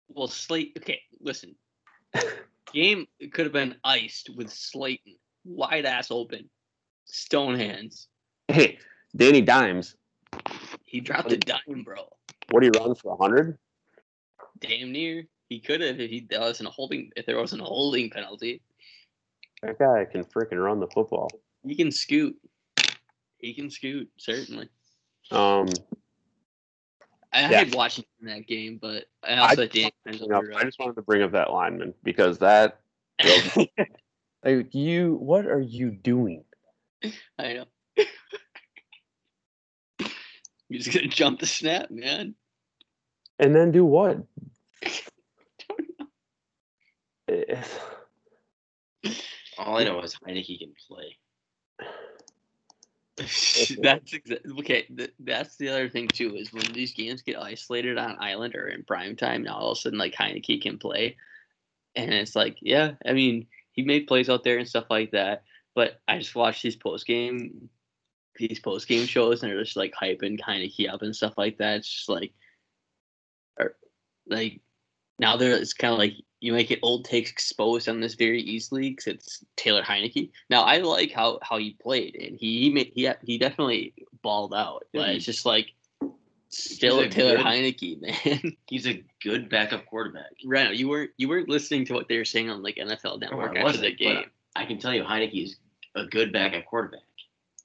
Well, 0.09 0.29
Slate. 0.29 0.77
Okay, 0.79 1.03
listen. 1.21 1.57
Game 2.73 3.07
could 3.33 3.47
have 3.47 3.53
been 3.53 3.77
iced 3.83 4.31
with 4.37 4.51
Slayton 4.51 5.17
wide 5.45 5.85
ass 5.87 6.11
open, 6.11 6.49
stone 7.09 7.57
hands. 7.59 8.09
Hey, 8.49 8.79
Danny 9.17 9.41
Dimes, 9.41 9.97
He 10.85 11.01
dropped 11.01 11.33
a 11.33 11.37
dime, 11.37 11.83
bro. 11.85 12.09
what 12.51 12.61
do 12.61 12.67
you 12.67 12.73
run 12.81 12.95
for 12.95 13.17
hundred? 13.17 13.59
Damn 14.61 14.93
near. 14.93 15.25
He 15.49 15.61
could 15.61 15.81
have 15.81 15.99
if 16.01 16.11
he 16.11 16.27
there 16.29 16.41
wasn't 16.41 16.69
a 16.69 16.73
holding 16.73 17.11
if 17.17 17.27
there 17.27 17.37
wasn't 17.39 17.63
a 17.63 17.65
holding 17.65 18.11
penalty. 18.11 18.63
That 19.63 19.79
guy 19.79 20.05
can 20.05 20.25
freaking 20.25 20.63
run 20.63 20.81
the 20.81 20.87
football. 20.89 21.31
He 21.65 21.75
can 21.75 21.91
scoot. 21.91 22.37
He 23.39 23.55
can 23.55 23.71
scoot 23.71 24.09
certainly. 24.17 24.69
Um, 25.31 25.69
I 27.33 27.43
Yeah. 27.43 27.59
had 27.65 27.75
watching 27.75 28.05
that 28.23 28.47
game, 28.47 28.79
but 28.81 29.07
I 29.23 29.37
also 29.39 29.63
had 29.63 29.71
Dan 29.71 29.91
Dimes 30.05 30.21
you 30.21 30.57
I 30.57 30.65
just 30.65 30.79
wanted 30.79 30.97
to 30.97 31.03
bring 31.03 31.23
up 31.23 31.33
that 31.33 31.53
lineman 31.53 31.95
because 32.03 32.39
that, 32.39 32.81
like, 34.45 34.75
you, 34.75 35.15
what 35.17 35.47
are 35.47 35.61
you 35.61 35.91
doing? 35.91 36.45
I 37.39 37.55
know. 37.55 37.65
He's 40.69 40.85
just 40.85 40.97
gonna 40.97 41.09
jump 41.09 41.41
the 41.41 41.47
snap, 41.47 41.91
man. 41.91 42.35
And 43.39 43.55
then 43.55 43.71
do 43.71 43.85
what? 43.85 44.19
Eh, 47.29 47.63
All 49.59 49.79
I 49.79 49.85
know 49.85 50.01
is 50.01 50.15
Heinicke 50.15 50.59
can 50.59 50.75
play. 50.89 51.17
that's 53.17 54.13
exa- 54.13 54.59
okay. 54.61 54.83
Th- 54.85 55.15
that's 55.19 55.57
the 55.57 55.69
other 55.69 55.89
thing 55.89 56.09
too 56.09 56.37
is 56.37 56.53
when 56.53 56.73
these 56.73 56.93
games 56.95 57.23
get 57.23 57.39
isolated 57.39 57.99
on 57.99 58.17
island 58.21 58.55
or 58.55 58.69
in 58.69 58.85
prime 58.85 59.17
time. 59.17 59.43
Now 59.43 59.57
all 59.57 59.73
of 59.73 59.79
a 59.79 59.81
sudden, 59.81 59.99
like 59.99 60.15
Heinicke 60.15 60.63
can 60.63 60.79
play, 60.79 61.17
and 61.97 62.13
it's 62.13 62.37
like, 62.37 62.59
yeah, 62.61 62.93
I 63.05 63.13
mean, 63.13 63.47
he 63.73 63.83
made 63.83 64.07
plays 64.07 64.29
out 64.29 64.45
there 64.45 64.59
and 64.59 64.69
stuff 64.69 64.87
like 64.91 65.13
that. 65.13 65.43
But 65.79 66.01
I 66.09 66.19
just 66.19 66.35
watched 66.35 66.65
these 66.65 66.75
post 66.75 67.07
game, 67.07 67.71
these 68.35 68.59
post 68.59 68.89
game 68.89 69.07
shows, 69.07 69.45
and 69.45 69.53
they're 69.53 69.63
just 69.63 69.77
like 69.77 69.95
hyping 69.95 70.41
Heinicke 70.41 70.93
up 70.93 71.03
and 71.03 71.15
stuff 71.15 71.35
like 71.39 71.59
that. 71.59 71.77
It's 71.77 71.89
just 71.89 72.09
like, 72.09 72.33
or 73.61 73.77
like 74.27 74.61
now 75.21 75.37
there 75.37 75.53
it's 75.53 75.75
kind 75.75 75.93
of 75.93 76.01
like 76.01 76.15
you 76.41 76.53
might 76.53 76.67
get 76.67 76.81
old 76.83 77.05
takes 77.05 77.31
exposed 77.31 77.89
on 77.89 78.01
this 78.01 78.15
very 78.15 78.43
easily 78.43 78.91
because 78.91 79.07
it's 79.07 79.45
Taylor 79.55 79.85
Heinicke. 79.85 80.33
Now 80.51 80.63
I 80.63 80.79
like 80.79 81.13
how 81.13 81.39
how 81.43 81.59
he 81.59 81.77
played 81.81 82.17
and 82.17 82.37
he 82.37 82.63
he 82.63 82.71
made, 82.71 82.91
he 82.93 83.09
he 83.23 83.39
definitely 83.39 83.95
balled 84.21 84.55
out, 84.55 84.85
but 84.93 85.11
it's 85.11 85.25
just 85.25 85.47
like 85.47 85.75
still 86.49 86.99
a 86.99 87.09
Taylor 87.09 87.37
good- 87.37 87.47
Heinicke, 87.47 88.01
man. 88.43 88.57
He's 88.67 88.89
a 88.89 89.05
good 89.23 89.49
backup 89.49 89.87
quarterback. 89.87 90.33
Right, 90.45 90.75
you 90.75 90.89
weren't 90.89 91.13
you 91.19 91.29
weren't 91.29 91.49
listening 91.49 91.85
to 91.85 91.95
what 91.95 92.09
they 92.09 92.17
were 92.19 92.25
saying 92.25 92.51
on 92.51 92.65
like 92.65 92.79
NFL 92.79 93.21
Network 93.21 93.57
I 93.57 93.61
after 93.61 93.79
the 93.79 93.95
game. 93.95 94.25
I 94.57 94.65
can 94.65 94.81
tell 94.81 94.93
you 94.93 95.05
Heinicke 95.05 95.45
is 95.45 95.55
a 95.95 96.05
good 96.07 96.33
backup 96.33 96.65
quarterback. 96.67 97.01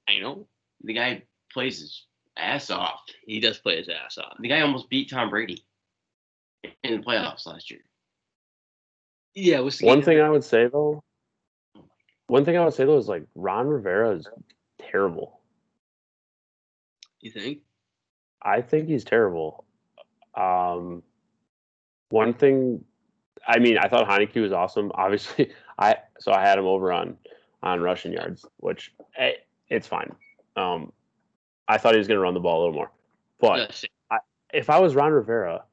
I 0.08 0.18
know 0.18 0.46
The 0.82 0.92
guy 0.94 1.22
plays 1.52 1.80
his 1.80 2.04
ass 2.36 2.70
off. 2.70 3.00
he 3.26 3.40
does 3.40 3.58
play 3.58 3.76
his 3.78 3.88
ass 3.88 4.18
off. 4.18 4.36
The 4.40 4.48
guy 4.48 4.60
almost 4.60 4.90
beat 4.90 5.10
Tom 5.10 5.30
Brady 5.30 5.64
in 6.82 6.96
the 7.00 7.06
playoffs 7.06 7.46
last 7.46 7.70
year. 7.70 7.80
Yeah, 9.34 9.58
it 9.58 9.64
was 9.64 9.80
One 9.80 10.02
thing 10.02 10.20
I 10.20 10.30
would 10.30 10.44
say 10.44 10.68
though, 10.68 11.02
one 12.26 12.44
thing 12.44 12.56
I 12.56 12.64
would 12.64 12.74
say 12.74 12.84
though 12.84 12.98
is 12.98 13.08
like 13.08 13.24
Ron 13.34 13.66
Rivera 13.68 14.10
is 14.16 14.28
terrible. 14.80 15.40
You 17.20 17.30
think? 17.30 17.58
I 18.42 18.60
think 18.60 18.88
he's 18.88 19.04
terrible. 19.04 19.64
Um, 20.36 21.02
one 22.10 22.34
thing, 22.34 22.84
I 23.46 23.58
mean, 23.58 23.78
I 23.78 23.88
thought 23.88 24.08
Heinicke 24.08 24.40
was 24.42 24.52
awesome. 24.52 24.92
Obviously, 24.94 25.50
I 25.78 25.96
so 26.20 26.32
I 26.32 26.42
had 26.42 26.58
him 26.58 26.66
over 26.66 26.92
on 26.92 27.16
on 27.64 27.80
rushing 27.80 28.12
yards, 28.12 28.46
which 28.58 28.92
eh, 29.16 29.32
it's 29.68 29.88
fine. 29.88 30.14
Um, 30.54 30.92
I 31.66 31.78
thought 31.78 31.94
he 31.94 31.98
was 31.98 32.06
going 32.06 32.18
to 32.18 32.22
run 32.22 32.34
the 32.34 32.40
ball 32.40 32.58
a 32.58 32.60
little 32.66 32.74
more, 32.74 32.90
but 33.40 33.58
Yes. 33.58 33.84
if 34.52 34.70
I 34.70 34.78
was 34.78 34.94
Ron 34.94 35.12
Rivera, 35.12 35.64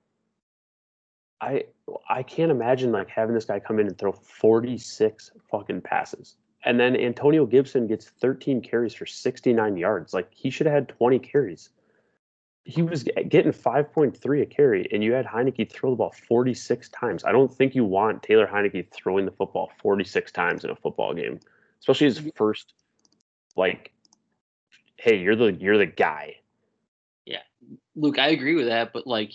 I 1.41 1.65
I 2.09 2.23
can't 2.23 2.51
imagine 2.51 2.91
like 2.91 3.09
having 3.09 3.35
this 3.35 3.45
guy 3.45 3.59
come 3.59 3.79
in 3.79 3.87
and 3.87 3.97
throw 3.97 4.13
46 4.13 5.31
fucking 5.51 5.81
passes. 5.81 6.37
And 6.63 6.79
then 6.79 6.95
Antonio 6.95 7.45
Gibson 7.45 7.87
gets 7.87 8.05
13 8.21 8.61
carries 8.61 8.93
for 8.93 9.05
69 9.05 9.77
yards. 9.77 10.13
Like 10.13 10.29
he 10.31 10.49
should 10.49 10.67
have 10.67 10.73
had 10.75 10.87
20 10.89 11.19
carries. 11.19 11.69
He 12.63 12.83
was 12.83 13.03
getting 13.27 13.51
5.3 13.51 14.41
a 14.41 14.45
carry, 14.45 14.87
and 14.93 15.03
you 15.03 15.13
had 15.13 15.25
Heinicke 15.25 15.69
throw 15.71 15.89
the 15.89 15.95
ball 15.95 16.13
46 16.27 16.89
times. 16.89 17.23
I 17.25 17.31
don't 17.31 17.51
think 17.51 17.73
you 17.73 17.83
want 17.83 18.21
Taylor 18.21 18.45
Heinicke 18.47 18.91
throwing 18.91 19.25
the 19.25 19.31
football 19.31 19.71
46 19.81 20.31
times 20.31 20.63
in 20.63 20.69
a 20.69 20.75
football 20.75 21.15
game, 21.15 21.39
especially 21.81 22.07
his 22.07 22.21
first. 22.35 22.73
Like, 23.55 23.91
hey, 24.95 25.17
you're 25.17 25.35
the 25.35 25.51
you're 25.51 25.77
the 25.77 25.85
guy. 25.85 26.37
Yeah 27.25 27.41
luke, 27.95 28.19
I 28.19 28.29
agree 28.29 28.55
with 28.55 28.67
that, 28.67 28.93
but 28.93 29.07
like 29.07 29.33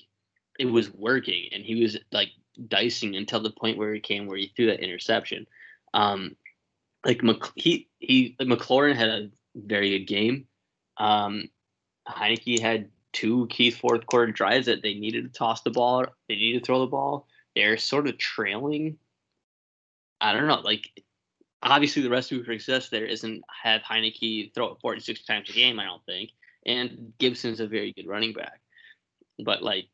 it 0.58 0.66
was 0.66 0.92
working 0.92 1.48
and 1.52 1.62
he 1.62 1.80
was 1.82 1.98
like 2.12 2.30
dicing 2.68 3.16
until 3.16 3.40
the 3.40 3.50
point 3.50 3.76
where 3.76 3.92
he 3.92 4.00
came 4.00 4.26
where 4.26 4.38
he 4.38 4.52
threw 4.54 4.66
that 4.66 4.80
interception. 4.80 5.46
Um 5.94 6.36
like 7.04 7.22
Mc, 7.22 7.44
he 7.54 7.88
he 7.98 8.36
McLaurin 8.40 8.96
had 8.96 9.08
a 9.08 9.30
very 9.54 9.98
good 9.98 10.06
game. 10.06 10.46
Um 10.96 11.48
Heinicke 12.08 12.60
had 12.60 12.88
two 13.12 13.46
key 13.48 13.70
fourth 13.70 14.06
quarter 14.06 14.30
drives 14.32 14.66
that 14.66 14.82
they 14.82 14.94
needed 14.94 15.24
to 15.24 15.38
toss 15.38 15.62
the 15.62 15.70
ball, 15.70 16.06
they 16.28 16.36
needed 16.36 16.60
to 16.60 16.66
throw 16.66 16.80
the 16.80 16.86
ball. 16.86 17.26
They're 17.54 17.78
sort 17.78 18.06
of 18.06 18.18
trailing. 18.18 18.98
I 20.20 20.32
don't 20.32 20.46
know, 20.46 20.60
like 20.60 21.02
obviously 21.62 22.02
the 22.02 22.10
recipe 22.10 22.42
for 22.42 22.52
success 22.52 22.88
there 22.88 23.06
isn't 23.06 23.42
have 23.62 23.80
Heinicke 23.82 24.54
throw 24.54 24.72
it 24.72 24.78
46 24.80 25.24
times 25.24 25.50
a 25.50 25.52
game, 25.52 25.80
I 25.80 25.84
don't 25.84 26.04
think 26.04 26.30
and 26.66 27.12
Gibson's 27.18 27.60
a 27.60 27.66
very 27.66 27.92
good 27.92 28.06
running 28.06 28.32
back. 28.32 28.60
But 29.42 29.62
like, 29.62 29.86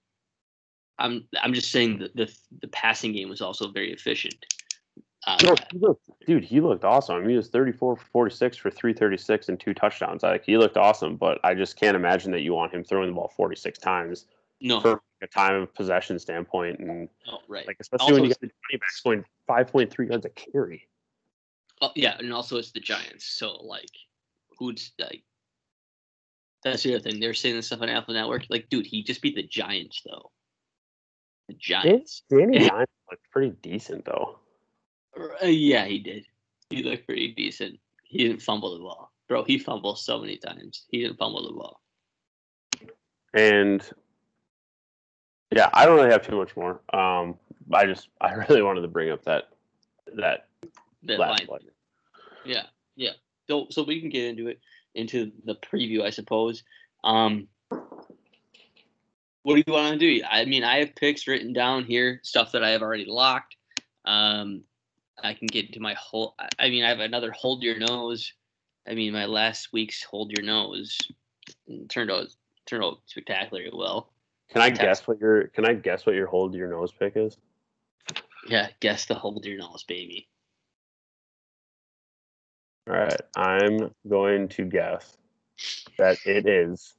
I'm 0.99 1.27
I'm 1.41 1.55
just 1.55 1.71
saying 1.71 1.99
that 1.99 2.17
the 2.17 2.35
the 2.61 2.69
passing 2.69 3.13
game 3.13 3.29
was 3.29 3.41
also 3.41 3.71
very 3.71 3.93
efficient. 3.93 4.45
Uh, 5.25 5.37
No, 5.45 5.55
he 5.71 5.79
looked, 5.79 6.11
dude, 6.27 6.43
he 6.43 6.61
looked 6.61 6.85
awesome. 6.85 7.15
I 7.15 7.21
mean, 7.21 7.31
he 7.31 7.37
was 7.37 7.49
34 7.49 7.97
for 7.97 8.05
46 8.07 8.57
for 8.57 8.71
336 8.71 9.51
and 9.51 9.61
two 9.61 9.73
touchdowns. 9.73 10.25
Like 10.25 10.45
he 10.45 10.57
looked 10.57 10.77
awesome, 10.77 11.17
but 11.17 11.39
I 11.45 11.55
just 11.55 11.79
can't 11.79 11.95
imagine 11.95 12.33
that 12.33 12.41
you 12.41 12.55
want 12.55 12.75
him 12.75 12.83
throwing 12.83 13.09
the 13.09 13.15
ball 13.15 13.33
46 13.37 13.79
times 13.79 14.27
no, 14.61 14.81
from 14.81 15.01
a 15.23 15.29
time 15.29 15.63
of 15.63 15.73
possession 15.75 16.19
standpoint, 16.19 16.81
and 16.81 17.09
no, 17.27 17.39
right. 17.47 17.67
like 17.67 17.77
especially 17.79 18.15
when 18.15 18.25
you 18.25 18.31
got 18.31 18.41
the 18.41 18.51
running 18.69 18.81
backs 18.81 19.01
going 19.01 19.25
5.3 19.49 20.09
yards 20.09 20.25
a 20.25 20.31
carry. 20.31 20.89
Oh, 21.83 21.91
yeah, 21.97 22.17
and 22.19 22.33
also 22.33 22.59
it's 22.59 22.71
the 22.71 22.81
Giants. 22.81 23.27
So 23.27 23.57
like, 23.65 23.91
who's 24.59 24.93
like? 25.01 25.25
That's 26.63 26.85
the 26.85 26.95
other 26.95 27.03
thing. 27.03 27.19
They're 27.19 27.35
saying 27.35 27.57
this 27.57 27.67
stuff 27.67 27.83
on 27.83 27.89
Apple 27.89 28.15
Network. 28.15 28.45
Like, 28.49 28.69
dude, 28.71 28.87
he 28.87 29.03
just 29.03 29.21
beat 29.21 29.35
the 29.35 29.43
Giants 29.43 30.01
though. 30.07 30.31
The 31.49 31.55
Giants. 31.55 32.23
Danny 32.31 32.59
Dimes 32.69 32.87
looked 33.11 33.29
pretty 33.33 33.51
decent 33.63 34.05
though. 34.05 34.39
Uh, 35.19 35.47
yeah, 35.47 35.85
he 35.85 35.99
did. 35.99 36.25
He 36.71 36.85
looked 36.85 37.05
pretty 37.05 37.35
decent. 37.35 37.81
He 38.05 38.19
didn't 38.19 38.43
fumble 38.43 38.75
the 38.75 38.85
ball, 38.85 39.13
bro. 39.29 39.43
He 39.43 39.59
fumbled 39.59 39.99
so 39.99 40.21
many 40.21 40.37
times. 40.37 40.87
He 40.89 41.03
didn't 41.03 41.19
fumble 41.19 41.43
the 41.43 41.53
ball. 41.53 41.81
And 43.35 43.83
yeah, 45.51 45.69
I 45.75 45.85
don't 45.85 45.97
really 45.97 46.13
have 46.13 46.25
too 46.25 46.37
much 46.37 46.57
more. 46.57 46.81
Um, 46.95 47.37
I 47.73 47.87
just 47.87 48.09
I 48.21 48.33
really 48.49 48.63
wanted 48.63 48.83
to 48.83 48.89
bring 48.89 49.11
up 49.11 49.25
that 49.25 49.49
that 50.15 50.47
Last 51.05 51.47
play. 51.47 51.59
Yeah, 52.45 52.63
yeah. 52.97 53.13
So 53.49 53.67
so 53.71 53.83
we 53.83 54.01
can 54.01 54.11
get 54.11 54.25
into 54.25 54.49
it 54.49 54.61
into 54.95 55.33
the 55.45 55.57
preview, 55.57 56.03
I 56.03 56.11
suppose. 56.11 56.63
Um, 57.05 57.49
what 59.43 59.57
do 59.57 59.63
you 59.67 59.73
want 59.73 59.99
to 59.99 59.99
do? 59.99 60.23
I 60.29 60.45
mean, 60.45 60.63
I 60.65 60.79
have 60.79 60.95
picks 60.95 61.27
written 61.27 61.53
down 61.53 61.85
here, 61.85 62.21
stuff 62.23 62.53
that 62.53 62.63
I 62.63 62.71
have 62.71 62.83
already 62.83 63.07
locked. 63.07 63.57
Um, 64.05 64.63
I 65.23 65.35
can 65.35 65.47
get 65.47 65.67
into 65.67 65.81
my 65.81 65.95
whole. 65.95 66.35
I- 66.39 66.49
I 66.59 66.71
mean, 66.71 66.85
I 66.85 66.89
have 66.89 67.01
another 67.01 67.33
hold 67.33 67.63
your 67.63 67.79
nose. 67.79 68.33
I 68.87 68.95
mean, 68.95 69.13
my 69.13 69.27
last 69.27 69.73
week's 69.73 70.03
hold 70.03 70.33
your 70.33 70.45
nose 70.45 70.99
turned 71.89 72.11
out 72.11 72.29
turned 72.67 72.85
out 72.85 73.01
spectacularly 73.07 73.71
well. 73.73 74.13
Can 74.51 74.63
I 74.63 74.71
guess 74.71 75.07
what 75.07 75.19
your 75.19 75.49
Can 75.49 75.65
I 75.65 75.75
guess 75.75 76.07
what 76.07 76.15
your 76.15 76.27
hold 76.27 76.55
your 76.55 76.69
nose 76.69 76.93
pick 76.93 77.17
is? 77.17 77.37
Yeah, 78.47 78.69
guess 78.81 79.07
the 79.07 79.15
hold 79.15 79.45
your 79.45 79.59
nose, 79.59 79.85
baby. 79.85 80.29
All 82.89 82.95
right, 82.95 83.21
I'm 83.37 83.95
going 84.09 84.49
to 84.49 84.65
guess 84.65 85.17
that 85.99 86.19
it 86.25 86.47
is. 86.47 86.95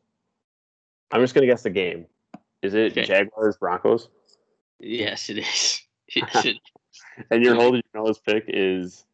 I'm 1.12 1.22
just 1.22 1.36
going 1.36 1.46
to 1.46 1.52
guess 1.52 1.64
the 1.64 1.70
game. 1.70 2.06
Is 2.62 2.74
it 2.74 2.94
Okay. 2.94 3.04
Jaguars 3.04 3.58
Broncos? 3.58 4.08
Yes, 4.80 5.30
it 5.30 5.40
is. 5.40 5.82
Yes, 6.16 6.46
it 6.46 6.58
And 7.32 7.44
your 7.44 7.56
Okay. 7.56 7.64
hold 7.64 7.76
your 7.76 8.06
nose 8.06 8.20
pick 8.20 8.46
is 8.48 9.06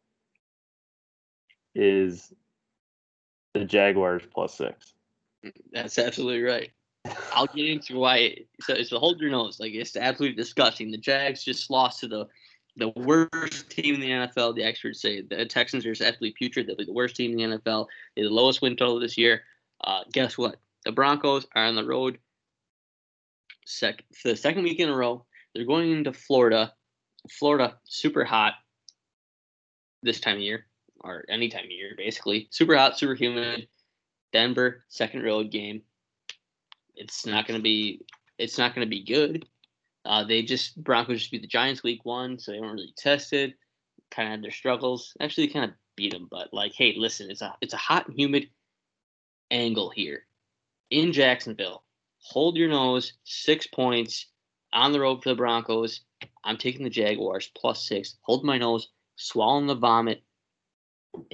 is 1.74 2.32
the 3.54 3.64
Jaguars 3.64 4.22
plus 4.32 4.54
six. 4.54 4.94
That's 5.72 5.98
absolutely 5.98 6.42
right. 6.42 6.70
I'll 7.32 7.46
get 7.46 7.66
into 7.66 7.98
why. 7.98 8.36
So 8.60 8.74
it's 8.74 8.90
the 8.90 8.98
hold 8.98 9.20
your 9.20 9.30
nose. 9.30 9.58
Like 9.58 9.72
it's 9.72 9.96
absolutely 9.96 10.36
disgusting. 10.36 10.90
The 10.90 10.98
Jags 10.98 11.44
just 11.44 11.70
lost 11.70 12.00
to 12.00 12.08
the 12.08 12.26
the 12.80 12.92
worst 12.96 13.70
team 13.70 13.94
in 13.94 14.00
the 14.00 14.10
NFL. 14.10 14.56
The 14.56 14.64
experts 14.64 15.00
say 15.00 15.20
the 15.20 15.46
Texans 15.46 15.86
are 15.86 15.92
just 15.92 16.02
absolutely 16.02 16.34
putrid. 16.36 16.66
They'll 16.66 16.76
be 16.76 16.84
the 16.84 16.92
worst 16.92 17.14
team 17.14 17.38
in 17.38 17.50
the 17.50 17.58
NFL. 17.58 17.86
They're 18.16 18.24
the 18.24 18.34
lowest 18.34 18.62
win 18.62 18.76
total 18.76 18.98
this 18.98 19.16
year. 19.16 19.42
Uh, 19.84 20.00
guess 20.12 20.36
what? 20.36 20.56
The 20.84 20.92
Broncos 20.92 21.46
are 21.54 21.66
on 21.66 21.76
the 21.76 21.84
road. 21.84 22.18
Sec 23.66 24.02
the 24.24 24.34
second 24.34 24.64
week 24.64 24.80
in 24.80 24.88
a 24.88 24.96
row. 24.96 25.24
They're 25.54 25.64
going 25.64 25.92
into 25.92 26.12
Florida. 26.12 26.72
Florida 27.30 27.76
super 27.84 28.24
hot 28.24 28.54
this 30.02 30.20
time 30.20 30.36
of 30.36 30.42
year 30.42 30.66
or 31.00 31.24
any 31.28 31.48
time 31.48 31.64
of 31.64 31.70
year 31.70 31.92
basically. 31.96 32.48
Super 32.50 32.76
hot, 32.76 32.98
super 32.98 33.14
humid. 33.14 33.68
Denver 34.32 34.84
second 34.88 35.22
road 35.22 35.50
game. 35.50 35.82
It's 36.96 37.26
not 37.26 37.46
going 37.46 37.58
to 37.58 37.62
be. 37.62 38.02
It's 38.38 38.58
not 38.58 38.74
going 38.74 38.86
to 38.86 38.90
be 38.90 39.04
good. 39.04 39.46
Uh, 40.04 40.24
they 40.24 40.42
just 40.42 40.82
Broncos 40.82 41.18
just 41.18 41.30
beat 41.30 41.42
the 41.42 41.48
Giants 41.48 41.82
week 41.82 42.04
one, 42.04 42.38
so 42.38 42.52
they 42.52 42.60
weren't 42.60 42.74
really 42.74 42.94
tested. 42.96 43.54
Kind 44.10 44.28
of 44.28 44.32
had 44.32 44.42
their 44.42 44.50
struggles. 44.50 45.14
Actually, 45.20 45.48
kind 45.48 45.66
of 45.66 45.76
beat 45.96 46.12
them, 46.12 46.28
but 46.30 46.52
like, 46.52 46.72
hey, 46.74 46.94
listen, 46.96 47.30
it's 47.30 47.42
a 47.42 47.54
it's 47.60 47.74
a 47.74 47.78
hot 47.78 48.08
and 48.08 48.18
humid 48.18 48.48
angle 49.50 49.90
here 49.90 50.24
in 50.90 51.12
Jacksonville. 51.12 51.84
Hold 52.20 52.56
your 52.56 52.68
nose. 52.68 53.14
Six 53.24 53.66
points 53.66 54.26
on 54.72 54.92
the 54.92 55.00
road 55.00 55.22
for 55.22 55.30
the 55.30 55.34
Broncos. 55.34 56.00
I'm 56.44 56.56
taking 56.56 56.84
the 56.84 56.90
Jaguars 56.90 57.50
plus 57.54 57.86
six. 57.86 58.16
Hold 58.22 58.44
my 58.44 58.58
nose. 58.58 58.88
Swallowing 59.16 59.66
the 59.66 59.74
vomit 59.74 60.22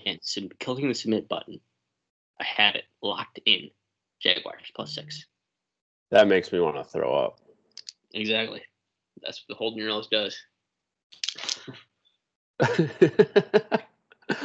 and 0.05 0.19
sub- 0.23 0.59
clicking 0.59 0.89
the 0.89 0.95
submit 0.95 1.29
button. 1.29 1.61
I 2.41 2.45
had 2.45 2.77
it 2.77 2.85
locked 3.03 3.41
in. 3.47 3.71
Jaguars 4.21 4.73
plus 4.75 4.95
six. 4.95 5.27
That 6.11 6.29
makes 6.29 6.53
me 6.53 6.61
want 6.61 6.77
to 6.77 6.85
throw 6.85 7.15
up. 7.15 7.41
Exactly. 8.17 8.63
That's 9.23 9.39
what 9.41 9.49
the 9.49 9.55
holding 9.55 9.79
your 9.79 9.89
nose 9.89 10.09
does. 10.09 10.37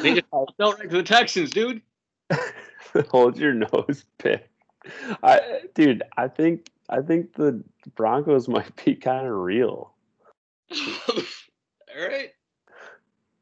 They 0.02 0.14
just 0.14 0.27
fell 0.30 0.73
right 0.73 0.89
to 0.89 0.98
the 0.98 1.03
Texans, 1.03 1.49
dude. 1.49 1.81
Hold 3.10 3.38
your 3.38 3.53
nose 3.53 4.06
pick. 4.19 4.48
I 5.23 5.61
dude, 5.73 6.03
I 6.18 6.27
think 6.27 6.68
I 6.89 7.02
think 7.02 7.34
the 7.34 7.64
Broncos 7.95 8.48
might 8.48 8.76
be 8.84 8.95
kind 8.95 9.26
of 9.26 9.34
real. 9.34 9.93
All 10.77 12.07
right. 12.07 12.30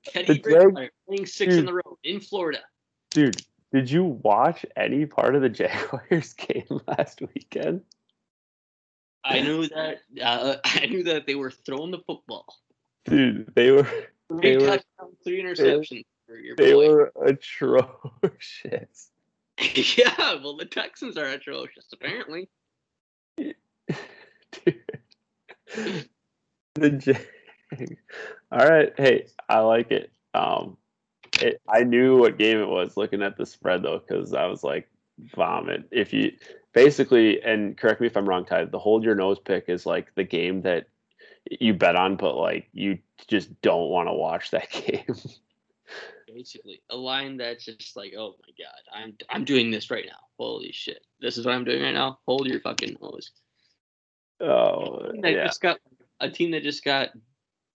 Teddy 0.06 0.40
Bridgewater 0.40 0.92
playing 1.08 1.26
six 1.26 1.56
in 1.56 1.66
the 1.66 1.74
row 1.74 1.98
in 2.04 2.20
Florida. 2.20 2.60
Dude, 3.10 3.42
did 3.74 3.92
you 3.92 4.04
watch 4.04 4.66
any 4.76 5.06
part 5.06 5.36
of 5.36 5.42
the 5.42 5.50
Jaguars 5.50 6.34
game 6.34 6.82
last 6.88 7.22
weekend? 7.36 7.82
I 9.24 9.42
knew 9.42 9.68
that. 9.68 10.00
Uh, 10.22 10.56
I 10.66 10.86
knew 10.88 11.04
that 11.04 11.26
they 11.28 11.36
were 11.36 11.52
throwing 11.52 11.92
the 11.92 12.00
football. 12.00 12.46
Dude, 13.06 13.52
they 13.56 13.72
were 13.72 13.84
Three 13.84 14.42
They 14.42 14.58
were- 14.58 14.66
touchdowns, 14.68 15.18
three 15.24 15.42
interceptions 15.44 16.06
for 16.28 16.36
your 16.38 16.56
they 16.56 16.74
boy. 16.74 16.90
were 16.90 17.12
atrocious. 17.26 19.12
yeah, 19.98 20.36
well, 20.36 20.56
the 20.56 20.66
Texans 20.70 21.18
are 21.18 21.26
atrocious, 21.26 21.88
apparently. 21.92 22.48
Dude. 23.36 23.56
The 26.76 26.90
J- 26.92 27.18
All 28.52 28.68
right, 28.68 28.94
hey, 28.98 29.26
I 29.50 29.60
like 29.60 29.92
it. 29.92 30.12
Um, 30.34 30.78
it, 31.42 31.62
I 31.68 31.84
knew 31.84 32.18
what 32.18 32.38
game 32.38 32.60
it 32.60 32.68
was 32.68 32.96
looking 32.96 33.22
at 33.22 33.38
the 33.38 33.46
spread 33.46 33.84
though, 33.84 34.00
because 34.00 34.34
I 34.34 34.46
was 34.46 34.64
like, 34.64 34.88
vomit. 35.36 35.88
If 35.92 36.14
you 36.14 36.32
basically, 36.74 37.42
and 37.42 37.78
correct 37.78 38.02
me 38.02 38.08
if 38.08 38.18
I'm 38.18 38.28
wrong, 38.28 38.46
Ty, 38.46 38.66
the 38.66 38.80
hold 38.80 39.04
your 39.04 39.16
nose 39.16 39.40
pick 39.40 39.66
is 39.68 39.86
like 39.86 40.14
the 40.16 40.24
game 40.24 40.62
that 40.64 40.88
you 41.50 41.74
bet 41.74 41.96
on, 41.96 42.16
but 42.16 42.36
like 42.36 42.68
you 42.74 43.00
just 43.28 43.62
don't 43.62 43.90
want 43.90 44.08
to 44.08 44.14
watch 44.14 44.52
that 44.52 44.70
game. 44.72 45.16
Basically, 46.28 46.82
a 46.90 46.96
line 46.96 47.38
that's 47.38 47.66
just 47.66 47.96
like, 47.96 48.14
oh 48.18 48.36
my 48.42 48.54
god, 48.64 48.82
I'm 48.94 49.18
I'm 49.30 49.46
doing 49.46 49.72
this 49.72 49.90
right 49.90 50.06
now. 50.06 50.20
Holy 50.38 50.72
shit, 50.72 51.06
this 51.20 51.38
is 51.38 51.46
what 51.46 51.56
I'm 51.56 51.64
doing 51.66 51.82
right 51.82 51.94
now. 51.94 52.20
Hold 52.28 52.48
your 52.48 52.62
fucking 52.62 52.98
nose. 53.02 53.32
oh, 54.40 55.12
That 55.22 55.34
yeah. 55.34 55.46
just 55.46 55.62
got 55.62 55.80
a 56.20 56.30
team 56.30 56.52
that 56.52 56.64
just 56.64 56.84
got 56.84 57.10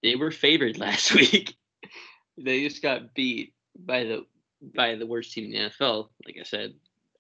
they 0.03 0.15
were 0.15 0.31
favored 0.31 0.79
last 0.79 1.15
week. 1.15 1.57
they 2.39 2.67
just 2.67 2.83
got 2.83 3.15
beat 3.15 3.55
by 3.77 4.05
the 4.05 4.27
by 4.75 4.95
the 4.95 5.07
worst 5.07 5.33
team 5.33 5.47
in 5.47 5.51
the 5.51 5.71
NFL. 5.71 6.09
Like 6.25 6.37
I 6.41 6.45
said, 6.45 6.75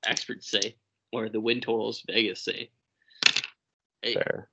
experts 0.06 0.50
say, 0.50 0.76
or 1.12 1.28
the 1.28 1.40
win 1.40 1.60
totals 1.60 2.02
Vegas 2.06 2.44
say. 2.44 2.70
Hey, 4.02 4.14
Fair. 4.14 4.48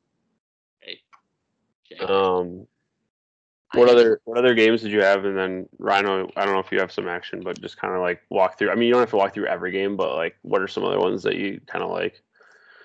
Jaguars. 1.90 2.40
Um, 2.40 2.68
what 3.74 3.90
other 3.90 4.22
what 4.26 4.38
other 4.38 4.54
games 4.54 4.82
did 4.82 4.92
you 4.92 5.02
have? 5.02 5.24
And 5.26 5.38
then 5.38 5.68
Rhino, 5.78 6.30
I 6.36 6.46
don't 6.46 6.54
know 6.54 6.60
if 6.60 6.72
you 6.72 6.80
have 6.80 6.92
some 6.92 7.08
action, 7.08 7.42
but 7.42 7.62
just 7.62 7.78
kind 7.78 7.94
of 7.94 8.02
like 8.02 8.22
walk 8.30 8.58
through. 8.58 8.72
I 8.72 8.76
mean, 8.76 8.88
you 8.88 8.94
don't 8.94 9.02
have 9.02 9.12
to 9.12 9.18
walk 9.18 9.34
through 9.34 9.48
every 9.48 9.72
game, 9.72 9.96
but 9.96 10.16
like, 10.16 10.36
what 10.42 10.62
are 10.62 10.68
some 10.68 10.84
other 10.84 11.00
ones 11.00 11.24
that 11.24 11.36
you 11.36 11.62
kind 11.68 11.84
of 11.84 11.90
like? 11.90 12.22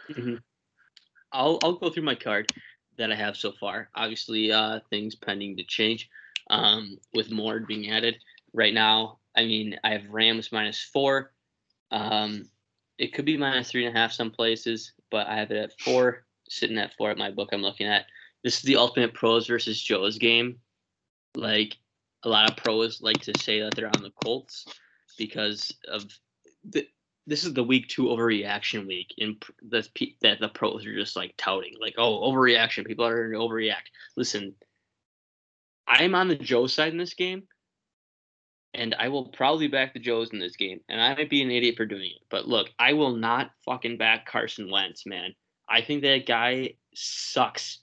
Mhm. 0.09 0.41
I'll 1.33 1.59
I'll 1.63 1.75
go 1.75 1.91
through 1.91 2.05
my 2.05 2.15
card 2.15 2.53
that 2.99 3.11
I 3.11 3.17
have 3.17 3.37
so 3.37 3.53
far. 3.53 3.91
Obviously, 3.95 4.53
uh, 4.53 4.81
things 4.91 5.15
pending 5.17 5.57
to 5.57 5.65
change. 5.65 6.09
Um, 6.49 6.99
with 7.13 7.33
more 7.33 7.59
being 7.59 7.91
added 7.91 8.19
right 8.53 8.73
now. 8.73 9.19
I 9.37 9.45
mean, 9.45 9.77
I 9.83 9.91
have 9.91 10.09
Rams 10.09 10.53
minus 10.53 10.81
four. 10.81 11.33
Um, 11.91 12.45
it 12.99 13.13
could 13.13 13.25
be 13.25 13.37
minus 13.37 13.71
three 13.71 13.87
and 13.87 13.97
a 13.97 13.99
half 13.99 14.13
some 14.13 14.31
places, 14.31 14.93
but 15.11 15.27
I 15.27 15.37
have 15.37 15.51
it 15.51 15.57
at 15.57 15.81
four, 15.81 16.25
sitting 16.49 16.79
at 16.79 16.95
four 16.97 17.11
at 17.11 17.19
my 17.19 17.31
book. 17.31 17.51
I'm 17.53 17.63
looking 17.63 17.87
at. 17.87 18.07
This 18.43 18.57
is 18.57 18.63
the 18.63 18.77
ultimate 18.77 19.15
pros 19.15 19.47
versus 19.47 19.81
Joe's 19.81 20.19
game. 20.19 20.59
Like 21.35 21.77
a 22.23 22.29
lot 22.29 22.51
of 22.51 22.57
pros 22.57 23.03
like 23.03 23.21
to 23.23 23.33
say 23.39 23.61
that 23.61 23.75
they're 23.75 23.91
on 23.95 24.03
the 24.03 24.13
Colts 24.25 24.67
because 25.19 25.75
of 25.89 26.05
the 26.65 26.87
this 27.27 27.45
is 27.45 27.55
the 27.55 27.65
week 27.65 27.89
two 27.89 28.05
overreaction 28.05 28.87
week 28.87 29.13
and 29.19 29.43
that 29.71 30.39
the 30.41 30.51
pros 30.55 30.87
are 30.87 30.95
just 30.95 31.17
like 31.17 31.35
touting 31.37 31.75
like 31.81 31.95
oh 31.99 32.21
overreaction 32.21 32.87
people 32.87 33.05
are 33.05 33.31
going 33.31 33.33
to 33.33 33.55
overreact 33.55 33.91
listen 34.17 34.55
i'm 35.89 36.15
on 36.15 36.29
the 36.29 36.37
joe 36.37 36.67
side 36.67 36.93
in 36.93 36.99
this 36.99 37.15
game 37.15 37.43
and 38.77 38.95
i 38.99 39.09
will 39.09 39.27
probably 39.27 39.69
back 39.69 39.93
the 39.93 40.01
joes 40.01 40.31
in 40.33 40.39
this 40.39 40.57
game 40.57 40.81
and 40.89 41.01
i 41.01 41.15
might 41.15 41.31
be 41.31 41.43
an 41.43 41.51
idiot 41.51 41.77
for 41.77 41.87
doing 41.87 42.11
it 42.15 42.23
but 42.31 42.47
look 42.47 42.69
i 42.79 42.93
will 42.93 43.17
not 43.17 43.51
fucking 43.65 43.97
back 43.97 44.27
carson 44.27 44.71
wentz 44.71 45.07
man 45.07 45.35
i 45.69 45.81
think 45.81 46.03
that 46.03 46.27
guy 46.27 46.73
sucks 46.95 47.79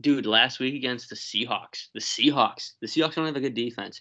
dude 0.00 0.26
last 0.26 0.60
week 0.60 0.74
against 0.74 1.08
the 1.10 1.16
seahawks 1.16 1.88
the 1.94 2.00
seahawks 2.00 2.72
the 2.80 2.86
seahawks 2.86 3.14
don't 3.14 3.26
have 3.26 3.36
a 3.36 3.40
good 3.40 3.54
defense 3.54 4.00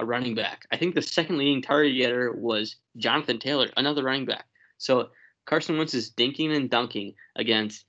a 0.00 0.04
running 0.04 0.34
back. 0.34 0.66
I 0.72 0.76
think 0.76 0.94
the 0.94 1.02
second 1.02 1.38
leading 1.38 1.62
target 1.62 1.96
getter 1.96 2.32
was 2.32 2.76
Jonathan 2.96 3.38
Taylor, 3.38 3.68
another 3.76 4.02
running 4.02 4.24
back. 4.24 4.46
So 4.78 5.10
Carson 5.46 5.76
Wentz 5.76 5.94
is 5.94 6.10
dinking 6.10 6.54
and 6.56 6.70
dunking 6.70 7.14
against 7.36 7.84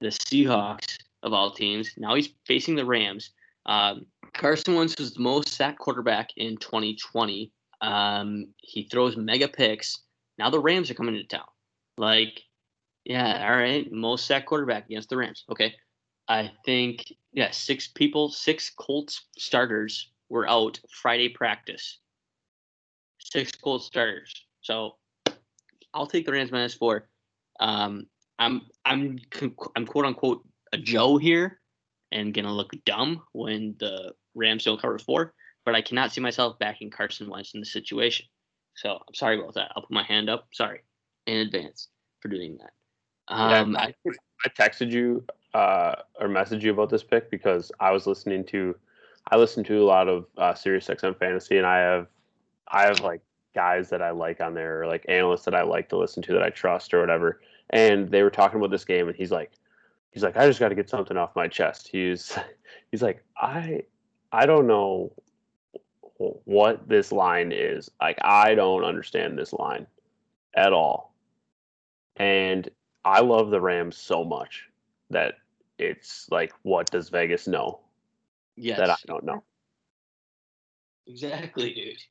the 0.00 0.08
Seahawks 0.08 0.96
of 1.22 1.32
all 1.32 1.50
teams. 1.50 1.90
Now 1.96 2.14
he's 2.14 2.30
facing 2.46 2.74
the 2.74 2.86
Rams. 2.86 3.30
Um, 3.66 4.06
Carson 4.32 4.74
Wentz 4.74 4.96
was 4.98 5.14
the 5.14 5.20
most 5.20 5.48
sacked 5.48 5.78
quarterback 5.78 6.30
in 6.36 6.56
2020. 6.56 7.52
Um, 7.80 8.46
he 8.58 8.84
throws 8.84 9.16
mega 9.16 9.48
picks. 9.48 10.02
Now 10.38 10.50
the 10.50 10.60
Rams 10.60 10.90
are 10.90 10.94
coming 10.94 11.14
to 11.14 11.24
town. 11.24 11.46
Like, 11.98 12.42
yeah, 13.04 13.48
all 13.48 13.56
right, 13.56 13.90
most 13.92 14.26
sacked 14.26 14.46
quarterback 14.46 14.86
against 14.86 15.08
the 15.08 15.16
Rams. 15.16 15.44
Okay, 15.50 15.74
I 16.28 16.50
think 16.64 17.12
yeah, 17.32 17.50
six 17.50 17.88
people, 17.88 18.30
six 18.30 18.70
Colts 18.70 19.26
starters 19.38 20.10
were 20.28 20.48
out 20.48 20.78
Friday 20.90 21.28
practice. 21.28 21.98
Six 23.18 23.52
Colts 23.52 23.86
starters. 23.86 24.32
So 24.60 24.96
I'll 25.94 26.06
take 26.06 26.26
the 26.26 26.32
Rams 26.32 26.52
minus 26.52 26.74
four. 26.74 27.08
Um, 27.60 28.06
I'm 28.38 28.62
I'm 28.84 29.18
I'm 29.74 29.86
quote 29.86 30.04
unquote 30.06 30.44
a 30.72 30.78
Joe 30.78 31.16
here 31.16 31.60
and 32.16 32.34
gonna 32.34 32.52
look 32.52 32.72
dumb 32.84 33.22
when 33.32 33.76
the 33.78 34.14
Rams 34.34 34.64
don't 34.64 34.80
cover 34.80 34.98
four, 34.98 35.34
but 35.64 35.74
I 35.74 35.82
cannot 35.82 36.12
see 36.12 36.20
myself 36.20 36.58
backing 36.58 36.90
Carson 36.90 37.28
Wentz 37.28 37.54
in 37.54 37.60
the 37.60 37.66
situation. 37.66 38.26
So 38.74 38.92
I'm 38.92 39.14
sorry 39.14 39.38
about 39.38 39.54
that. 39.54 39.70
I'll 39.76 39.82
put 39.82 39.92
my 39.92 40.02
hand 40.02 40.28
up. 40.28 40.48
Sorry 40.52 40.80
in 41.26 41.38
advance 41.38 41.88
for 42.20 42.28
doing 42.28 42.56
that. 42.58 42.72
Yeah, 43.28 43.60
Um, 43.60 43.76
I, 43.76 43.92
I 44.44 44.48
texted 44.48 44.90
you 44.90 45.24
uh, 45.54 45.96
or 46.20 46.28
messaged 46.28 46.62
you 46.62 46.70
about 46.70 46.90
this 46.90 47.02
pick 47.02 47.30
because 47.30 47.72
I 47.80 47.90
was 47.90 48.06
listening 48.06 48.44
to, 48.46 48.76
I 49.30 49.36
listen 49.36 49.64
to 49.64 49.82
a 49.82 49.84
lot 49.84 50.08
of 50.08 50.26
uh, 50.38 50.54
Sirius 50.54 50.86
XM 50.86 51.18
fantasy, 51.18 51.58
and 51.58 51.66
I 51.66 51.78
have, 51.78 52.06
I 52.68 52.82
have 52.82 53.00
like 53.00 53.22
guys 53.54 53.90
that 53.90 54.02
I 54.02 54.10
like 54.10 54.40
on 54.40 54.54
there, 54.54 54.82
or 54.82 54.86
like 54.86 55.04
analysts 55.08 55.44
that 55.46 55.54
I 55.54 55.62
like 55.62 55.88
to 55.88 55.96
listen 55.96 56.22
to 56.24 56.32
that 56.34 56.42
I 56.42 56.50
trust 56.50 56.94
or 56.94 57.00
whatever, 57.00 57.40
and 57.70 58.08
they 58.08 58.22
were 58.22 58.30
talking 58.30 58.58
about 58.58 58.70
this 58.70 58.84
game, 58.84 59.08
and 59.08 59.16
he's 59.16 59.32
like, 59.32 59.52
he's 60.16 60.22
like, 60.22 60.38
I 60.38 60.46
just 60.46 60.58
got 60.58 60.70
to 60.70 60.74
get 60.74 60.88
something 60.88 61.18
off 61.18 61.36
my 61.36 61.46
chest. 61.46 61.88
He's, 61.88 62.38
he's 62.90 63.02
like, 63.02 63.22
I, 63.36 63.82
I 64.32 64.46
don't 64.46 64.66
know 64.66 65.12
what 66.16 66.88
this 66.88 67.12
line 67.12 67.52
is. 67.52 67.90
Like, 68.00 68.16
I 68.22 68.54
don't 68.54 68.82
understand 68.82 69.36
this 69.36 69.52
line 69.52 69.86
at 70.54 70.72
all. 70.72 71.12
And 72.16 72.66
I 73.04 73.20
love 73.20 73.50
the 73.50 73.60
Rams 73.60 73.98
so 73.98 74.24
much 74.24 74.64
that 75.10 75.34
it's 75.78 76.26
like, 76.30 76.54
what 76.62 76.90
does 76.90 77.10
Vegas 77.10 77.46
know 77.46 77.80
yes, 78.56 78.78
that 78.78 78.88
I 78.88 78.96
don't 79.06 79.24
know? 79.24 79.44
exactly, 81.06 81.74
dude. 81.74 82.02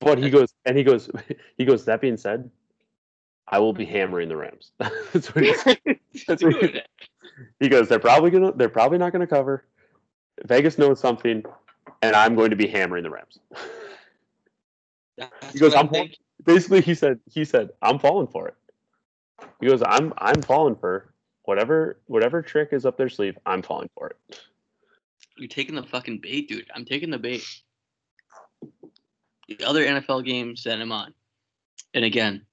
But 0.00 0.18
he 0.18 0.28
goes, 0.36 0.52
and 0.66 0.76
he 0.76 0.84
goes, 0.84 1.08
he 1.56 1.64
goes. 1.64 1.86
That 1.86 2.02
being 2.02 2.18
said, 2.18 2.50
I 3.48 3.58
will 3.58 3.72
be 3.72 3.84
hammering 3.84 4.28
the 4.28 4.36
Rams. 4.36 4.72
That's 5.12 5.34
what 5.34 5.44
he 5.44 5.54
said. 5.54 5.78
That's 6.26 6.42
what 6.42 6.56
he, 6.56 6.80
he 7.60 7.68
goes. 7.68 7.88
They're 7.88 7.98
probably 7.98 8.30
gonna. 8.30 8.52
They're 8.52 8.68
probably 8.68 8.98
not 8.98 9.12
gonna 9.12 9.26
cover. 9.26 9.64
Vegas 10.44 10.78
knows 10.78 11.00
something, 11.00 11.44
and 12.02 12.16
I'm 12.16 12.34
going 12.34 12.50
to 12.50 12.56
be 12.56 12.66
hammering 12.66 13.04
the 13.04 13.10
Rams. 13.10 13.38
He 15.52 15.58
goes, 15.58 15.74
I'm. 15.74 15.90
Basically, 16.44 16.80
he 16.80 16.94
said. 16.94 17.20
He 17.30 17.44
said, 17.44 17.70
I'm 17.82 17.98
falling 17.98 18.26
for 18.26 18.48
it. 18.48 18.54
He 19.60 19.66
goes, 19.66 19.82
I'm. 19.84 20.12
I'm 20.18 20.42
falling 20.42 20.76
for 20.76 21.12
whatever. 21.44 21.98
Whatever 22.06 22.42
trick 22.42 22.70
is 22.72 22.84
up 22.84 22.96
their 22.96 23.08
sleeve. 23.08 23.38
I'm 23.46 23.62
falling 23.62 23.90
for 23.94 24.08
it. 24.08 24.40
You're 25.38 25.48
taking 25.48 25.74
the 25.74 25.82
fucking 25.82 26.18
bait, 26.18 26.48
dude. 26.48 26.66
I'm 26.74 26.84
taking 26.84 27.10
the 27.10 27.18
bait. 27.18 27.44
The 29.48 29.64
other 29.64 29.84
NFL 29.84 30.24
games 30.24 30.64
that 30.64 30.80
I'm 30.80 30.90
on, 30.90 31.14
and 31.94 32.04
again, 32.04 32.44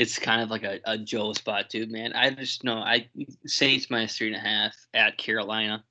it's 0.00 0.18
kind 0.18 0.40
of 0.40 0.48
like 0.48 0.62
a, 0.62 0.80
a 0.86 0.96
Joe 0.96 1.34
spot, 1.34 1.68
too, 1.68 1.86
Man, 1.86 2.14
I 2.14 2.30
just 2.30 2.64
know 2.64 2.78
I 2.78 3.06
Saints 3.44 3.90
minus 3.90 4.16
three 4.16 4.28
and 4.28 4.36
a 4.36 4.38
half 4.38 4.74
at 4.94 5.18
Carolina. 5.18 5.84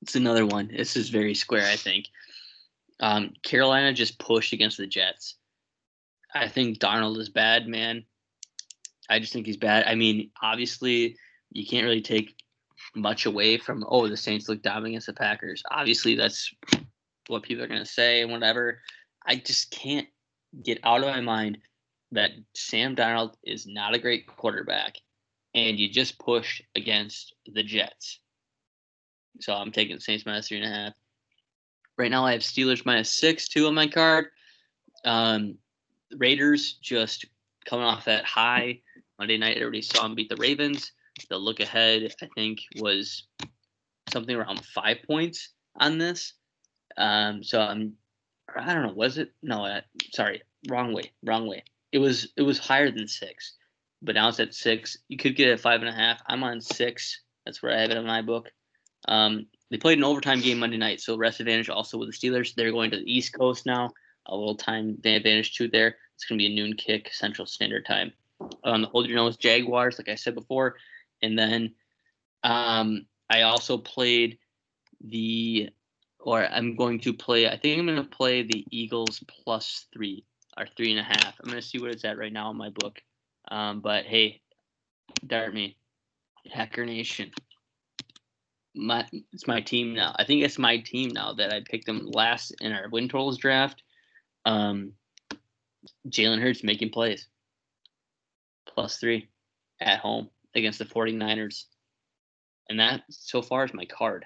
It's 0.00 0.16
another 0.16 0.46
one. 0.46 0.70
This 0.74 0.96
is 0.96 1.10
very 1.10 1.34
square, 1.34 1.66
I 1.66 1.76
think. 1.76 2.06
Um, 3.00 3.34
Carolina 3.42 3.92
just 3.92 4.18
pushed 4.18 4.54
against 4.54 4.78
the 4.78 4.86
Jets. 4.86 5.34
I 6.34 6.48
think 6.48 6.78
Darnold 6.78 7.18
is 7.18 7.28
bad, 7.28 7.68
man. 7.68 8.06
I 9.10 9.18
just 9.18 9.34
think 9.34 9.44
he's 9.44 9.58
bad. 9.58 9.84
I 9.86 9.94
mean, 9.94 10.30
obviously, 10.42 11.18
you 11.50 11.66
can't 11.66 11.84
really 11.84 12.00
take 12.00 12.34
much 12.94 13.26
away 13.26 13.58
from 13.58 13.84
oh 13.90 14.08
the 14.08 14.16
Saints 14.16 14.48
look 14.48 14.62
down 14.62 14.86
against 14.86 15.08
the 15.08 15.12
Packers. 15.12 15.62
Obviously, 15.70 16.16
that's 16.16 16.50
what 17.26 17.42
people 17.42 17.62
are 17.62 17.68
gonna 17.68 17.84
say 17.84 18.22
and 18.22 18.32
whatever. 18.32 18.80
I 19.26 19.36
just 19.36 19.70
can't 19.70 20.08
get 20.62 20.80
out 20.82 21.02
of 21.02 21.08
my 21.08 21.20
mind 21.20 21.58
that 22.12 22.30
Sam 22.54 22.94
Darnold 22.94 23.34
is 23.42 23.66
not 23.66 23.94
a 23.94 23.98
great 23.98 24.26
quarterback, 24.26 24.96
and 25.54 25.78
you 25.78 25.88
just 25.88 26.18
push 26.18 26.62
against 26.76 27.34
the 27.46 27.62
Jets. 27.62 28.20
So 29.40 29.54
I'm 29.54 29.72
taking 29.72 29.98
Saints 29.98 30.26
minus 30.26 30.48
three 30.48 30.58
and 30.58 30.66
a 30.66 30.74
half. 30.74 30.92
Right 31.98 32.10
now, 32.10 32.24
I 32.24 32.32
have 32.32 32.42
Steelers 32.42 32.86
minus 32.86 33.12
six, 33.12 33.48
two 33.48 33.66
on 33.66 33.74
my 33.74 33.86
card. 33.86 34.26
Um, 35.04 35.56
Raiders 36.16 36.74
just 36.82 37.26
coming 37.64 37.84
off 37.84 38.04
that 38.04 38.24
high 38.24 38.80
Monday 39.18 39.38
night. 39.38 39.56
Everybody 39.56 39.82
saw 39.82 40.02
them 40.02 40.14
beat 40.14 40.28
the 40.28 40.36
Ravens. 40.36 40.92
The 41.28 41.36
look 41.36 41.60
ahead, 41.60 42.02
I 42.22 42.28
think, 42.34 42.60
was 42.76 43.26
something 44.10 44.34
around 44.34 44.64
five 44.64 44.98
points 45.06 45.50
on 45.76 45.98
this. 45.98 46.34
Um, 46.96 47.42
so 47.42 47.60
I'm, 47.60 47.94
I 48.54 48.74
don't 48.74 48.86
know, 48.86 48.92
was 48.92 49.18
it? 49.18 49.32
No, 49.42 49.80
sorry, 50.12 50.42
wrong 50.68 50.92
way, 50.92 51.12
wrong 51.22 51.46
way. 51.46 51.64
It 51.92 51.98
was 51.98 52.32
it 52.36 52.42
was 52.42 52.58
higher 52.58 52.90
than 52.90 53.06
six, 53.06 53.54
but 54.00 54.14
now 54.14 54.28
it's 54.28 54.40
at 54.40 54.54
six. 54.54 54.96
You 55.08 55.18
could 55.18 55.36
get 55.36 55.48
it 55.48 55.52
at 55.52 55.60
five 55.60 55.80
and 55.80 55.88
a 55.88 55.92
half. 55.92 56.20
I'm 56.26 56.42
on 56.42 56.60
six. 56.60 57.20
That's 57.44 57.62
where 57.62 57.76
I 57.76 57.80
have 57.80 57.90
it 57.90 57.96
in 57.96 58.06
my 58.06 58.22
book. 58.22 58.50
Um, 59.08 59.46
they 59.70 59.78
played 59.78 59.98
an 59.98 60.04
overtime 60.04 60.40
game 60.40 60.58
Monday 60.58 60.76
night, 60.76 61.00
so 61.00 61.16
rest 61.16 61.40
advantage 61.40 61.68
also 61.68 61.98
with 61.98 62.10
the 62.10 62.16
Steelers. 62.16 62.54
They're 62.54 62.72
going 62.72 62.90
to 62.90 62.98
the 62.98 63.12
East 63.12 63.32
Coast 63.34 63.66
now. 63.66 63.90
A 64.26 64.36
little 64.36 64.54
time 64.54 64.98
advantage 65.04 65.54
too 65.54 65.68
there. 65.68 65.96
It's 66.14 66.24
going 66.24 66.38
to 66.38 66.44
be 66.44 66.52
a 66.52 66.54
noon 66.54 66.74
kick 66.74 67.10
Central 67.12 67.46
Standard 67.46 67.84
Time. 67.84 68.12
Um, 68.64 68.82
the 68.82 68.88
hold 68.88 69.06
your 69.06 69.16
nose 69.16 69.36
Jaguars, 69.36 69.98
like 69.98 70.08
I 70.08 70.14
said 70.14 70.34
before, 70.34 70.76
and 71.22 71.38
then 71.38 71.74
um, 72.44 73.06
I 73.28 73.42
also 73.42 73.78
played 73.78 74.38
the, 75.00 75.70
or 76.20 76.44
I'm 76.44 76.76
going 76.76 77.00
to 77.00 77.12
play. 77.12 77.48
I 77.48 77.56
think 77.56 77.78
I'm 77.78 77.86
going 77.86 77.96
to 77.96 78.04
play 78.04 78.42
the 78.42 78.64
Eagles 78.70 79.24
plus 79.28 79.86
three 79.92 80.24
or 80.56 80.66
three 80.76 80.90
and 80.90 81.00
a 81.00 81.02
half. 81.02 81.34
I'm 81.42 81.50
to 81.50 81.62
see 81.62 81.78
what 81.78 81.90
it's 81.90 82.04
at 82.04 82.18
right 82.18 82.32
now 82.32 82.50
in 82.50 82.56
my 82.56 82.70
book. 82.70 83.00
Um, 83.48 83.80
but 83.80 84.04
hey, 84.04 84.40
dart 85.26 85.54
me, 85.54 85.76
Hacker 86.50 86.84
Nation. 86.84 87.30
My 88.74 89.06
it's 89.32 89.46
my 89.46 89.60
team 89.60 89.94
now. 89.94 90.14
I 90.18 90.24
think 90.24 90.42
it's 90.42 90.58
my 90.58 90.78
team 90.78 91.10
now 91.10 91.34
that 91.34 91.52
I 91.52 91.60
picked 91.60 91.86
them 91.86 92.08
last 92.10 92.54
in 92.60 92.72
our 92.72 92.88
win 92.90 93.08
totals 93.08 93.38
draft. 93.38 93.82
Um, 94.46 94.92
Jalen 96.08 96.40
Hurts 96.40 96.64
making 96.64 96.90
plays. 96.90 97.26
Plus 98.66 98.96
three 98.96 99.28
at 99.80 99.98
home 99.98 100.30
against 100.54 100.78
the 100.78 100.84
49ers. 100.84 101.64
And 102.68 102.80
that 102.80 103.02
so 103.10 103.42
far 103.42 103.64
is 103.64 103.74
my 103.74 103.84
card. 103.84 104.24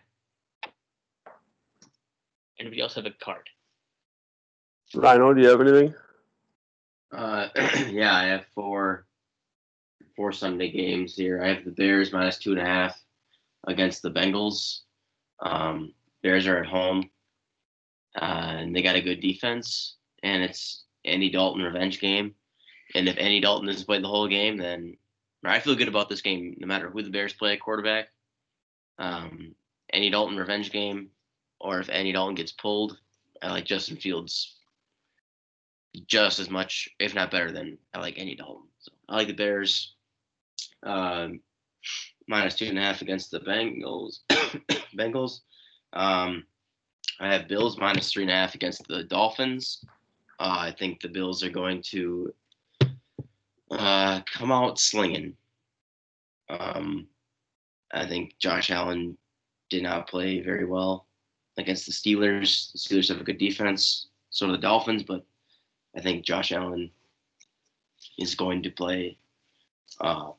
Anybody 2.59 2.81
else 2.81 2.95
have 2.95 3.07
a 3.07 3.11
card? 3.11 3.49
Rhino, 4.95 5.35
do 5.35 5.43
you 5.43 5.49
have 5.49 5.61
anything? 5.61 5.95
Uh, 7.13 7.49
yeah, 7.91 8.15
I 8.15 8.25
have 8.25 8.47
four 8.55 9.07
four 10.17 10.33
Sunday 10.33 10.71
games 10.71 11.15
here. 11.15 11.43
I 11.43 11.49
have 11.49 11.65
the 11.65 11.71
Bears 11.71 12.13
minus 12.13 12.39
two 12.39 12.53
and 12.53 12.61
a 12.61 12.65
half 12.65 12.99
against 13.67 14.03
the 14.03 14.11
Bengals. 14.11 14.81
Um, 15.41 15.93
Bears 16.23 16.47
are 16.47 16.59
at 16.59 16.67
home, 16.67 17.11
uh, 18.21 18.25
and 18.59 18.75
they 18.75 18.83
got 18.83 18.97
a 18.97 19.03
good 19.03 19.21
defense, 19.21 19.97
and 20.23 20.43
it's 20.43 20.85
Andy 21.05 21.31
Dalton 21.31 21.63
revenge 21.63 22.01
game. 22.01 22.35
And 22.95 23.09
if 23.09 23.19
Andy 23.19 23.41
Dalton 23.41 23.67
doesn't 23.67 23.87
play 23.87 24.01
the 24.01 24.09
whole 24.09 24.29
game, 24.29 24.57
then 24.57 24.97
I 25.45 25.61
feel 25.61 25.75
good 25.75 25.89
about 25.89 26.09
this 26.09 26.23
game, 26.23 26.57
no 26.59 26.67
matter 26.67 26.91
who 26.91 27.03
the 27.03 27.11
Bears 27.11 27.33
play 27.33 27.53
at 27.53 27.61
quarterback. 27.61 28.09
Um, 28.99 29.55
Andy 29.91 30.11
Dalton 30.11 30.37
revenge 30.37 30.73
game, 30.73 31.11
or 31.61 31.79
if 31.81 31.91
Andy 31.91 32.13
Dalton 32.13 32.35
gets 32.35 32.53
pulled, 32.53 32.99
I 33.43 33.51
like 33.51 33.67
Justin 33.67 33.97
Fields 33.97 34.56
just 36.07 36.39
as 36.39 36.51
much, 36.51 36.89
if 36.99 37.15
not 37.15 37.31
better 37.31 37.53
than 37.53 37.79
I 37.95 38.01
like 38.01 38.15
any 38.15 38.33
Andy 38.33 38.37
Dalton. 38.37 38.69
So 38.79 38.93
I 39.09 39.17
like 39.17 39.29
the 39.29 39.35
Bears 39.35 39.95
um, 40.83 41.41
minus 42.29 42.57
two 42.57 42.67
and 42.67 42.79
a 42.79 42.83
half 42.83 43.03
against 43.03 43.31
the 43.31 43.41
Bengals. 43.41 44.19
Bengals. 44.97 45.41
Um, 45.93 46.45
I 47.19 47.33
have 47.33 47.49
Bills 47.49 47.79
minus 47.79 48.13
three 48.13 48.25
and 48.25 48.31
a 48.31 48.35
half 48.35 48.55
against 48.55 48.87
the 48.89 49.05
Dolphins. 49.05 49.85
Uh, 50.39 50.57
I 50.61 50.75
think 50.79 51.01
the 51.01 51.09
Bills 51.09 51.43
are 51.43 51.51
going 51.51 51.83
to 51.91 52.35
uh, 53.71 54.21
come 54.31 54.53
out 54.53 54.79
slinging. 54.79 55.35
Um, 56.49 57.07
I 57.93 58.07
think 58.07 58.39
Josh 58.39 58.71
Allen 58.71 59.17
did 59.71 59.83
not 59.83 60.09
play 60.09 60.41
very 60.41 60.67
well 60.67 61.07
against 61.57 61.87
the 61.87 61.93
Steelers. 61.93 62.73
The 62.73 62.79
Steelers 62.79 63.09
have 63.09 63.21
a 63.21 63.25
good 63.25 63.39
defense, 63.39 64.09
so 64.31 64.47
do 64.47 64.53
the 64.53 64.59
Dolphins, 64.59 65.03
but 65.03 65.25
I 65.97 66.01
think 66.01 66.25
Josh 66.25 66.53
Allen 66.53 66.91
is 68.19 68.35
going 68.35 68.63
to 68.63 68.71
play 68.71 69.17
uh, 70.01 70.31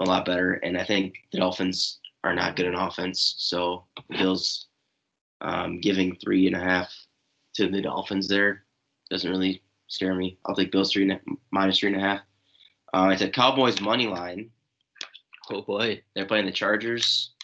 a 0.00 0.04
lot 0.04 0.24
better, 0.24 0.54
and 0.54 0.76
I 0.76 0.84
think 0.84 1.14
the 1.30 1.38
Dolphins 1.38 2.00
are 2.24 2.34
not 2.34 2.56
good 2.56 2.66
in 2.66 2.74
offense. 2.74 3.34
So 3.38 3.84
Bills 4.08 4.66
um, 5.40 5.80
giving 5.80 6.16
three 6.16 6.46
and 6.46 6.56
a 6.56 6.60
half 6.60 6.92
to 7.54 7.68
the 7.68 7.82
Dolphins 7.82 8.28
there 8.28 8.64
doesn't 9.10 9.30
really 9.30 9.62
scare 9.86 10.14
me. 10.14 10.38
I'll 10.44 10.56
take 10.56 10.72
Bills 10.72 10.92
three 10.92 11.02
and 11.02 11.12
a, 11.12 11.20
minus 11.50 11.78
three 11.78 11.92
and 11.92 12.02
a 12.02 12.04
half. 12.04 12.20
Uh, 12.92 13.10
it's 13.12 13.22
a 13.22 13.28
Cowboys 13.28 13.80
money 13.80 14.06
line. 14.06 14.50
Oh 15.50 15.62
boy, 15.62 16.02
they're 16.14 16.26
playing 16.26 16.46
the 16.46 16.52
Chargers. 16.52 17.34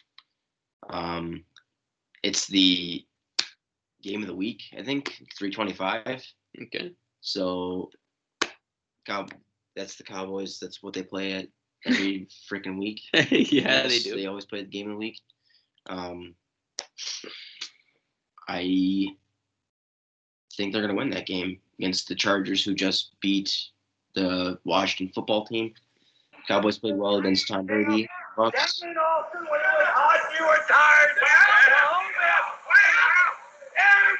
Um, 0.88 1.44
it's 2.22 2.46
the 2.46 3.04
game 4.02 4.22
of 4.22 4.28
the 4.28 4.34
week, 4.34 4.62
I 4.76 4.82
think, 4.82 5.22
three 5.38 5.50
twenty-five. 5.50 6.24
Okay. 6.62 6.92
So, 7.20 7.90
Cow, 9.06 9.26
that's 9.76 9.96
the 9.96 10.04
Cowboys. 10.04 10.58
That's 10.60 10.82
what 10.82 10.94
they 10.94 11.02
play 11.02 11.32
at 11.32 11.48
every 11.86 12.28
freaking 12.50 12.78
week. 12.78 13.00
yeah, 13.14 13.24
yes, 13.30 13.88
they 13.88 13.98
do. 13.98 14.16
They 14.16 14.26
always 14.26 14.46
play 14.46 14.62
the 14.62 14.68
game 14.68 14.86
of 14.86 14.92
the 14.94 14.98
week. 14.98 15.18
Um, 15.88 16.34
I 18.48 19.06
think 20.56 20.72
they're 20.72 20.82
going 20.82 20.94
to 20.94 20.98
win 20.98 21.10
that 21.10 21.26
game 21.26 21.58
against 21.78 22.08
the 22.08 22.14
Chargers, 22.14 22.64
who 22.64 22.74
just 22.74 23.12
beat 23.20 23.56
the 24.14 24.58
Washington 24.64 25.12
football 25.14 25.46
team. 25.46 25.72
Cowboys 26.48 26.78
played 26.78 26.96
well 26.96 27.16
against 27.16 27.48
Tom 27.48 27.66
Brady. 27.66 28.08
Bucks. 28.36 28.82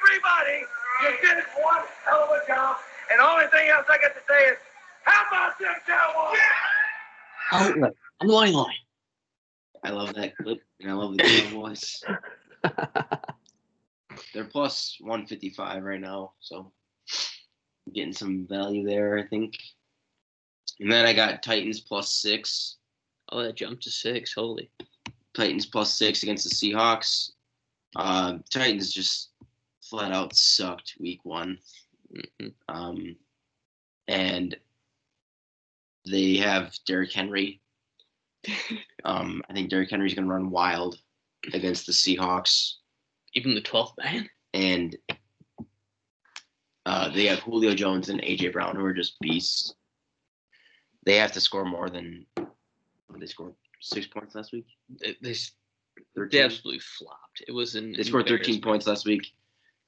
Everybody, 0.03 0.65
you 1.03 1.11
did 1.23 1.45
one 1.63 1.83
hell 2.05 2.25
of 2.25 2.31
a 2.31 2.47
job. 2.47 2.77
And 3.11 3.19
the 3.19 3.25
only 3.29 3.47
thing 3.47 3.69
else 3.71 3.87
I 3.89 3.99
got 3.99 4.15
to 4.15 4.21
say 4.29 4.45
is, 4.51 4.59
how 5.05 5.27
about 5.29 5.59
them 5.59 5.75
Cowboys? 5.87 6.39
Outlet. 7.53 7.95
I'm 8.21 8.29
line 8.29 8.53
line. 8.53 8.75
I 9.83 9.91
love 9.91 10.15
that 10.15 10.37
clip, 10.37 10.61
and 10.81 10.91
I 10.91 10.95
love 10.95 11.17
the 11.17 11.23
Cowboys. 11.23 12.03
They're 14.35 14.45
plus 14.45 14.97
155 15.01 15.83
right 15.83 16.01
now, 16.01 16.33
so 16.41 16.71
getting 17.93 18.13
some 18.13 18.47
value 18.47 18.87
there, 18.87 19.19
I 19.19 19.25
think. 19.25 19.59
And 20.79 20.91
then 20.91 21.07
I 21.07 21.13
got 21.13 21.43
Titans 21.43 21.81
plus 21.81 22.13
six. 22.13 22.77
Oh, 23.33 23.43
that 23.43 23.57
jumped 23.57 23.83
to 23.85 23.91
six. 23.91 24.33
Holy. 24.35 24.71
Titans 25.35 25.67
plus 25.67 25.95
six 25.95 26.23
against 26.23 26.49
the 26.49 26.55
Seahawks. 26.55 27.33
Uh, 27.97 28.39
Titans 28.51 28.93
just 28.93 29.31
flat 29.83 30.13
out 30.13 30.35
sucked 30.35 30.95
week 31.01 31.21
one. 31.25 31.59
Mm-hmm. 32.15 32.49
Um, 32.69 33.17
and 34.09 34.57
they 36.07 36.37
have 36.37 36.75
Derrick 36.87 37.13
Henry. 37.13 37.61
um, 39.05 39.43
I 39.49 39.53
think 39.53 39.71
Derrick 39.71 39.91
Henry's 39.91 40.15
going 40.15 40.27
to 40.27 40.33
run 40.33 40.51
wild 40.51 40.99
against 41.53 41.87
the 41.87 41.93
Seahawks. 41.93 42.75
Even 43.35 43.55
the 43.55 43.61
12th 43.61 43.93
man. 44.03 44.29
And 44.55 44.97
uh, 46.87 47.11
they 47.11 47.27
have 47.27 47.39
Julio 47.41 47.75
Jones 47.75 48.09
and 48.09 48.21
AJ 48.23 48.53
Brown, 48.53 48.77
who 48.77 48.85
are 48.85 48.95
just 48.95 49.21
beasts. 49.21 49.75
They 51.07 51.17
have 51.17 51.33
to 51.33 51.41
score 51.41 51.65
more 51.65 51.89
than 51.89 52.27
they 53.19 53.27
scored 53.27 53.55
six 53.81 54.07
points 54.07 54.35
last 54.35 54.53
week. 54.53 54.67
They, 55.01 55.17
they, 55.23 55.35
13? 56.15 56.29
they 56.31 56.45
absolutely 56.45 56.81
flopped. 56.81 57.43
It 57.47 57.53
was 57.53 57.77
in. 57.77 57.93
They 57.93 58.03
scored 58.03 58.27
13 58.27 58.61
points 58.61 58.87
last 58.87 59.07
week 59.07 59.33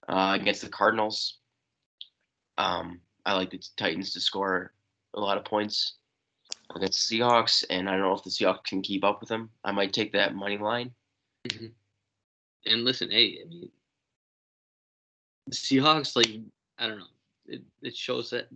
uh, 0.08 0.36
against 0.40 0.62
the 0.62 0.68
Cardinals. 0.68 1.38
Um, 2.62 3.00
I 3.26 3.34
like 3.34 3.50
the 3.50 3.60
Titans 3.76 4.12
to 4.12 4.20
score 4.20 4.72
a 5.14 5.20
lot 5.20 5.36
of 5.36 5.44
points 5.44 5.94
against 6.74 7.08
the 7.08 7.18
Seahawks, 7.18 7.64
and 7.70 7.88
I 7.88 7.92
don't 7.92 8.02
know 8.02 8.14
if 8.14 8.22
the 8.22 8.30
Seahawks 8.30 8.64
can 8.64 8.82
keep 8.82 9.04
up 9.04 9.20
with 9.20 9.28
them. 9.28 9.50
I 9.64 9.72
might 9.72 9.92
take 9.92 10.12
that 10.12 10.34
money 10.34 10.58
line. 10.58 10.92
And 12.64 12.84
listen, 12.84 13.10
hey, 13.10 13.38
I 13.44 13.48
mean, 13.48 13.68
the 15.48 15.54
Seahawks, 15.54 16.14
like 16.14 16.40
I 16.78 16.86
don't 16.86 16.98
know, 16.98 17.04
it, 17.46 17.62
it 17.82 17.96
shows 17.96 18.30
that 18.30 18.46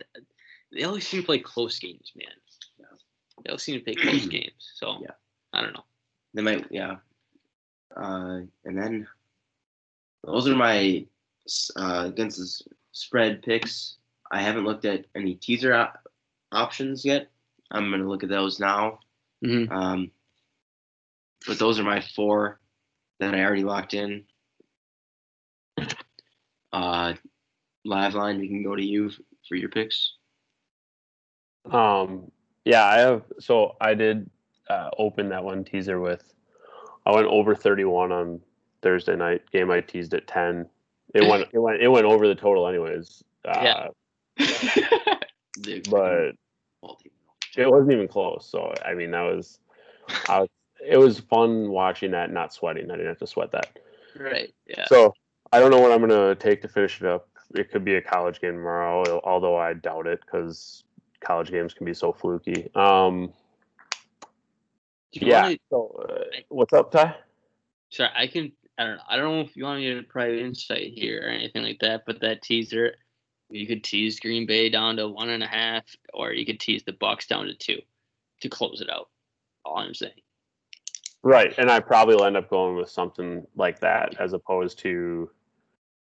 they 0.73 0.85
always 0.85 1.07
seem 1.07 1.23
to 1.23 1.27
play 1.27 1.41
close 1.41 1.79
games, 1.79 2.13
man. 2.15 2.29
Yeah. 2.79 2.87
They 3.45 3.51
always 3.51 3.63
seem 3.63 3.79
to 3.79 3.85
play 3.85 3.95
close 4.03 4.27
games. 4.27 4.73
So 4.75 4.99
Yeah. 5.03 5.11
I 5.53 5.63
don't 5.63 5.75
know. 5.75 5.85
They 6.35 6.43
might, 6.43 6.67
yeah. 6.71 6.97
Uh, 7.97 8.41
and 8.65 8.79
then 8.79 9.09
those 10.23 10.47
are 10.49 10.55
my 10.55 11.07
uh, 11.77 12.05
against 12.07 12.69
spread 12.97 13.43
picks. 13.43 13.99
I 14.31 14.41
haven't 14.41 14.65
looked 14.65 14.87
at 14.87 15.05
any 15.15 15.35
teaser 15.35 15.75
op- 15.75 16.09
options 16.51 17.05
yet. 17.05 17.29
I'm 17.71 17.91
gonna 17.91 18.09
look 18.09 18.23
at 18.23 18.31
those 18.31 18.59
now. 18.59 19.01
Mhm. 19.45 19.71
Um, 19.71 20.11
but 21.47 21.59
those 21.59 21.79
are 21.79 21.85
my 21.85 22.01
four 22.01 22.59
that 23.19 23.35
I 23.35 23.45
already 23.45 23.65
locked 23.65 23.93
in. 23.93 24.25
Uh, 26.73 27.15
live 27.85 28.15
line, 28.15 28.39
we 28.39 28.49
can 28.49 28.63
go 28.63 28.75
to 28.75 28.83
you 28.85 29.11
for 29.47 29.57
your 29.57 29.69
picks. 29.69 30.15
Um, 31.71 32.31
yeah, 32.65 32.85
I 32.85 32.99
have. 32.99 33.25
So 33.41 33.77
I 33.79 33.93
did 33.93 34.31
uh, 34.71 34.91
open 34.97 35.29
that 35.29 35.45
one 35.45 35.65
teaser 35.65 36.01
with. 36.01 36.33
I 37.05 37.15
went 37.15 37.27
over 37.27 37.55
31 37.55 38.11
on 38.11 38.41
Thursday 38.81 39.17
night 39.17 39.51
game. 39.51 39.71
I 39.71 39.81
teased 39.83 40.15
at 40.15 40.27
10. 40.27 40.69
It 41.15 41.27
went. 41.29 41.49
It 41.53 41.59
went. 41.59 41.83
It 41.83 41.89
went 41.89 42.05
over 42.07 42.27
the 42.29 42.35
total, 42.35 42.67
anyways. 42.69 43.23
Uh, 43.45 43.61
Yeah. 43.63 45.19
But 45.89 46.33
it 47.57 47.71
wasn't 47.71 47.93
even 47.93 48.09
close. 48.09 48.47
So 48.51 48.73
I 48.85 48.95
mean, 48.95 49.11
that 49.13 49.23
was. 49.23 49.59
I 50.29 50.41
was. 50.41 50.49
It 50.87 50.99
was 50.99 51.19
fun 51.21 51.71
watching 51.71 52.11
that, 52.13 52.31
not 52.31 52.53
sweating. 52.53 52.91
I 52.91 52.95
didn't 52.97 53.09
have 53.09 53.19
to 53.19 53.27
sweat 53.27 53.51
that. 53.53 53.79
right. 54.19 54.53
Yeah. 54.67 54.85
So 54.87 55.15
I 55.53 55.59
don't 55.61 55.71
know 55.71 55.81
what 55.81 55.91
I'm 55.93 56.01
gonna 56.01 56.35
take 56.35 56.61
to 56.63 56.69
finish 56.69 57.01
it 57.01 57.07
up. 57.07 57.29
It 57.55 57.71
could 57.71 57.85
be 57.85 57.95
a 57.95 58.03
college 58.03 58.41
game 58.41 58.53
tomorrow, 58.55 59.21
although 59.25 59.57
I 59.57 59.73
doubt 59.73 60.07
it 60.07 60.21
because 60.21 60.85
college 61.21 61.51
games 61.51 61.73
can 61.73 61.87
be 61.87 61.95
so 61.95 62.13
fluky. 62.13 62.69
Um, 62.75 63.33
Do 65.13 65.21
you 65.21 65.29
yeah. 65.29 65.43
wanna- 65.43 65.59
So, 65.71 66.07
uh, 66.09 66.25
what's 66.49 66.73
up, 66.75 66.91
Ty? 66.93 67.17
Sorry, 67.89 68.11
I 68.15 68.27
can. 68.27 68.53
I 68.79 68.85
don't 68.85 68.97
know. 68.97 69.03
I 69.09 69.17
don't 69.17 69.35
know 69.37 69.41
if 69.41 69.57
you 69.57 69.65
want 69.65 69.81
me 69.81 69.95
to 69.95 70.03
private 70.03 70.41
insight 70.41 70.93
here 70.95 71.23
or 71.25 71.29
anything 71.29 71.63
like 71.63 71.79
that, 71.81 72.03
but 72.07 72.21
that 72.21 72.43
teaser, 72.43 72.95
you 73.49 73.67
could 73.67 73.83
tease 73.83 74.21
Green 74.21 74.47
Bay 74.47 74.69
down 74.69 74.97
to 74.97 75.09
one 75.09 75.31
and 75.31 75.43
a 75.43 75.47
half, 75.47 75.85
or 76.13 76.33
you 76.33 76.45
could 76.45 76.61
tease 76.61 76.83
the 76.85 76.93
Bucks 76.93 77.27
down 77.27 77.47
to 77.47 77.55
two 77.55 77.81
to 78.43 78.49
close 78.49 78.81
it 78.81 78.91
out. 78.91 79.09
All 79.65 79.79
I'm 79.79 79.95
saying. 79.95 80.13
Right, 81.23 81.55
and 81.59 81.71
I 81.71 81.81
probably 81.81 82.15
will 82.15 82.25
end 82.25 82.37
up 82.37 82.51
going 82.51 82.77
with 82.77 82.91
something 82.91 83.47
like 83.57 83.81
that 83.81 84.15
as 84.21 84.33
opposed 84.33 84.79
to, 84.81 85.31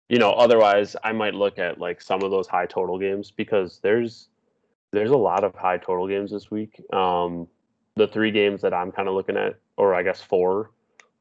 you 0.08 0.18
know, 0.18 0.30
otherwise 0.30 0.96
I 1.04 1.12
might 1.12 1.34
look 1.34 1.58
at 1.58 1.78
like 1.78 2.00
some 2.00 2.22
of 2.22 2.30
those 2.30 2.46
high 2.46 2.66
total 2.66 2.98
games 2.98 3.30
because 3.30 3.80
there's 3.82 4.28
there's 4.92 5.10
a 5.10 5.16
lot 5.16 5.42
of 5.42 5.54
high 5.54 5.78
total 5.78 6.06
games 6.06 6.30
this 6.30 6.50
week. 6.50 6.80
Um, 6.92 7.48
the 7.96 8.08
three 8.08 8.30
games 8.30 8.62
that 8.62 8.72
I'm 8.72 8.92
kind 8.92 9.08
of 9.08 9.14
looking 9.14 9.36
at, 9.36 9.56
or 9.76 9.94
I 9.94 10.02
guess 10.02 10.20
four, 10.20 10.70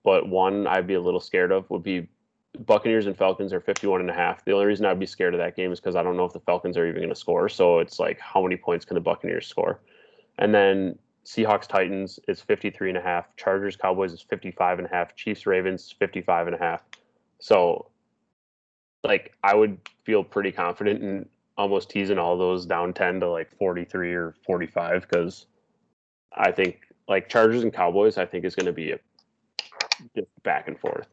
but 0.04 0.28
one 0.28 0.68
I'd 0.68 0.88
be 0.88 0.96
a 0.96 1.02
little 1.02 1.20
scared 1.20 1.52
of 1.52 1.70
would 1.70 1.84
be 1.84 2.08
Buccaneers 2.66 3.08
and 3.08 3.18
Falcons 3.18 3.54
are 3.54 3.62
51 3.62 4.02
and 4.02 4.10
a 4.10 4.14
half. 4.14 4.44
The 4.44 4.52
only 4.52 4.66
reason 4.66 4.86
I'd 4.86 5.00
be 5.00 5.06
scared 5.06 5.34
of 5.34 5.40
that 5.40 5.56
game 5.56 5.72
is 5.72 5.80
because 5.80 5.96
I 5.96 6.04
don't 6.04 6.18
know 6.18 6.26
if 6.26 6.34
the 6.34 6.42
Falcons 6.42 6.78
are 6.78 6.86
even 6.86 7.02
going 7.02 7.10
to 7.10 7.16
score. 7.16 7.48
So 7.48 7.80
it's 7.80 7.98
like, 7.98 8.20
how 8.20 8.42
many 8.44 8.58
points 8.58 8.84
can 8.84 8.96
the 8.96 9.02
Buccaneers 9.02 9.48
score? 9.48 9.80
And 10.38 10.54
then 10.54 10.98
Seahawks 11.26 11.68
Titans 11.68 12.20
is 12.28 12.42
53 12.42 12.90
and 12.90 12.98
a 12.98 13.02
half. 13.02 13.36
Chargers 13.38 13.76
Cowboys 13.76 14.12
is 14.12 14.22
55 14.22 14.80
and 14.80 14.88
a 14.88 14.90
half. 14.90 15.16
Chiefs 15.16 15.46
Ravens 15.46 15.96
55 15.98 16.48
and 16.48 16.56
a 16.56 16.60
half. 16.60 16.84
So 17.40 17.88
like 19.04 19.34
I 19.44 19.56
would 19.56 19.78
feel 20.04 20.24
pretty 20.24 20.52
confident 20.52 21.02
in 21.04 21.30
almost 21.58 21.90
teasing 21.90 22.18
all 22.18 22.38
those 22.38 22.66
down 22.66 22.94
10 22.94 23.20
to 23.22 23.30
like 23.30 23.56
43 23.58 24.14
or 24.14 24.36
45 24.46 25.08
cuz 25.08 25.46
I 26.34 26.52
think 26.52 26.88
like 27.08 27.30
Chargers 27.30 27.64
and 27.64 27.74
Cowboys 27.74 28.18
I 28.18 28.26
think 28.26 28.46
is 28.46 28.56
going 28.56 28.66
to 28.66 28.72
be 28.72 28.92
a 28.92 29.00
just 30.16 30.28
back 30.44 30.68
and 30.68 30.80
forth. 30.80 31.08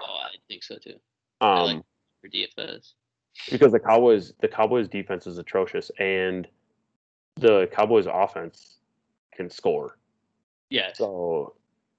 Oh, 0.00 0.04
I 0.24 0.36
think 0.48 0.62
so 0.62 0.76
too. 0.78 0.96
I 1.40 1.60
Um 1.60 1.66
like- 1.66 1.82
For 2.20 2.28
DFS. 2.28 2.92
because 3.50 3.72
the 3.72 3.80
Cowboys 3.80 4.32
the 4.40 4.48
Cowboys 4.48 4.88
defense 4.88 5.26
is 5.26 5.38
atrocious 5.38 5.90
and 5.98 6.46
the 7.36 7.66
Cowboys 7.72 8.06
offense 8.10 8.78
can 9.34 9.50
score. 9.50 9.98
Yes. 10.70 10.98
So 10.98 11.54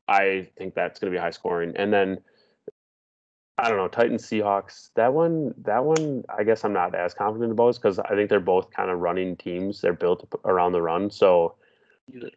I 0.08 0.48
think 0.58 0.76
that's 0.76 1.00
going 1.00 1.12
to 1.12 1.18
be 1.18 1.22
high 1.22 1.32
scoring. 1.32 1.74
And 1.76 1.92
then 1.92 2.20
I 3.58 3.70
don't 3.70 3.78
know, 3.78 3.88
Titans 3.88 4.26
Seahawks. 4.26 4.90
That 4.96 5.14
one, 5.14 5.54
that 5.64 5.84
one, 5.84 6.24
I 6.30 6.44
guess 6.44 6.66
I'm 6.66 6.74
not 6.74 6.94
as 6.94 7.14
confident 7.14 7.52
about 7.54 7.76
because 7.76 8.00
I 8.00 8.10
think 8.16 8.30
they're 8.30 8.40
both 8.42 8.70
kind 8.72 8.90
of 8.92 9.00
running 9.00 9.38
teams. 9.38 9.80
They're 9.80 9.94
built 9.94 10.28
around 10.44 10.74
the 10.74 10.82
run, 10.82 11.10
so 11.10 11.56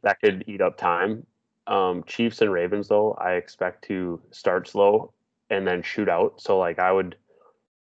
that 0.02 0.20
could 0.20 0.44
eat 0.46 0.60
up 0.60 0.76
time. 0.76 1.26
Um, 1.68 2.02
Chiefs 2.04 2.40
and 2.40 2.50
Ravens, 2.50 2.88
though, 2.88 3.12
I 3.12 3.34
expect 3.34 3.84
to 3.84 4.20
start 4.30 4.68
slow 4.68 5.12
and 5.50 5.66
then 5.66 5.82
shoot 5.82 6.08
out. 6.08 6.40
So 6.40 6.58
like 6.58 6.78
I 6.78 6.90
would. 6.90 7.16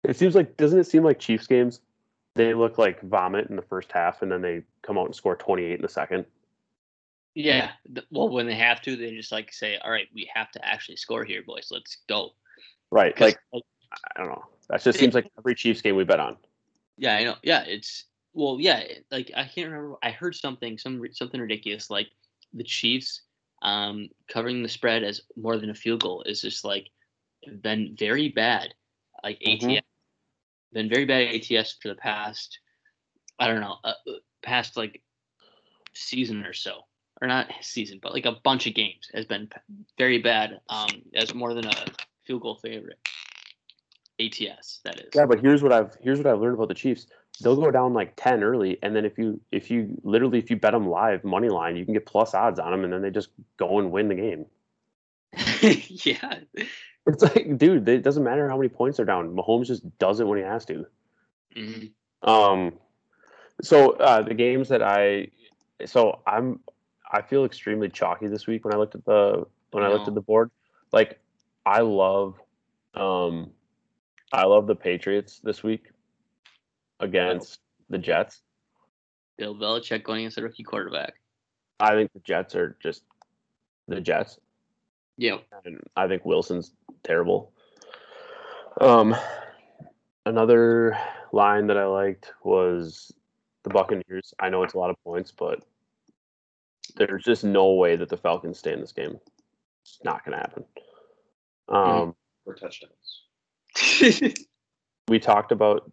It 0.03 0.17
seems 0.17 0.35
like 0.35 0.57
doesn't 0.57 0.79
it 0.79 0.87
seem 0.87 1.03
like 1.03 1.19
Chiefs 1.19 1.47
games? 1.47 1.79
They 2.35 2.53
look 2.53 2.77
like 2.77 3.01
vomit 3.01 3.49
in 3.49 3.55
the 3.55 3.61
first 3.61 3.91
half, 3.91 4.21
and 4.21 4.31
then 4.31 4.41
they 4.41 4.63
come 4.83 4.97
out 4.97 5.05
and 5.05 5.15
score 5.15 5.35
28 5.35 5.73
in 5.73 5.81
the 5.81 5.89
second. 5.89 6.25
Yeah. 7.33 7.71
Well, 8.11 8.29
when 8.29 8.47
they 8.47 8.55
have 8.55 8.81
to, 8.83 8.95
they 8.95 9.11
just 9.11 9.31
like 9.31 9.53
say, 9.53 9.77
"All 9.77 9.91
right, 9.91 10.07
we 10.13 10.29
have 10.33 10.51
to 10.51 10.65
actually 10.65 10.97
score 10.97 11.23
here, 11.23 11.43
boys. 11.43 11.69
Let's 11.71 11.97
go." 12.07 12.31
Right, 12.91 13.19
like 13.19 13.37
I 13.53 13.59
don't 14.17 14.27
know. 14.27 14.45
That 14.69 14.81
just 14.81 14.99
seems 14.99 15.13
like 15.13 15.29
every 15.37 15.55
Chiefs 15.55 15.81
game 15.81 15.95
we 15.95 16.03
bet 16.03 16.19
on. 16.19 16.37
Yeah, 16.97 17.15
I 17.15 17.23
know. 17.23 17.35
Yeah, 17.43 17.63
it's 17.63 18.05
well, 18.33 18.57
yeah. 18.59 18.83
Like 19.11 19.31
I 19.35 19.43
can't 19.43 19.69
remember. 19.69 19.97
I 20.01 20.11
heard 20.11 20.35
something, 20.35 20.77
some 20.77 21.03
something 21.11 21.39
ridiculous. 21.39 21.89
Like 21.89 22.07
the 22.53 22.63
Chiefs 22.63 23.21
um, 23.61 24.09
covering 24.29 24.63
the 24.63 24.69
spread 24.69 25.03
as 25.03 25.21
more 25.35 25.57
than 25.57 25.69
a 25.69 25.75
field 25.75 26.01
goal 26.01 26.23
is 26.23 26.41
just 26.41 26.63
like 26.63 26.87
been 27.61 27.95
very 27.97 28.29
bad. 28.29 28.73
Like. 29.23 29.41
ATS 29.45 29.85
been 30.73 30.89
very 30.89 31.05
bad 31.05 31.33
ATS 31.33 31.77
for 31.81 31.87
the 31.87 31.95
past. 31.95 32.59
I 33.39 33.47
don't 33.47 33.61
know, 33.61 33.77
uh, 33.83 33.93
uh, 34.07 34.13
past 34.41 34.77
like 34.77 35.01
season 35.93 36.45
or 36.45 36.53
so, 36.53 36.81
or 37.21 37.27
not 37.27 37.51
season, 37.61 37.99
but 38.01 38.13
like 38.13 38.25
a 38.25 38.37
bunch 38.43 38.67
of 38.67 38.75
games 38.75 39.09
has 39.13 39.25
been 39.25 39.49
very 39.97 40.19
bad. 40.19 40.59
Um, 40.69 40.89
as 41.15 41.33
more 41.33 41.53
than 41.53 41.65
a 41.65 41.85
field 42.25 42.41
goal 42.41 42.59
favorite. 42.61 42.99
ATS 44.19 44.79
that 44.83 44.99
is. 44.99 45.09
Yeah, 45.13 45.27
but 45.27 45.39
here's 45.39 45.61
what 45.61 45.71
I've 45.71 45.95
here's 46.01 46.17
what 46.17 46.25
I've 46.25 46.39
learned 46.39 46.55
about 46.55 46.69
the 46.69 46.73
Chiefs. 46.73 47.05
They'll 47.41 47.55
go 47.55 47.71
down 47.71 47.93
like 47.93 48.13
ten 48.15 48.43
early, 48.43 48.79
and 48.81 48.95
then 48.95 49.05
if 49.05 49.17
you 49.17 49.39
if 49.51 49.69
you 49.69 49.99
literally 50.03 50.39
if 50.39 50.49
you 50.49 50.55
bet 50.55 50.73
them 50.73 50.89
live 50.89 51.23
money 51.23 51.49
line, 51.49 51.75
you 51.75 51.85
can 51.85 51.93
get 51.93 52.05
plus 52.05 52.33
odds 52.33 52.59
on 52.59 52.71
them, 52.71 52.83
and 52.83 52.91
then 52.91 53.01
they 53.01 53.11
just 53.11 53.29
go 53.57 53.79
and 53.79 53.91
win 53.91 54.07
the 54.07 54.15
game. 54.15 54.45
yeah. 55.61 56.39
It's 57.05 57.23
like, 57.23 57.57
dude, 57.57 57.87
it 57.87 58.03
doesn't 58.03 58.23
matter 58.23 58.49
how 58.49 58.57
many 58.57 58.69
points 58.69 58.99
are 58.99 59.05
down. 59.05 59.35
Mahomes 59.35 59.67
just 59.67 59.97
does 59.97 60.19
it 60.19 60.27
when 60.27 60.39
he 60.39 60.43
has 60.43 60.65
to. 60.65 60.85
Mhm. 61.55 61.91
Um, 62.23 62.73
so 63.61 63.91
uh, 63.93 64.21
the 64.21 64.33
games 64.33 64.69
that 64.69 64.81
I, 64.81 65.29
so 65.85 66.21
I'm, 66.27 66.59
I 67.11 67.21
feel 67.21 67.45
extremely 67.45 67.87
chalky 67.89 68.27
this 68.27 68.47
week 68.47 68.65
when 68.65 68.73
I 68.73 68.77
looked 68.77 68.95
at 68.95 69.05
the 69.05 69.45
when 69.71 69.83
I 69.83 69.89
looked 69.89 70.07
at 70.07 70.15
the 70.15 70.21
board. 70.21 70.51
Like, 70.91 71.19
I 71.65 71.81
love, 71.81 72.35
um, 72.93 73.51
I 74.33 74.45
love 74.45 74.67
the 74.67 74.75
Patriots 74.75 75.39
this 75.43 75.63
week 75.63 75.91
against 76.99 77.59
the 77.89 77.97
Jets. 77.97 78.41
Bill 79.37 79.55
Belichick 79.55 80.03
going 80.03 80.21
against 80.21 80.37
a 80.37 80.41
rookie 80.43 80.63
quarterback. 80.63 81.15
I 81.79 81.91
think 81.91 82.11
the 82.13 82.19
Jets 82.19 82.55
are 82.55 82.75
just 82.81 83.03
the 83.87 84.01
Jets, 84.01 84.39
Yeah. 85.17 85.37
and 85.63 85.79
I 85.95 86.07
think 86.07 86.25
Wilson's 86.25 86.71
terrible. 87.03 87.51
Um, 88.81 89.15
another 90.25 90.97
line 91.31 91.67
that 91.67 91.77
I 91.77 91.85
liked 91.85 92.33
was 92.43 93.13
the 93.63 93.69
Buccaneers. 93.69 94.33
I 94.39 94.49
know 94.49 94.63
it's 94.63 94.73
a 94.73 94.79
lot 94.79 94.89
of 94.89 95.01
points, 95.03 95.31
but 95.31 95.63
there's 96.95 97.23
just 97.23 97.43
no 97.43 97.73
way 97.73 97.95
that 97.95 98.09
the 98.09 98.17
Falcons 98.17 98.57
stay 98.59 98.73
in 98.73 98.81
this 98.81 98.91
game. 98.91 99.19
It's 99.83 99.99
not 100.03 100.25
going 100.25 100.33
to 100.33 100.39
happen. 100.39 100.65
Um, 101.69 102.15
for 102.43 102.55
touchdowns. 102.55 103.23
we 105.07 105.19
talked 105.19 105.51
about 105.51 105.91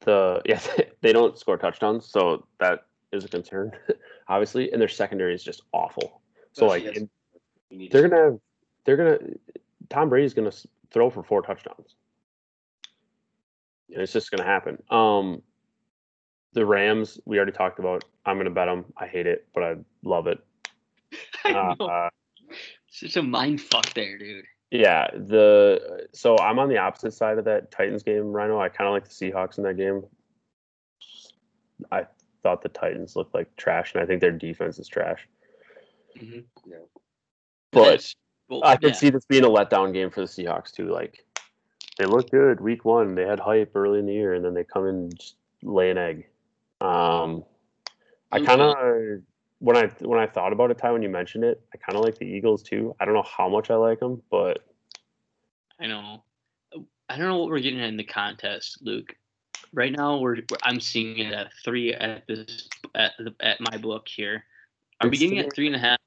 the 0.00 0.42
yeah 0.46 0.60
they 1.00 1.12
don't 1.12 1.38
score 1.38 1.56
touchdowns, 1.56 2.06
so 2.06 2.46
that 2.60 2.86
is 3.12 3.24
a 3.24 3.28
concern, 3.28 3.72
obviously, 4.28 4.72
and 4.72 4.80
their 4.80 4.88
secondary 4.88 5.34
is 5.34 5.42
just 5.44 5.62
awful. 5.72 6.20
So 6.52 6.66
like 6.66 6.84
in- 6.84 7.08
they're 7.70 8.02
to- 8.02 8.08
gonna 8.08 8.22
have 8.22 8.38
they're 8.84 8.96
gonna 8.96 9.18
Tom 9.88 10.08
Brady's 10.08 10.34
gonna 10.34 10.52
throw 10.90 11.10
for 11.10 11.22
four 11.22 11.42
touchdowns. 11.42 11.94
And 13.92 14.02
it's 14.02 14.12
just 14.12 14.30
gonna 14.30 14.44
happen. 14.44 14.82
Um, 14.90 15.42
the 16.52 16.66
Rams 16.66 17.20
we 17.24 17.36
already 17.36 17.52
talked 17.52 17.78
about. 17.78 18.04
I'm 18.24 18.36
gonna 18.36 18.50
bet 18.50 18.66
them. 18.66 18.86
I 18.96 19.06
hate 19.06 19.26
it, 19.26 19.46
but 19.54 19.62
I 19.62 19.76
love 20.02 20.26
it. 20.26 20.38
I 21.44 21.50
Uh, 21.52 21.74
know. 21.78 21.86
uh, 21.86 22.10
Such 22.90 23.16
a 23.16 23.22
mind 23.22 23.60
fuck 23.60 23.92
there, 23.94 24.18
dude. 24.18 24.44
Yeah, 24.70 25.08
the 25.14 26.08
so 26.12 26.36
I'm 26.38 26.58
on 26.58 26.68
the 26.68 26.78
opposite 26.78 27.12
side 27.12 27.38
of 27.38 27.44
that 27.44 27.70
Titans 27.70 28.02
game, 28.02 28.32
Rhino. 28.32 28.60
I 28.60 28.68
kind 28.68 28.88
of 28.88 28.94
like 28.94 29.04
the 29.04 29.10
Seahawks 29.10 29.58
in 29.58 29.64
that 29.64 29.76
game. 29.76 30.02
I 31.92 32.06
thought 32.42 32.62
the 32.62 32.68
Titans 32.68 33.14
looked 33.14 33.34
like 33.34 33.54
trash, 33.56 33.94
and 33.94 34.02
I 34.02 34.06
think 34.06 34.20
their 34.20 34.32
defense 34.32 34.78
is 34.78 34.88
trash. 34.88 35.28
Mhm. 36.16 36.44
Yeah. 36.66 36.76
But 37.70 38.14
well, 38.48 38.62
I 38.64 38.76
could 38.76 38.90
yeah. 38.90 38.96
see 38.96 39.10
this 39.10 39.24
being 39.26 39.44
a 39.44 39.48
letdown 39.48 39.92
game 39.92 40.10
for 40.10 40.20
the 40.20 40.26
Seahawks 40.26 40.72
too. 40.72 40.90
Like 40.90 41.24
they 41.98 42.06
look 42.06 42.30
good 42.30 42.60
week 42.60 42.84
one. 42.84 43.14
They 43.14 43.26
had 43.26 43.38
hype 43.38 43.70
early 43.74 44.00
in 44.00 44.06
the 44.06 44.14
year, 44.14 44.34
and 44.34 44.44
then 44.44 44.54
they 44.54 44.64
come 44.64 44.86
in 44.86 44.94
and 44.96 45.18
just 45.18 45.36
lay 45.62 45.90
an 45.90 45.98
egg. 45.98 46.26
Um, 46.80 47.44
I 48.32 48.40
kind 48.40 48.60
of 48.60 48.74
when 49.58 49.76
I 49.76 49.86
when 50.00 50.18
I 50.18 50.26
thought 50.26 50.52
about 50.52 50.70
it, 50.70 50.78
Ty, 50.78 50.92
when 50.92 51.02
you 51.02 51.08
mentioned 51.08 51.44
it, 51.44 51.60
I 51.74 51.78
kind 51.78 51.96
of 51.98 52.04
like 52.04 52.18
the 52.18 52.26
Eagles 52.26 52.62
too. 52.62 52.94
I 53.00 53.04
don't 53.04 53.14
know 53.14 53.22
how 53.24 53.48
much 53.48 53.70
I 53.70 53.74
like 53.76 54.00
them, 54.00 54.22
but 54.30 54.58
I 55.80 55.86
know. 55.86 56.22
I 57.08 57.16
don't 57.16 57.28
know 57.28 57.38
what 57.38 57.48
we're 57.48 57.60
getting 57.60 57.80
at 57.80 57.88
in 57.88 57.96
the 57.96 58.04
contest, 58.04 58.78
Luke. 58.82 59.14
Right 59.72 59.92
now, 59.92 60.18
we're, 60.18 60.34
we're- 60.36 60.60
I'm 60.62 60.80
seeing 60.80 61.18
it 61.18 61.32
at 61.32 61.52
three 61.64 61.92
at 61.94 62.26
this 62.26 62.68
at 62.94 63.12
the, 63.18 63.34
at 63.40 63.60
my 63.60 63.76
book 63.78 64.08
here. 64.08 64.44
Are 65.00 65.08
we 65.08 65.12
It's 65.12 65.20
getting 65.20 65.36
three- 65.38 65.46
at 65.46 65.54
three 65.54 65.66
and 65.68 65.76
a 65.76 65.78
half? 65.78 65.98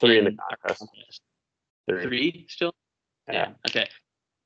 three 0.00 0.18
in 0.18 0.24
the 0.24 0.30
contest. 0.32 0.78
contest? 0.80 1.20
Three. 1.88 2.02
Three 2.02 2.46
still? 2.48 2.74
Yeah. 3.30 3.50
Okay. 3.68 3.88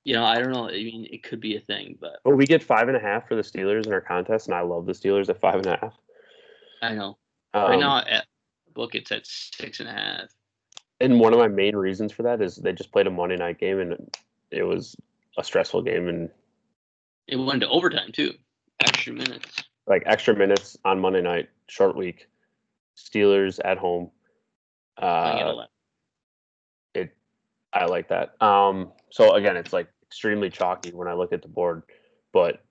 You 0.05 0.15
know, 0.15 0.24
I 0.24 0.39
don't 0.40 0.52
know. 0.52 0.69
I 0.69 0.73
mean, 0.73 1.06
it 1.11 1.23
could 1.23 1.40
be 1.40 1.56
a 1.56 1.61
thing, 1.61 1.97
but 2.01 2.19
But 2.24 2.36
we 2.36 2.44
get 2.47 2.62
five 2.62 2.89
and 2.89 2.97
a 2.97 3.01
half 3.01 3.28
for 3.28 3.36
the 3.36 3.43
Steelers 3.43 3.86
in 3.86 3.93
our 3.93 4.01
contest, 4.01 4.47
and 4.48 4.55
I 4.55 4.61
love 4.62 4.85
the 4.86 4.93
Steelers 4.93 5.28
at 5.28 5.40
five 5.40 5.55
and 5.56 5.66
a 5.66 5.77
half. 5.81 5.94
I 6.82 6.93
know. 6.94 7.16
Um, 7.55 7.70
right 7.70 7.78
now, 7.81 7.98
at 7.98 8.26
book, 8.74 8.94
it's 8.94 9.12
at 9.12 9.26
six 9.26 9.81
and 9.81 9.89
a 9.89 9.93
half. 9.93 10.28
and 11.01 11.20
one 11.20 11.32
of 11.32 11.39
my 11.39 11.48
main 11.48 11.76
reasons 11.76 12.12
for 12.12 12.24
that 12.24 12.43
is 12.43 12.56
they 12.56 12.72
just 12.72 12.90
played 12.93 13.06
a 13.06 13.10
Monday 13.10 13.36
night 13.36 13.59
game, 13.59 13.78
and 13.81 14.16
it 14.51 14.64
was 14.64 14.97
a 15.39 15.44
stressful 15.44 15.82
game, 15.82 16.09
and 16.09 16.31
It 17.28 17.36
went 17.36 17.60
to 17.60 17.68
overtime 17.68 18.10
too. 18.12 18.32
Extra 18.81 19.12
minutes. 19.12 19.62
like 19.86 20.02
extra 20.06 20.35
minutes 20.36 20.76
on 20.85 20.98
Monday 21.01 21.22
night, 21.22 21.48
short 21.68 21.97
week, 21.97 22.26
Steelers 22.97 23.60
at 23.64 23.78
home. 23.78 24.10
Uh, 25.01 25.39
11. 25.40 25.66
it, 26.94 27.16
I 27.72 27.85
like 27.86 28.09
that. 28.09 28.40
Um, 28.43 28.93
so 29.10 29.32
again, 29.35 29.56
it's 29.56 29.72
like 29.72 29.89
extremely 30.05 30.51
chalky 30.51 30.90
when 30.90 31.09
I 31.09 31.14
look 31.14 31.32
at 31.32 31.43
the 31.43 31.48
board, 31.48 31.82
but 32.32 32.62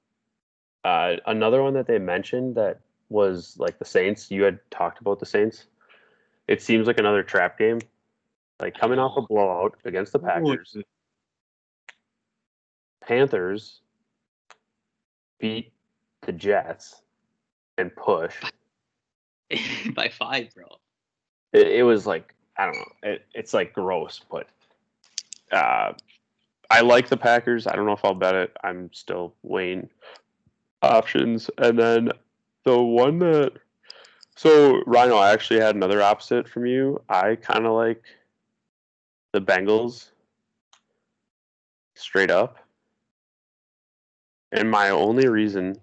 uh, 0.83 1.15
another 1.25 1.63
one 1.63 1.73
that 1.75 1.87
they 1.87 1.99
mentioned 1.99 2.55
that 2.55 2.81
was 3.13 3.55
like 3.57 3.79
the 3.79 3.85
Saints. 3.85 4.31
You 4.31 4.43
had 4.43 4.59
talked 4.71 4.99
about 4.99 5.19
the 5.19 5.25
Saints. 5.25 5.67
It 6.47 6.61
seems 6.61 6.87
like 6.87 6.97
another 6.97 7.23
trap 7.23 7.57
game, 7.57 7.79
like 8.59 8.77
coming 8.77 8.99
off 8.99 9.15
a 9.15 9.21
blowout 9.21 9.77
against 9.85 10.11
the 10.11 10.19
Packers. 10.19 10.75
Panthers 13.01 13.81
beat 15.39 15.71
the 16.21 16.33
Jets 16.33 17.01
and 17.77 17.95
push. 17.95 18.35
by 19.95 20.09
five, 20.09 20.53
bro. 20.53 20.65
It, 21.53 21.67
it 21.67 21.83
was 21.83 22.07
like 22.07 22.33
I 22.57 22.65
don't 22.65 22.75
know. 22.75 23.11
It, 23.11 23.25
it's 23.33 23.53
like 23.53 23.73
gross, 23.73 24.21
but 24.29 24.47
uh, 25.51 25.93
I 26.69 26.81
like 26.81 27.09
the 27.09 27.17
Packers. 27.17 27.67
I 27.67 27.75
don't 27.75 27.85
know 27.85 27.93
if 27.93 28.03
I'll 28.03 28.15
bet 28.15 28.35
it. 28.35 28.57
I'm 28.63 28.91
still 28.91 29.35
weighing 29.43 29.89
options, 30.81 31.49
and 31.57 31.77
then 31.77 32.11
the 32.63 32.81
one 32.81 33.19
that 33.19 33.53
so 34.35 34.81
Rhino, 34.85 35.15
I 35.15 35.31
actually 35.31 35.59
had 35.59 35.75
another 35.75 36.01
opposite 36.01 36.49
from 36.49 36.65
you. 36.65 37.01
I 37.07 37.35
kind 37.35 37.65
of 37.65 37.73
like 37.73 38.03
the 39.31 39.41
Bengals 39.41 40.09
straight 41.95 42.31
up. 42.31 42.57
And 44.51 44.69
my 44.69 44.89
only 44.89 45.27
reason 45.27 45.75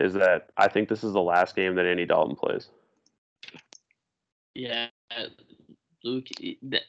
is 0.00 0.14
that 0.14 0.50
I 0.56 0.68
think 0.68 0.88
this 0.88 1.04
is 1.04 1.12
the 1.12 1.20
last 1.20 1.54
game 1.54 1.74
that 1.76 1.86
Andy 1.86 2.06
Dalton 2.06 2.36
plays. 2.36 2.68
Yeah, 4.54 4.88
Luke. 6.04 6.26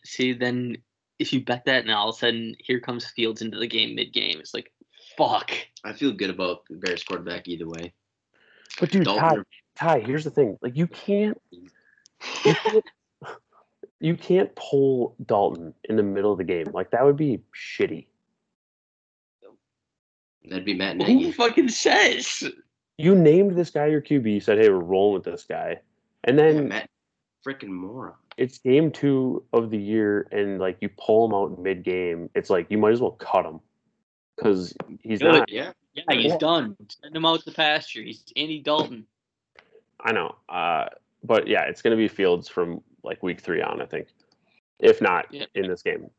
See, 0.06 0.34
then 0.34 0.78
if 1.20 1.32
you 1.32 1.44
bet 1.44 1.66
that, 1.66 1.84
and 1.84 1.92
all 1.92 2.10
of 2.10 2.16
a 2.16 2.20
sudden 2.20 2.56
here 2.60 2.80
comes 2.80 3.06
Fields 3.06 3.42
into 3.42 3.58
the 3.58 3.68
game 3.68 3.96
mid 3.96 4.14
game, 4.14 4.40
it's 4.40 4.54
like, 4.54 4.72
fuck. 5.18 5.52
I 5.84 5.94
feel 5.94 6.12
good 6.12 6.30
about 6.30 6.66
the 6.70 6.78
Bears 6.78 7.04
quarterback 7.04 7.48
either 7.48 7.68
way. 7.68 7.94
But 8.80 8.92
dude, 8.92 9.06
Ty, 9.06 9.16
Dalton, 9.16 9.46
Ty, 9.76 10.00
here's 10.00 10.24
the 10.24 10.32
thing. 10.32 10.58
Like 10.62 10.76
you 10.76 10.88
can't 10.88 11.40
you 11.52 12.56
can't 12.56 12.86
you 14.00 14.16
can't 14.16 14.54
pull 14.56 15.16
Dalton 15.26 15.74
in 15.86 15.96
the 15.96 16.04
middle 16.04 16.32
of 16.32 16.38
the 16.38 16.44
game. 16.44 16.68
Like 16.74 16.92
that 16.92 17.06
would 17.06 17.18
be 17.18 17.42
shitty. 17.56 18.08
that'd 20.46 20.66
be 20.66 20.74
Matt 20.74 20.98
Who 20.98 21.04
Nagy. 21.06 21.32
fucking 21.32 21.70
says? 21.70 22.44
You 22.98 23.16
named 23.16 23.56
this 23.56 23.70
guy 23.70 23.88
your 23.88 24.02
QB, 24.02 24.32
you 24.34 24.40
said, 24.40 24.58
Hey, 24.60 24.70
we're 24.70 24.80
rolling 24.80 25.14
with 25.16 25.24
this 25.24 25.44
guy. 25.44 25.80
And 26.26 26.38
Yeah, 26.38 26.52
then 26.52 26.68
Matt, 26.70 26.90
freaking 27.46 27.70
moron. 27.70 28.14
it's 28.38 28.58
game 28.58 28.92
two 28.92 29.44
of 29.54 29.70
the 29.70 29.78
year 29.78 30.28
and 30.32 30.60
like 30.60 30.78
you 30.82 30.90
pull 30.98 31.26
him 31.26 31.34
out 31.34 31.60
mid 31.60 31.84
game, 31.84 32.30
it's 32.36 32.50
like 32.50 32.68
you 32.70 32.78
might 32.78 32.92
as 32.94 33.02
well 33.02 33.12
cut 33.12 33.46
him. 33.46 33.60
Because 34.36 34.74
he's 35.02 35.20
Good. 35.20 35.32
not 35.34 35.50
Yeah, 35.52 35.74
Yeah, 35.94 36.04
he's 36.16 36.32
Yeah. 36.32 36.38
done. 36.38 36.76
Send 36.90 37.16
him 37.16 37.26
out 37.26 37.40
to 37.40 37.46
the 37.46 37.52
pasture. 37.56 38.02
He's 38.02 38.24
Andy 38.36 38.60
Dalton. 38.60 39.06
I 40.00 40.12
know. 40.12 40.36
Uh, 40.50 40.86
but 41.24 41.48
yeah, 41.48 41.64
it's 41.66 41.82
going 41.82 41.92
to 41.92 41.98
be 41.98 42.08
Fields 42.08 42.50
from 42.50 42.82
like 43.04 43.22
week 43.22 43.40
three 43.42 43.62
on, 43.62 43.82
I 43.82 43.86
think. 43.86 44.08
If 44.80 45.02
not 45.02 45.28
Yeah. 45.32 45.46
in 45.56 45.68
this 45.68 45.84
game. 45.84 46.10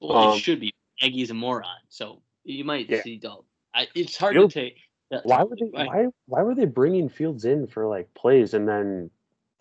Well, 0.00 0.16
Um, 0.30 0.36
it 0.36 0.40
should 0.40 0.60
be. 0.60 0.72
Nagy's 1.02 1.30
a 1.30 1.34
moron, 1.34 1.66
so 1.88 2.22
you 2.44 2.64
might 2.64 2.88
Yeah. 2.88 3.02
see 3.02 3.16
Dalton. 3.16 3.44
I, 3.74 3.88
it's 3.94 4.16
hard 4.16 4.34
Fields- 4.34 4.54
to 4.54 4.60
take. 4.60 4.78
that- 5.10 5.26
Why 5.26 5.42
would 5.42 5.58
they? 5.58 5.70
I- 5.76 5.86
Why? 5.86 6.06
Why 6.26 6.42
were 6.42 6.54
they 6.54 6.64
bringing 6.66 7.08
Fields 7.08 7.44
in 7.44 7.66
for 7.66 7.86
like 7.86 8.12
plays 8.14 8.54
and 8.54 8.66
then 8.68 9.10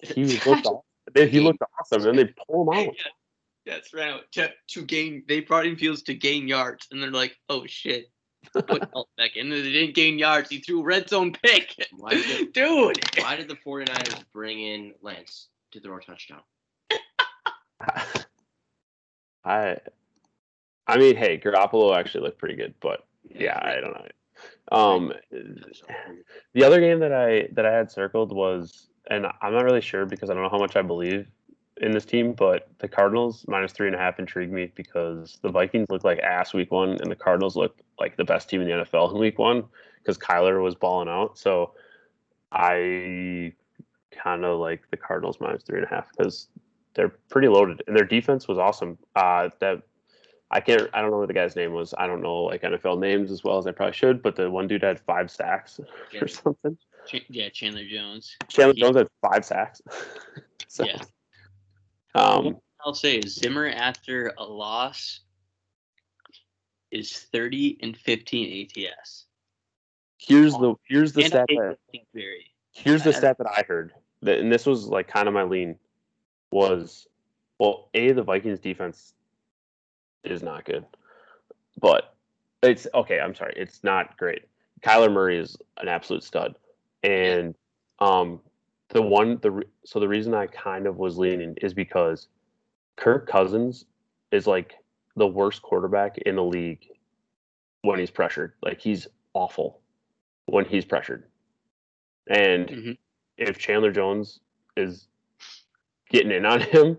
he 0.01 0.23
looked 0.47 0.65
aw- 0.67 0.81
then 1.13 1.29
he 1.29 1.39
looked 1.41 1.61
awesome 1.79 2.07
and 2.07 2.17
then 2.17 2.27
they 2.27 2.33
pull 2.47 2.71
him 2.71 2.87
out? 2.87 2.95
That's 3.65 3.93
right. 3.93 4.19
To, 4.33 4.51
to 4.69 4.81
gain, 4.83 5.23
they 5.27 5.39
brought 5.39 5.65
in 5.65 5.75
Fields 5.77 6.03
to 6.03 6.13
gain 6.13 6.47
yards, 6.47 6.87
and 6.91 7.01
they're 7.01 7.11
like, 7.11 7.35
"Oh 7.49 7.65
shit, 7.65 8.11
put 8.53 8.67
Dalton 8.67 9.05
back 9.17 9.35
in." 9.35 9.49
They 9.49 9.61
didn't 9.61 9.95
gain 9.95 10.19
yards. 10.19 10.49
He 10.49 10.59
threw 10.59 10.81
a 10.81 10.83
red 10.83 11.07
zone 11.09 11.31
pick, 11.43 11.75
Why 11.91 12.11
did 12.11 12.51
dude. 12.53 12.99
why 13.19 13.35
did 13.37 13.47
the 13.47 13.55
49ers 13.55 14.23
bring 14.33 14.59
in 14.59 14.93
Lance 15.01 15.47
to 15.71 15.79
throw 15.79 15.97
a 15.97 16.01
touchdown? 16.01 16.41
I, 19.45 19.77
I 20.87 20.97
mean, 20.97 21.15
hey, 21.15 21.37
Garoppolo 21.37 21.95
actually 21.97 22.23
looked 22.23 22.37
pretty 22.39 22.55
good, 22.55 22.73
but 22.81 23.05
yeah, 23.29 23.59
I 23.61 23.79
don't 23.81 23.93
know. 23.93 24.07
Um, 24.71 25.13
the 26.53 26.63
other 26.63 26.79
game 26.79 26.99
that 26.99 27.13
I 27.13 27.47
that 27.53 27.65
I 27.65 27.73
had 27.73 27.91
circled 27.91 28.33
was, 28.33 28.87
and 29.09 29.25
I'm 29.41 29.53
not 29.53 29.63
really 29.63 29.81
sure 29.81 30.05
because 30.05 30.29
I 30.29 30.33
don't 30.33 30.43
know 30.43 30.49
how 30.49 30.59
much 30.59 30.75
I 30.75 30.81
believe 30.81 31.27
in 31.83 31.91
this 31.91 32.05
team, 32.05 32.33
but 32.33 32.69
the 32.79 32.87
Cardinals 32.87 33.45
minus 33.47 33.73
three 33.73 33.87
and 33.87 33.95
a 33.95 33.99
half 33.99 34.17
intrigued 34.17 34.53
me 34.53 34.71
because 34.73 35.37
the 35.41 35.49
Vikings 35.49 35.89
looked 35.89 36.05
like 36.05 36.19
ass 36.19 36.53
week 36.53 36.71
one, 36.71 36.91
and 37.01 37.11
the 37.11 37.15
Cardinals 37.15 37.55
looked 37.55 37.81
like 37.99 38.15
the 38.15 38.23
best 38.23 38.49
team 38.49 38.61
in 38.61 38.67
the 38.67 38.85
NFL 38.85 39.13
in 39.13 39.19
week 39.19 39.37
one 39.37 39.65
because 39.99 40.17
Kyler 40.17 40.63
was 40.63 40.75
balling 40.75 41.09
out. 41.09 41.37
So 41.37 41.73
I 42.51 43.53
kind 44.11 44.45
of 44.45 44.59
like 44.59 44.89
the 44.91 44.97
Cardinals 44.97 45.37
minus 45.39 45.63
three 45.63 45.79
and 45.79 45.85
a 45.85 45.89
half 45.89 46.09
because 46.15 46.47
they're 46.93 47.09
pretty 47.29 47.47
loaded 47.47 47.83
and 47.87 47.97
their 47.97 48.05
defense 48.05 48.47
was 48.47 48.57
awesome. 48.57 48.97
Uh, 49.15 49.49
that 49.59 49.83
I 50.51 50.61
can't. 50.61 50.89
I 50.93 51.01
don't 51.01 51.11
know 51.11 51.17
what 51.17 51.27
the 51.27 51.33
guy's 51.33 51.55
name 51.55 51.73
was. 51.73 51.93
I 51.97 52.07
don't 52.07 52.21
know 52.21 52.43
like 52.43 52.61
NFL 52.61 52.99
names 52.99 53.31
as 53.31 53.43
well 53.43 53.57
as 53.57 53.67
I 53.67 53.71
probably 53.71 53.93
should. 53.93 54.21
But 54.21 54.35
the 54.35 54.49
one 54.49 54.67
dude 54.67 54.83
had 54.83 54.99
five 55.01 55.29
sacks 55.29 55.79
or 56.21 56.27
something. 56.27 56.77
Yeah, 57.27 57.49
Chandler 57.49 57.85
Jones. 57.85 58.37
Chandler 58.47 58.75
Jones 58.75 58.95
had 58.95 59.07
five 59.21 59.43
sacks. 59.43 59.81
so, 60.67 60.85
Yeah. 60.85 61.01
Um, 62.15 62.57
I'll 62.85 62.93
say 62.93 63.17
is 63.17 63.35
Zimmer 63.35 63.67
after 63.67 64.33
a 64.37 64.43
loss 64.43 65.21
is 66.91 67.11
30 67.31 67.79
and 67.81 67.97
15 67.97 68.69
ATS. 68.77 69.25
here's 70.19 70.53
the 70.53 70.75
here's 70.87 71.13
the 71.13 71.21
and 71.21 71.29
stat 71.29 71.45
that 71.49 71.77
Kingsbury. 71.91 72.45
here's 72.71 73.03
the 73.03 73.09
I- 73.09 73.17
stat 73.17 73.37
that 73.39 73.47
I 73.47 73.63
heard. 73.67 73.93
That, 74.21 74.39
and 74.39 74.51
this 74.51 74.65
was 74.65 74.87
like 74.87 75.07
kind 75.07 75.27
of 75.27 75.33
my 75.33 75.43
lean 75.43 75.77
was 76.51 77.07
well, 77.59 77.89
a 77.93 78.11
the 78.11 78.23
Vikings 78.23 78.59
defense 78.59 79.13
is 80.23 80.41
not 80.43 80.65
good, 80.65 80.85
but 81.79 82.15
it's 82.61 82.87
okay. 82.93 83.19
I'm 83.19 83.35
sorry, 83.35 83.53
it's 83.57 83.83
not 83.83 84.17
great. 84.17 84.43
Kyler 84.81 85.11
Murray 85.11 85.37
is 85.37 85.57
an 85.77 85.87
absolute 85.87 86.23
stud, 86.23 86.55
and 87.03 87.55
um, 87.99 88.39
the 88.93 89.01
one 89.01 89.39
the 89.41 89.63
so 89.85 89.99
the 89.99 90.07
reason 90.07 90.33
I 90.33 90.47
kind 90.47 90.85
of 90.87 90.97
was 90.97 91.17
leaning 91.17 91.55
is 91.61 91.73
because 91.73 92.27
Kirk 92.95 93.27
Cousins 93.27 93.85
is 94.31 94.47
like 94.47 94.75
the 95.15 95.27
worst 95.27 95.61
quarterback 95.61 96.17
in 96.19 96.35
the 96.35 96.43
league 96.43 96.85
when 97.81 97.99
he's 97.99 98.11
pressured. 98.11 98.53
Like 98.61 98.79
he's 98.79 99.07
awful 99.33 99.81
when 100.45 100.65
he's 100.65 100.85
pressured, 100.85 101.25
and 102.27 102.67
Mhm. 102.69 102.97
if 103.37 103.57
Chandler 103.57 103.91
Jones 103.91 104.39
is 104.77 105.07
getting 106.09 106.31
in 106.31 106.45
on 106.45 106.59
him, 106.61 106.97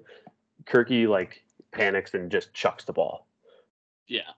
Kirky 0.65 1.09
like 1.09 1.45
panics 1.73 2.15
and 2.15 2.31
just 2.31 2.53
chucks 2.55 2.85
the 2.85 2.93
ball. 2.93 3.27
Yeah. 4.07 4.31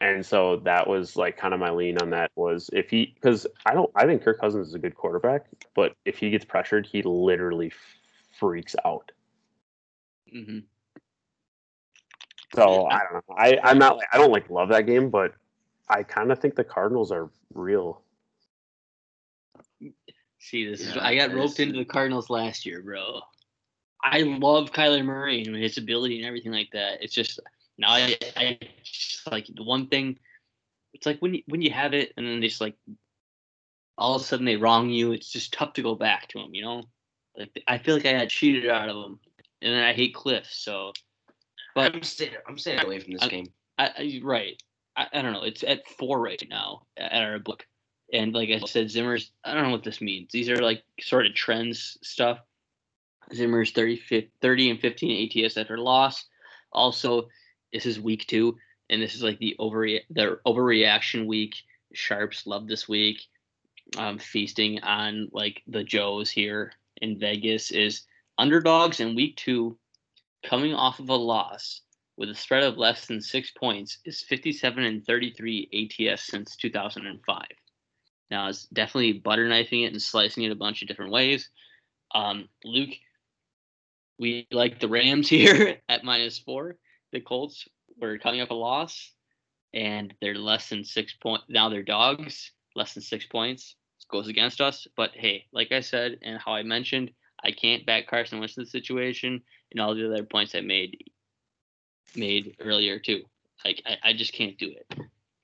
And 0.00 0.24
so 0.24 0.56
that 0.58 0.86
was 0.86 1.16
like 1.16 1.38
kind 1.38 1.54
of 1.54 1.60
my 1.60 1.70
lean 1.70 1.96
on 1.98 2.10
that 2.10 2.30
was 2.36 2.68
if 2.72 2.90
he 2.90 3.14
because 3.14 3.46
I 3.64 3.72
don't 3.72 3.90
I 3.94 4.04
think 4.04 4.22
Kirk 4.22 4.40
Cousins 4.40 4.68
is 4.68 4.74
a 4.74 4.78
good 4.78 4.94
quarterback, 4.94 5.46
but 5.74 5.94
if 6.04 6.18
he 6.18 6.30
gets 6.30 6.44
pressured, 6.44 6.86
he 6.86 7.02
literally 7.02 7.72
freaks 8.38 8.76
out. 8.84 9.10
Mm-hmm. 10.34 10.58
So 12.54 12.86
I 12.86 12.98
don't 12.98 13.14
know. 13.14 13.34
I 13.36 13.58
I'm 13.62 13.78
not 13.78 13.98
I 14.12 14.18
don't 14.18 14.32
like 14.32 14.50
love 14.50 14.68
that 14.68 14.82
game, 14.82 15.08
but 15.08 15.32
I 15.88 16.02
kind 16.02 16.30
of 16.30 16.40
think 16.40 16.56
the 16.56 16.64
Cardinals 16.64 17.10
are 17.10 17.30
real. 17.54 18.02
See, 20.38 20.70
this 20.70 20.80
is 20.80 20.96
I 20.96 21.14
got 21.14 21.32
roped 21.32 21.58
into 21.58 21.78
the 21.78 21.84
Cardinals 21.86 22.28
last 22.28 22.66
year, 22.66 22.82
bro. 22.82 23.20
I 24.02 24.20
love 24.20 24.72
Kyler 24.72 25.04
Murray 25.04 25.42
and 25.44 25.56
his 25.56 25.78
ability 25.78 26.18
and 26.18 26.26
everything 26.26 26.52
like 26.52 26.70
that. 26.72 27.02
It's 27.02 27.14
just 27.14 27.40
now 27.78 27.90
I, 27.90 28.16
I 28.36 28.58
just 28.82 29.30
like 29.30 29.46
the 29.46 29.64
one 29.64 29.88
thing. 29.88 30.18
It's 30.94 31.06
like 31.06 31.20
when 31.20 31.34
you 31.34 31.42
when 31.46 31.62
you 31.62 31.70
have 31.70 31.94
it 31.94 32.12
and 32.16 32.26
then 32.26 32.40
just 32.40 32.60
like 32.60 32.76
all 33.98 34.14
of 34.14 34.22
a 34.22 34.24
sudden 34.24 34.46
they 34.46 34.56
wrong 34.56 34.90
you. 34.90 35.12
It's 35.12 35.30
just 35.30 35.52
tough 35.52 35.74
to 35.74 35.82
go 35.82 35.94
back 35.94 36.28
to 36.28 36.38
them, 36.38 36.54
you 36.54 36.62
know. 36.62 36.84
Like 37.36 37.62
I 37.66 37.78
feel 37.78 37.96
like 37.96 38.06
I 38.06 38.12
got 38.12 38.28
cheated 38.28 38.68
out 38.68 38.88
of 38.88 38.96
them, 38.96 39.20
and 39.62 39.74
then 39.74 39.82
I 39.82 39.92
hate 39.92 40.14
Kliff. 40.14 40.46
So, 40.50 40.92
but 41.74 41.94
I'm 41.94 42.02
staying. 42.02 42.32
I'm 42.48 42.58
staying 42.58 42.84
away 42.84 42.98
from 43.00 43.12
this 43.12 43.22
I- 43.22 43.28
game. 43.28 43.46
I, 43.78 43.86
I 43.98 44.20
right. 44.22 44.62
I, 44.96 45.06
I 45.12 45.22
don't 45.22 45.32
know. 45.32 45.42
It's 45.42 45.62
at 45.62 45.86
four 45.98 46.20
right 46.20 46.42
now 46.48 46.86
at 46.96 47.22
our 47.22 47.38
book. 47.38 47.66
And 48.12 48.32
like 48.32 48.50
I 48.50 48.60
said, 48.60 48.90
Zimmer's 48.90 49.32
I 49.44 49.52
don't 49.52 49.64
know 49.64 49.70
what 49.70 49.84
this 49.84 50.00
means. 50.00 50.30
These 50.32 50.48
are 50.48 50.56
like 50.62 50.82
sort 51.00 51.26
of 51.26 51.34
trends 51.34 51.98
stuff. 52.02 52.38
Zimmer's 53.34 53.72
30, 53.72 53.96
fif- 53.96 54.28
30 54.40 54.70
and 54.70 54.80
15 54.80 55.44
ATS 55.44 55.56
after 55.56 55.78
loss. 55.78 56.24
Also, 56.72 57.28
this 57.72 57.86
is 57.86 58.00
week 58.00 58.26
two, 58.26 58.56
and 58.90 59.00
this 59.00 59.14
is 59.14 59.22
like 59.22 59.38
the 59.38 59.56
over 59.58 59.86
the 60.10 60.38
overreaction 60.46 61.26
week. 61.26 61.54
Sharps 61.92 62.46
love 62.46 62.66
this 62.66 62.88
week. 62.88 63.20
Um, 63.96 64.18
feasting 64.18 64.82
on 64.82 65.28
like 65.32 65.62
the 65.68 65.84
Joes 65.84 66.30
here 66.30 66.72
in 66.96 67.18
Vegas 67.18 67.70
is 67.70 68.02
underdogs 68.36 69.00
in 69.00 69.14
week 69.14 69.36
two, 69.36 69.78
coming 70.44 70.74
off 70.74 70.98
of 70.98 71.08
a 71.08 71.14
loss 71.14 71.82
with 72.16 72.30
a 72.30 72.34
spread 72.34 72.64
of 72.64 72.78
less 72.78 73.06
than 73.06 73.20
six 73.20 73.50
points 73.50 73.98
is 74.04 74.22
57 74.22 74.82
and 74.82 75.04
33 75.04 75.90
ATS 76.10 76.26
since 76.26 76.56
2005. 76.56 77.42
Now 78.30 78.48
it's 78.48 78.64
definitely 78.66 79.14
butter 79.14 79.48
knifing 79.48 79.82
it 79.82 79.92
and 79.92 80.02
slicing 80.02 80.44
it 80.44 80.52
a 80.52 80.56
bunch 80.56 80.82
of 80.82 80.88
different 80.88 81.12
ways. 81.12 81.48
Um, 82.14 82.48
Luke, 82.64 82.94
we 84.18 84.46
like 84.50 84.80
the 84.80 84.88
Rams 84.88 85.28
here 85.28 85.78
at 85.88 86.04
minus 86.04 86.38
four. 86.38 86.76
The 87.12 87.20
Colts 87.20 87.68
were 88.00 88.18
coming 88.18 88.40
up 88.40 88.50
a 88.50 88.54
loss, 88.54 89.12
and 89.72 90.12
they're 90.20 90.34
less 90.34 90.68
than 90.68 90.84
six 90.84 91.14
point. 91.14 91.42
Now 91.48 91.68
they're 91.68 91.82
dogs, 91.82 92.52
less 92.74 92.94
than 92.94 93.02
six 93.02 93.24
points. 93.26 93.76
This 93.98 94.06
goes 94.10 94.28
against 94.28 94.60
us. 94.60 94.86
But 94.96 95.10
hey, 95.14 95.44
like 95.52 95.72
I 95.72 95.80
said, 95.80 96.18
and 96.22 96.38
how 96.44 96.54
I 96.54 96.62
mentioned, 96.62 97.10
I 97.42 97.52
can't 97.52 97.86
back 97.86 98.06
Carson 98.08 98.38
Wentz 98.38 98.56
in 98.56 98.64
the 98.64 98.70
situation, 98.70 99.42
and 99.70 99.80
all 99.80 99.94
the 99.94 100.06
other 100.06 100.24
points 100.24 100.54
I 100.54 100.60
made 100.60 101.04
made 102.14 102.56
earlier 102.60 102.98
too. 102.98 103.22
Like 103.64 103.82
I, 103.86 104.10
I 104.10 104.12
just 104.12 104.32
can't 104.32 104.58
do 104.58 104.72
it. 104.74 104.98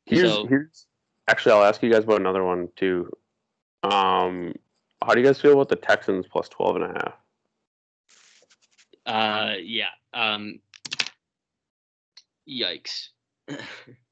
Here's 0.06 0.30
So- 0.32 0.46
here's 0.46 0.86
actually 1.28 1.52
I'll 1.52 1.64
ask 1.64 1.82
you 1.82 1.90
guys 1.92 2.04
about 2.04 2.20
another 2.20 2.44
one 2.44 2.68
too. 2.76 3.10
Um, 3.84 4.54
how 5.04 5.14
do 5.14 5.20
you 5.20 5.26
guys 5.26 5.40
feel 5.40 5.52
about 5.54 5.68
the 5.68 5.76
Texans 5.76 6.26
plus 6.30 6.48
12 6.48 6.76
and 6.76 6.84
a 6.84 6.88
half? 6.88 7.14
Uh, 9.04 9.54
yeah. 9.60 9.88
Um, 10.14 10.60
yikes. 12.48 13.08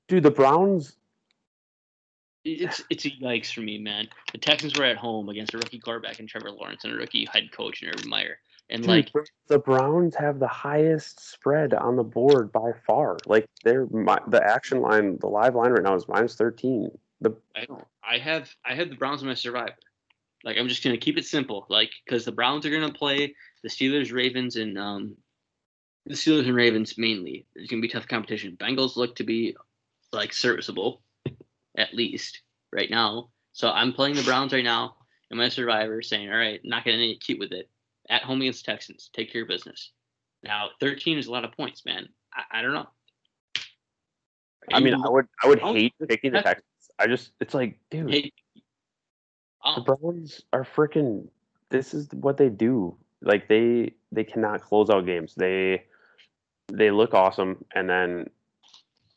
Dude, 0.09 0.23
the 0.23 0.31
Browns 0.31 0.97
It's 2.45 2.83
it's 2.91 3.05
a 3.05 3.11
yikes 3.11 3.53
for 3.53 3.61
me, 3.61 3.79
man. 3.79 4.09
The 4.33 4.39
Texans 4.39 4.79
were 4.79 4.85
at 4.85 4.97
home 4.97 5.29
against 5.29 5.55
a 5.55 5.59
rookie 5.59 5.79
quarterback 5.79 6.19
and 6.19 6.29
Trevor 6.29 6.51
Lawrence 6.51 6.85
and 6.85 6.93
a 6.93 6.97
rookie 6.97 7.27
head 7.33 7.53
coach 7.53 7.83
and 7.83 7.93
Urban 7.93 8.09
Meyer, 8.09 8.39
and 8.71 8.83
Dude, 8.83 8.89
like 8.91 9.13
the- 9.49 9.59
Browns 9.59 10.15
have 10.17 10.39
the 10.39 10.49
highest 10.49 11.21
spread 11.31 11.75
on 11.75 11.97
the 11.97 12.03
board 12.03 12.51
by 12.51 12.73
far. 12.87 13.19
Like 13.27 13.47
they're 13.63 13.87
mi- 13.87 14.17
the 14.29 14.43
action 14.43 14.81
line, 14.81 15.19
the 15.21 15.29
live 15.29 15.55
line 15.55 15.73
right 15.73 15.83
now 15.83 15.95
is 15.95 16.09
minus 16.09 16.35
thirteen. 16.35 16.91
The 17.21 17.37
I 17.55 17.67
don't. 17.67 17.85
I 18.03 18.19
have 18.19 18.51
I 18.65 18.75
have 18.75 18.89
the 18.89 18.97
Browns 18.97 19.23
in 19.23 19.29
my 19.29 19.35
survivor. 19.35 19.75
Like 20.43 20.57
I'm 20.57 20.69
just 20.69 20.83
gonna 20.83 20.97
keep 20.97 21.19
it 21.19 21.27
simple, 21.27 21.67
like 21.69 21.91
because 22.05 22.25
the 22.25 22.33
Browns 22.33 22.65
are 22.65 22.71
gonna 22.71 22.93
play 22.93 23.35
the 23.63 23.69
Steelers, 23.69 24.13
Ravens, 24.13 24.57
and 24.57 24.79
um, 24.79 25.17
the 26.07 26.15
Steelers 26.15 26.47
and 26.47 26.55
Ravens 26.55 26.97
mainly. 26.99 27.47
It's 27.55 27.71
gonna 27.71 27.83
be 27.83 27.89
tough 27.89 28.09
competition. 28.09 28.57
Bengals 28.57 28.97
look 28.97 29.17
to 29.17 29.25
be 29.25 29.57
like 30.13 30.33
serviceable, 30.33 31.03
at 31.77 31.95
least 31.95 32.43
right 32.73 32.91
now. 32.91 33.31
So 33.53 33.71
I'm 33.71 33.93
playing 33.93 34.17
the 34.17 34.23
Browns 34.23 34.53
right 34.53 34.65
now 34.65 34.97
in 35.31 35.39
my 35.39 35.49
survivor, 35.49 36.03
saying, 36.03 36.31
all 36.31 36.37
right, 36.37 36.61
not 36.65 36.85
gonna 36.85 37.07
get 37.07 37.21
cute 37.21 37.39
with 37.39 37.53
it. 37.53 37.69
At 38.09 38.23
home 38.23 38.41
against 38.41 38.65
Texans, 38.65 39.11
take 39.13 39.33
care 39.33 39.43
of 39.43 39.49
business. 39.49 39.93
Now 40.43 40.71
13 40.81 41.19
is 41.19 41.27
a 41.27 41.33
lot 41.33 41.45
of 41.45 41.53
points, 41.53 41.85
man. 41.85 42.09
I, 42.35 42.59
I 42.59 42.63
don't 42.63 42.73
know. 42.73 42.89
I 44.73 44.81
mean, 44.81 44.95
I 44.95 45.09
would 45.09 45.27
I 45.43 45.49
would 45.49 45.61
Browns- 45.61 45.77
hate 45.77 45.95
picking 46.09 46.33
the 46.33 46.43
Texans. 46.43 46.65
I 46.99 47.07
just 47.07 47.33
it's 47.41 47.55
like, 47.55 47.79
dude, 47.91 48.11
Hey, 48.11 48.33
oh. 49.65 49.83
the 49.83 49.93
oh, 49.93 49.97
Browns 49.97 50.43
are 50.53 50.65
freaking. 50.65 51.29
This 51.71 51.95
is 51.95 52.09
what 52.13 52.37
they 52.37 52.49
do. 52.49 52.97
Like 53.23 53.49
they 53.49 53.95
they 54.13 54.25
cannot 54.25 54.63
close 54.63 54.91
out 54.91 55.07
games. 55.07 55.35
They 55.35 55.85
they 56.73 56.91
look 56.91 57.15
awesome, 57.15 57.65
and 57.75 57.89
then 57.89 58.31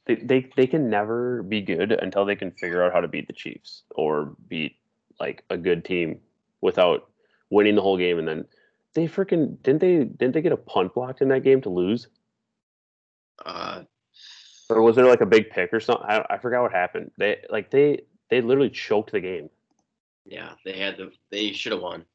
they 0.06 0.16
they 0.16 0.50
they 0.56 0.68
can 0.68 0.90
never 0.90 1.44
be 1.44 1.62
good 1.62 1.92
until 1.92 2.26
they 2.26 2.36
can 2.36 2.52
figure 2.52 2.84
out 2.84 2.94
how 2.94 3.02
to 3.02 3.08
beat 3.08 3.28
the 3.28 3.34
Chiefs 3.34 3.84
or 3.96 4.36
beat 4.48 4.76
like 5.20 5.44
a 5.50 5.58
good 5.58 5.86
team 5.86 6.20
without 6.62 7.10
winning 7.50 7.76
the 7.76 7.82
whole 7.82 7.98
game. 7.98 8.20
And 8.20 8.28
then 8.28 8.46
they 8.96 9.08
freaking 9.08 9.62
didn't 9.64 9.82
they 9.82 10.04
didn't 10.04 10.34
they 10.34 10.42
get 10.42 10.52
a 10.52 10.58
punt 10.58 10.94
blocked 10.94 11.22
in 11.22 11.30
that 11.30 11.44
game 11.44 11.62
to 11.62 11.70
lose, 11.70 12.08
Uh, 13.46 13.84
or 14.70 14.82
was 14.82 14.96
there 14.96 15.06
like 15.08 15.22
a 15.22 15.26
big 15.26 15.50
pick 15.50 15.74
or 15.74 15.80
something? 15.80 16.06
I 16.08 16.26
I 16.30 16.38
forgot 16.38 16.64
what 16.64 16.72
happened. 16.74 17.12
They 17.18 17.44
like 17.50 17.72
they 17.72 18.02
they 18.30 18.42
literally 18.42 18.70
choked 18.70 19.12
the 19.12 19.22
game. 19.22 19.50
yeah, 20.26 20.54
they 20.66 20.78
had 20.78 20.98
the. 20.98 21.12
They 21.32 21.54
should 21.54 21.74
have 21.74 21.82
won. 21.82 22.06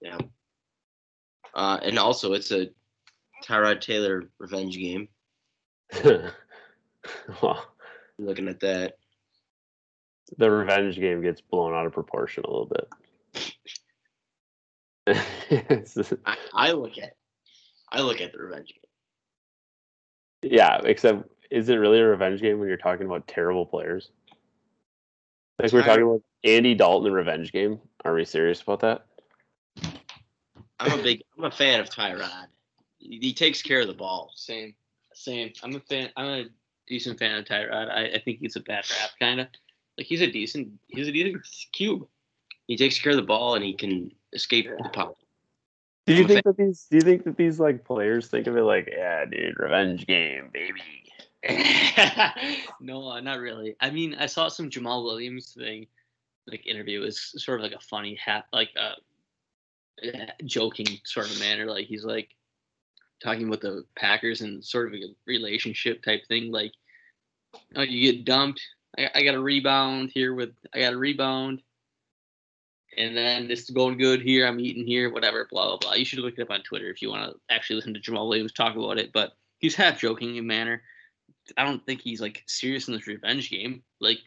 Yeah. 0.00 0.18
Uh, 1.54 1.78
and 1.82 1.98
also, 1.98 2.32
it's 2.32 2.50
a 2.52 2.68
Tyrod 3.44 3.80
Taylor 3.80 4.24
revenge 4.38 4.76
game. 4.76 5.08
well, 7.42 7.66
Looking 8.18 8.48
at 8.48 8.60
that, 8.60 8.98
the 10.38 10.50
revenge 10.50 10.96
game 10.96 11.20
gets 11.20 11.40
blown 11.40 11.74
out 11.74 11.86
of 11.86 11.92
proportion 11.92 12.44
a 12.46 12.50
little 12.50 12.66
bit. 12.66 12.88
Just- 15.94 16.14
I, 16.26 16.36
I 16.52 16.72
look 16.72 16.96
at. 16.98 17.14
I 17.90 18.00
look 18.00 18.20
at 18.20 18.32
the 18.32 18.38
revenge 18.38 18.68
game. 20.42 20.50
yeah, 20.52 20.80
except 20.84 21.28
is 21.50 21.68
it 21.68 21.74
really 21.76 21.98
a 22.00 22.06
revenge 22.06 22.40
game 22.40 22.58
when 22.58 22.68
you're 22.68 22.76
talking 22.76 23.06
about 23.06 23.28
terrible 23.28 23.66
players? 23.66 24.10
Like 25.60 25.72
we're 25.72 25.82
talking 25.82 26.02
about 26.04 26.22
Andy 26.42 26.74
Dalton, 26.74 27.04
the 27.04 27.12
revenge 27.12 27.52
game. 27.52 27.78
Are 28.04 28.14
we 28.14 28.24
serious 28.24 28.60
about 28.62 28.80
that? 28.80 29.06
I'm 30.80 30.98
a 30.98 31.02
big. 31.02 31.22
I'm 31.38 31.44
a 31.44 31.50
fan 31.50 31.80
of 31.80 31.88
Tyrod. 31.90 32.46
He, 33.04 33.18
he 33.20 33.32
takes 33.32 33.62
care 33.62 33.80
of 33.80 33.86
the 33.86 33.94
ball. 33.94 34.32
Same, 34.34 34.74
same. 35.12 35.52
I'm 35.62 35.76
a 35.76 35.80
fan. 35.80 36.10
I'm 36.16 36.26
a 36.26 36.44
decent 36.88 37.18
fan 37.18 37.38
of 37.38 37.44
Tyrod. 37.44 37.90
I, 37.90 38.16
I 38.16 38.22
think 38.24 38.38
he's 38.40 38.56
a 38.56 38.60
bad 38.60 38.84
rap, 38.90 39.10
kind 39.20 39.40
of. 39.40 39.48
Like 39.96 40.06
he's 40.06 40.22
a 40.22 40.30
decent. 40.30 40.72
He's 40.88 41.08
a 41.08 41.12
decent 41.12 41.46
QB. 41.78 42.06
He 42.66 42.76
takes 42.76 42.98
care 42.98 43.12
of 43.12 43.16
the 43.16 43.22
ball 43.22 43.54
and 43.54 43.64
he 43.64 43.74
can 43.74 44.10
escape 44.32 44.66
the 44.66 44.88
pocket. 44.88 45.16
Do 46.06 46.14
you 46.14 46.22
I'm 46.22 46.28
think 46.28 46.44
that 46.44 46.56
these? 46.56 46.86
Do 46.90 46.96
you 46.96 47.02
think 47.02 47.24
that 47.24 47.36
these 47.36 47.60
like 47.60 47.84
players 47.84 48.28
think 48.28 48.46
of 48.46 48.56
it 48.56 48.62
like, 48.62 48.88
yeah, 48.90 49.24
dude, 49.24 49.58
revenge 49.58 50.06
game, 50.06 50.50
baby? 50.52 50.80
no, 52.80 53.08
uh, 53.08 53.20
not 53.20 53.38
really. 53.38 53.76
I 53.80 53.90
mean, 53.90 54.14
I 54.14 54.26
saw 54.26 54.48
some 54.48 54.70
Jamaal 54.70 55.04
Williams 55.04 55.54
thing, 55.56 55.86
like 56.46 56.66
interview. 56.66 57.02
It 57.02 57.04
was 57.04 57.34
sort 57.42 57.60
of 57.60 57.64
like 57.64 57.78
a 57.78 57.84
funny 57.84 58.18
hat, 58.22 58.46
like 58.52 58.70
uh, 58.78 58.94
eh, 60.02 60.26
joking 60.44 60.86
sort 61.04 61.30
of 61.30 61.38
manner. 61.38 61.66
Like 61.66 61.86
he's 61.86 62.04
like 62.04 62.30
talking 63.24 63.48
about 63.48 63.62
the 63.62 63.84
Packers 63.96 64.42
and 64.42 64.64
sort 64.64 64.88
of 64.88 64.94
a 64.94 65.14
relationship 65.26 66.02
type 66.02 66.26
thing. 66.28 66.52
Like, 66.52 66.72
oh, 67.74 67.82
you 67.82 68.12
get 68.12 68.24
dumped. 68.24 68.60
I, 68.96 69.10
I 69.14 69.22
got 69.22 69.34
a 69.34 69.40
rebound 69.40 70.10
here 70.12 70.34
with. 70.34 70.50
I 70.72 70.80
got 70.80 70.92
a 70.92 70.98
rebound. 70.98 71.62
And 72.96 73.16
then 73.16 73.48
this 73.48 73.62
is 73.62 73.70
going 73.70 73.98
good 73.98 74.22
here. 74.22 74.46
I'm 74.46 74.60
eating 74.60 74.86
here, 74.86 75.12
whatever, 75.12 75.48
blah 75.50 75.66
blah 75.66 75.78
blah. 75.78 75.94
You 75.94 76.04
should 76.04 76.20
look 76.20 76.38
it 76.38 76.42
up 76.42 76.50
on 76.50 76.62
Twitter 76.62 76.90
if 76.90 77.02
you 77.02 77.08
want 77.10 77.32
to 77.32 77.40
actually 77.52 77.76
listen 77.76 77.94
to 77.94 78.00
Jamaal 78.00 78.28
Williams 78.28 78.52
talk 78.52 78.76
about 78.76 78.98
it. 78.98 79.12
But 79.12 79.32
he's 79.58 79.74
half 79.74 79.98
joking 79.98 80.36
in 80.36 80.46
manner. 80.46 80.82
I 81.56 81.64
don't 81.64 81.84
think 81.84 82.02
he's 82.02 82.20
like 82.20 82.44
serious 82.46 82.86
in 82.86 82.94
this 82.94 83.08
revenge 83.08 83.50
game. 83.50 83.82
Like, 84.00 84.18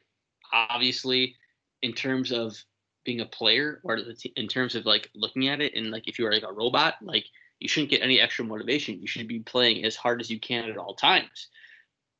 obviously, 0.51 1.35
in 1.81 1.93
terms 1.93 2.31
of 2.31 2.57
being 3.05 3.21
a 3.21 3.25
player 3.25 3.79
or 3.83 3.99
in 4.35 4.47
terms 4.47 4.75
of 4.75 4.85
like 4.85 5.09
looking 5.15 5.47
at 5.47 5.61
it 5.61 5.73
and 5.75 5.91
like 5.91 6.09
if 6.09 6.19
you 6.19 6.27
are 6.27 6.33
like 6.33 6.43
a 6.43 6.51
robot, 6.51 6.95
like 7.01 7.25
you 7.59 7.67
shouldn't 7.67 7.91
get 7.91 8.01
any 8.01 8.19
extra 8.19 8.45
motivation. 8.45 9.01
You 9.01 9.07
should 9.07 9.27
be 9.27 9.39
playing 9.39 9.83
as 9.85 9.95
hard 9.95 10.21
as 10.21 10.29
you 10.29 10.39
can 10.39 10.69
at 10.69 10.77
all 10.77 10.95
times. 10.95 11.47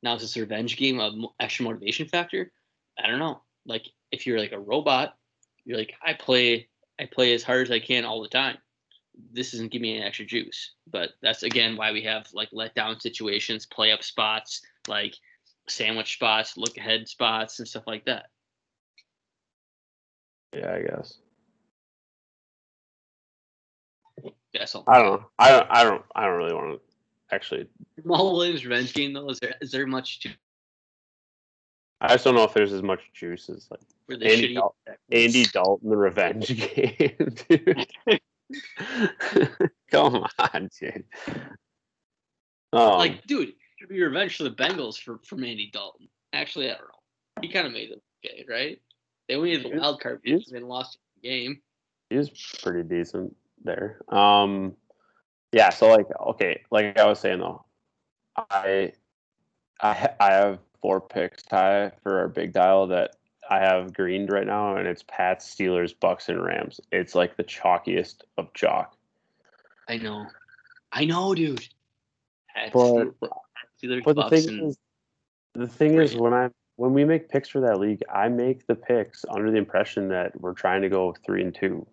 Now, 0.02 0.14
is 0.14 0.22
this 0.22 0.36
a 0.36 0.40
revenge 0.40 0.76
game 0.76 1.00
of 1.00 1.14
extra 1.40 1.64
motivation 1.64 2.08
factor? 2.08 2.52
I 2.98 3.08
don't 3.08 3.18
know. 3.18 3.42
Like 3.66 3.86
if 4.10 4.26
you're 4.26 4.38
like 4.38 4.52
a 4.52 4.58
robot, 4.58 5.16
you're 5.64 5.78
like 5.78 5.94
I 6.02 6.14
play 6.14 6.68
I 7.00 7.06
play 7.06 7.34
as 7.34 7.42
hard 7.42 7.66
as 7.66 7.70
I 7.70 7.78
can 7.78 8.04
all 8.04 8.22
the 8.22 8.28
time. 8.28 8.58
This 9.32 9.54
isn't 9.54 9.70
giving 9.70 9.82
me 9.82 9.96
any 9.96 10.06
extra 10.06 10.24
juice. 10.24 10.72
But 10.90 11.10
that's 11.22 11.42
again 11.42 11.76
why 11.76 11.92
we 11.92 12.02
have 12.04 12.26
like 12.32 12.50
letdown 12.50 13.00
situations, 13.00 13.66
play 13.66 13.92
up 13.92 14.02
spots, 14.02 14.62
like 14.86 15.14
sandwich 15.68 16.14
spots, 16.14 16.56
look 16.56 16.76
ahead 16.76 17.08
spots, 17.08 17.58
and 17.58 17.68
stuff 17.68 17.84
like 17.86 18.06
that. 18.06 18.26
Yeah, 20.54 20.72
I 20.72 20.82
guess. 20.82 21.18
All. 24.74 24.84
I 24.86 24.98
don't 24.98 25.20
know. 25.20 25.26
I 25.38 25.50
don't. 25.50 25.66
I 25.70 25.84
don't. 25.84 26.04
I 26.14 26.24
don't 26.26 26.36
really 26.36 26.54
want 26.54 26.80
to 26.80 27.34
actually. 27.34 27.66
Jamaal 28.00 28.32
Williams 28.32 28.64
revenge 28.64 28.94
game 28.94 29.12
though. 29.12 29.28
Is 29.28 29.38
there 29.40 29.54
is 29.60 29.70
there 29.70 29.86
much 29.86 30.20
to 30.20 30.30
I 32.00 32.08
just 32.14 32.24
don't 32.24 32.34
know 32.34 32.44
if 32.44 32.54
there's 32.54 32.72
as 32.72 32.82
much 32.82 33.00
juice 33.12 33.48
as 33.50 33.68
like 33.70 33.80
Andy? 34.10 34.54
Dal- 34.54 34.76
Andy 35.10 35.44
Dalton, 35.46 35.90
the 35.90 35.96
revenge 35.96 36.46
game, 36.74 37.34
dude. 37.48 37.86
Come 39.90 40.24
on, 40.38 40.70
dude. 40.78 41.04
Um, 42.72 42.98
like, 42.98 43.26
dude, 43.26 43.48
it 43.48 43.54
should 43.78 43.88
be 43.88 44.02
revenge 44.02 44.36
for 44.36 44.44
the 44.44 44.50
Bengals 44.50 45.00
for 45.00 45.18
from 45.24 45.42
Andy 45.42 45.70
Dalton. 45.72 46.08
Actually, 46.32 46.66
I 46.70 46.74
don't 46.74 46.82
know. 46.82 47.42
He 47.42 47.48
kind 47.48 47.66
of 47.66 47.72
made 47.72 47.90
them 47.90 48.00
okay, 48.24 48.44
right? 48.48 48.80
They 49.28 49.34
only 49.34 49.52
had 49.56 49.64
the 49.64 49.76
wild 49.76 50.00
card 50.00 50.20
and 50.24 50.68
lost 50.68 50.98
the 51.20 51.28
game. 51.28 51.60
he 52.10 52.16
was 52.16 52.30
pretty 52.62 52.82
decent 52.82 53.34
there. 53.64 54.00
Um, 54.08 54.74
yeah. 55.52 55.70
So 55.70 55.88
like, 55.88 56.06
okay, 56.28 56.62
like 56.70 56.98
I 56.98 57.06
was 57.06 57.20
saying 57.20 57.40
though, 57.40 57.64
I, 58.36 58.92
I, 59.80 60.10
I 60.20 60.32
have 60.32 60.58
four 60.80 61.00
picks 61.00 61.42
tie 61.42 61.92
for 62.02 62.18
our 62.18 62.28
big 62.28 62.52
dial 62.52 62.86
that 62.88 63.16
I 63.50 63.60
have 63.60 63.94
greened 63.94 64.30
right 64.30 64.46
now, 64.46 64.76
and 64.76 64.86
it's 64.86 65.02
Pats, 65.08 65.52
Steelers, 65.52 65.94
Bucks, 65.98 66.28
and 66.28 66.42
Rams. 66.42 66.80
It's 66.92 67.14
like 67.14 67.36
the 67.36 67.44
chalkiest 67.44 68.22
of 68.36 68.52
chalk. 68.52 68.94
I 69.88 69.96
know, 69.96 70.26
I 70.92 71.06
know, 71.06 71.34
dude. 71.34 71.66
Pats, 72.54 72.72
But- 72.72 73.14
Steelers, 73.82 74.04
But 74.04 74.16
the 74.16 74.28
thing 74.28 74.48
and 74.48 74.68
is, 74.70 74.78
the 75.54 75.68
thing 75.68 75.94
is, 75.94 76.16
when 76.16 76.34
I 76.34 76.50
when 76.76 76.92
we 76.92 77.04
make 77.04 77.28
picks 77.28 77.48
for 77.48 77.60
that 77.60 77.80
league, 77.80 78.02
I 78.12 78.28
make 78.28 78.66
the 78.66 78.74
picks 78.74 79.24
under 79.28 79.50
the 79.50 79.56
impression 79.56 80.08
that 80.08 80.40
we're 80.40 80.52
trying 80.52 80.82
to 80.82 80.88
go 80.88 81.14
three 81.24 81.42
and 81.42 81.54
two, 81.54 81.86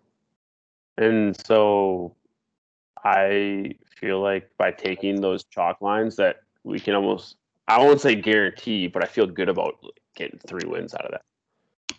and 0.98 1.36
so 1.46 2.14
I 3.04 3.72
feel 4.00 4.20
like 4.20 4.50
by 4.58 4.70
taking 4.72 5.20
those 5.20 5.44
chalk 5.44 5.80
lines 5.80 6.16
that 6.16 6.36
we 6.64 6.78
can 6.80 6.94
almost 6.94 7.36
I 7.68 7.78
won't 7.78 8.00
say 8.00 8.14
guarantee, 8.14 8.86
but 8.86 9.02
I 9.02 9.06
feel 9.06 9.26
good 9.26 9.48
about 9.48 9.74
getting 10.14 10.38
three 10.46 10.66
wins 10.68 10.94
out 10.94 11.04
of 11.04 11.10
that. 11.12 11.96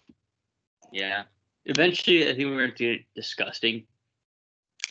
yeah. 0.92 1.24
Eventually, 1.66 2.24
I 2.24 2.28
think 2.34 2.48
we're 2.50 2.58
going 2.66 2.72
to 2.76 2.96
get 2.96 3.06
disgusting. 3.14 3.84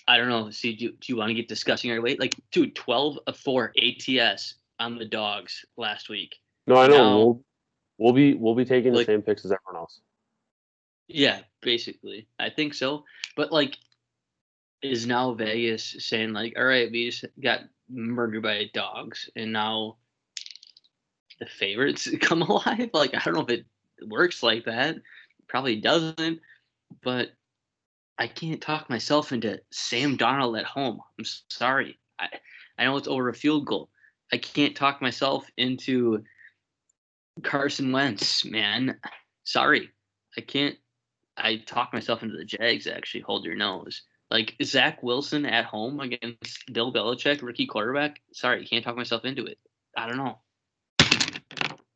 I 0.07 0.19
don't 0.19 0.29
know. 0.29 0.51
See, 0.51 0.77
do, 0.77 0.91
do 0.91 0.97
you 1.07 1.17
want 1.17 1.31
to 1.31 1.35
get 1.35 1.49
disgusting 1.49 1.91
right 1.91 1.99
away? 1.99 2.17
Like, 2.17 2.35
dude, 2.53 2.75
twelve 2.75 3.19
of 3.27 3.37
four 3.39 3.73
ATS 3.83 4.57
on 4.79 4.99
the 4.99 5.07
dogs 5.07 5.65
last 5.79 6.11
week. 6.11 6.37
No, 6.67 6.77
I 6.77 6.87
know 6.87 6.97
No. 6.97 7.17
we'll 7.19 7.45
we'll 7.99 8.13
be 8.13 8.35
we'll 8.35 8.55
be 8.55 8.67
taking 8.67 8.93
Like- 8.93 9.07
the 9.07 9.13
same 9.15 9.23
picks 9.23 9.45
as 9.47 9.53
everyone 9.53 9.81
else. 9.81 10.01
Yeah, 11.09 11.41
basically. 11.63 12.27
I 12.39 12.51
think 12.51 12.75
so. 12.75 13.05
But 13.37 13.51
like 13.53 13.79
is 14.83 15.07
now 15.07 15.33
Vegas 15.35 15.97
saying 15.99 16.33
like, 16.33 16.55
all 16.57 16.65
right, 16.65 16.91
we 16.91 17.11
just 17.11 17.25
got 17.43 17.61
murdered 17.89 18.43
by 18.43 18.71
dogs 18.75 19.31
and 19.37 19.53
now 19.53 19.97
the 21.39 21.47
favorites 21.47 22.09
come 22.21 22.43
alive? 22.43 22.91
Like 22.95 23.15
I 23.15 23.21
don't 23.25 23.35
know 23.35 23.41
if 23.43 23.51
it 23.51 23.67
works 24.07 24.43
like 24.43 24.65
that. 24.65 24.97
Probably 25.49 25.77
doesn't, 25.77 26.41
but 27.03 27.31
I 28.19 28.27
can't 28.27 28.61
talk 28.61 28.89
myself 28.89 29.33
into 29.33 29.61
Sam 29.71 30.17
Darnold 30.17 30.59
at 30.59 30.67
home. 30.67 31.01
I'm 31.19 31.25
sorry. 31.49 31.99
I 32.19 32.29
I 32.79 32.85
know 32.85 32.97
it's 32.97 33.09
over 33.09 33.29
a 33.29 33.35
field 33.35 33.67
goal. 33.67 33.89
I 34.33 34.39
can't 34.39 34.75
talk 34.75 35.01
myself 35.01 35.49
into 35.57 36.25
Carson 37.43 37.93
Wentz, 37.93 38.45
man. 38.45 38.99
Sorry. 39.45 39.91
I 40.37 40.41
can't 40.41 40.77
I 41.37 41.57
talk 41.57 41.93
myself 41.93 42.23
into 42.23 42.37
the 42.37 42.45
Jags. 42.45 42.87
Actually, 42.87 43.21
hold 43.21 43.45
your 43.45 43.57
nose. 43.57 44.03
Like 44.31 44.57
Zach 44.63 45.03
Wilson 45.03 45.47
at 45.47 45.65
home 45.67 46.01
against 46.01 46.73
Bill 46.73 46.93
Belichick, 46.93 47.43
rookie 47.43 47.67
quarterback. 47.67 48.21
Sorry, 48.33 48.67
can't 48.67 48.85
talk 48.85 48.97
myself 48.97 49.25
into 49.25 49.45
it. 49.45 49.59
I 49.97 50.09
don't 50.09 50.17
know. 50.17 50.39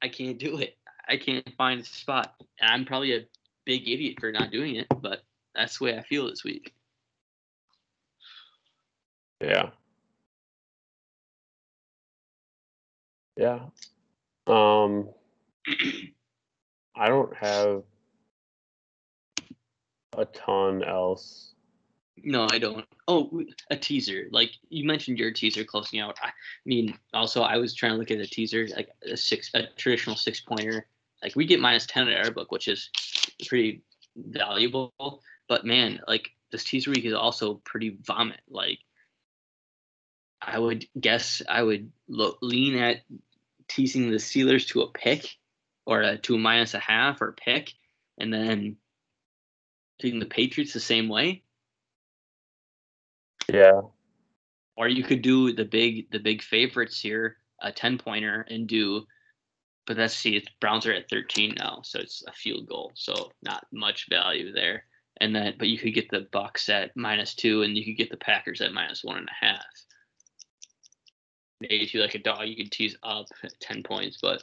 I 0.03 0.09
can't 0.09 0.39
do 0.39 0.59
it. 0.59 0.77
I 1.09 1.17
can't 1.17 1.49
find 1.57 1.81
a 1.81 1.85
spot. 1.85 2.35
And 2.61 2.71
I'm 2.71 2.85
probably 2.85 3.15
a 3.17 3.27
big 3.65 3.89
idiot 3.89 4.17
for 4.21 4.31
not 4.33 4.51
doing 4.51 4.77
it, 4.77 4.87
but 5.01 5.23
that's 5.55 5.79
the 5.79 5.87
way 5.87 5.99
I 5.99 6.03
feel 6.03 6.29
this 6.29 6.45
week. 6.45 6.73
Yeah. 9.41 9.71
Yeah. 13.37 13.61
Um 14.47 15.09
I 16.95 17.09
don't 17.09 17.35
have 17.37 17.83
a 20.17 20.25
ton 20.27 20.83
else. 20.85 21.55
No, 22.23 22.47
I 22.51 22.59
don't. 22.59 22.85
Oh, 23.09 23.43
a 23.71 23.77
teaser. 23.77 24.29
Like 24.31 24.53
you 24.69 24.85
mentioned 24.85 25.19
your 25.19 25.31
teaser 25.31 25.65
closing 25.65 26.01
out. 26.01 26.17
I 26.23 26.31
mean, 26.65 26.99
also 27.15 27.43
I 27.43 27.57
was 27.57 27.75
trying 27.75 27.93
to 27.93 27.99
look 27.99 28.11
at 28.11 28.19
a 28.19 28.27
teaser, 28.27 28.67
like 28.77 28.91
a 29.11 29.17
six, 29.17 29.51
a 29.55 29.67
traditional 29.77 30.17
six 30.17 30.41
pointer. 30.41 30.87
Like 31.23 31.37
we 31.37 31.47
get 31.47 31.61
minus 31.61 31.87
ten 31.87 32.09
at 32.09 32.25
our 32.25 32.31
book, 32.31 32.53
which 32.53 32.69
is 32.69 32.91
pretty 33.47 33.83
valuable. 34.17 34.93
But 35.49 35.65
man, 35.65 36.01
like 36.07 36.31
this 36.51 36.65
teaser 36.65 36.91
week 36.91 37.05
is 37.05 37.15
also 37.15 37.61
pretty 37.65 37.99
vomit. 38.03 38.41
Like 38.49 38.79
I 40.43 40.59
would 40.59 40.87
guess 40.99 41.43
I 41.49 41.63
would 41.63 41.91
lo- 42.09 42.39
lean 42.43 42.77
at 42.77 43.03
teasing 43.69 44.11
the 44.11 44.17
Steelers 44.17 44.67
to 44.69 44.83
a 44.83 44.91
pick 44.91 45.37
or 45.87 46.03
a, 46.03 46.19
to 46.19 46.35
a 46.35 46.39
minus 46.39 46.75
a 46.75 46.79
half 46.79 47.21
or 47.21 47.33
pick, 47.33 47.73
and 48.19 48.33
then 48.33 48.77
taking 50.01 50.19
the 50.19 50.27
Patriots 50.27 50.73
the 50.73 50.81
same 50.81 51.09
way. 51.09 51.43
Yeah. 53.53 53.81
or 54.77 54.89
you 54.89 55.03
could 55.05 55.23
do 55.23 55.53
the 55.53 55.65
big 55.65 56.11
the 56.11 56.19
big 56.19 56.43
favorites 56.43 57.01
here 57.01 57.37
a 57.63 57.71
10 57.71 57.99
pointer 57.99 58.47
and 58.49 58.67
do 58.67 59.07
but 59.87 59.97
let's 59.97 60.15
see 60.15 60.43
browns 60.61 60.87
are 60.87 60.93
at 60.93 61.11
13 61.11 61.55
now 61.59 61.81
so 61.83 61.99
it's 61.99 62.23
a 62.27 62.33
field 62.33 62.67
goal 62.67 62.93
so 62.95 63.33
not 63.43 63.67
much 63.73 64.09
value 64.09 64.53
there. 64.53 64.85
And 65.21 65.35
then 65.35 65.55
but 65.59 65.69
you 65.69 65.79
could 65.79 65.95
get 65.95 66.09
the 66.11 66.29
bucks 66.33 66.69
at 66.69 66.97
minus 66.97 67.35
two 67.35 67.63
and 67.63 67.77
you 67.77 67.85
could 67.85 67.99
get 67.99 68.11
the 68.11 68.17
packers 68.17 68.61
at 68.61 68.73
minus 68.73 69.05
one 69.05 69.19
and 69.19 69.29
a 69.29 69.45
half. 69.45 69.65
Maybe 71.61 71.83
if 71.83 71.93
you 71.93 72.01
like 72.01 72.15
a 72.15 72.19
dog 72.19 72.47
you 72.47 72.57
could 72.57 72.73
tease 72.73 72.97
up 73.03 73.27
10 73.61 73.83
points 73.83 74.19
but 74.23 74.43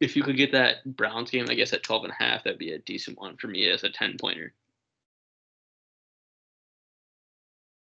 if 0.00 0.16
you 0.16 0.24
could 0.24 0.36
get 0.36 0.50
that 0.52 0.84
browns 0.96 1.30
game 1.30 1.46
i 1.48 1.54
guess 1.54 1.72
at 1.72 1.84
12 1.84 2.04
and 2.04 2.12
a 2.12 2.22
half 2.22 2.42
that'd 2.42 2.58
be 2.58 2.72
a 2.72 2.78
decent 2.80 3.18
one 3.18 3.36
for 3.36 3.46
me 3.46 3.70
as 3.70 3.84
a 3.84 3.88
10 3.90 4.16
pointer 4.20 4.52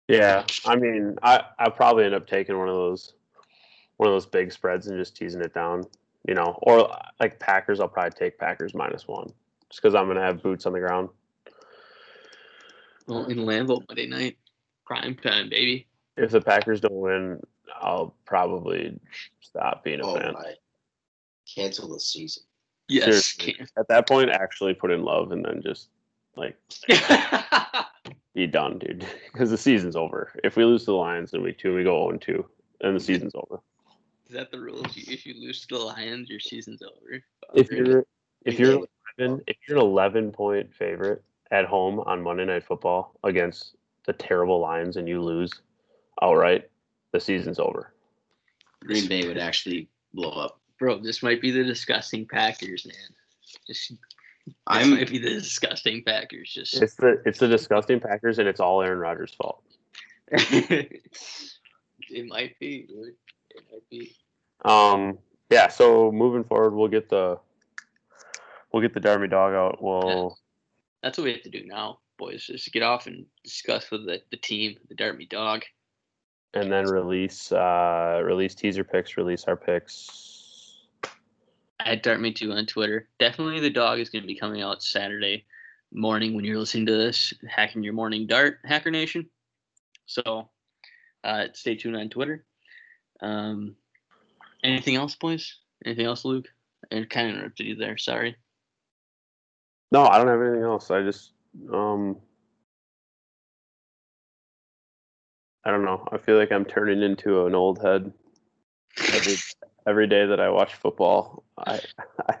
Yeah. 0.08 0.44
I 0.64 0.76
mean, 0.76 1.16
I 1.22 1.42
I 1.58 1.68
probably 1.70 2.04
end 2.04 2.14
up 2.14 2.26
taking 2.26 2.58
one 2.58 2.68
of 2.68 2.74
those 2.74 3.14
one 3.96 4.08
of 4.08 4.14
those 4.14 4.26
big 4.26 4.52
spreads 4.52 4.86
and 4.86 4.98
just 4.98 5.16
teasing 5.16 5.40
it 5.40 5.54
down, 5.54 5.84
you 6.28 6.34
know. 6.34 6.58
Or 6.62 6.94
like 7.18 7.38
Packers, 7.40 7.80
I'll 7.80 7.88
probably 7.88 8.10
take 8.10 8.38
Packers 8.38 8.74
minus 8.74 9.08
1 9.08 9.32
just 9.70 9.82
cuz 9.82 9.94
I'm 9.94 10.04
going 10.04 10.16
to 10.16 10.22
have 10.22 10.42
boots 10.42 10.64
on 10.66 10.72
the 10.72 10.80
ground. 10.80 11.08
well 13.08 13.24
in 13.26 13.38
lambeau 13.38 13.82
monday 13.88 14.06
night 14.06 14.36
prime 14.84 15.14
time 15.16 15.48
baby 15.48 15.86
If 16.16 16.30
the 16.30 16.40
Packers 16.40 16.80
don't 16.80 16.94
win, 17.00 17.40
I'll 17.80 18.14
probably 18.26 18.98
stop 19.40 19.82
being 19.82 20.00
a 20.00 20.06
Oh 20.06 20.14
fan. 20.14 20.34
my! 20.34 20.54
Cancel 21.52 21.88
the 21.92 22.00
season. 22.00 22.42
yes 22.88 23.36
At 23.76 23.88
that 23.88 24.06
point, 24.08 24.30
actually 24.30 24.74
put 24.74 24.90
in 24.92 25.02
love 25.02 25.32
and 25.32 25.44
then 25.44 25.62
just 25.62 25.88
like 26.36 26.56
be 28.34 28.46
done, 28.46 28.78
dude. 28.78 29.06
Because 29.32 29.50
the 29.50 29.58
season's 29.58 29.96
over. 29.96 30.32
If 30.44 30.56
we 30.56 30.64
lose 30.64 30.82
to 30.82 30.92
the 30.92 30.96
Lions 30.96 31.32
in 31.32 31.42
week 31.42 31.58
two, 31.58 31.74
we 31.74 31.84
go 31.84 32.06
0 32.08 32.18
2, 32.18 32.46
and 32.82 32.96
the 32.96 33.00
season's 33.00 33.34
over. 33.34 33.60
Is 34.28 34.34
that 34.34 34.50
the 34.50 34.60
rule? 34.60 34.84
If 34.84 35.26
you, 35.26 35.34
lose 35.40 35.64
to 35.66 35.74
the 35.74 35.80
Lions, 35.80 36.28
your 36.28 36.40
season's 36.40 36.82
over. 36.82 37.22
If 37.54 37.70
you're 37.70 38.04
if 38.44 38.58
you're 38.58 38.80
did. 38.80 38.88
11, 39.18 39.44
if 39.46 39.56
you're 39.66 39.78
an 39.78 39.84
11 39.84 40.32
point 40.32 40.74
favorite 40.74 41.22
at 41.50 41.64
home 41.64 42.00
on 42.00 42.22
Monday 42.22 42.44
Night 42.44 42.64
Football 42.64 43.14
against 43.24 43.76
the 44.04 44.12
terrible 44.12 44.60
Lions 44.60 44.96
and 44.96 45.08
you 45.08 45.22
lose 45.22 45.52
outright, 46.22 46.68
the 47.12 47.20
season's 47.20 47.58
over. 47.58 47.92
Green 48.84 49.08
Bay 49.08 49.26
would 49.26 49.38
actually 49.38 49.88
blow 50.12 50.30
up. 50.30 50.60
bro, 50.78 50.98
this 50.98 51.22
might 51.22 51.40
be 51.40 51.50
the 51.50 51.64
disgusting 51.64 52.26
Packers, 52.26 52.86
man. 52.86 53.14
Just 53.66 53.92
I'm 54.66 54.90
might 54.90 55.10
be 55.10 55.18
the 55.18 55.30
disgusting 55.30 56.02
Packers. 56.04 56.52
Just 56.52 56.82
It's 56.82 56.94
the 56.94 57.22
it's 57.24 57.38
the 57.38 57.48
disgusting 57.48 58.00
Packers 58.00 58.38
and 58.38 58.48
it's 58.48 58.60
all 58.60 58.82
Aaron 58.82 58.98
Rodgers' 58.98 59.34
fault. 59.34 59.62
it 60.28 61.00
might 62.26 62.58
be, 62.58 62.82
dude. 62.82 63.14
It 63.50 63.62
might 63.70 63.88
be. 63.90 64.16
Um, 64.64 65.18
yeah. 65.50 65.68
So 65.68 66.10
moving 66.10 66.44
forward, 66.44 66.74
we'll 66.74 66.88
get 66.88 67.08
the 67.08 67.38
we'll 68.72 68.82
get 68.82 68.94
the 68.94 69.00
Dart 69.00 69.20
Me 69.20 69.28
dog 69.28 69.54
out. 69.54 69.82
We'll 69.82 70.38
That's 71.02 71.18
what 71.18 71.24
we 71.24 71.32
have 71.32 71.42
to 71.42 71.50
do 71.50 71.64
now, 71.64 71.98
boys. 72.18 72.46
Just 72.46 72.72
get 72.72 72.82
off 72.82 73.06
and 73.06 73.24
discuss 73.44 73.90
with 73.90 74.06
the, 74.06 74.20
the 74.30 74.36
team, 74.36 74.76
the 74.88 74.94
Dart 74.94 75.16
Me 75.16 75.26
Dog. 75.26 75.64
and 76.54 76.72
then 76.72 76.86
release 76.86 77.52
uh 77.52 78.20
release 78.24 78.54
teaser 78.54 78.84
picks, 78.84 79.16
release 79.16 79.44
our 79.44 79.56
picks. 79.56 80.35
At 81.86 82.02
Dart 82.02 82.20
Me 82.20 82.32
Too 82.32 82.50
on 82.52 82.66
Twitter. 82.66 83.08
Definitely 83.20 83.60
the 83.60 83.70
dog 83.70 84.00
is 84.00 84.10
going 84.10 84.22
to 84.22 84.26
be 84.26 84.34
coming 84.34 84.60
out 84.60 84.82
Saturday 84.82 85.46
morning 85.92 86.34
when 86.34 86.44
you're 86.44 86.58
listening 86.58 86.86
to 86.86 86.96
this, 86.96 87.32
hacking 87.48 87.84
your 87.84 87.92
morning 87.92 88.26
dart, 88.26 88.58
Hacker 88.64 88.90
Nation. 88.90 89.30
So 90.06 90.50
uh, 91.22 91.46
stay 91.52 91.76
tuned 91.76 91.96
on 91.96 92.08
Twitter. 92.08 92.44
Um, 93.20 93.76
anything 94.64 94.96
else, 94.96 95.14
boys? 95.14 95.58
Anything 95.84 96.06
else, 96.06 96.24
Luke? 96.24 96.48
I 96.90 97.06
kind 97.08 97.30
of 97.30 97.36
interrupted 97.36 97.66
you 97.66 97.76
there. 97.76 97.96
Sorry. 97.96 98.36
No, 99.92 100.06
I 100.06 100.18
don't 100.18 100.26
have 100.26 100.42
anything 100.42 100.64
else. 100.64 100.90
I 100.90 101.02
just 101.02 101.32
um 101.72 102.16
I 105.64 105.70
don't 105.70 105.84
know. 105.84 106.06
I 106.10 106.18
feel 106.18 106.36
like 106.36 106.50
I'm 106.50 106.64
turning 106.64 107.02
into 107.02 107.46
an 107.46 107.54
old 107.54 107.80
head 107.80 108.12
every 109.12 109.36
every 109.86 110.06
day 110.06 110.26
that 110.26 110.40
I 110.40 110.50
watch 110.50 110.74
football. 110.74 111.44
I, 111.58 111.80
I 112.28 112.36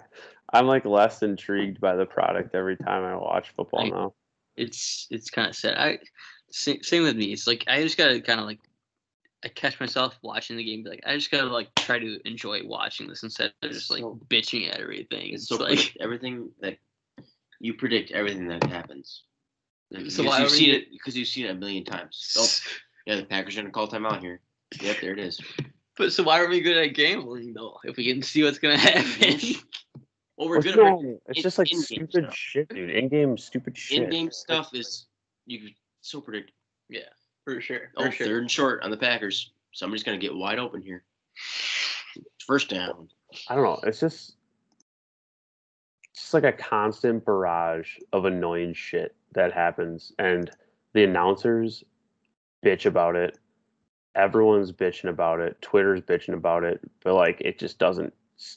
I'm 0.52 0.66
like 0.66 0.84
less 0.84 1.22
intrigued 1.22 1.80
by 1.80 1.96
the 1.96 2.06
product 2.06 2.54
every 2.54 2.76
time 2.76 3.04
I 3.04 3.16
watch 3.16 3.50
football 3.56 3.80
I- 3.80 3.88
now. 3.88 4.14
it's 4.56 5.06
it's 5.10 5.30
kind 5.30 5.48
of 5.48 5.56
sad. 5.56 5.76
I 5.76 5.98
same, 6.50 6.82
same 6.82 7.02
with 7.02 7.16
me. 7.16 7.32
It's 7.32 7.46
like 7.46 7.64
I 7.66 7.82
just 7.82 7.96
gotta 7.98 8.20
kind 8.20 8.40
of 8.40 8.46
like 8.46 8.60
I 9.44 9.48
catch 9.48 9.78
myself 9.80 10.16
watching 10.22 10.56
the 10.56 10.64
game. 10.64 10.82
Be 10.84 10.90
like 10.90 11.02
I 11.06 11.14
just 11.16 11.30
gotta 11.30 11.48
like 11.48 11.74
try 11.74 11.98
to 11.98 12.18
enjoy 12.26 12.60
watching 12.66 13.08
this 13.08 13.22
instead 13.22 13.52
of 13.62 13.70
just 13.70 13.90
like 13.90 14.00
So- 14.00 14.20
bitching 14.28 14.68
at 14.72 14.80
everything. 14.80 15.32
It's 15.32 15.42
It's 15.42 15.48
so 15.48 15.56
like 15.56 15.96
everything 16.00 16.50
that 16.60 16.78
you 17.60 17.74
predict 17.74 18.12
everything 18.12 18.48
that 18.48 18.64
happens. 18.64 19.24
Because 19.90 20.14
So 20.16 20.24
why 20.24 20.38
you've 20.40 20.48
are 20.48 20.52
we- 20.52 20.58
seen 20.58 20.74
it 20.74 20.90
because 20.90 21.16
you've 21.16 21.28
seen 21.28 21.46
it 21.46 21.50
a 21.50 21.54
million 21.54 21.84
times. 21.84 22.34
Oh, 22.38 23.12
yeah, 23.12 23.16
the 23.20 23.24
Packers 23.24 23.56
are 23.56 23.60
gonna 23.62 23.72
call 23.72 23.86
timeout 23.88 24.20
here. 24.20 24.40
Yep, 24.80 24.96
there 25.00 25.12
it 25.12 25.20
is. 25.20 25.40
But 25.96 26.12
so 26.12 26.22
why 26.22 26.40
are 26.40 26.48
we 26.48 26.60
good 26.60 26.76
at 26.76 26.94
gambling 26.94 27.54
though? 27.54 27.78
If 27.84 27.96
we 27.96 28.12
can 28.12 28.22
see 28.22 28.42
what's 28.44 28.58
gonna 28.58 28.78
happen. 28.78 29.38
Well, 30.38 30.48
we're 30.50 30.56
What's 30.56 30.66
good 30.74 30.78
at? 30.78 31.20
It's 31.28 31.42
just 31.42 31.56
like 31.56 31.68
stupid 31.68 32.10
stuff. 32.10 32.34
shit, 32.34 32.68
dude. 32.68 32.90
In-game 32.90 33.38
stupid 33.38 33.76
shit. 33.76 34.02
in-game 34.02 34.30
stuff. 34.30 34.74
Is 34.74 35.06
you 35.46 35.60
can 35.60 35.74
so 36.02 36.20
predict. 36.20 36.52
Yeah, 36.90 37.00
for 37.44 37.58
sure. 37.60 37.90
Oh, 37.96 38.04
For 38.04 38.10
sure. 38.12 38.26
third 38.26 38.40
and 38.42 38.50
short 38.50 38.82
on 38.82 38.90
the 38.90 38.98
Packers. 38.98 39.52
Somebody's 39.72 40.02
gonna 40.04 40.18
get 40.18 40.34
wide 40.34 40.58
open 40.58 40.82
here. 40.82 41.04
First 42.46 42.68
down. 42.68 43.08
I 43.48 43.54
don't 43.54 43.64
know. 43.64 43.80
It's 43.84 43.98
just 44.00 44.34
it's 46.12 46.20
just 46.20 46.34
like 46.34 46.44
a 46.44 46.52
constant 46.52 47.24
barrage 47.24 47.96
of 48.12 48.24
annoying 48.26 48.74
shit 48.74 49.14
that 49.32 49.52
happens 49.52 50.12
and 50.18 50.50
the 50.92 51.04
announcers 51.04 51.82
bitch 52.64 52.86
about 52.86 53.16
it. 53.16 53.38
Everyone's 54.16 54.72
bitching 54.72 55.08
about 55.08 55.40
it. 55.40 55.60
Twitter's 55.60 56.00
bitching 56.00 56.34
about 56.34 56.64
it, 56.64 56.80
but 57.04 57.14
like 57.14 57.40
it 57.40 57.58
just 57.58 57.78
doesn't 57.78 58.12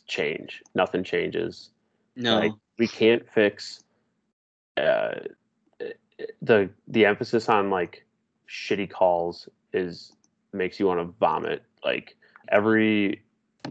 change. 0.07 0.63
Nothing 0.73 1.03
changes. 1.03 1.69
No. 2.15 2.39
Like 2.39 2.53
we 2.77 2.87
can't 2.87 3.29
fix 3.29 3.83
uh, 4.77 5.15
the 6.41 6.69
the 6.87 7.05
emphasis 7.05 7.49
on 7.49 7.69
like 7.69 8.05
shitty 8.49 8.89
calls 8.89 9.47
is 9.73 10.13
makes 10.53 10.79
you 10.79 10.87
want 10.87 10.99
to 10.99 11.13
vomit. 11.19 11.63
Like 11.83 12.15
every 12.49 13.21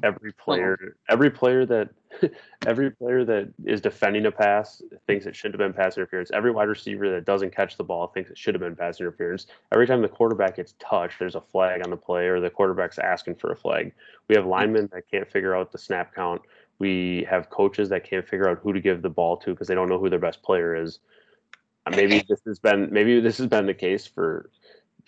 every 0.02 0.32
player 0.32 0.96
every 1.08 1.30
player 1.30 1.66
that 1.66 1.88
every 2.66 2.90
player 2.90 3.24
that 3.24 3.52
is 3.64 3.80
defending 3.80 4.26
a 4.26 4.32
pass 4.32 4.82
thinks 5.06 5.26
it 5.26 5.36
should 5.36 5.52
have 5.52 5.58
been 5.58 5.72
pass 5.72 5.96
interference. 5.96 6.30
Every 6.32 6.50
wide 6.50 6.68
receiver 6.68 7.10
that 7.10 7.24
doesn't 7.24 7.54
catch 7.54 7.76
the 7.76 7.84
ball 7.84 8.08
thinks 8.08 8.30
it 8.30 8.38
should 8.38 8.54
have 8.54 8.60
been 8.60 8.76
pass 8.76 9.00
interference. 9.00 9.46
Every 9.72 9.86
time 9.86 10.02
the 10.02 10.08
quarterback 10.08 10.56
gets 10.56 10.74
touched, 10.78 11.18
there's 11.18 11.34
a 11.34 11.40
flag 11.40 11.82
on 11.84 11.90
the 11.90 11.96
play 11.96 12.26
or 12.26 12.40
the 12.40 12.50
quarterback's 12.50 12.98
asking 12.98 13.36
for 13.36 13.52
a 13.52 13.56
flag. 13.56 13.92
We 14.28 14.34
have 14.36 14.46
linemen 14.46 14.88
that 14.92 15.10
can't 15.10 15.30
figure 15.30 15.54
out 15.54 15.72
the 15.72 15.78
snap 15.78 16.14
count. 16.14 16.42
We 16.78 17.26
have 17.28 17.50
coaches 17.50 17.88
that 17.88 18.04
can't 18.04 18.26
figure 18.26 18.48
out 18.48 18.60
who 18.62 18.72
to 18.72 18.80
give 18.80 19.02
the 19.02 19.10
ball 19.10 19.36
to 19.38 19.50
because 19.50 19.68
they 19.68 19.74
don't 19.74 19.88
know 19.88 19.98
who 19.98 20.10
their 20.10 20.18
best 20.18 20.42
player 20.42 20.76
is. 20.76 21.00
Uh, 21.86 21.90
Maybe 21.90 22.24
this 22.28 22.40
has 22.46 22.58
been 22.58 22.88
maybe 22.92 23.20
this 23.20 23.38
has 23.38 23.46
been 23.46 23.66
the 23.66 23.74
case 23.74 24.06
for 24.06 24.50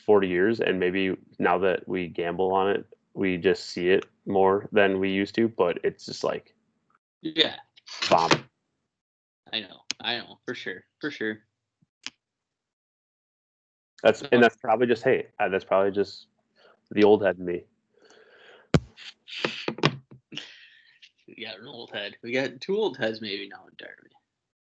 40 0.05 0.29
years, 0.29 0.61
and 0.61 0.81
maybe 0.81 1.17
now 1.39 1.59
that 1.59 1.87
we 1.87 2.09
gamble 2.09 2.53
on 2.53 2.71
it, 2.71 2.87
we 3.15 3.37
just 3.37 3.71
see 3.71 3.91
it 3.91 4.07
more 4.27 4.69
than 4.73 4.99
we 4.99 5.11
used 5.11 5.35
to. 5.37 5.49
But 5.49 5.79
it's 5.85 6.07
just 6.07 6.25
like 6.25 6.55
yeah. 7.23 7.57
vomit. 8.05 8.41
I 9.53 9.61
know. 9.61 9.81
I 10.01 10.19
know. 10.19 10.39
For 10.47 10.55
sure. 10.55 10.85
For 11.01 11.11
sure. 11.11 11.39
That's 14.03 14.23
and 14.33 14.43
that's 14.43 14.57
probably 14.57 14.87
just 14.87 15.03
hey, 15.03 15.27
uh, 15.39 15.49
that's 15.49 15.65
probably 15.65 15.91
just 15.91 16.27
the 16.91 17.05
old 17.05 17.23
head 17.23 17.39
in 17.39 17.45
me. 17.45 17.65
We 21.29 21.45
got 21.45 21.61
an 21.61 21.67
old 21.69 21.91
head. 21.93 22.17
We 22.23 22.33
got 22.33 22.61
two 22.61 22.77
old 22.77 22.97
heads 22.97 23.21
maybe 23.21 23.49
now 23.49 23.65
in 23.69 23.75
Darby. 23.77 24.11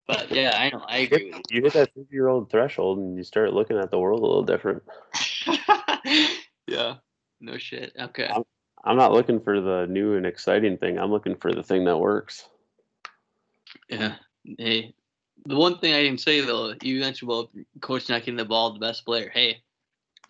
But 0.07 0.31
yeah, 0.31 0.57
I 0.57 0.69
know. 0.69 0.83
I 0.87 0.97
agree 0.99 1.31
with 1.31 1.41
You 1.51 1.61
hit 1.61 1.73
that 1.73 1.93
50 1.93 2.07
year 2.11 2.27
old 2.27 2.49
threshold, 2.49 2.97
and 2.97 3.15
you 3.15 3.23
start 3.23 3.53
looking 3.53 3.77
at 3.77 3.91
the 3.91 3.99
world 3.99 4.21
a 4.21 4.25
little 4.25 4.43
different. 4.43 4.83
yeah. 6.67 6.95
No 7.39 7.57
shit. 7.57 7.93
Okay. 7.97 8.25
I'm- 8.25 8.43
I'm 8.83 8.97
not 8.97 9.11
looking 9.11 9.39
for 9.39 9.59
the 9.61 9.85
new 9.87 10.15
and 10.15 10.25
exciting 10.25 10.77
thing. 10.77 10.97
I'm 10.97 11.11
looking 11.11 11.35
for 11.35 11.53
the 11.53 11.63
thing 11.63 11.85
that 11.85 11.97
works. 11.97 12.47
Yeah. 13.89 14.15
Hey, 14.57 14.93
the 15.45 15.55
one 15.55 15.77
thing 15.79 15.93
I 15.93 16.05
can 16.07 16.17
say 16.17 16.41
though, 16.41 16.73
you 16.81 16.99
mentioned 16.99 17.29
about 17.29 17.49
coach 17.81 18.09
not 18.09 18.21
getting 18.21 18.37
the 18.37 18.45
ball 18.45 18.71
to 18.73 18.79
the 18.79 18.85
best 18.85 19.05
player. 19.05 19.29
Hey, 19.33 19.61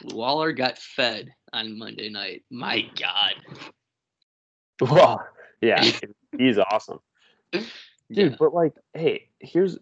Waller 0.03 0.51
got 0.51 0.77
fed 0.77 1.33
on 1.53 1.77
Monday 1.77 2.09
night. 2.09 2.43
My 2.49 2.81
God. 2.99 3.35
Well, 4.81 5.27
yeah, 5.61 5.83
he's 6.37 6.57
awesome. 6.57 6.99
dude 7.51 7.65
Yeah. 8.09 8.35
but 8.39 8.53
like 8.53 8.73
hey 8.93 9.27
here's 9.39 9.77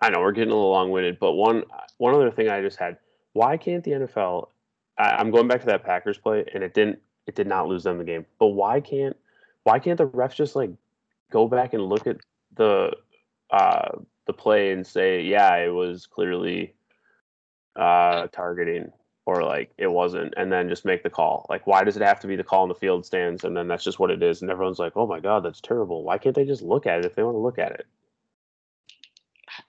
i 0.00 0.08
know 0.08 0.20
we're 0.20 0.32
getting 0.32 0.50
a 0.50 0.54
little 0.54 0.70
long-winded 0.70 1.18
but 1.18 1.32
one 1.32 1.64
one 1.98 2.14
other 2.14 2.30
thing 2.30 2.48
i 2.48 2.60
just 2.60 2.78
had 2.78 2.96
why 3.32 3.56
can't 3.56 3.84
the 3.84 3.90
nfl 3.92 4.48
I, 4.98 5.10
i'm 5.10 5.30
going 5.30 5.48
back 5.48 5.60
to 5.60 5.66
that 5.66 5.84
packers 5.84 6.16
play 6.18 6.44
and 6.54 6.62
it 6.62 6.74
didn't 6.74 7.00
it 7.26 7.34
did 7.34 7.46
not 7.46 7.68
lose 7.68 7.84
them 7.84 7.98
the 7.98 8.04
game. 8.04 8.24
But 8.38 8.48
why 8.48 8.80
can't 8.80 9.16
why 9.64 9.78
can't 9.78 9.98
the 9.98 10.06
refs 10.06 10.36
just 10.36 10.56
like 10.56 10.70
go 11.30 11.48
back 11.48 11.74
and 11.74 11.82
look 11.84 12.06
at 12.06 12.18
the 12.54 12.92
uh 13.50 13.98
the 14.26 14.32
play 14.32 14.72
and 14.72 14.86
say 14.86 15.22
yeah 15.22 15.54
it 15.56 15.72
was 15.72 16.06
clearly 16.06 16.74
uh 17.74 18.28
targeting 18.28 18.90
or 19.24 19.42
like 19.42 19.72
it 19.76 19.88
wasn't 19.88 20.32
and 20.36 20.52
then 20.52 20.68
just 20.68 20.84
make 20.84 21.02
the 21.02 21.10
call? 21.10 21.46
Like 21.50 21.66
why 21.66 21.82
does 21.84 21.96
it 21.96 22.02
have 22.02 22.20
to 22.20 22.26
be 22.26 22.36
the 22.36 22.44
call 22.44 22.62
in 22.62 22.68
the 22.68 22.74
field 22.74 23.04
stands 23.04 23.44
and 23.44 23.56
then 23.56 23.66
that's 23.68 23.84
just 23.84 23.98
what 23.98 24.10
it 24.10 24.22
is 24.22 24.40
and 24.42 24.50
everyone's 24.50 24.78
like 24.78 24.92
oh 24.96 25.06
my 25.06 25.20
god 25.20 25.44
that's 25.44 25.60
terrible. 25.60 26.04
Why 26.04 26.18
can't 26.18 26.34
they 26.34 26.44
just 26.44 26.62
look 26.62 26.86
at 26.86 27.00
it 27.00 27.04
if 27.04 27.14
they 27.14 27.22
want 27.22 27.34
to 27.34 27.40
look 27.40 27.58
at 27.58 27.72
it? 27.72 27.86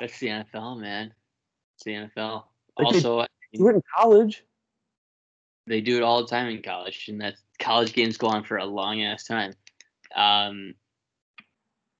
That's 0.00 0.18
the 0.18 0.26
NFL, 0.26 0.80
man. 0.80 1.14
It's 1.76 1.84
the 1.84 1.92
NFL. 1.92 2.42
Like 2.76 2.90
they- 2.90 2.96
also, 2.96 3.26
do 3.52 3.68
it 3.68 3.76
in 3.76 3.82
college 3.96 4.42
they 5.66 5.80
do 5.80 5.96
it 5.96 6.02
all 6.02 6.20
the 6.20 6.28
time 6.28 6.48
in 6.48 6.62
college, 6.62 7.08
and 7.08 7.20
that 7.20 7.34
college 7.58 7.92
games 7.92 8.16
go 8.16 8.28
on 8.28 8.44
for 8.44 8.56
a 8.56 8.64
long 8.64 9.02
ass 9.02 9.24
time. 9.24 9.54
Um, 10.14 10.74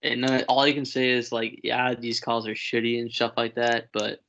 and 0.02 0.24
uh, 0.24 0.44
all 0.48 0.66
you 0.66 0.74
can 0.74 0.84
say 0.84 1.10
is 1.10 1.32
like, 1.32 1.60
yeah, 1.64 1.94
these 1.94 2.20
calls 2.20 2.46
are 2.46 2.54
shitty 2.54 3.00
and 3.00 3.10
stuff 3.10 3.32
like 3.36 3.54
that. 3.54 3.88
But 3.92 4.22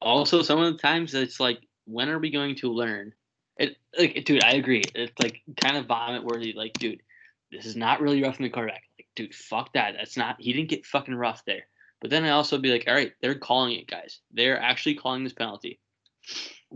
also, 0.00 0.42
some 0.42 0.60
of 0.60 0.72
the 0.72 0.78
times 0.78 1.14
it's 1.14 1.40
like, 1.40 1.60
when 1.86 2.08
are 2.08 2.18
we 2.18 2.30
going 2.30 2.54
to 2.56 2.72
learn? 2.72 3.12
It 3.56 3.76
like, 3.98 4.24
dude, 4.24 4.44
I 4.44 4.52
agree. 4.52 4.82
It's 4.94 5.18
like 5.20 5.42
kind 5.60 5.76
of 5.76 5.86
vomit 5.86 6.24
worthy. 6.24 6.52
Like, 6.52 6.74
dude, 6.74 7.02
this 7.50 7.66
is 7.66 7.76
not 7.76 8.00
really 8.00 8.22
roughing 8.22 8.44
the 8.44 8.50
quarterback. 8.50 8.84
Like, 8.98 9.08
dude, 9.16 9.34
fuck 9.34 9.72
that. 9.72 9.94
That's 9.96 10.16
not. 10.16 10.36
He 10.38 10.52
didn't 10.52 10.68
get 10.68 10.86
fucking 10.86 11.14
rough 11.14 11.44
there. 11.44 11.66
But 12.00 12.10
then 12.10 12.24
I 12.24 12.30
also 12.30 12.58
be 12.58 12.70
like, 12.70 12.84
all 12.86 12.94
right, 12.94 13.12
they're 13.20 13.34
calling 13.34 13.72
it, 13.72 13.88
guys. 13.88 14.20
They're 14.32 14.60
actually 14.60 14.94
calling 14.94 15.24
this 15.24 15.32
penalty. 15.32 15.80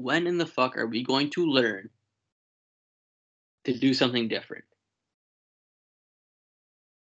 When 0.03 0.27
in 0.27 0.39
the 0.39 0.47
fuck 0.47 0.77
are 0.77 0.87
we 0.87 1.05
going 1.05 1.31
to 1.31 1.47
learn 1.47 1.91
to 3.65 3.79
do 3.79 3.95
something 3.95 4.29
different? 4.29 4.65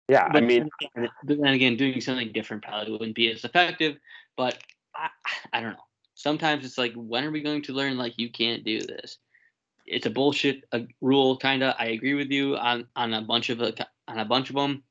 yeah 0.08 0.28
i 0.34 0.40
mean 0.40 0.68
then, 0.96 1.08
but 1.22 1.38
again, 1.52 1.76
doing 1.76 2.00
something 2.00 2.32
different 2.32 2.64
probably 2.64 2.92
wouldn't 2.92 3.14
be 3.14 3.30
as 3.30 3.44
effective. 3.44 3.96
But 4.36 4.58
I, 4.94 5.08
I 5.52 5.60
don't 5.60 5.72
know. 5.72 5.84
Sometimes 6.14 6.64
it's 6.64 6.78
like, 6.78 6.92
when 6.94 7.24
are 7.24 7.30
we 7.30 7.42
going 7.42 7.62
to 7.62 7.72
learn? 7.72 7.96
Like, 7.96 8.18
you 8.18 8.30
can't 8.30 8.64
do 8.64 8.80
this. 8.80 9.18
It's 9.86 10.06
a 10.06 10.10
bullshit 10.10 10.64
uh, 10.72 10.80
rule, 11.00 11.36
kind 11.36 11.62
of. 11.62 11.74
I 11.78 11.86
agree 11.86 12.14
with 12.14 12.30
you 12.30 12.56
on 12.56 12.86
on 12.94 13.14
a 13.14 13.22
bunch 13.22 13.50
of 13.50 13.60
a, 13.60 13.74
on 14.06 14.18
a 14.18 14.24
bunch 14.24 14.50
of 14.50 14.56
them. 14.56 14.82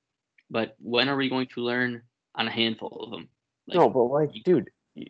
But 0.49 0.75
when 0.79 1.07
are 1.09 1.15
we 1.15 1.29
going 1.29 1.47
to 1.47 1.61
learn 1.61 2.01
on 2.35 2.47
a 2.47 2.51
handful 2.51 3.03
of 3.03 3.11
them? 3.11 3.29
Like, 3.67 3.77
no 3.77 3.89
but 3.89 4.05
like 4.05 4.31
dude 4.43 4.69
you 4.95 5.05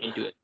can't 0.00 0.14
do 0.14 0.24
it. 0.24 0.34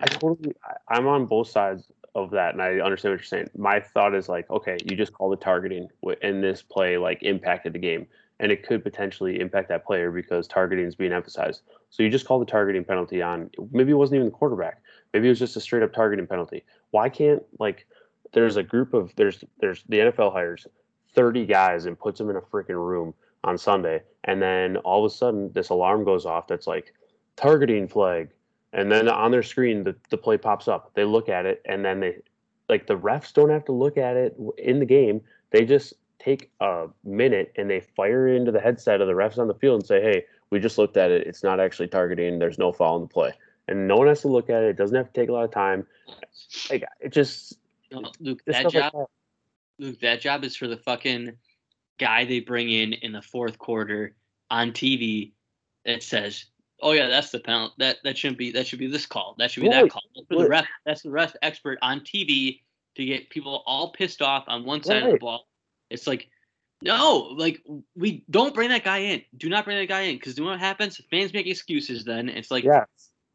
I 0.00 0.06
totally, 0.06 0.54
I'm 0.88 1.06
on 1.06 1.26
both 1.26 1.48
sides 1.48 1.84
of 2.14 2.30
that, 2.30 2.52
and 2.52 2.62
I 2.62 2.80
understand 2.80 3.12
what 3.12 3.20
you're 3.20 3.24
saying. 3.24 3.50
My 3.56 3.80
thought 3.80 4.14
is 4.14 4.28
like, 4.28 4.50
okay, 4.50 4.76
you 4.84 4.96
just 4.96 5.12
call 5.12 5.30
the 5.30 5.36
targeting, 5.36 5.88
and 6.22 6.42
this 6.42 6.62
play 6.62 6.98
like 6.98 7.22
impacted 7.22 7.72
the 7.72 7.78
game, 7.78 8.06
and 8.40 8.52
it 8.52 8.66
could 8.66 8.82
potentially 8.82 9.40
impact 9.40 9.68
that 9.68 9.86
player 9.86 10.10
because 10.10 10.46
targeting 10.46 10.84
is 10.84 10.94
being 10.94 11.12
emphasized. 11.12 11.62
So 11.90 12.02
you 12.02 12.10
just 12.10 12.26
call 12.26 12.38
the 12.38 12.46
targeting 12.46 12.84
penalty 12.84 13.22
on. 13.22 13.50
Maybe 13.70 13.92
it 13.92 13.96
wasn't 13.96 14.16
even 14.16 14.26
the 14.26 14.32
quarterback. 14.32 14.82
Maybe 15.12 15.26
it 15.26 15.30
was 15.30 15.38
just 15.38 15.56
a 15.56 15.60
straight 15.60 15.82
up 15.82 15.92
targeting 15.92 16.26
penalty. 16.26 16.64
Why 16.90 17.08
can't 17.08 17.42
like? 17.58 17.86
There's 18.32 18.56
a 18.56 18.62
group 18.62 18.94
of 18.94 19.14
there's 19.16 19.44
there's 19.60 19.82
the 19.88 19.98
NFL 19.98 20.32
hires 20.32 20.66
30 21.14 21.46
guys 21.46 21.84
and 21.86 21.98
puts 21.98 22.18
them 22.18 22.30
in 22.30 22.36
a 22.36 22.40
freaking 22.40 22.76
room 22.76 23.14
on 23.44 23.58
Sunday, 23.58 24.02
and 24.24 24.40
then 24.40 24.76
all 24.78 25.04
of 25.04 25.12
a 25.12 25.14
sudden 25.14 25.52
this 25.52 25.68
alarm 25.68 26.04
goes 26.04 26.26
off 26.26 26.46
that's 26.46 26.66
like 26.66 26.94
targeting 27.36 27.88
flag, 27.88 28.28
and 28.72 28.90
then 28.90 29.08
on 29.08 29.30
their 29.30 29.42
screen 29.42 29.84
the, 29.84 29.94
the 30.10 30.16
play 30.16 30.38
pops 30.38 30.68
up. 30.68 30.92
They 30.94 31.04
look 31.04 31.28
at 31.28 31.46
it, 31.46 31.62
and 31.64 31.84
then 31.84 32.00
they 32.00 32.18
like 32.68 32.86
the 32.86 32.96
refs 32.96 33.32
don't 33.32 33.50
have 33.50 33.64
to 33.66 33.72
look 33.72 33.96
at 33.96 34.16
it 34.16 34.36
in 34.58 34.78
the 34.78 34.86
game. 34.86 35.20
They 35.50 35.64
just 35.64 35.94
take 36.18 36.50
a 36.60 36.86
minute 37.04 37.52
and 37.56 37.68
they 37.68 37.80
fire 37.80 38.28
into 38.28 38.52
the 38.52 38.60
headset 38.60 39.00
of 39.00 39.08
the 39.08 39.12
refs 39.12 39.38
on 39.38 39.48
the 39.48 39.54
field 39.54 39.80
and 39.80 39.86
say, 39.86 40.00
"Hey, 40.00 40.24
we 40.50 40.58
just 40.58 40.78
looked 40.78 40.96
at 40.96 41.10
it. 41.10 41.26
It's 41.26 41.42
not 41.42 41.60
actually 41.60 41.88
targeting. 41.88 42.38
There's 42.38 42.58
no 42.58 42.72
foul 42.72 42.96
in 42.96 43.02
the 43.02 43.08
play." 43.08 43.32
And 43.68 43.86
no 43.86 43.96
one 43.96 44.08
has 44.08 44.22
to 44.22 44.28
look 44.28 44.50
at 44.50 44.62
it. 44.62 44.70
It 44.70 44.76
doesn't 44.76 44.96
have 44.96 45.12
to 45.12 45.20
take 45.20 45.28
a 45.28 45.32
lot 45.32 45.44
of 45.44 45.50
time. 45.50 45.86
Like 46.70 46.84
it 47.00 47.12
just 47.12 47.58
No, 47.90 48.10
Luke, 48.20 48.42
that 48.46 48.56
stuff 48.56 48.74
like 48.74 48.92
job, 48.92 49.06
Luke, 49.78 50.00
that 50.00 50.20
job 50.20 50.44
is 50.44 50.56
for 50.56 50.66
the 50.66 50.78
fucking 50.78 51.32
guy 51.98 52.24
they 52.24 52.40
bring 52.40 52.70
in 52.70 52.94
in 52.94 53.12
the 53.12 53.22
fourth 53.22 53.58
quarter 53.58 54.14
on 54.50 54.72
TV 54.72 55.32
that 55.84 56.02
says, 56.02 56.46
"Oh 56.82 56.92
yeah, 56.92 57.08
that's 57.08 57.30
the 57.30 57.40
penalty. 57.40 57.74
That 57.78 57.98
that 58.04 58.18
shouldn't 58.18 58.38
be. 58.38 58.52
That 58.52 58.66
should 58.66 58.78
be 58.78 58.88
this 58.88 59.06
call. 59.06 59.34
That 59.38 59.50
should 59.50 59.62
be 59.62 59.68
that 59.68 59.82
Right, 59.82 59.90
call." 59.90 60.02
For 60.28 60.42
the 60.42 60.48
ref, 60.48 60.66
that's 60.84 61.02
the 61.02 61.10
ref 61.10 61.34
expert 61.42 61.78
on 61.82 62.00
TV 62.00 62.60
to 62.96 63.04
get 63.04 63.30
people 63.30 63.62
all 63.66 63.92
pissed 63.92 64.22
off 64.22 64.44
on 64.48 64.64
one 64.64 64.82
side 64.82 65.02
of 65.02 65.12
the 65.12 65.18
ball. 65.18 65.46
It's 65.90 66.06
like, 66.06 66.28
no, 66.82 67.34
like 67.36 67.62
we 67.94 68.24
don't 68.30 68.54
bring 68.54 68.70
that 68.70 68.84
guy 68.84 68.98
in. 68.98 69.22
Do 69.36 69.48
not 69.48 69.64
bring 69.64 69.78
that 69.78 69.88
guy 69.88 70.02
in 70.02 70.16
because 70.16 70.36
you 70.36 70.44
know 70.44 70.50
what 70.50 70.60
happens? 70.60 71.00
Fans 71.10 71.32
make 71.32 71.46
excuses. 71.46 72.04
Then 72.04 72.28
it's 72.28 72.50
like, 72.50 72.64
yeah. 72.64 72.84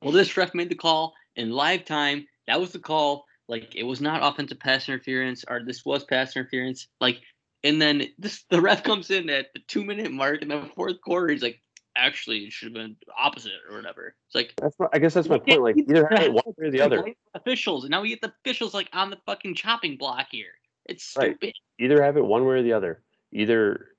well, 0.01 0.11
this 0.11 0.35
ref 0.35 0.53
made 0.53 0.69
the 0.69 0.75
call 0.75 1.13
in 1.35 1.51
live 1.51 1.85
time. 1.85 2.27
That 2.47 2.59
was 2.59 2.71
the 2.71 2.79
call. 2.79 3.25
Like 3.47 3.75
it 3.75 3.83
was 3.83 4.01
not 4.01 4.21
offensive 4.23 4.59
pass 4.59 4.89
interference, 4.89 5.45
or 5.47 5.61
this 5.63 5.85
was 5.85 6.03
pass 6.03 6.35
interference. 6.35 6.87
Like, 6.99 7.21
and 7.63 7.81
then 7.81 8.03
this 8.17 8.43
the 8.49 8.61
ref 8.61 8.83
comes 8.83 9.09
in 9.09 9.29
at 9.29 9.47
the 9.53 9.61
two 9.67 9.85
minute 9.85 10.11
mark 10.11 10.41
in 10.41 10.49
the 10.49 10.69
fourth 10.75 10.99
quarter. 11.01 11.29
He's 11.29 11.43
like, 11.43 11.61
actually, 11.97 12.45
it 12.45 12.51
should 12.51 12.67
have 12.67 12.73
been 12.73 12.95
opposite 13.17 13.51
or 13.69 13.75
whatever. 13.75 14.15
It's 14.27 14.35
like 14.35 14.53
That's 14.61 14.77
my, 14.79 14.87
I 14.93 14.99
guess 14.99 15.13
that's 15.13 15.27
my 15.27 15.39
point. 15.39 15.61
Like 15.61 15.77
either 15.77 16.07
have 16.09 16.21
it 16.21 16.33
one 16.33 16.43
way 16.57 16.67
or 16.67 16.71
the 16.71 16.81
other. 16.81 17.03
Officials, 17.33 17.83
and 17.83 17.91
now 17.91 18.01
we 18.01 18.09
get 18.09 18.21
the 18.21 18.33
officials 18.41 18.73
like 18.73 18.89
on 18.93 19.09
the 19.09 19.17
fucking 19.25 19.55
chopping 19.55 19.97
block 19.97 20.27
here. 20.31 20.51
It's 20.85 21.15
Right. 21.17 21.31
stupid. 21.31 21.53
Either 21.79 22.01
have 22.01 22.17
it 22.17 22.25
one 22.25 22.45
way 22.45 22.55
or 22.55 22.63
the 22.63 22.73
other. 22.73 23.01
Either 23.31 23.89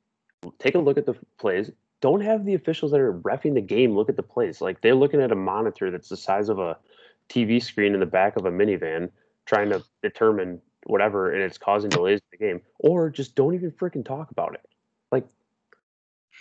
take 0.59 0.75
a 0.75 0.79
look 0.79 0.99
at 0.99 1.07
the 1.07 1.15
plays. 1.39 1.71
Don't 2.01 2.21
have 2.21 2.45
the 2.45 2.55
officials 2.55 2.93
that 2.93 3.01
are 3.01 3.15
refing 3.15 3.55
the 3.55 3.61
game 3.61 3.95
look 3.95 4.09
at 4.09 4.17
the 4.17 4.23
plays. 4.23 4.61
Like 4.61 4.81
they're 4.81 4.95
looking 4.95 5.21
at 5.21 5.33
a 5.33 5.37
monitor 5.37 5.91
that's 5.91 6.09
the 6.09 6.17
size 6.17 6.49
of 6.49 6.59
a 6.59 6.79
TV 7.29 7.63
screen 7.63 7.95
in 7.95 8.01
the 8.01 8.07
back 8.07 8.37
of 8.37 8.47
a 8.47 8.51
minivan, 8.51 9.11
trying 9.47 9.71
to 9.71 9.83
determine 10.03 10.61
whatever, 10.87 11.33
and 11.33 11.43
it's 11.43 11.59
causing 11.59 11.91
delays 11.91 12.21
in 12.21 12.39
the 12.39 12.47
game. 12.47 12.61
Or 12.79 13.11
just 13.11 13.35
don't 13.35 13.55
even 13.55 13.71
freaking 13.73 14.05
talk 14.05 14.31
about 14.31 14.55
it. 14.55 14.67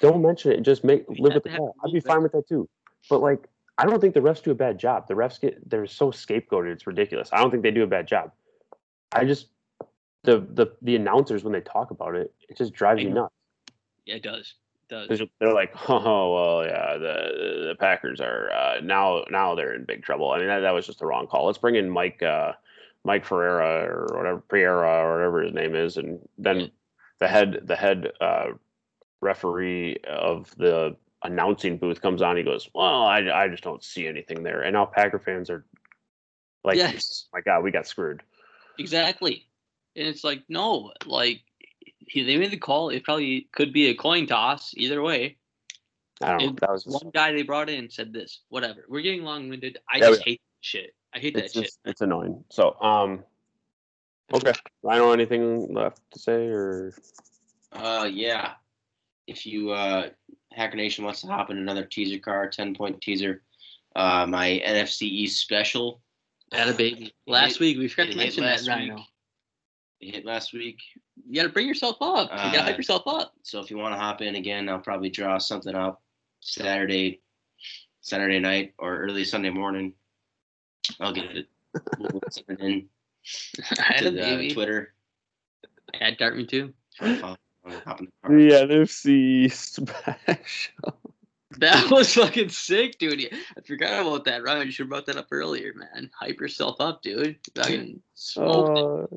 Don't 0.01 0.21
mention 0.21 0.51
it. 0.51 0.61
Just 0.61 0.83
make 0.83 1.05
live 1.09 1.33
with 1.35 1.43
the 1.43 1.49
call. 1.49 1.75
I'd 1.83 1.91
be 1.91 1.99
fine 1.99 2.21
with 2.23 2.31
that 2.33 2.47
too. 2.47 2.69
But 3.09 3.21
like, 3.21 3.47
I 3.77 3.85
don't 3.85 3.99
think 3.99 4.13
the 4.13 4.19
refs 4.19 4.43
do 4.43 4.51
a 4.51 4.55
bad 4.55 4.77
job. 4.77 5.07
The 5.07 5.13
refs 5.13 5.39
get 5.39 5.69
they're 5.69 5.87
so 5.87 6.11
scapegoated. 6.11 6.71
It's 6.73 6.87
ridiculous. 6.87 7.29
I 7.31 7.37
don't 7.37 7.51
think 7.51 7.63
they 7.63 7.71
do 7.71 7.83
a 7.83 7.87
bad 7.87 8.07
job. 8.07 8.31
I 9.11 9.25
just 9.25 9.47
the 10.23 10.45
the 10.53 10.67
the 10.81 10.95
announcers 10.95 11.43
when 11.43 11.53
they 11.53 11.61
talk 11.61 11.91
about 11.91 12.15
it, 12.15 12.33
it 12.49 12.57
just 12.57 12.73
drives 12.73 13.03
me 13.03 13.11
nuts. 13.11 13.33
Yeah, 14.05 14.15
it 14.15 14.23
does. 14.23 14.55
It 14.89 15.09
does. 15.09 15.21
They're 15.39 15.53
like, 15.53 15.73
oh 15.89 16.33
well, 16.33 16.65
yeah, 16.65 16.97
the 16.97 17.67
the 17.69 17.75
Packers 17.79 18.19
are 18.19 18.51
uh, 18.51 18.79
now 18.81 19.23
now 19.29 19.55
they're 19.55 19.73
in 19.73 19.85
big 19.85 20.03
trouble. 20.03 20.31
I 20.31 20.39
mean, 20.39 20.47
that, 20.47 20.59
that 20.59 20.73
was 20.73 20.85
just 20.85 20.99
the 20.99 21.05
wrong 21.05 21.27
call. 21.27 21.45
Let's 21.45 21.57
bring 21.57 21.75
in 21.75 21.89
Mike 21.89 22.21
uh, 22.21 22.53
Mike 23.03 23.25
Ferreira 23.25 23.85
or 23.85 24.07
whatever 24.17 24.41
Pereira 24.41 25.05
or 25.05 25.17
whatever 25.17 25.41
his 25.43 25.53
name 25.53 25.75
is, 25.75 25.97
and 25.97 26.19
then 26.37 26.59
Yeah. 26.59 26.67
the 27.19 27.27
head 27.27 27.61
the 27.63 27.75
head 27.75 28.11
uh, 28.19 28.47
referee 29.21 29.97
of 30.07 30.53
the 30.57 30.95
announcing 31.23 31.77
booth 31.77 32.01
comes 32.01 32.21
on. 32.21 32.37
He 32.37 32.43
goes, 32.43 32.69
well, 32.73 33.03
I 33.03 33.19
I 33.33 33.47
just 33.47 33.63
don't 33.63 33.83
see 33.83 34.07
anything 34.07 34.43
there. 34.43 34.61
And 34.61 34.73
now 34.73 34.85
Packer 34.85 35.19
fans 35.19 35.49
are 35.49 35.65
like, 36.63 36.77
yes, 36.77 37.27
my 37.33 37.41
God, 37.41 37.63
we 37.63 37.71
got 37.71 37.87
screwed. 37.87 38.23
exactly. 38.77 39.47
And 39.95 40.07
it's 40.07 40.23
like, 40.23 40.43
no, 40.47 40.93
like 41.05 41.41
he, 41.99 42.23
they 42.23 42.37
made 42.37 42.51
the 42.51 42.57
call. 42.57 42.89
It 42.89 43.03
probably 43.03 43.47
could 43.51 43.73
be 43.73 43.87
a 43.87 43.95
coin 43.95 44.27
toss 44.27 44.73
either 44.75 45.01
way. 45.01 45.37
I 46.21 46.29
don't 46.29 46.45
know. 46.45 46.55
That 46.61 46.71
was 46.71 46.83
just, 46.83 47.03
One 47.03 47.11
guy 47.11 47.31
they 47.31 47.43
brought 47.43 47.69
in 47.69 47.89
said 47.89 48.13
this. 48.13 48.41
Whatever. 48.49 48.85
We're 48.87 49.01
getting 49.01 49.23
long 49.23 49.49
winded. 49.49 49.77
I 49.91 49.97
Yeah, 49.97 50.09
just 50.09 50.23
hate 50.23 50.41
shit. 50.61 50.93
I 51.13 51.19
hate 51.19 51.35
that 51.35 51.45
it's 51.45 51.53
shit. 51.53 51.71
it's 51.85 52.01
annoying. 52.01 52.43
So 52.49 52.75
um, 52.81 53.23
okay, 54.33 54.53
I 54.87 54.97
don't 54.97 55.13
anything 55.13 55.73
left 55.73 56.01
to 56.11 56.19
say 56.19 56.47
or 56.47 56.93
Uh, 57.71 58.07
yeah. 58.11 58.53
If 59.27 59.45
you 59.45 59.71
uh, 59.71 60.09
Hacker 60.53 60.77
Nation 60.77 61.03
wants 61.05 61.21
to 61.21 61.27
hop 61.27 61.49
in 61.49 61.57
another 61.57 61.83
teaser 61.83 62.19
car, 62.19 62.49
ten 62.49 62.73
point 62.73 63.01
teaser. 63.01 63.43
Uh, 63.95 64.25
my 64.27 64.61
NFC 64.65 65.03
East 65.03 65.41
special. 65.41 66.01
Had 66.51 66.69
a 66.69 66.73
baby. 66.73 67.13
Last 67.27 67.53
hit- 67.53 67.59
week 67.59 67.77
we 67.77 67.87
forgot 67.87 68.11
to 68.11 68.17
mention 68.17 68.43
that 68.43 68.51
last 68.57 68.67
Rhino. 68.67 68.95
week. 68.95 69.05
It 69.99 70.11
hit 70.15 70.25
last 70.25 70.53
week. 70.53 70.77
You 71.27 71.35
gotta 71.41 71.49
bring 71.51 71.67
yourself 71.67 71.97
up. 72.01 72.29
you 72.29 72.37
gotta 72.37 72.59
Uh, 72.59 72.63
hype 72.63 72.77
yourself 72.77 73.03
up. 73.07 73.33
So 73.41 73.59
if 73.59 73.71
you 73.71 73.77
want 73.77 73.95
to 73.95 73.99
hop 73.99 74.21
in 74.21 74.35
again, 74.35 74.69
I'll 74.69 74.77
probably 74.79 75.09
draw 75.09 75.39
something 75.39 75.73
up 75.73 76.01
Saturday, 76.39 77.21
Saturday 78.01 78.37
night 78.39 78.75
or 78.77 78.97
early 78.99 79.23
Sunday 79.23 79.49
morning. 79.49 79.93
I'll 80.99 81.11
get 81.11 81.35
it. 81.35 81.47
We'll 81.97 82.21
in 82.59 82.87
had 83.79 83.97
to 83.97 84.11
the 84.11 84.21
baby. 84.21 84.53
Twitter. 84.53 84.93
At 85.99 86.19
DartMe 86.19 86.47
too. 86.47 86.73
I'll 87.67 87.79
hop 87.81 88.01
in 88.01 88.07
the 88.25 88.53
NFC 88.53 89.51
special. 89.51 90.97
That 91.59 91.89
was 91.89 92.13
fucking 92.13 92.49
sick, 92.49 92.99
dude. 92.99 93.33
I 93.57 93.61
forgot 93.61 94.01
about 94.01 94.25
that. 94.25 94.43
Ryan, 94.43 94.67
you 94.67 94.71
should 94.71 94.83
have 94.83 94.89
brought 94.89 95.05
that 95.07 95.15
up 95.15 95.27
earlier, 95.31 95.73
man. 95.73 96.09
Hype 96.13 96.39
yourself 96.39 96.75
up, 96.79 97.01
dude. 97.01 97.37
Fucking 97.55 98.01
smoked 98.13 99.13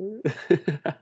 it. 0.51 0.81
Uh, 0.85 0.93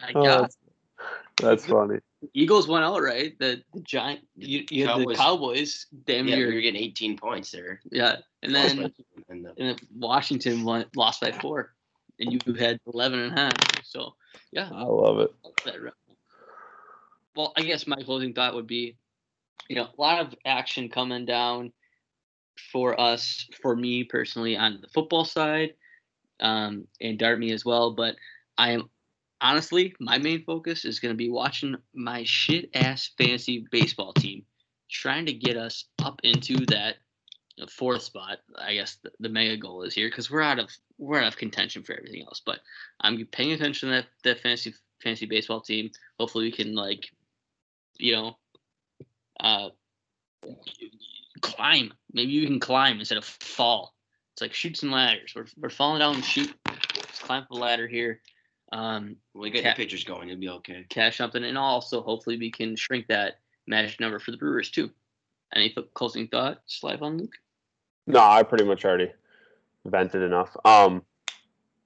I 0.00 0.12
oh, 0.14 0.24
got 0.24 0.40
that's, 0.40 0.56
that's 1.36 1.66
funny. 1.66 2.00
Eagles 2.34 2.66
went 2.68 2.84
out, 2.84 3.00
right? 3.02 3.38
The 3.38 3.62
the 3.72 3.80
giant 3.80 4.20
you, 4.36 4.64
you 4.70 4.86
had 4.86 4.98
the 4.98 5.14
Cowboys. 5.14 5.16
Cowboys 5.16 5.86
damn 6.04 6.26
Yeah, 6.26 6.36
we 6.36 6.42
near 6.42 6.54
were 6.54 6.60
getting 6.60 6.82
18 6.82 7.16
points 7.16 7.50
there. 7.50 7.80
yeah. 7.90 8.16
And 8.42 8.54
then 8.54 8.92
and 9.28 9.46
and 9.46 9.54
then 9.56 9.76
Washington 9.96 10.64
won, 10.64 10.86
lost 10.96 11.20
by 11.20 11.32
four. 11.32 11.74
And 12.20 12.32
you 12.32 12.54
had 12.54 12.80
11 12.92 13.20
and 13.20 13.32
a 13.32 13.40
half. 13.40 13.84
So, 13.84 14.14
yeah. 14.52 14.68
I 14.72 14.82
love 14.84 15.18
it. 15.20 15.30
Well, 17.36 17.52
I 17.56 17.62
guess 17.62 17.86
my 17.86 17.96
closing 18.02 18.34
thought 18.34 18.54
would 18.54 18.66
be, 18.66 18.96
you 19.68 19.76
know, 19.76 19.84
a 19.96 20.00
lot 20.00 20.20
of 20.20 20.34
action 20.44 20.88
coming 20.88 21.24
down 21.24 21.72
for 22.72 23.00
us, 23.00 23.46
for 23.62 23.76
me 23.76 24.04
personally, 24.04 24.56
on 24.56 24.80
the 24.80 24.88
football 24.88 25.24
side, 25.24 25.74
um, 26.40 26.86
and 27.00 27.18
Dart 27.18 27.38
Me 27.38 27.52
as 27.52 27.64
well. 27.64 27.92
But 27.92 28.16
I 28.56 28.72
am 28.72 28.90
honestly, 29.40 29.94
my 30.00 30.18
main 30.18 30.44
focus 30.44 30.84
is 30.84 31.00
going 31.00 31.12
to 31.12 31.16
be 31.16 31.30
watching 31.30 31.76
my 31.94 32.24
shit 32.24 32.70
ass 32.74 33.10
fantasy 33.18 33.66
baseball 33.70 34.12
team, 34.12 34.44
trying 34.90 35.26
to 35.26 35.32
get 35.32 35.56
us 35.56 35.84
up 36.02 36.20
into 36.24 36.66
that 36.66 36.96
fourth 37.66 38.02
spot. 38.02 38.38
I 38.56 38.74
guess 38.74 38.96
the, 39.02 39.10
the 39.20 39.28
mega 39.28 39.56
goal 39.56 39.82
is 39.82 39.94
here 39.94 40.08
because 40.08 40.30
we're 40.30 40.42
out 40.42 40.58
of 40.58 40.70
we're 40.98 41.20
out 41.20 41.28
of 41.28 41.36
contention 41.36 41.82
for 41.82 41.94
everything 41.94 42.22
else. 42.22 42.40
But 42.44 42.60
I'm 43.00 43.24
paying 43.26 43.52
attention 43.52 43.88
to 43.88 43.94
that 43.96 44.06
that 44.24 44.40
fantasy 44.40 44.74
fantasy 45.02 45.26
baseball 45.26 45.60
team. 45.60 45.90
Hopefully, 46.18 46.44
we 46.44 46.52
can 46.52 46.74
like, 46.74 47.10
you 47.98 48.12
know, 48.14 48.36
uh, 49.40 49.70
climb. 51.40 51.92
Maybe 52.12 52.32
you 52.32 52.46
can 52.46 52.60
climb 52.60 52.98
instead 52.98 53.18
of 53.18 53.24
fall. 53.24 53.94
It's 54.34 54.42
like 54.42 54.54
shoots 54.54 54.82
and 54.82 54.92
ladders. 54.92 55.32
We're 55.34 55.46
we're 55.56 55.70
falling 55.70 56.00
down 56.00 56.16
the 56.16 56.22
chute. 56.22 56.54
Let's 56.66 57.20
climb 57.20 57.42
up 57.42 57.48
the 57.48 57.56
ladder 57.56 57.88
here. 57.88 58.20
Um, 58.70 59.16
we 59.34 59.50
got 59.50 59.62
Cat- 59.62 59.78
your 59.78 59.86
pitchers 59.86 60.04
going. 60.04 60.28
You'll 60.28 60.38
be 60.38 60.48
okay. 60.48 60.84
cash 60.88 61.16
something, 61.16 61.42
and 61.42 61.58
also 61.58 62.02
hopefully 62.02 62.36
we 62.36 62.50
can 62.50 62.76
shrink 62.76 63.06
that 63.08 63.38
magic 63.66 63.98
number 63.98 64.18
for 64.18 64.30
the 64.30 64.36
Brewers 64.36 64.70
too. 64.70 64.90
Any 65.54 65.70
th- 65.70 65.88
closing 65.94 66.28
thoughts, 66.28 66.82
live 66.82 67.02
on 67.02 67.18
Luke? 67.18 67.32
No, 68.08 68.20
I 68.20 68.42
pretty 68.42 68.64
much 68.64 68.84
already 68.84 69.12
vented 69.84 70.22
enough. 70.22 70.56
Um, 70.64 71.02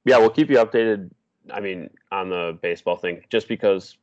yeah, 0.05 0.19
we'll 0.19 0.31
keep 0.31 0.49
you 0.51 0.57
updated. 0.57 1.11
I 1.53 1.61
mean, 1.61 1.91
on 2.13 2.29
the 2.31 2.59
baseball 2.63 2.97
thing, 2.97 3.23
just 3.29 3.49
because 3.49 3.99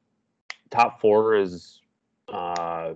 top 0.70 1.00
four 1.00 1.36
is, 1.36 1.82
uh, 2.28 2.94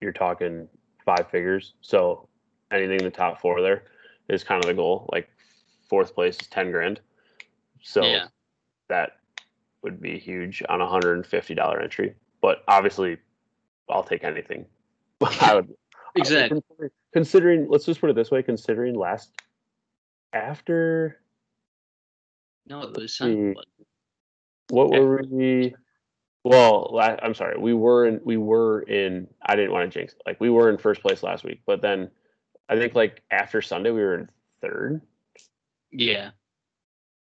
you're 0.00 0.12
talking 0.12 0.68
five 1.04 1.30
figures. 1.30 1.74
So 1.80 2.28
anything 2.72 2.98
in 2.98 3.04
the 3.04 3.10
top 3.10 3.40
four 3.40 3.62
there, 3.62 3.84
is 4.28 4.42
kind 4.44 4.62
of 4.62 4.68
the 4.68 4.74
goal. 4.74 5.08
Like 5.12 5.28
fourth 5.88 6.14
place 6.14 6.36
is 6.40 6.48
ten 6.48 6.70
grand. 6.72 7.00
So 7.82 8.04
Yeah. 8.04 8.26
that 8.88 9.18
would 9.82 10.00
be 10.00 10.18
huge 10.18 10.62
on 10.68 10.80
a 10.80 10.88
hundred 10.88 11.14
and 11.14 11.24
fifty 11.24 11.54
dollar 11.54 11.80
entry. 11.80 12.14
But 12.40 12.64
obviously, 12.66 13.18
I'll 13.88 14.02
take 14.02 14.24
anything. 14.24 14.66
I 15.40 15.54
would 15.54 15.72
Exactly. 16.16 16.60
considering- 16.60 16.90
Considering, 17.12 17.68
let's 17.70 17.86
just 17.86 18.00
put 18.00 18.10
it 18.10 18.16
this 18.16 18.30
way: 18.30 18.42
considering 18.42 18.94
last 18.94 19.32
after 20.32 21.20
No, 22.66 22.82
it 22.82 22.96
was. 22.96 23.16
Sun. 23.16 23.54
what 24.68 24.88
Okay. 24.88 25.00
were 25.00 25.22
we? 25.30 25.74
Well, 26.44 26.98
I'm 27.22 27.34
sorry, 27.34 27.58
we 27.58 27.72
were 27.74 28.06
in 28.06 28.20
we 28.24 28.36
were 28.36 28.82
in. 28.82 29.26
I 29.42 29.56
didn't 29.56 29.72
want 29.72 29.90
to 29.90 29.98
jinx. 29.98 30.12
it, 30.14 30.22
Like 30.26 30.40
we 30.40 30.50
were 30.50 30.68
in 30.70 30.76
first 30.78 31.00
place 31.02 31.22
last 31.22 31.44
week, 31.44 31.62
but 31.66 31.80
then 31.80 32.10
I 32.68 32.76
think 32.76 32.94
like 32.94 33.22
after 33.30 33.62
Sunday 33.62 33.90
we 33.90 34.00
were 34.00 34.14
in 34.14 34.30
third, 34.60 35.00
Yeah. 35.90 36.30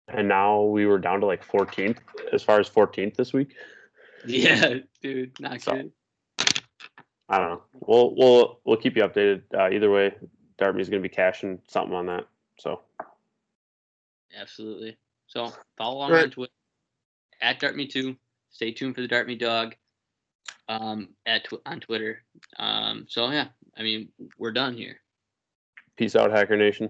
and 0.09 0.27
now 0.27 0.63
we 0.63 0.85
were 0.85 0.99
down 0.99 1.21
to 1.21 1.25
like 1.25 1.43
14th 1.45 1.99
as 2.33 2.43
far 2.43 2.59
as 2.59 2.69
14th 2.69 3.15
this 3.15 3.31
week. 3.33 3.55
Yeah, 4.25 4.79
dude. 5.01 5.39
Not 5.39 5.61
So- 5.61 5.71
good. 5.75 5.91
I 7.29 7.37
don't 7.39 7.49
know. 7.49 7.61
We'll 7.73 8.15
we'll 8.15 8.59
we'll 8.65 8.77
keep 8.77 8.95
you 8.95 9.03
updated. 9.03 9.41
Uh, 9.53 9.69
either 9.69 9.91
way, 9.91 10.13
Darby's 10.57 10.89
going 10.89 11.01
to 11.01 11.07
be 11.09 11.13
cashing 11.13 11.59
something 11.67 11.93
on 11.95 12.05
that. 12.07 12.25
So 12.59 12.81
Absolutely. 14.39 14.97
So 15.27 15.51
follow 15.77 15.97
along 15.97 16.11
Right. 16.11 16.23
on 16.23 16.29
Twitter 16.31 16.53
at 17.41 17.59
DartMe2. 17.59 18.15
Stay 18.49 18.71
tuned 18.71 18.95
for 18.95 19.01
the 19.01 19.07
DartMe 19.07 19.37
dog 19.37 19.75
um, 20.69 21.09
at 21.25 21.43
tw- 21.45 21.61
on 21.65 21.79
Twitter. 21.79 22.23
Um, 22.57 23.05
so 23.09 23.29
yeah, 23.29 23.47
I 23.77 23.83
mean 23.83 24.09
we're 24.37 24.51
done 24.53 24.75
here. 24.75 24.99
peace 25.97 26.15
out, 26.15 26.31
Hacker 26.31 26.55
Nation. 26.57 26.89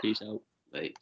Peace 0.00 0.22
out. 0.22 0.40
Like, 0.72 0.96